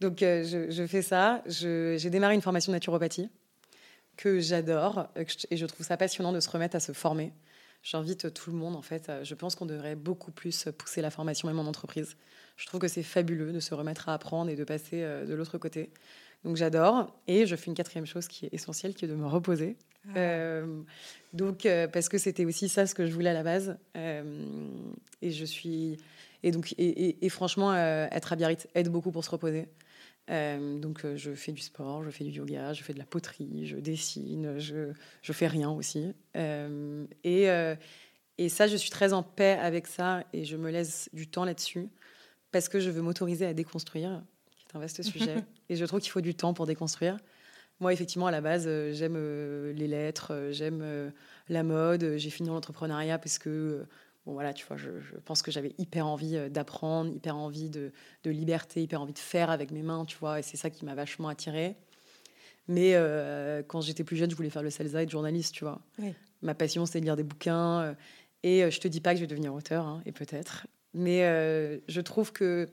Donc, 0.00 0.18
je, 0.20 0.66
je, 0.70 0.86
fais 0.86 1.02
ça. 1.02 1.42
J'ai 1.46 2.10
démarré 2.10 2.36
une 2.36 2.42
formation 2.42 2.70
de 2.70 2.76
naturopathie 2.76 3.28
que 4.16 4.38
j'adore 4.38 5.08
et 5.50 5.56
je 5.56 5.66
trouve 5.66 5.84
ça 5.84 5.96
passionnant 5.96 6.30
de 6.30 6.38
se 6.38 6.48
remettre 6.48 6.76
à 6.76 6.80
se 6.80 6.92
former. 6.92 7.32
J'invite 7.84 8.34
tout 8.34 8.50
le 8.50 8.56
monde, 8.56 8.74
en 8.74 8.82
fait. 8.82 9.12
Je 9.22 9.34
pense 9.34 9.54
qu'on 9.54 9.66
devrait 9.66 9.94
beaucoup 9.94 10.32
plus 10.32 10.68
pousser 10.76 11.02
la 11.02 11.10
formation, 11.10 11.46
même 11.46 11.60
en 11.60 11.68
entreprise. 11.68 12.16
Je 12.56 12.66
trouve 12.66 12.80
que 12.80 12.88
c'est 12.88 13.02
fabuleux 13.02 13.52
de 13.52 13.60
se 13.60 13.74
remettre 13.74 14.08
à 14.08 14.14
apprendre 14.14 14.50
et 14.50 14.56
de 14.56 14.64
passer 14.64 15.02
euh, 15.02 15.26
de 15.26 15.34
l'autre 15.34 15.58
côté. 15.58 15.90
Donc 16.44 16.56
j'adore. 16.56 17.14
Et 17.26 17.46
je 17.46 17.56
fais 17.56 17.66
une 17.66 17.74
quatrième 17.74 18.06
chose 18.06 18.28
qui 18.28 18.46
est 18.46 18.54
essentielle, 18.54 18.94
qui 18.94 19.04
est 19.04 19.08
de 19.08 19.14
me 19.14 19.26
reposer. 19.26 19.76
Ah. 20.08 20.18
Euh, 20.18 20.82
donc 21.32 21.66
euh, 21.66 21.88
parce 21.88 22.08
que 22.08 22.18
c'était 22.18 22.44
aussi 22.44 22.68
ça 22.68 22.86
ce 22.86 22.94
que 22.94 23.06
je 23.06 23.12
voulais 23.12 23.30
à 23.30 23.34
la 23.34 23.42
base. 23.42 23.76
et 23.94 25.30
je 25.30 25.44
suis 25.44 25.96
et 26.42 26.50
donc 26.50 26.74
et, 26.76 27.28
franchement 27.30 27.74
être 27.74 28.32
à 28.34 28.36
Biarritz 28.36 28.66
aide 28.74 28.90
beaucoup 28.90 29.10
pour 29.10 29.24
se 29.24 29.30
reposer. 29.30 29.66
Donc 30.28 31.06
je 31.16 31.34
fais 31.34 31.52
du 31.52 31.60
sport, 31.60 32.02
je 32.02 32.10
fais 32.10 32.24
du 32.24 32.30
yoga, 32.30 32.72
je 32.72 32.82
fais 32.82 32.94
de 32.94 32.98
la 32.98 33.04
poterie, 33.04 33.66
je 33.66 33.76
dessine, 33.76 34.58
je, 34.58 34.92
je 35.22 35.32
fais 35.32 35.46
rien 35.46 35.70
aussi. 35.70 36.14
et, 36.34 37.48
et 38.38 38.48
ça, 38.48 38.66
je 38.66 38.76
suis 38.76 38.90
très 38.90 39.12
en 39.12 39.22
paix 39.22 39.58
avec 39.60 39.86
ça 39.86 40.24
et 40.32 40.44
je 40.44 40.56
me 40.56 40.70
laisse 40.70 41.08
du 41.12 41.26
temps 41.28 41.44
là-dessus 41.44 41.88
parce 42.54 42.68
que 42.68 42.78
je 42.78 42.88
veux 42.88 43.02
m'autoriser 43.02 43.46
à 43.46 43.52
déconstruire, 43.52 44.22
qui 44.56 44.64
est 44.64 44.76
un 44.76 44.80
vaste 44.80 45.02
sujet. 45.02 45.36
et 45.68 45.76
je 45.76 45.84
trouve 45.84 46.00
qu'il 46.00 46.12
faut 46.12 46.20
du 46.20 46.34
temps 46.34 46.54
pour 46.54 46.66
déconstruire. 46.66 47.16
Moi, 47.80 47.92
effectivement, 47.92 48.28
à 48.28 48.30
la 48.30 48.40
base, 48.40 48.66
euh, 48.68 48.92
j'aime 48.92 49.16
euh, 49.16 49.72
les 49.72 49.88
lettres, 49.88 50.32
euh, 50.32 50.52
j'aime 50.52 51.12
la 51.48 51.62
mode. 51.64 52.14
J'ai 52.16 52.30
fini 52.30 52.48
l'entrepreneuriat 52.48 53.18
parce 53.18 53.38
que, 53.38 53.84
bon, 54.26 54.32
voilà, 54.32 54.52
tu 54.52 54.66
vois, 54.66 54.76
je, 54.76 54.88
pense 55.24 55.42
que 55.42 55.50
j'avais 55.50 55.74
hyper 55.78 56.06
envie 56.06 56.38
d'apprendre, 56.50 57.10
hyper 57.14 57.36
envie 57.36 57.70
de, 57.70 57.92
liberté, 58.24 58.82
hyper 58.82 59.00
envie 59.00 59.12
de 59.12 59.18
faire 59.18 59.50
avec 59.50 59.70
mes 59.70 59.82
mains, 59.82 60.04
tu 60.04 60.16
vois, 60.18 60.38
et 60.38 60.42
c'est 60.42 60.56
ça 60.56 60.70
qui 60.70 60.84
m'a 60.84 60.94
vachement 60.94 61.28
attirée. 61.28 61.76
Mais 62.66 62.94
quand 63.68 63.82
j'étais 63.82 64.04
plus 64.04 64.16
jeune, 64.16 64.30
je 64.30 64.36
voulais 64.36 64.50
faire 64.50 64.62
le 64.62 64.70
sales 64.70 64.94
être 64.96 65.10
journaliste, 65.10 65.54
tu 65.54 65.64
vois. 65.64 65.80
Ma 66.42 66.54
passion, 66.54 66.86
c'était 66.86 67.00
de 67.00 67.04
lire 67.04 67.16
des 67.16 67.24
bouquins. 67.24 67.94
et 68.42 68.70
je 68.70 68.80
te 68.80 68.88
dis 68.88 69.00
pas 69.00 69.10
que 69.12 69.16
je 69.16 69.22
vais 69.22 69.26
devenir 69.26 69.52
auteur, 69.54 69.86
hein, 69.86 70.02
et 70.06 70.12
peut-être. 70.12 70.66
Mais 70.94 71.24
euh, 71.24 71.78
je 71.88 72.00
trouve 72.00 72.32
que 72.32 72.68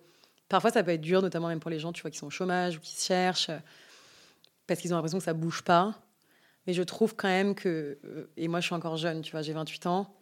parfois, 0.48 0.70
ça 0.70 0.84
peut 0.84 0.92
être 0.92 1.02
dur, 1.02 1.22
notamment 1.22 1.48
même 1.48 1.60
pour 1.60 1.72
les 1.72 1.80
gens 1.80 1.92
tu 1.92 2.04
vois, 2.04 2.12
qui 2.12 2.18
sont 2.18 2.28
au 2.28 2.32
chômage 2.32 2.78
ou 2.78 2.80
qui 2.80 2.96
se 2.96 3.06
cherchent, 3.06 3.52
parce 4.68 4.80
qu'ils 4.80 4.94
ont 4.94 4.96
l'impression 4.96 5.18
que 5.18 5.24
ça 5.24 5.34
bouge 5.34 5.64
pas. 5.64 6.00
Mais 6.68 6.74
je 6.74 6.84
trouve 6.84 7.16
quand 7.16 7.28
même 7.28 7.56
que, 7.56 7.98
euh, 8.06 8.32
et 8.38 8.48
moi 8.48 8.60
je 8.60 8.68
suis 8.68 8.76
encore 8.76 8.96
jeune, 8.96 9.24
tu 9.24 9.32
vois, 9.32 9.42
j'ai 9.42 9.54
28 9.54 9.88
ans, 9.88 10.16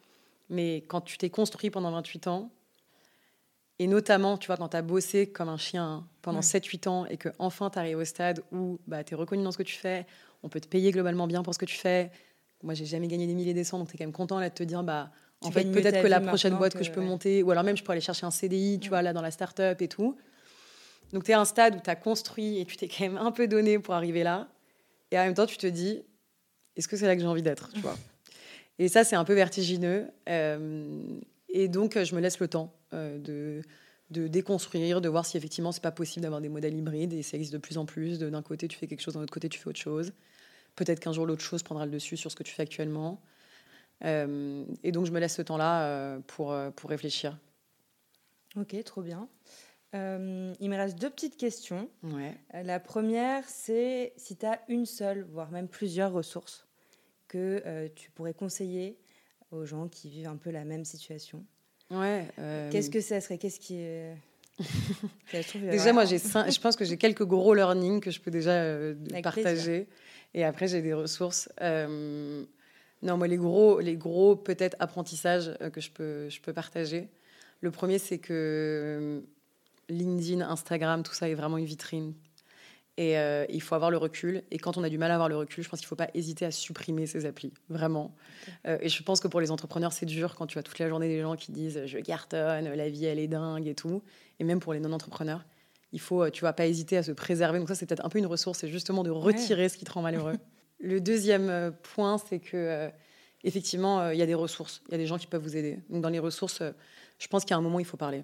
mais 0.50 0.84
quand 0.88 1.02
tu 1.02 1.18
t'es 1.18 1.30
construit 1.30 1.70
pendant 1.70 1.92
28 1.92 2.28
ans, 2.28 2.52
et 3.80 3.88
notamment, 3.88 4.38
tu 4.38 4.48
vois, 4.48 4.58
quand 4.58 4.70
tu 4.70 4.78
as 4.78 4.82
bossé 4.82 5.28
comme 5.28 5.48
un 5.48 5.58
chien 5.58 6.06
pendant 6.22 6.42
7-8 6.42 6.88
ans 6.90 7.06
et 7.06 7.16
que 7.16 7.30
enfin 7.40 7.70
tu 7.70 7.80
arrives 7.80 7.98
au 7.98 8.04
stade 8.04 8.44
où 8.52 8.78
bah, 8.88 9.06
tu 9.06 9.14
es 9.14 9.18
reconnu 9.18 9.42
dans 9.42 9.54
ce 9.54 9.58
que 9.58 9.64
tu 9.64 9.76
fais, 9.76 10.06
on 10.44 10.50
peut 10.50 10.60
te 10.60 10.68
payer 10.68 10.92
globalement 10.92 11.28
bien 11.28 11.44
pour 11.44 11.54
ce 11.54 11.60
que 11.60 11.66
tu 11.66 11.78
fais. 11.78 12.12
Moi, 12.62 12.74
j'ai 12.74 12.86
jamais 12.86 13.08
gagné 13.08 13.26
des 13.26 13.34
milliers 13.34 13.54
des 13.54 13.64
cents, 13.64 13.80
donc 13.80 13.88
tu 13.88 13.96
es 13.96 13.98
quand 13.98 14.04
même 14.04 14.12
content 14.12 14.38
là, 14.38 14.50
de 14.50 14.54
te 14.54 14.64
dire, 14.64 14.84
bah, 14.84 15.12
en 15.42 15.52
fait, 15.52 15.64
peut-être 15.72 16.02
que 16.02 16.08
la 16.08 16.20
prochaine 16.20 16.56
boîte 16.56 16.74
que, 16.74 16.84
je 16.84 16.92
peux 16.92 17.00
monter, 17.00 17.42
ou 17.42 17.52
alors 17.52 17.64
même 17.64 17.78
je 17.78 17.84
pourrais 17.84 17.94
aller 17.94 18.02
chercher 18.02 18.26
un 18.26 18.32
CDI, 18.32 18.80
tu 18.80 18.90
vois, 18.90 19.02
là 19.02 19.14
dans 19.14 19.22
la 19.22 19.32
start-up 19.32 19.82
et 19.82 19.88
tout. 19.88 20.18
Donc 21.14 21.24
tu 21.24 21.32
es 21.32 21.34
à 21.34 21.40
un 21.40 21.46
stade 21.46 21.76
où 21.76 21.80
tu 21.80 21.90
as 21.90 21.96
construit 21.96 22.60
et 22.60 22.66
tu 22.66 22.76
t'es 22.76 22.90
quand 22.90 23.06
même 23.06 23.18
un 23.18 23.32
peu 23.32 23.48
donné 23.48 23.80
pour 23.80 23.94
arriver 23.94 24.24
là. 24.24 24.50
Et 25.12 25.18
en 25.18 25.24
même 25.24 25.34
temps, 25.34 25.46
tu 25.46 25.58
te 25.58 25.68
dis, 25.68 26.04
est-ce 26.76 26.88
que 26.88 26.98
c'est 26.98 27.08
là 27.08 27.16
que 27.16 27.22
j'ai 27.22 27.28
envie 27.28 27.42
d'être, 27.42 27.72
tu 27.74 27.80
vois? 27.80 27.98
Et 28.80 28.88
ça, 28.88 29.04
c'est 29.04 29.18
un 29.18 29.26
peu 29.26 29.34
vertigineux. 29.34 30.08
Euh, 30.30 31.20
et 31.50 31.68
donc, 31.68 32.02
je 32.02 32.16
me 32.16 32.22
laisse 32.22 32.40
le 32.40 32.48
temps 32.48 32.74
euh, 32.94 33.20
de, 33.20 33.62
de 34.10 34.28
déconstruire, 34.28 35.02
de 35.02 35.10
voir 35.10 35.26
si 35.26 35.36
effectivement 35.36 35.74
c'est 35.74 35.84
pas 35.84 35.92
possible 35.92 36.24
d'avoir 36.24 36.42
des 36.42 36.50
modèles 36.50 36.76
hybrides 36.76 37.14
et 37.14 37.22
ça 37.22 37.36
existe 37.36 37.54
de 37.54 37.58
plus 37.58 37.78
en 37.78 37.86
plus. 37.86 38.20
D'un 38.20 38.42
côté, 38.42 38.70
tu 38.70 38.78
fais 38.78 38.88
quelque 38.88 39.02
chose, 39.02 39.16
d'un 39.16 39.22
autre 39.22 39.34
côté, 39.34 39.50
tu 39.50 39.60
fais 39.60 39.68
autre 39.68 39.80
chose. 39.80 40.14
Peut-être 40.76 41.02
qu'un 41.02 41.12
jour, 41.12 41.26
l'autre 41.26 41.42
chose 41.44 41.62
prendra 41.62 41.86
le 41.86 41.92
dessus 41.92 42.16
sur 42.16 42.32
ce 42.32 42.38
que 42.38 42.44
tu 42.44 42.54
fais 42.54 42.64
actuellement. 42.64 43.22
Euh, 44.06 44.64
et 44.84 44.94
donc, 44.94 45.06
je 45.06 45.12
me 45.12 45.20
laisse 45.20 45.36
ce 45.36 45.42
temps-là 45.42 45.84
euh, 45.84 46.20
pour, 46.26 46.56
pour 46.78 46.90
réfléchir. 46.90 47.38
Ok, 48.56 48.82
trop 48.86 49.02
bien. 49.02 49.28
il 49.94 50.00
me 50.70 50.76
reste 50.78 50.98
deux 50.98 51.10
petites 51.10 51.36
questions. 51.36 51.90
Ouais. 52.04 52.38
la 52.54 52.80
première, 52.80 53.44
c'est 53.50 54.14
si 54.16 54.38
tu 54.38 54.46
as 54.46 54.62
une 54.70 54.86
seule, 54.86 55.28
voire 55.30 55.52
même 55.52 55.68
plusieurs 55.68 56.14
ressources 56.14 56.69
que 57.30 57.88
tu 57.96 58.12
pourrais 58.12 58.34
conseiller 58.34 58.98
aux 59.52 59.66
gens 59.66 59.88
qui 59.88 60.10
vivent 60.10 60.28
un 60.28 60.36
peu 60.36 60.52
la 60.52 60.66
même 60.66 60.84
situation. 60.84 61.46
Ouais. 61.90 62.28
Qu'est-ce 62.72 62.90
que 62.90 63.00
ça 63.00 63.22
serait? 63.22 63.38
Qu'est-ce 63.38 63.60
qui 63.60 63.76
est... 63.76 64.16
déjà, 65.32 65.94
moi, 65.94 66.04
j'ai 66.04 66.18
je 66.18 66.60
pense 66.60 66.76
que 66.76 66.84
j'ai 66.84 66.98
quelques 66.98 67.24
gros 67.24 67.54
learnings 67.54 68.02
que 68.02 68.12
je 68.12 68.20
peux 68.20 68.32
déjà 68.32 68.62
partager. 69.24 69.88
Et 70.34 70.44
après, 70.44 70.68
j'ai 70.68 70.82
des 70.82 70.94
ressources. 70.94 71.50
Non, 73.02 73.18
moi, 73.18 73.28
les 73.28 73.38
gros, 73.38 73.80
les 73.80 73.96
gros 73.96 74.36
peut-être 74.36 74.76
apprentissages 74.80 75.52
euh, 75.62 75.70
que 75.70 75.80
je 75.80 75.90
peux, 75.92 76.30
je 76.30 76.42
peux 76.42 76.54
partager. 76.54 77.08
Le 77.62 77.72
premier, 77.72 77.98
c'est 77.98 78.18
que 78.18 78.34
euh, 78.34 79.22
LinkedIn, 79.90 80.42
Instagram, 80.42 81.04
tout 81.04 81.14
ça 81.14 81.30
est 81.30 81.34
vraiment 81.34 81.58
une 81.58 81.66
vitrine. 81.66 82.14
Et 83.00 83.18
euh, 83.18 83.46
il 83.48 83.62
faut 83.62 83.76
avoir 83.76 83.92
le 83.92 83.98
recul. 83.98 84.44
Et 84.52 84.58
quand 84.58 84.78
on 84.78 84.84
a 84.84 84.90
du 84.90 84.98
mal 84.98 85.10
à 85.12 85.14
avoir 85.14 85.30
le 85.30 85.38
recul, 85.38 85.64
je 85.64 85.70
pense 85.70 85.80
qu'il 85.80 85.86
ne 85.86 85.90
faut 85.90 85.96
pas 85.96 86.10
hésiter 86.14 86.46
à 86.46 86.52
supprimer 86.52 87.08
ces 87.08 87.26
applis, 87.26 87.54
vraiment. 87.70 88.14
et 88.66 88.90
je 88.90 89.04
pense 89.04 89.22
que 89.22 89.28
pour 89.28 89.40
les 89.40 89.52
entrepreneurs, 89.52 89.94
c'est 89.94 90.06
dur 90.06 90.36
quand 90.36 90.48
tu 90.48 90.60
as 90.60 90.64
toute 90.64 90.80
la 90.80 90.90
journée 90.90 91.08
des 91.08 91.22
gens 91.22 91.36
qui 91.38 91.52
disent 91.54 91.82
je 91.86 91.98
cartonne, 92.00 92.74
la 92.74 92.90
vie 92.90 93.06
elle 93.06 93.20
est 93.20 93.28
dingue 93.28 93.68
et 93.68 93.76
tout. 93.76 94.04
Et 94.40 94.44
même 94.44 94.60
pour 94.60 94.74
les 94.74 94.82
non-entrepreneurs, 94.82 95.46
il 95.92 96.00
faut, 96.00 96.30
tu 96.30 96.42
vas 96.42 96.54
pas 96.54 96.68
hésiter 96.68 96.98
à 96.98 97.04
se 97.04 97.12
préserver. 97.12 97.60
Donc 97.60 97.70
ça, 97.70 97.76
c'est 97.76 97.86
peut-être 97.86 98.06
un 98.06 98.10
peu 98.10 98.20
une 98.20 98.26
ressource, 98.26 98.60
c'est 98.60 98.68
justement 98.68 99.04
de 99.04 99.10
retirer 99.10 99.70
ce 99.70 99.78
qui 99.78 99.86
te 99.86 99.92
rend 99.92 100.02
malheureux. 100.02 100.36
Le 100.80 101.02
deuxième 101.02 101.50
euh, 101.50 101.72
point, 101.72 102.18
c'est 102.18 102.40
que 102.40 102.56
euh, 102.56 102.90
effectivement, 103.44 104.00
euh, 104.00 104.14
il 104.14 104.20
y 104.20 104.22
a 104.22 104.26
des 104.26 104.34
ressources, 104.34 104.82
il 104.88 104.92
y 104.94 104.96
a 104.96 104.98
des 104.98 105.08
gens 105.08 105.18
qui 105.18 105.28
peuvent 105.28 105.44
vous 105.44 105.58
aider. 105.58 105.80
Donc 105.90 106.02
dans 106.02 106.10
les 106.10 106.20
ressources, 106.20 106.62
je 107.18 107.28
pense 107.28 107.50
a 107.52 107.56
un 107.56 107.62
moment, 107.62 107.80
il 107.80 107.86
faut 107.86 107.98
parler. 107.98 108.24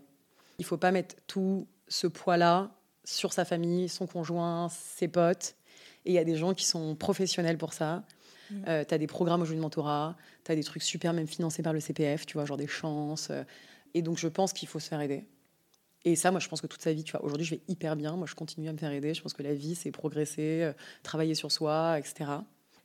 Il 0.57 0.61
ne 0.61 0.67
faut 0.67 0.78
pas 0.78 0.91
mettre 0.91 1.15
tout 1.28 1.67
ce 1.88 2.07
poids-là 2.07 2.71
sur 3.06 3.34
sa 3.34 3.45
famille, 3.45 3.88
son 3.88 4.08
conjoint, 4.08 4.70
ses 4.70 5.08
potes. 5.08 5.56
Et 6.06 6.12
il 6.12 6.14
y 6.14 6.20
a 6.20 6.24
des 6.24 6.36
gens 6.36 6.53
qui 6.53 6.66
sont 6.66 6.95
professionnels 6.95 7.58
pour 7.58 7.74
ça. 7.74 8.03
Mm. 8.51 8.64
tu 8.88 8.93
as 8.93 8.97
des 8.99 9.08
programmes 9.08 9.41
au 9.41 9.45
jeu 9.45 9.56
de 9.56 9.60
mentorat, 9.60 10.16
tu 10.43 10.51
as 10.51 10.56
des 10.56 10.64
trucs 10.64 10.84
super 10.84 11.14
même 11.14 11.28
financés 11.28 11.64
par 11.64 11.74
le 11.74 11.80
CPF, 11.80 12.28
tu 12.28 12.34
vois, 12.34 12.45
genre 12.45 12.58
des 12.58 12.68
chances. 12.68 13.32
et 13.95 14.03
donc 14.03 14.20
je 14.20 14.28
pense 14.28 14.53
qu'il 14.53 14.68
faut 14.68 14.80
se 14.80 14.88
faire 14.88 15.01
aider. 15.01 15.26
Et 16.06 16.16
ça, 16.16 16.30
moi, 16.30 16.39
je 16.39 16.47
pense 16.47 16.62
que 16.62 16.68
toute 16.68 16.84
sa 16.84 16.93
vie, 16.93 17.03
tu 17.03 17.12
vois, 17.12 17.26
aujourd'hui, 17.26 17.45
je 17.45 17.56
vais 17.56 17.62
hyper 17.68 17.95
bien. 17.95 18.16
Moi, 18.16 18.28
je 18.28 18.36
continue 18.36 18.70
à 18.70 18.74
me 18.74 18.78
faire 18.78 18.91
aider. 18.91 19.16
Je 19.16 19.24
pense 19.24 19.34
que 19.34 19.41
la 19.41 19.56
vie, 19.56 19.74
c'est 19.74 19.91
progresser, 19.91 20.62
euh, 20.62 20.74
travailler 21.01 21.34
sur 21.34 21.51
soi, 21.51 21.97
etc. 21.97 22.30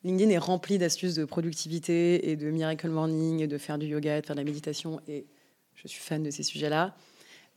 LinkedIn 0.02 0.30
est 0.30 0.38
rempli 0.38 0.78
d'astuces 0.78 1.14
de 1.14 1.26
productivité 1.26 2.30
et 2.30 2.36
de 2.36 2.50
miracle 2.50 2.88
morning, 2.88 3.40
et 3.40 3.46
de 3.46 3.58
faire 3.58 3.76
du 3.76 3.86
yoga, 3.86 4.22
de 4.22 4.26
faire 4.26 4.34
de 4.34 4.40
la 4.40 4.44
méditation. 4.44 5.00
Et 5.06 5.26
je 5.74 5.86
suis 5.86 6.00
fan 6.00 6.22
de 6.22 6.30
ces 6.30 6.42
sujets-là. 6.42 6.96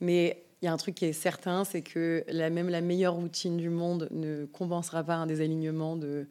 Mais 0.00 0.44
il 0.64 0.66
y 0.66 0.70
a 0.70 0.72
un 0.72 0.78
truc 0.78 0.94
qui 0.94 1.04
est 1.04 1.12
certain, 1.12 1.64
c'est 1.64 1.82
que 1.82 2.24
même 2.32 2.70
la 2.70 2.80
meilleure 2.80 3.12
routine 3.12 3.58
du 3.58 3.68
monde 3.68 4.08
ne 4.12 4.46
compensera 4.46 5.04
pas 5.04 5.16
un 5.16 5.26
désalignement 5.26 5.94
de, 5.94 6.26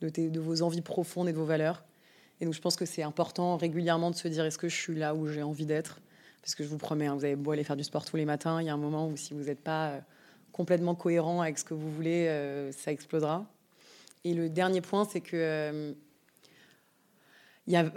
vos 0.00 0.62
envies 0.62 0.80
profondes 0.80 1.28
et 1.28 1.32
de 1.34 1.36
vos 1.36 1.44
valeurs. 1.44 1.84
Et 2.40 2.46
donc, 2.46 2.54
je 2.54 2.62
pense 2.62 2.76
que 2.76 2.86
c'est 2.86 3.02
important 3.02 3.58
régulièrement 3.58 4.10
de 4.10 4.16
se 4.16 4.26
dire 4.26 4.46
est-ce 4.46 4.56
que 4.56 4.70
je 4.70 4.74
suis 4.74 4.94
là 4.94 5.14
où 5.14 5.26
j'ai 5.26 5.42
envie 5.42 5.66
d'être? 5.66 6.00
Parce 6.40 6.54
que 6.54 6.64
je 6.64 6.68
vous 6.70 6.78
promets, 6.78 7.08
hein, 7.08 7.14
vous 7.14 7.26
avez 7.26 7.36
beau 7.36 7.50
aller 7.50 7.62
faire 7.62 7.76
du 7.76 7.84
sport 7.84 8.06
tous 8.06 8.16
les 8.16 8.24
matins, 8.24 8.62
il 8.62 8.64
y 8.64 8.70
a 8.70 8.72
un 8.72 8.78
moment 8.78 9.06
où 9.06 9.18
si 9.18 9.34
vous 9.34 9.44
n'êtes 9.44 9.60
pas 9.60 9.88
euh, 9.88 10.00
complètement 10.50 10.94
cohérent 10.94 11.42
avec 11.42 11.58
ce 11.58 11.64
que 11.64 11.74
vous 11.74 11.90
voulez, 11.90 12.26
euh, 12.28 12.72
ça 12.72 12.90
explosera. 12.90 13.44
Et 14.24 14.32
le 14.32 14.48
dernier 14.48 14.80
point, 14.80 15.04
c'est 15.04 15.20
que 15.20 15.36
euh, 15.36 15.92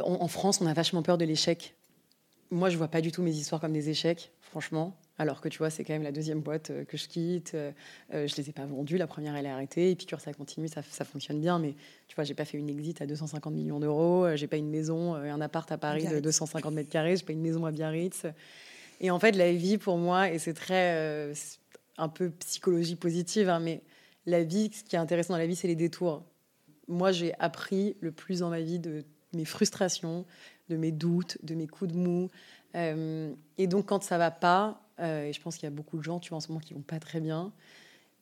en, 0.01 0.27
France, 0.27 0.59
on 0.59 0.65
a 0.65 0.73
vachement 0.73 1.01
peur 1.01 1.17
de 1.17 1.23
l'échec. 1.23 1.75
Moi, 2.51 2.69
je 2.69 2.75
vois 2.75 2.89
pas 2.89 2.99
du 2.99 3.13
tout 3.13 3.21
mes 3.21 3.31
histoires 3.31 3.61
comme 3.61 3.71
des 3.71 3.89
échecs, 3.89 4.33
franchement. 4.41 4.93
Alors 5.19 5.41
que 5.41 5.49
tu 5.49 5.57
vois, 5.57 5.69
c'est 5.69 5.83
quand 5.83 5.93
même 5.93 6.03
la 6.03 6.11
deuxième 6.11 6.41
boîte 6.41 6.69
euh, 6.69 6.85
que 6.85 6.95
je 6.95 7.07
quitte. 7.07 7.53
Euh, 7.55 7.71
euh, 8.13 8.27
je 8.27 8.35
les 8.35 8.49
ai 8.49 8.53
pas 8.53 8.65
vendues. 8.65 8.97
La 8.97 9.07
première, 9.07 9.35
elle 9.35 9.47
est 9.47 9.51
arrêtée. 9.51 9.91
Epicure, 9.91 10.19
ça 10.19 10.31
continue, 10.33 10.67
ça, 10.67 10.81
ça 10.83 11.05
fonctionne 11.05 11.41
bien. 11.41 11.57
Mais 11.57 11.73
tu 12.07 12.15
vois, 12.15 12.23
j'ai 12.23 12.35
pas 12.35 12.45
fait 12.45 12.57
une 12.57 12.69
exit 12.69 13.01
à 13.01 13.07
250 13.07 13.53
millions 13.53 13.79
d'euros. 13.79 14.27
J'ai 14.35 14.47
pas 14.47 14.57
une 14.57 14.69
maison, 14.69 15.15
un 15.15 15.41
appart 15.41 15.71
à 15.71 15.77
Paris 15.77 16.05
de 16.07 16.19
250 16.19 16.73
mètres 16.73 16.89
carrés. 16.89 17.17
J'ai 17.17 17.25
pas 17.25 17.33
une 17.33 17.41
maison 17.41 17.65
à 17.65 17.71
Biarritz. 17.71 18.27
Et 18.99 19.09
en 19.09 19.19
fait, 19.19 19.31
la 19.31 19.51
vie 19.53 19.77
pour 19.77 19.97
moi, 19.97 20.29
et 20.29 20.39
c'est 20.39 20.53
très 20.53 21.31
un 21.97 22.09
peu 22.09 22.29
psychologie 22.29 22.95
positive, 22.95 23.49
hein, 23.49 23.59
mais 23.59 23.81
la 24.27 24.43
vie, 24.43 24.69
ce 24.71 24.83
qui 24.83 24.95
est 24.95 24.99
intéressant 24.99 25.33
dans 25.33 25.39
la 25.39 25.47
vie, 25.47 25.55
c'est 25.55 25.67
les 25.67 25.75
détours. 25.75 26.23
Moi, 26.87 27.11
j'ai 27.11 27.33
appris 27.39 27.97
le 28.01 28.11
plus 28.11 28.39
dans 28.39 28.49
ma 28.49 28.61
vie 28.61 28.77
de 28.77 29.03
mes 29.33 29.45
frustrations, 29.45 30.25
de 30.69 30.77
mes 30.77 30.91
doutes, 30.91 31.37
de 31.43 31.55
mes 31.55 31.67
coups 31.67 31.91
de 31.91 31.97
mou. 31.97 32.29
et 32.75 33.67
donc, 33.67 33.87
quand 33.87 34.03
ça 34.03 34.19
va 34.19 34.29
pas, 34.29 34.86
euh, 34.99 35.25
et 35.25 35.33
je 35.33 35.41
pense 35.41 35.55
qu'il 35.55 35.63
y 35.65 35.67
a 35.67 35.75
beaucoup 35.75 35.97
de 35.97 36.03
gens, 36.03 36.19
tu 36.19 36.29
vois, 36.29 36.37
en 36.37 36.41
ce 36.41 36.49
moment, 36.49 36.59
qui 36.59 36.73
vont 36.73 36.81
pas 36.81 36.99
très 36.99 37.19
bien. 37.19 37.51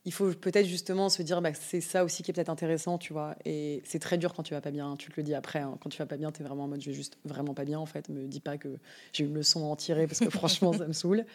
Il 0.06 0.14
faut 0.14 0.32
peut-être 0.34 0.68
justement 0.68 1.10
se 1.10 1.24
dire, 1.24 1.42
bah, 1.42 1.54
c'est 1.54 1.82
ça 1.82 2.04
aussi 2.04 2.22
qui 2.22 2.30
est 2.30 2.34
peut-être 2.34 2.50
intéressant, 2.50 2.98
tu 2.98 3.12
vois. 3.12 3.36
Et 3.44 3.82
c'est 3.86 4.00
très 4.00 4.18
dur 4.18 4.34
quand 4.34 4.44
tu 4.44 4.54
vas 4.54 4.62
pas 4.62 4.72
bien. 4.72 4.96
Tu 4.98 5.10
te 5.10 5.16
le 5.18 5.24
dis 5.24 5.34
après. 5.34 5.60
Hein. 5.60 5.78
Quand 5.82 5.90
tu 5.90 5.98
vas 5.98 6.06
pas 6.06 6.18
bien, 6.18 6.32
tu 6.32 6.42
es 6.42 6.46
vraiment 6.46 6.66
en 6.66 6.68
mode, 6.68 6.82
je 6.82 6.88
vais 6.92 6.96
juste 6.96 7.18
vraiment 7.26 7.56
pas 7.56 7.66
bien, 7.66 7.80
en 7.80 7.88
fait. 7.88 8.10
Me 8.10 8.28
dis 8.28 8.40
pas 8.40 8.58
que 8.58 8.78
j'ai 9.14 9.24
une 9.24 9.34
leçon 9.34 9.62
à 9.62 9.68
en 9.68 9.76
tirer 9.76 10.06
parce 10.06 10.20
que 10.20 10.30
franchement, 10.30 10.74
ça 10.74 10.86
me 10.88 10.94
saoule. 10.94 11.26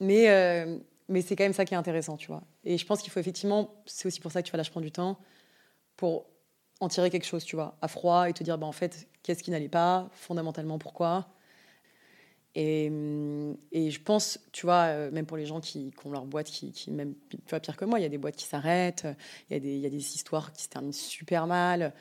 Mais, 0.00 0.28
euh, 0.28 0.78
mais 1.08 1.22
c'est 1.22 1.36
quand 1.36 1.44
même 1.44 1.54
ça 1.54 1.64
qui 1.64 1.74
est 1.74 1.78
intéressant, 1.78 2.16
tu 2.16 2.26
vois. 2.26 2.42
Et 2.64 2.76
je 2.76 2.84
pense 2.84 3.00
qu'il 3.00 3.10
faut 3.10 3.20
effectivement, 3.20 3.74
c'est 3.86 4.06
aussi 4.06 4.20
pour 4.20 4.32
ça 4.32 4.42
que 4.42 4.46
tu 4.46 4.52
vas 4.52 4.58
là, 4.58 4.64
je 4.64 4.70
prends 4.70 4.80
du 4.80 4.92
temps 4.92 5.18
pour 5.96 6.26
en 6.80 6.88
tirer 6.88 7.08
quelque 7.08 7.26
chose, 7.26 7.44
tu 7.44 7.56
vois, 7.56 7.76
à 7.80 7.88
froid 7.88 8.28
et 8.28 8.32
te 8.32 8.42
dire, 8.42 8.58
bah, 8.58 8.66
en 8.66 8.72
fait, 8.72 9.08
qu'est-ce 9.22 9.42
qui 9.42 9.50
n'allait 9.50 9.68
pas, 9.68 10.10
fondamentalement, 10.12 10.78
pourquoi? 10.78 11.28
Et, 12.54 12.90
et, 13.72 13.90
je 13.90 14.00
pense, 14.00 14.38
tu 14.52 14.66
vois, 14.66 14.84
euh, 14.84 15.10
même 15.10 15.26
pour 15.26 15.36
les 15.36 15.46
gens 15.46 15.60
qui, 15.60 15.92
ont 16.04 16.10
leur 16.10 16.24
boîte, 16.24 16.46
qui, 16.46 16.70
qui, 16.70 16.92
même, 16.92 17.14
tu 17.28 17.38
vois, 17.50 17.58
pire 17.58 17.76
que 17.76 17.84
moi, 17.84 17.98
il 17.98 18.02
y 18.02 18.06
a 18.06 18.08
des 18.08 18.18
boîtes 18.18 18.36
qui 18.36 18.46
s'arrêtent, 18.46 19.06
il 19.50 19.54
y, 19.54 19.56
a 19.56 19.60
des, 19.60 19.74
il 19.74 19.80
y 19.80 19.86
a 19.86 19.90
des 19.90 20.14
histoires 20.14 20.52
qui 20.52 20.62
se 20.62 20.68
terminent 20.68 20.92
super 20.92 21.48
mal. 21.48 21.92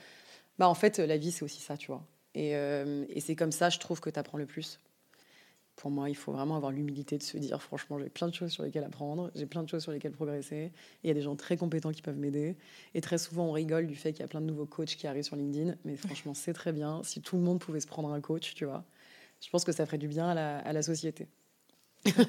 Bah, 0.60 0.70
en 0.70 0.76
fait, 0.76 1.00
la 1.00 1.18
vie, 1.18 1.32
c'est 1.32 1.44
aussi 1.44 1.62
ça, 1.62 1.76
tu 1.76 1.88
vois. 1.88 2.06
Et, 2.36 2.56
euh, 2.56 3.06
et 3.10 3.20
c'est 3.20 3.36
comme 3.36 3.52
ça, 3.52 3.70
je 3.70 3.80
trouve, 3.80 4.00
que 4.00 4.12
tu 4.12 4.20
apprends 4.20 4.38
le 4.38 4.46
plus. 4.46 4.80
Pour 5.76 5.90
moi, 5.90 6.08
il 6.08 6.16
faut 6.16 6.32
vraiment 6.32 6.56
avoir 6.56 6.72
l'humilité 6.72 7.18
de 7.18 7.24
se 7.24 7.36
dire, 7.38 7.60
franchement, 7.60 7.98
j'ai 7.98 8.10
plein 8.10 8.28
de 8.28 8.34
choses 8.36 8.52
sur 8.52 8.62
lesquelles 8.62 8.84
apprendre, 8.84 9.32
j'ai 9.34 9.48
plein 9.48 9.64
de 9.64 9.70
choses 9.70 9.82
sur 9.82 9.92
lesquelles 9.92 10.12
progresser. 10.12 10.72
il 11.04 11.08
y 11.08 11.10
a 11.10 11.16
des 11.16 11.24
gens 11.24 11.36
très 11.36 11.58
compétents 11.58 11.92
qui 11.92 12.04
peuvent 12.04 12.18
m'aider. 12.18 12.58
Et 12.94 13.02
très 13.02 13.18
souvent, 13.18 13.48
on 13.48 13.52
rigole 13.54 13.88
du 13.88 13.96
fait 13.96 14.14
qu'il 14.14 14.22
y 14.22 14.26
a 14.26 14.28
plein 14.28 14.42
de 14.42 14.46
nouveaux 14.46 14.68
coachs 14.68 14.96
qui 14.96 15.08
arrivent 15.08 15.24
sur 15.24 15.36
LinkedIn. 15.36 15.74
Mais 15.84 15.96
franchement, 15.96 16.36
c'est 16.36 16.54
très 16.54 16.74
bien. 16.74 17.02
Si 17.04 17.22
tout 17.22 17.38
le 17.38 17.42
monde 17.42 17.60
pouvait 17.60 17.80
se 17.80 17.88
prendre 17.88 18.14
un 18.14 18.22
coach, 18.22 18.54
tu 18.54 18.66
vois 18.66 18.86
je 19.44 19.50
pense 19.50 19.64
que 19.64 19.72
ça 19.72 19.86
ferait 19.86 19.98
du 19.98 20.08
bien 20.08 20.30
à 20.30 20.34
la, 20.34 20.58
à 20.60 20.74
la 20.74 20.82
société. 20.82 21.28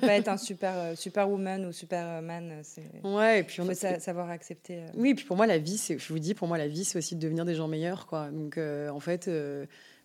pas 0.00 0.14
être 0.14 0.28
un 0.28 0.36
super 0.36 0.74
euh, 0.76 0.94
superwoman 0.94 1.66
ou 1.66 1.72
superman 1.72 2.50
euh, 2.52 2.60
c'est 2.62 2.84
ouais 3.02 3.40
et 3.40 3.42
puis 3.42 3.60
on 3.60 3.66
faut 3.66 3.74
savoir 3.74 4.30
accepter 4.30 4.78
euh. 4.78 4.86
oui 4.94 5.10
et 5.10 5.14
puis 5.16 5.24
pour 5.24 5.36
moi 5.36 5.46
la 5.48 5.58
vie 5.58 5.78
c'est 5.78 5.98
je 5.98 6.12
vous 6.12 6.20
dis 6.20 6.32
pour 6.32 6.46
moi 6.46 6.58
la 6.58 6.68
vie 6.68 6.84
c'est 6.84 6.96
aussi 6.96 7.16
de 7.16 7.20
devenir 7.20 7.44
des 7.44 7.56
gens 7.56 7.66
meilleurs 7.66 8.06
quoi 8.06 8.30
donc 8.30 8.56
en 8.56 9.00
fait 9.00 9.28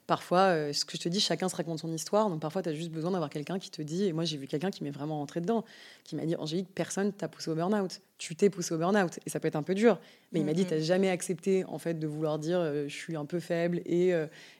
parfois, 0.09 0.73
ce 0.73 0.83
que 0.83 0.97
je 0.97 1.01
te 1.01 1.07
dis, 1.07 1.21
chacun 1.21 1.47
se 1.47 1.55
raconte 1.55 1.79
son 1.79 1.93
histoire. 1.93 2.29
Donc 2.29 2.41
parfois, 2.41 2.61
tu 2.61 2.69
as 2.69 2.73
juste 2.73 2.91
besoin 2.91 3.11
d'avoir 3.11 3.29
quelqu'un 3.29 3.59
qui 3.59 3.71
te 3.71 3.81
dit. 3.81 4.05
Et 4.05 4.13
moi, 4.13 4.25
j'ai 4.25 4.35
vu 4.35 4.47
quelqu'un 4.47 4.71
qui 4.71 4.83
m'est 4.83 4.91
vraiment 4.91 5.19
rentré 5.19 5.39
dedans, 5.39 5.63
qui 6.03 6.15
m'a 6.15 6.25
dit 6.25 6.35
Angélique, 6.35 6.67
personne 6.75 7.13
t'a 7.13 7.27
poussé 7.27 7.49
au 7.51 7.55
burn-out. 7.55 8.01
Tu 8.17 8.35
t'es 8.35 8.49
poussé 8.49 8.73
au 8.73 8.77
burn-out. 8.77 9.19
Et 9.25 9.29
ça 9.29 9.39
peut 9.39 9.47
être 9.47 9.55
un 9.55 9.63
peu 9.63 9.75
dur. 9.75 9.99
Mais 10.33 10.41
il 10.41 10.45
m'a 10.45 10.53
dit 10.53 10.65
Tu 10.65 10.73
n'as 10.73 10.81
jamais 10.81 11.09
accepté 11.09 11.63
en 11.65 11.79
fait, 11.79 11.93
de 11.93 12.07
vouloir 12.07 12.39
dire 12.39 12.59
Je 12.87 12.93
suis 12.93 13.15
un 13.15 13.25
peu 13.25 13.39
faible 13.39 13.81
et, 13.85 14.13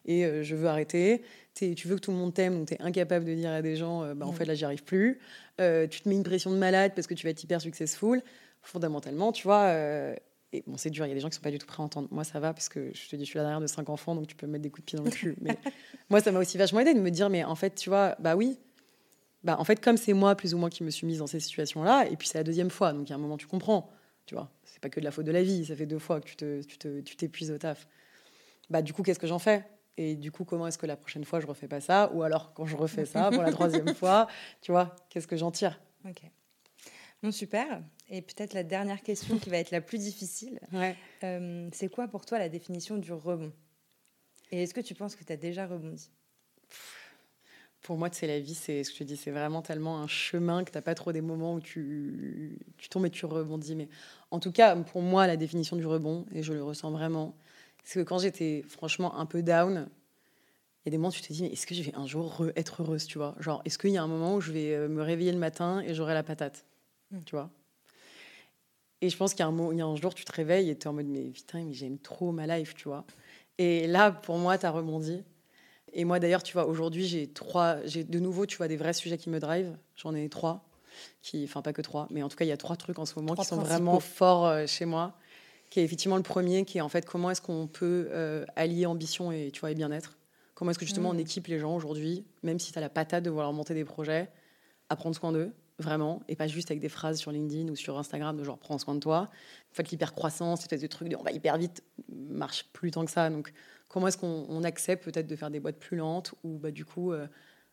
et 0.06 0.44
je 0.44 0.56
veux 0.56 0.68
arrêter 0.68 1.22
tu 1.76 1.88
veux 1.88 1.96
que 1.96 2.02
tout 2.02 2.12
le 2.12 2.18
monde 2.18 2.34
t'aime, 2.34 2.58
donc 2.58 2.68
tu 2.68 2.74
es 2.74 2.82
incapable 2.82 3.26
de 3.26 3.34
dire 3.34 3.52
à 3.52 3.62
des 3.62 3.76
gens, 3.76 4.04
euh, 4.04 4.14
bah, 4.14 4.26
en 4.26 4.32
fait, 4.32 4.46
là, 4.46 4.56
j'y 4.56 4.66
arrive 4.66 4.84
plus. 4.84 5.20
Euh, 5.60 5.88
tu 5.88 6.02
te 6.02 6.10
mets 6.10 6.16
une 6.16 6.24
pression 6.24 6.52
de 6.52 6.58
malade 6.58 6.94
parce 6.96 7.08
que 7.08 7.14
tu 7.14 7.26
vas 7.26 7.32
être 7.32 7.44
hyper 7.44 7.62
successful. 7.62 8.22
Fondamentalement, 8.62 9.32
tu 9.32 9.44
vois, 9.44 9.66
euh, 9.68 10.16
et 10.52 10.64
bon, 10.66 10.78
c'est 10.78 10.90
dur, 10.90 11.06
il 11.06 11.10
y 11.10 11.12
a 11.12 11.16
des 11.16 11.22
gens 11.22 11.30
qui 11.30 11.36
sont 11.36 11.42
pas 11.42 11.52
du 11.52 11.60
tout 11.60 11.68
prêts 11.68 11.82
à 11.82 11.86
entendre. 11.86 12.08
Moi, 12.12 12.24
ça 12.24 12.40
va 12.40 12.54
parce 12.54 12.70
que 12.70 12.92
je 12.94 13.08
te 13.08 13.16
dis, 13.16 13.24
je 13.24 13.30
suis 13.30 13.38
la 13.38 13.44
dernière 13.44 13.62
de 13.62 13.68
cinq 13.68 13.90
enfants, 13.90 14.16
donc 14.16 14.28
tu 14.28 14.36
peux 14.36 14.48
me 14.48 14.54
mettre 14.54 14.64
des 14.64 14.70
coups 14.70 14.82
de 14.82 14.86
pied 14.86 14.98
dans 14.98 15.04
le 15.04 15.12
cul. 15.12 15.36
mais 15.42 15.58
moi, 16.10 16.22
ça 16.22 16.32
m'a 16.32 16.40
aussi 16.40 16.58
vachement 16.58 16.80
aidé 16.80 16.94
de 16.94 17.00
me 17.00 17.12
dire, 17.12 17.30
mais 17.30 17.44
en 17.44 17.56
fait, 17.56 17.76
tu 17.76 17.90
vois, 17.90 18.16
bah 18.20 18.36
oui, 18.36 18.58
bah 19.44 19.58
en 19.60 19.64
fait, 19.64 19.80
comme 19.80 19.98
c'est 19.98 20.14
moi 20.14 20.36
plus 20.36 20.54
ou 20.54 20.58
moins 20.58 20.70
qui 20.70 20.84
me 20.84 20.90
suis 20.90 21.06
mise 21.06 21.20
dans 21.20 21.28
ces 21.28 21.40
situations-là, 21.40 22.08
et 22.10 22.18
puis 22.18 22.28
c'est 22.28 22.40
la 22.40 22.44
deuxième 22.44 22.72
fois, 22.72 22.94
donc 22.94 23.08
il 23.08 23.12
y 23.12 23.14
a 23.14 23.16
un 23.16 23.20
moment, 23.20 23.38
tu 23.38 23.48
comprends, 23.48 23.92
tu 24.26 24.34
vois, 24.34 24.52
c'est 24.64 24.80
pas 24.80 24.90
que 24.90 25.00
de 25.00 25.06
la 25.06 25.12
faute 25.12 25.26
de 25.26 25.32
la 25.32 25.44
vie, 25.44 25.66
ça 25.66 25.76
fait 25.76 25.86
deux 25.86 26.00
fois 26.00 26.20
que 26.20 26.26
tu 26.28 26.36
te, 26.36 26.64
tu 26.64 26.78
te, 26.78 27.02
tu 27.02 27.16
t'épuises 27.16 27.52
au 27.52 27.58
taf. 27.58 27.88
Bah 28.72 28.82
du 28.82 28.92
coup, 28.92 29.04
qu'est-ce 29.04 29.20
que 29.20 29.28
j'en 29.28 29.40
fais? 29.40 29.66
Et 29.98 30.16
du 30.16 30.32
coup, 30.32 30.46
comment 30.46 30.68
est-ce 30.68 30.78
que 30.78 30.86
la 30.86 30.96
prochaine 30.96 31.26
fois 31.26 31.40
je 31.40 31.48
refais 31.48 31.68
pas 31.68 31.82
ça? 31.82 32.12
Ou 32.14 32.24
alors 32.24 32.54
quand 32.54 32.66
je 32.66 32.76
refais 32.76 33.06
ça 33.06 33.32
pour 33.32 33.44
la 33.44 33.52
troisième 33.52 33.94
fois, 33.96 34.28
tu 34.62 34.72
vois, 34.72 34.96
qu'est-ce 35.10 35.28
que 35.28 35.36
j'en 35.36 35.52
tire? 35.52 35.80
Bon, 37.22 37.32
super. 37.32 37.84
Et 38.10 38.22
peut-être 38.22 38.54
la 38.54 38.64
dernière 38.64 39.02
question 39.02 39.38
qui 39.38 39.50
va 39.50 39.58
être 39.58 39.72
la 39.72 39.82
plus 39.82 40.00
difficile. 40.00 40.60
Ouais. 40.74 40.96
Euh, 41.24 41.68
c'est 41.74 41.90
quoi 41.90 42.08
pour 42.08 42.26
toi 42.26 42.40
la 42.40 42.48
définition 42.48 42.98
du 42.98 43.12
rebond? 43.12 43.52
Et 44.52 44.64
est-ce 44.64 44.74
que 44.74 44.82
tu 44.82 44.96
penses 44.96 45.16
que 45.16 45.24
tu 45.24 45.34
as 45.34 45.38
déjà 45.38 45.68
rebondi? 45.68 46.10
Pour 47.82 47.98
moi, 47.98 48.10
c'est 48.12 48.28
la 48.28 48.40
vie, 48.40 48.56
c'est 48.56 48.84
ce 48.84 48.90
que 48.90 48.96
je 48.96 49.00
te 49.00 49.04
dis, 49.06 49.18
c'est 49.18 49.32
vraiment 49.32 49.62
tellement 49.62 50.02
un 50.02 50.08
chemin 50.08 50.64
que 50.64 50.72
tu 50.72 50.78
n'as 50.78 50.82
pas 50.82 50.96
trop 50.96 51.12
des 51.12 51.22
moments 51.22 51.56
où 51.56 51.60
tu, 51.62 52.60
tu 52.78 52.90
tombes 52.90 53.06
et 53.06 53.10
tu 53.10 53.26
rebondis. 53.26 53.76
Mais 53.76 53.90
en 54.32 54.40
tout 54.40 54.52
cas, 54.52 54.76
pour 54.76 55.02
moi, 55.02 55.28
la 55.28 55.38
définition 55.38 55.76
du 55.76 55.86
rebond, 55.86 56.26
et 56.34 56.44
je 56.44 56.54
le 56.54 56.64
ressens 56.64 56.92
vraiment, 56.92 57.36
c'est 57.84 58.00
que 58.02 58.06
quand 58.06 58.20
j'étais 58.20 58.64
franchement 58.68 59.18
un 59.18 59.26
peu 59.26 59.44
down, 59.44 59.90
il 60.86 60.88
y 60.88 60.90
a 60.90 60.92
des 60.92 60.98
moments 60.98 61.10
où 61.10 61.12
tu 61.14 61.22
te 61.22 61.32
dis, 61.34 61.46
est-ce 61.46 61.66
que 61.68 61.76
je 61.76 61.84
vais 61.84 61.96
un 61.96 62.06
jour 62.08 62.46
être 62.56 62.82
heureuse, 62.82 63.06
tu 63.06 63.18
vois? 63.18 63.36
Genre, 63.40 63.62
est-ce 63.66 63.78
qu'il 63.78 63.92
y 63.92 63.98
a 63.98 64.04
un 64.04 64.08
moment 64.08 64.36
où 64.36 64.42
je 64.42 64.52
vais 64.52 64.74
euh, 64.76 64.90
me 64.90 65.02
réveiller 65.02 65.32
le 65.32 65.38
matin 65.40 65.82
et 65.82 65.94
j'aurai 65.94 66.14
la 66.14 66.24
patate? 66.24 66.66
Mm. 67.12 67.24
Tu 67.26 67.36
vois 67.36 67.50
Et 69.02 69.10
je 69.10 69.18
pense 69.18 69.34
qu'il 69.34 69.42
y, 69.42 69.44
a 69.44 69.48
un, 69.48 69.72
il 69.72 69.78
y 69.78 69.82
a 69.82 69.86
un 69.86 69.96
jour, 69.96 70.14
tu 70.14 70.26
te 70.26 70.32
réveilles 70.32 70.70
et 70.70 70.78
tu 70.78 70.84
es 70.84 70.88
en 70.88 70.94
mode, 70.94 71.08
mais 71.08 71.30
putain, 71.30 71.64
mais 71.64 71.74
j'aime 71.74 71.98
trop 72.00 72.32
ma 72.32 72.48
life, 72.48 72.76
tu 72.76 72.88
vois 72.88 73.06
Et 73.58 73.88
là, 73.88 74.12
pour 74.12 74.38
moi, 74.38 74.58
tu 74.58 74.66
as 74.66 74.72
rebondi. 74.72 75.24
Et 75.94 76.06
moi, 76.06 76.20
d'ailleurs, 76.20 76.44
tu 76.44 76.54
vois, 76.54 76.68
aujourd'hui, 76.68 77.08
j'ai 77.08 77.28
trois, 77.28 77.78
j'ai 77.86 78.04
de 78.04 78.20
nouveau, 78.20 78.46
tu 78.46 78.58
vois, 78.58 78.68
des 78.68 78.78
vrais 78.78 78.94
sujets 78.94 79.18
qui 79.18 79.30
me 79.30 79.40
drive. 79.40 79.76
J'en 79.96 80.14
ai 80.14 80.30
trois, 80.30 80.70
qui, 81.22 81.44
enfin 81.44 81.62
pas 81.62 81.74
que 81.74 81.82
trois, 81.82 82.08
mais 82.12 82.22
en 82.22 82.30
tout 82.30 82.38
cas, 82.38 82.46
il 82.46 82.50
y 82.50 82.54
a 82.54 82.58
trois 82.58 82.76
trucs 82.76 83.00
en 83.00 83.06
ce 83.06 83.16
moment 83.16 83.36
qui 83.36 83.46
sont 83.46 83.58
vraiment 83.58 84.00
forts 84.00 84.46
euh, 84.46 84.68
chez 84.68 84.86
moi 84.86 85.16
qui 85.70 85.80
est 85.80 85.84
effectivement 85.84 86.18
le 86.18 86.24
premier, 86.24 86.66
qui 86.66 86.80
est 86.80 86.82
en 86.82 86.90
fait 86.90 87.06
comment 87.06 87.30
est-ce 87.30 87.42
qu'on 87.42 87.68
peut 87.68 88.08
euh, 88.12 88.46
allier 88.56 88.86
ambition 88.86 89.32
et, 89.32 89.52
tu 89.52 89.60
vois, 89.60 89.72
et 89.72 89.76
bien-être? 89.76 90.18
Comment 90.56 90.72
est-ce 90.72 90.80
que 90.80 90.86
justement 90.86 91.10
on 91.10 91.14
mm. 91.14 91.20
équipe 91.20 91.48
les 91.48 91.60
gens 91.60 91.76
aujourd'hui, 91.76 92.26
même 92.44 92.60
si 92.60 92.72
tu 92.72 92.78
as 92.78 92.82
la 92.82 92.90
patate 92.90 93.24
de 93.24 93.30
vouloir 93.30 93.54
monter 93.54 93.74
des 93.74 93.86
projets, 93.86 94.30
à 94.90 94.96
prendre 94.96 95.16
soin 95.16 95.32
d'eux, 95.32 95.54
vraiment, 95.80 96.22
et 96.28 96.36
pas 96.36 96.48
juste 96.48 96.72
avec 96.72 96.82
des 96.82 96.90
phrases 96.90 97.18
sur 97.18 97.32
LinkedIn 97.32 97.70
ou 97.70 97.76
sur 97.76 97.98
Instagram 97.98 98.38
de 98.38 98.44
genre 98.44 98.58
prends 98.58 98.78
soin 98.78 98.96
de 98.96 99.00
toi. 99.00 99.30
En 99.72 99.76
fait, 99.76 99.90
l'hypercroissance, 99.90 100.62
espèce 100.62 100.82
de 100.82 100.88
truc 100.88 101.10
de 101.10 101.16
on 101.16 101.24
va 101.24 101.32
hyper 101.32 101.58
vite, 101.58 101.84
marche 102.10 102.66
plus 102.74 102.92
tant 102.92 103.06
que 103.06 103.12
ça. 103.12 103.30
Donc, 103.30 103.52
comment 103.88 104.08
est-ce 104.08 104.18
qu'on 104.18 104.64
accepte 104.64 105.04
peut-être 105.04 105.28
de 105.28 105.36
faire 105.36 105.50
des 105.50 105.60
boîtes 105.60 105.78
plus 105.78 105.98
lentes 105.98 106.34
ou 106.44 106.58
bah, 106.58 106.72
du 106.72 106.86
coup, 106.86 107.12
euh, 107.12 107.28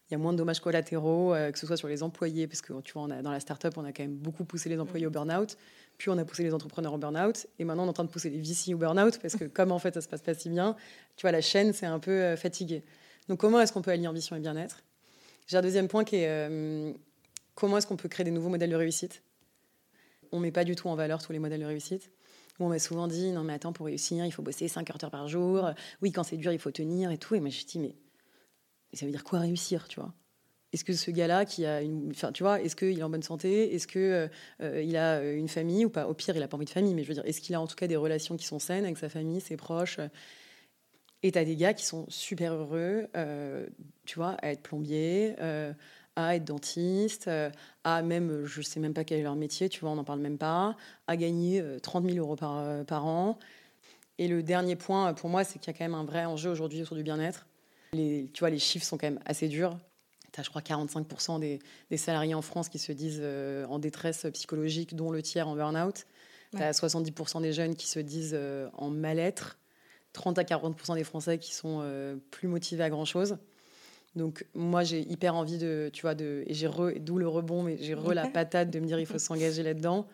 il 0.09 0.13
y 0.13 0.15
a 0.15 0.19
moins 0.19 0.33
de 0.33 0.39
dommages 0.39 0.61
collatéraux, 0.61 1.35
euh, 1.35 1.51
que 1.51 1.59
ce 1.59 1.67
soit 1.67 1.77
sur 1.77 1.89
les 1.89 2.03
employés, 2.03 2.47
parce 2.47 2.61
que 2.61 2.81
tu 2.83 2.93
vois, 2.93 3.03
on 3.03 3.11
a, 3.11 3.23
dans 3.23 3.33
la 3.33 3.41
startup, 3.41 3.77
on 3.77 3.85
a 3.85 3.93
quand 3.93 4.05
même 4.05 4.17
beaucoup 4.17 4.45
poussé 4.45 4.69
les 4.69 4.79
employés 4.79 5.05
mm. 5.05 5.09
au 5.09 5.11
burn-out. 5.11 5.57
Puis 5.99 6.11
on 6.11 6.19
a 6.19 6.25
poussé 6.25 6.43
les 6.43 6.55
entrepreneurs 6.55 6.93
au 6.93 6.99
burn-out. 6.99 7.47
Et 7.59 7.65
maintenant, 7.65 7.85
on 7.85 7.87
est 7.87 7.91
en 7.91 7.95
train 7.95 8.05
de 8.05 8.11
pousser 8.11 8.31
les 8.31 8.39
VC 8.39 8.75
au 8.75 8.79
burn-out 8.79 9.19
parce 9.21 9.35
que 9.35 9.45
comme 9.45 9.73
en 9.73 9.79
fait, 9.79 9.95
ça 9.95 10.01
se 10.01 10.09
passe 10.09 10.23
pas 10.23 10.35
si 10.35 10.49
bien, 10.49 10.77
tu 11.17 11.23
vois, 11.23 11.33
la 11.33 11.41
chaîne, 11.41 11.73
c'est 11.73 11.87
un 11.87 11.99
peu 11.99 12.13
euh, 12.13 12.37
fatigué. 12.37 12.85
Donc, 13.29 13.41
comment 13.41 13.61
est-ce 13.61 13.73
qu'on 13.73 13.83
peut 13.83 13.91
allier 13.91 14.07
ambition 14.07 14.37
et 14.37 14.41
bien-être? 14.41 14.85
J'ai 15.49 15.57
un 15.57 15.63
deuxième 15.63 15.89
point 15.89 16.05
qui 16.05 16.17
est 16.17 16.29
euh, 16.29 16.93
comment 17.57 17.79
est-ce 17.79 17.89
qu'on 17.89 17.97
peut 17.97 18.09
créer 18.09 18.23
des 18.23 18.31
nouveaux 18.31 18.49
modèles 18.49 18.71
de 18.71 18.77
réussite? 18.77 19.25
On 20.31 20.39
met 20.39 20.53
pas 20.53 20.65
du 20.65 20.77
tout 20.77 20.89
en 20.89 20.95
valeur 20.95 21.21
tous 21.21 21.33
les 21.33 21.41
modèles 21.41 21.61
de 21.61 21.67
réussite. 21.67 22.13
on 22.61 22.69
m'a 22.69 22.79
souvent 22.79 23.09
dit, 23.09 23.33
non 23.33 23.43
mais 23.43 23.55
attends, 23.55 23.73
pour 23.73 23.87
réussir, 23.87 24.25
il 24.25 24.31
faut 24.31 24.43
bosser 24.43 24.69
5 24.69 24.89
heures 24.91 25.11
par 25.11 25.27
jour. 25.27 25.71
Oui, 26.03 26.13
quand 26.13 26.23
c'est 26.23 26.37
dur, 26.37 26.53
il 26.53 26.61
faut 26.61 26.71
tenir 26.71 27.11
et 27.11 27.19
tout. 27.19 27.35
Et 27.35 27.41
moi, 27.41 27.51
je 27.51 27.65
dis, 27.65 27.81
mais 27.81 27.97
ça 28.93 29.07
veut 29.07 29.13
dire 29.13 29.25
quoi 29.25 29.41
réussir, 29.41 29.89
tu 29.89 30.01
vois? 30.01 30.15
Est-ce 30.73 30.85
que 30.85 30.93
ce 30.93 31.11
gars-là, 31.11 31.45
qui 31.45 31.65
a 31.65 31.81
une, 31.81 32.11
enfin, 32.11 32.33
tu 32.33 32.43
vois, 32.43 32.61
est-ce 32.61 32.77
qu'il 32.77 32.99
est 32.99 33.03
en 33.03 33.09
bonne 33.09 33.23
santé? 33.23 33.75
Est-ce 33.75 33.87
que 33.87 33.99
euh, 33.99 34.29
euh, 34.61 34.99
a 34.99 35.23
une 35.33 35.49
famille 35.49 35.85
ou 35.85 35.91
pas? 35.91 36.07
Au 36.07 36.15
pire, 36.15 36.37
il 36.37 36.43
a 36.43 36.49
pas 36.49 36.57
envie 36.57 36.67
de 36.67 36.71
famille, 36.71 36.93
mais 36.93 37.03
je 37.03 37.09
veux 37.09 37.15
dire, 37.15 37.25
est-ce 37.25 37.41
qu'il 37.41 37.55
a 37.55 37.61
en 37.61 37.67
tout 37.67 37.77
cas 37.77 37.87
des 37.87 37.97
relations 37.97 38.37
qui 38.37 38.45
sont 38.45 38.59
saines 38.59 38.85
avec 38.85 38.99
sa 38.99 39.09
famille, 39.09 39.41
ses 39.41 39.57
proches? 39.57 40.01
Et 41.23 41.33
tu 41.33 41.39
as 41.39 41.45
des 41.45 41.57
gars 41.57 41.73
qui 41.73 41.87
sont 41.87 42.05
super 42.09 42.53
heureux, 42.53 43.07
euh, 43.17 43.67
tu 44.05 44.17
vois, 44.17 44.33
à 44.43 44.51
être 44.51 44.63
plombier, 44.63 45.35
à 46.17 46.37
être 46.37 46.45
dentiste, 46.45 47.31
à 47.85 48.03
même, 48.03 48.45
je 48.45 48.63
sais 48.63 48.81
même 48.81 48.95
pas 48.95 49.05
quel 49.05 49.21
est 49.21 49.23
leur 49.23 49.37
métier, 49.37 49.69
tu 49.69 49.81
vois, 49.81 49.91
on 49.91 49.97
n'en 49.97 50.05
parle 50.05 50.21
même 50.21 50.39
pas, 50.39 50.77
à 51.07 51.17
gagner 51.17 51.63
30 51.83 52.07
000 52.07 52.17
euros 52.19 52.37
par, 52.37 52.85
par 52.87 53.07
an. 53.07 53.39
Et 54.19 54.29
le 54.29 54.43
dernier 54.43 54.77
point 54.77 55.13
pour 55.15 55.29
moi, 55.29 55.45
c'est 55.45 55.59
qu'il 55.59 55.73
y 55.73 55.77
a 55.77 55.79
quand 55.79 55.85
même 55.85 55.95
un 55.95 56.05
vrai 56.05 56.25
enjeu 56.25 56.51
aujourd'hui 56.51 56.83
autour 56.83 56.97
du 56.97 57.03
bien-être. 57.03 57.47
Les, 57.93 58.31
tu 58.33 58.41
vois, 58.41 58.51
les 58.51 58.59
chiffres 58.59 58.87
sont 58.87 58.97
quand 58.97 59.07
même 59.07 59.21
assez 59.27 59.49
durs 59.49 59.79
tu 60.37 60.41
as, 60.41 60.43
je 60.43 60.51
crois, 60.51 60.63
45% 60.63 61.41
des, 61.41 61.97
salariés 61.97 62.35
en 62.35 62.43
France 62.43 62.69
qui 62.69 62.79
se 62.79 62.93
disent 62.93 63.21
euh, 63.23 63.67
en 63.67 63.79
détresse 63.79 64.27
psychologique, 64.33 64.95
dont 64.95 65.11
le 65.11 65.23
tiers 65.23 65.49
en 65.49 65.57
burn-out. 65.57 66.07
Tu 66.55 66.63
as 66.63 66.73
70% 66.73 67.43
des 67.43 67.53
jeunes 67.53 67.75
qui 67.75 67.87
se 67.87 67.99
disent 67.99 68.35
euh, 68.35 68.69
en 68.75 68.91
mal-être. 68.91 69.59
30 70.13 70.39
à 70.39 70.45
40% 70.45 70.95
des 70.95 71.05
Français 71.05 71.39
qui 71.39 71.55
sont 71.55 71.81
euh, 71.83 72.17
plus 72.31 72.49
motivés 72.49 72.85
à 72.85 72.91
grand-chose. 72.91 73.37
Donc 74.17 74.47
moi 74.55 74.83
j'ai 74.83 75.01
hyper 75.01 75.35
envie 75.35 75.59
de, 75.59 75.91
tu 75.93 76.03
vois, 76.03 76.15
de, 76.15 76.43
et 76.47 76.55
j'ai 76.55 76.69
d'où 77.01 77.19
le 77.19 77.29
rebond, 77.29 77.63
mais 77.63 77.77
j'ai 77.79 77.95
re 77.95 78.13
la 78.15 78.27
patate 78.27 78.71
de 78.71 78.81
me 78.81 78.87
dire 78.87 78.99
il 78.99 79.07
faut 79.07 79.19
s'engager 79.19 79.63
là-dedans 79.63 80.07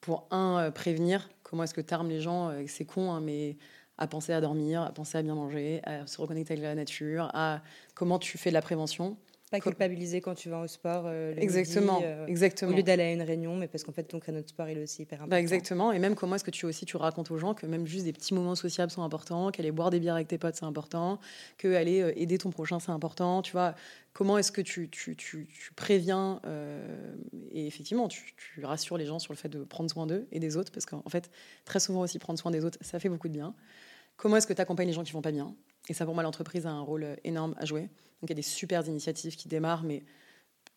pour 0.00 0.26
un 0.30 0.58
euh, 0.60 0.70
prévenir. 0.70 1.28
Comment 1.42 1.64
est-ce 1.64 1.74
que 1.74 1.80
tu 1.80 1.92
armes 1.92 2.08
les 2.08 2.20
gens 2.20 2.50
euh, 2.50 2.62
C'est 2.68 2.84
con, 2.84 3.10
hein, 3.12 3.20
mais 3.20 3.56
à 3.98 4.06
penser 4.06 4.32
à 4.32 4.40
dormir, 4.40 4.82
à 4.82 4.92
penser 4.92 5.18
à 5.18 5.22
bien 5.22 5.34
manger, 5.34 5.80
à 5.84 6.06
se 6.06 6.20
reconnecter 6.20 6.54
avec 6.54 6.62
la 6.62 6.74
nature, 6.74 7.28
à 7.34 7.60
comment 7.94 8.18
tu 8.18 8.38
fais 8.38 8.50
de 8.50 8.54
la 8.54 8.62
prévention. 8.62 9.18
Pas 9.50 9.58
culpabiliser 9.58 10.20
quand 10.20 10.34
tu 10.36 10.48
vas 10.48 10.60
au 10.60 10.68
sport. 10.68 11.04
Euh, 11.06 11.34
exactement, 11.36 12.00
euh, 12.04 12.26
exactement. 12.26 12.70
Au 12.70 12.76
lieu 12.76 12.84
d'aller 12.84 13.02
à 13.02 13.12
une 13.12 13.22
réunion, 13.22 13.56
mais 13.56 13.66
parce 13.66 13.82
qu'en 13.82 13.90
fait, 13.90 14.04
ton 14.04 14.20
créneau 14.20 14.42
de 14.42 14.48
sport, 14.48 14.68
il 14.68 14.78
est 14.78 14.82
aussi 14.82 15.02
hyper 15.02 15.18
bah, 15.18 15.24
important. 15.24 15.36
exactement. 15.38 15.92
Et 15.92 15.98
même 15.98 16.14
comment 16.14 16.36
est-ce 16.36 16.44
que 16.44 16.52
tu 16.52 16.66
aussi 16.66 16.86
tu 16.86 16.96
racontes 16.96 17.32
aux 17.32 17.38
gens 17.38 17.52
que 17.52 17.66
même 17.66 17.84
juste 17.84 18.04
des 18.04 18.12
petits 18.12 18.32
moments 18.32 18.54
sociables 18.54 18.92
sont 18.92 19.02
importants, 19.02 19.50
qu'aller 19.50 19.72
boire 19.72 19.90
des 19.90 19.98
bières 19.98 20.14
avec 20.14 20.28
tes 20.28 20.38
potes, 20.38 20.54
c'est 20.54 20.64
important, 20.64 21.18
qu'aller 21.58 22.00
euh, 22.00 22.12
aider 22.14 22.38
ton 22.38 22.50
prochain, 22.50 22.78
c'est 22.78 22.92
important. 22.92 23.42
Tu 23.42 23.50
vois, 23.50 23.74
comment 24.12 24.38
est-ce 24.38 24.52
que 24.52 24.60
tu, 24.60 24.88
tu, 24.88 25.16
tu, 25.16 25.48
tu 25.48 25.74
préviens 25.74 26.40
et 27.50 27.66
effectivement, 27.66 28.06
tu, 28.06 28.34
tu, 28.36 28.64
rassures 28.64 28.98
les 28.98 29.06
gens 29.06 29.18
sur 29.18 29.32
le 29.32 29.38
fait 29.38 29.48
de 29.48 29.64
prendre 29.64 29.90
soin 29.90 30.06
d'eux 30.06 30.28
et 30.30 30.38
des 30.38 30.56
autres, 30.56 30.70
parce 30.70 30.86
qu'en 30.86 31.08
fait, 31.08 31.28
très 31.64 31.80
souvent 31.80 32.02
aussi, 32.02 32.20
prendre 32.20 32.38
soin 32.38 32.52
des 32.52 32.64
autres, 32.64 32.78
ça 32.82 33.00
fait 33.00 33.08
beaucoup 33.08 33.28
de 33.28 33.32
bien. 33.32 33.54
Comment 34.16 34.36
est-ce 34.36 34.46
que 34.46 34.52
tu 34.52 34.60
accompagnes 34.60 34.88
les 34.88 34.92
gens 34.92 35.02
qui 35.02 35.12
vont 35.12 35.22
pas 35.22 35.32
bien? 35.32 35.56
Et 35.88 35.94
ça, 35.94 36.04
pour 36.04 36.14
moi, 36.14 36.22
l'entreprise 36.22 36.66
a 36.66 36.70
un 36.70 36.82
rôle 36.82 37.16
énorme 37.24 37.54
à 37.58 37.64
jouer. 37.64 37.88
Donc, 38.20 38.28
il 38.28 38.30
y 38.30 38.32
a 38.32 38.36
des 38.36 38.42
super 38.42 38.86
initiatives 38.86 39.36
qui 39.36 39.48
démarrent, 39.48 39.82
mais 39.82 40.02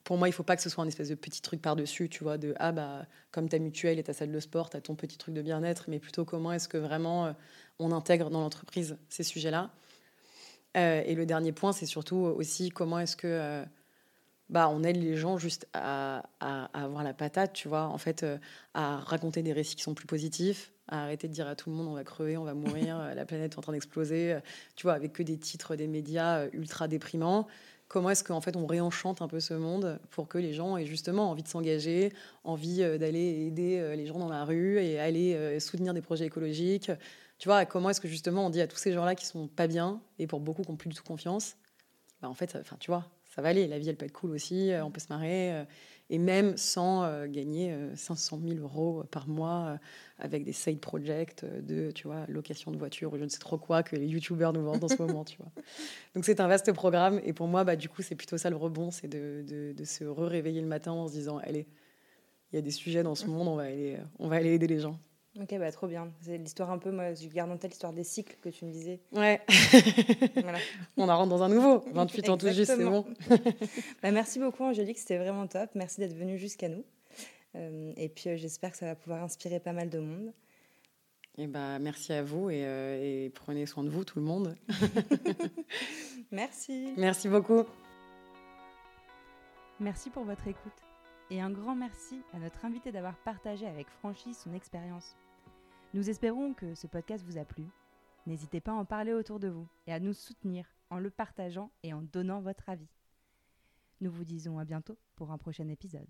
pour 0.03 0.17
moi, 0.17 0.27
il 0.27 0.31
faut 0.31 0.43
pas 0.43 0.55
que 0.55 0.61
ce 0.61 0.69
soit 0.69 0.83
un 0.83 0.87
espèce 0.87 1.09
de 1.09 1.15
petit 1.15 1.41
truc 1.41 1.61
par-dessus, 1.61 2.09
tu 2.09 2.23
vois, 2.23 2.37
de 2.37 2.53
ah 2.59 2.71
bah 2.71 3.05
comme 3.31 3.47
ta 3.47 3.57
mutuelle 3.59 3.99
et 3.99 4.03
ta 4.03 4.13
salle 4.13 4.31
de 4.31 4.39
sport, 4.39 4.69
tu 4.69 4.77
as 4.77 4.81
ton 4.81 4.95
petit 4.95 5.17
truc 5.17 5.33
de 5.33 5.41
bien-être, 5.41 5.85
mais 5.87 5.99
plutôt 5.99 6.25
comment 6.25 6.51
est-ce 6.51 6.67
que 6.67 6.77
vraiment 6.77 7.27
euh, 7.27 7.33
on 7.79 7.91
intègre 7.91 8.29
dans 8.29 8.41
l'entreprise 8.41 8.97
ces 9.09 9.23
sujets-là? 9.23 9.71
Euh, 10.75 11.03
et 11.05 11.15
le 11.15 11.25
dernier 11.25 11.51
point, 11.51 11.71
c'est 11.71 11.85
surtout 11.85 12.17
aussi 12.17 12.69
comment 12.69 12.99
est-ce 12.99 13.15
que 13.15 13.27
euh, 13.27 13.63
bah, 14.49 14.69
on 14.69 14.83
aide 14.83 14.97
les 14.97 15.15
gens 15.15 15.37
juste 15.37 15.67
à, 15.73 16.23
avoir 16.73 17.03
la 17.03 17.13
patate, 17.13 17.53
tu 17.53 17.67
vois, 17.67 17.85
en 17.85 17.97
fait, 17.97 18.25
à 18.73 18.97
raconter 18.97 19.41
des 19.41 19.53
récits 19.53 19.75
qui 19.75 19.83
sont 19.83 19.93
plus 19.93 20.07
positifs, 20.07 20.72
à 20.87 21.03
arrêter 21.03 21.27
de 21.27 21.33
dire 21.33 21.47
à 21.47 21.55
tout 21.55 21.69
le 21.69 21.75
monde 21.75 21.87
on 21.87 21.93
va 21.93 22.03
crever, 22.03 22.37
on 22.37 22.43
va 22.43 22.53
mourir, 22.53 22.97
la 23.15 23.25
planète 23.25 23.53
est 23.53 23.57
en 23.57 23.61
train 23.61 23.73
d'exploser, 23.73 24.37
tu 24.75 24.83
vois, 24.83 24.93
avec 24.93 25.13
que 25.13 25.23
des 25.23 25.37
titres 25.37 25.75
des 25.75 25.87
médias 25.87 26.47
ultra 26.53 26.87
déprimants. 26.87 27.47
Comment 27.87 28.09
est-ce 28.09 28.23
qu'en 28.23 28.41
fait 28.41 28.55
on 28.55 28.65
réenchante 28.65 29.21
un 29.21 29.27
peu 29.27 29.39
ce 29.39 29.53
monde 29.53 29.99
pour 30.09 30.27
que 30.27 30.37
les 30.37 30.53
gens 30.53 30.77
aient 30.77 30.85
justement 30.85 31.29
envie 31.29 31.43
de 31.43 31.47
s'engager, 31.47 32.11
envie 32.43 32.77
d'aller 32.97 33.45
aider 33.45 33.93
les 33.95 34.07
gens 34.07 34.17
dans 34.17 34.29
la 34.29 34.45
rue 34.45 34.79
et 34.79 34.99
aller 34.99 35.59
soutenir 35.59 35.93
des 35.93 36.01
projets 36.01 36.25
écologiques? 36.25 36.91
Tu 37.37 37.49
vois, 37.49 37.65
comment 37.65 37.89
est-ce 37.89 38.01
que 38.01 38.07
justement 38.07 38.47
on 38.47 38.49
dit 38.49 38.61
à 38.61 38.67
tous 38.67 38.77
ces 38.77 38.93
gens-là 38.93 39.15
qui 39.15 39.25
sont 39.25 39.47
pas 39.47 39.67
bien 39.67 40.01
et 40.17 40.27
pour 40.27 40.39
beaucoup 40.39 40.63
qui 40.63 40.71
n'ont 40.71 40.77
plus 40.77 40.89
du 40.89 40.95
tout 40.95 41.03
confiance, 41.03 41.55
bah 42.21 42.29
en 42.29 42.33
fait, 42.33 42.57
enfin 42.59 42.77
tu 42.79 42.89
vois, 42.89 43.05
ça 43.35 43.41
va 43.41 43.49
aller, 43.49 43.67
la 43.67 43.77
vie 43.77 43.89
elle 43.89 43.97
peut 43.97 44.05
être 44.05 44.13
cool 44.13 44.31
aussi, 44.31 44.71
on 44.81 44.89
peut 44.89 45.01
se 45.01 45.09
marrer 45.09 45.65
et 46.13 46.19
même 46.19 46.55
sans 46.57 47.03
euh, 47.03 47.25
gagner 47.25 47.75
500 47.95 48.37
euh, 48.37 48.49
000 48.49 48.61
euros 48.61 49.03
par 49.09 49.27
mois 49.27 49.65
euh, 49.65 49.77
avec 50.19 50.43
des 50.43 50.51
side 50.51 50.79
projects 50.79 51.43
de 51.43 51.89
tu 51.89 52.05
vois 52.05 52.27
location 52.27 52.69
de 52.69 52.77
voiture 52.77 53.11
ou 53.11 53.17
je 53.17 53.23
ne 53.23 53.29
sais 53.29 53.39
trop 53.39 53.57
quoi 53.57 53.81
que 53.81 53.95
les 53.95 54.05
youtubeurs 54.05 54.53
nous 54.53 54.61
vendent 54.61 54.83
en 54.83 54.87
ce 54.87 54.95
moment 55.01 55.25
tu 55.25 55.37
vois. 55.37 55.51
Donc 56.13 56.23
c'est 56.23 56.39
un 56.39 56.47
vaste 56.47 56.71
programme 56.71 57.19
et 57.25 57.33
pour 57.33 57.47
moi 57.47 57.63
bah 57.63 57.75
du 57.75 57.89
coup 57.89 58.03
c'est 58.03 58.13
plutôt 58.13 58.37
ça 58.37 58.51
le 58.51 58.55
rebond 58.55 58.91
c'est 58.91 59.07
de, 59.07 59.43
de, 59.47 59.73
de, 59.73 59.83
se 59.85 60.03
réveiller 60.03 60.61
le 60.61 60.67
matin 60.67 60.91
en 60.91 61.07
se 61.07 61.13
disant 61.13 61.39
allez 61.39 61.65
il 62.51 62.57
y 62.57 62.59
a 62.59 62.61
des 62.61 62.69
sujets 62.69 63.01
dans 63.01 63.15
ce 63.15 63.25
monde 63.25 63.47
on 63.47 63.55
va 63.55 63.63
aller 63.63 63.97
on 64.19 64.27
va 64.27 64.35
aller 64.35 64.53
aider 64.53 64.67
les 64.67 64.81
gens 64.81 64.99
Ok, 65.39 65.57
bah, 65.57 65.71
trop 65.71 65.87
bien. 65.87 66.11
C'est 66.21 66.37
l'histoire 66.37 66.69
un 66.69 66.77
peu, 66.77 66.91
moi, 66.91 67.13
je 67.15 67.27
garde 67.27 67.49
en 67.49 67.57
tête 67.57 67.71
l'histoire 67.71 67.91
des 67.91 68.03
cycles 68.03 68.37
que 68.41 68.49
tu 68.49 68.65
me 68.65 68.71
disais. 68.71 68.99
Ouais. 69.11 69.41
On 70.97 71.09
en 71.09 71.17
rentre 71.17 71.29
dans 71.29 71.41
un 71.41 71.49
nouveau. 71.49 71.83
28 71.91 72.29
ans 72.29 72.37
tout 72.37 72.49
juste, 72.49 72.75
c'est 72.75 72.83
bon. 72.83 73.05
bah, 74.03 74.11
merci 74.11 74.37
beaucoup, 74.37 74.63
Angélique, 74.63 74.99
c'était 74.99 75.17
vraiment 75.17 75.47
top. 75.47 75.71
Merci 75.73 76.01
d'être 76.01 76.15
venue 76.15 76.37
jusqu'à 76.37 76.69
nous. 76.69 76.83
Euh, 77.55 77.93
et 77.97 78.09
puis, 78.09 78.29
euh, 78.29 78.37
j'espère 78.37 78.71
que 78.71 78.77
ça 78.77 78.85
va 78.85 78.95
pouvoir 78.95 79.23
inspirer 79.23 79.59
pas 79.59 79.73
mal 79.73 79.89
de 79.89 79.99
monde. 79.99 80.33
Et 81.39 81.47
bah, 81.47 81.79
merci 81.79 82.13
à 82.13 82.21
vous 82.21 82.51
et, 82.51 82.63
euh, 82.63 83.25
et 83.25 83.31
prenez 83.31 83.65
soin 83.65 83.83
de 83.83 83.89
vous, 83.89 84.03
tout 84.03 84.19
le 84.19 84.25
monde. 84.25 84.55
merci. 86.31 86.93
Merci 86.95 87.27
beaucoup. 87.27 87.63
Merci 89.79 90.11
pour 90.11 90.25
votre 90.25 90.47
écoute. 90.47 90.71
Et 91.31 91.41
un 91.41 91.49
grand 91.49 91.75
merci 91.75 92.21
à 92.33 92.37
notre 92.37 92.63
invité 92.65 92.91
d'avoir 92.91 93.15
partagé 93.17 93.65
avec 93.65 93.87
franchise 93.89 94.37
son 94.37 94.53
expérience. 94.53 95.15
Nous 95.93 96.09
espérons 96.09 96.55
que 96.55 96.73
ce 96.73 96.87
podcast 96.87 97.23
vous 97.23 97.37
a 97.37 97.45
plu. 97.45 97.67
N'hésitez 98.25 98.59
pas 98.59 98.71
à 98.71 98.75
en 98.75 98.83
parler 98.83 99.13
autour 99.13 99.39
de 99.39 99.47
vous 99.47 99.67
et 99.85 99.93
à 99.93 99.99
nous 99.99 100.13
soutenir 100.13 100.65
en 100.89 100.97
le 100.97 101.11
partageant 101.11 101.69
et 101.83 101.93
en 101.93 102.01
donnant 102.01 102.41
votre 102.41 102.67
avis. 102.67 102.89
Nous 104.01 104.09
vous 104.09 104.25
disons 104.25 104.57
à 104.57 104.65
bientôt 104.65 104.97
pour 105.15 105.29
un 105.29 105.37
prochain 105.37 105.67
épisode. 105.67 106.09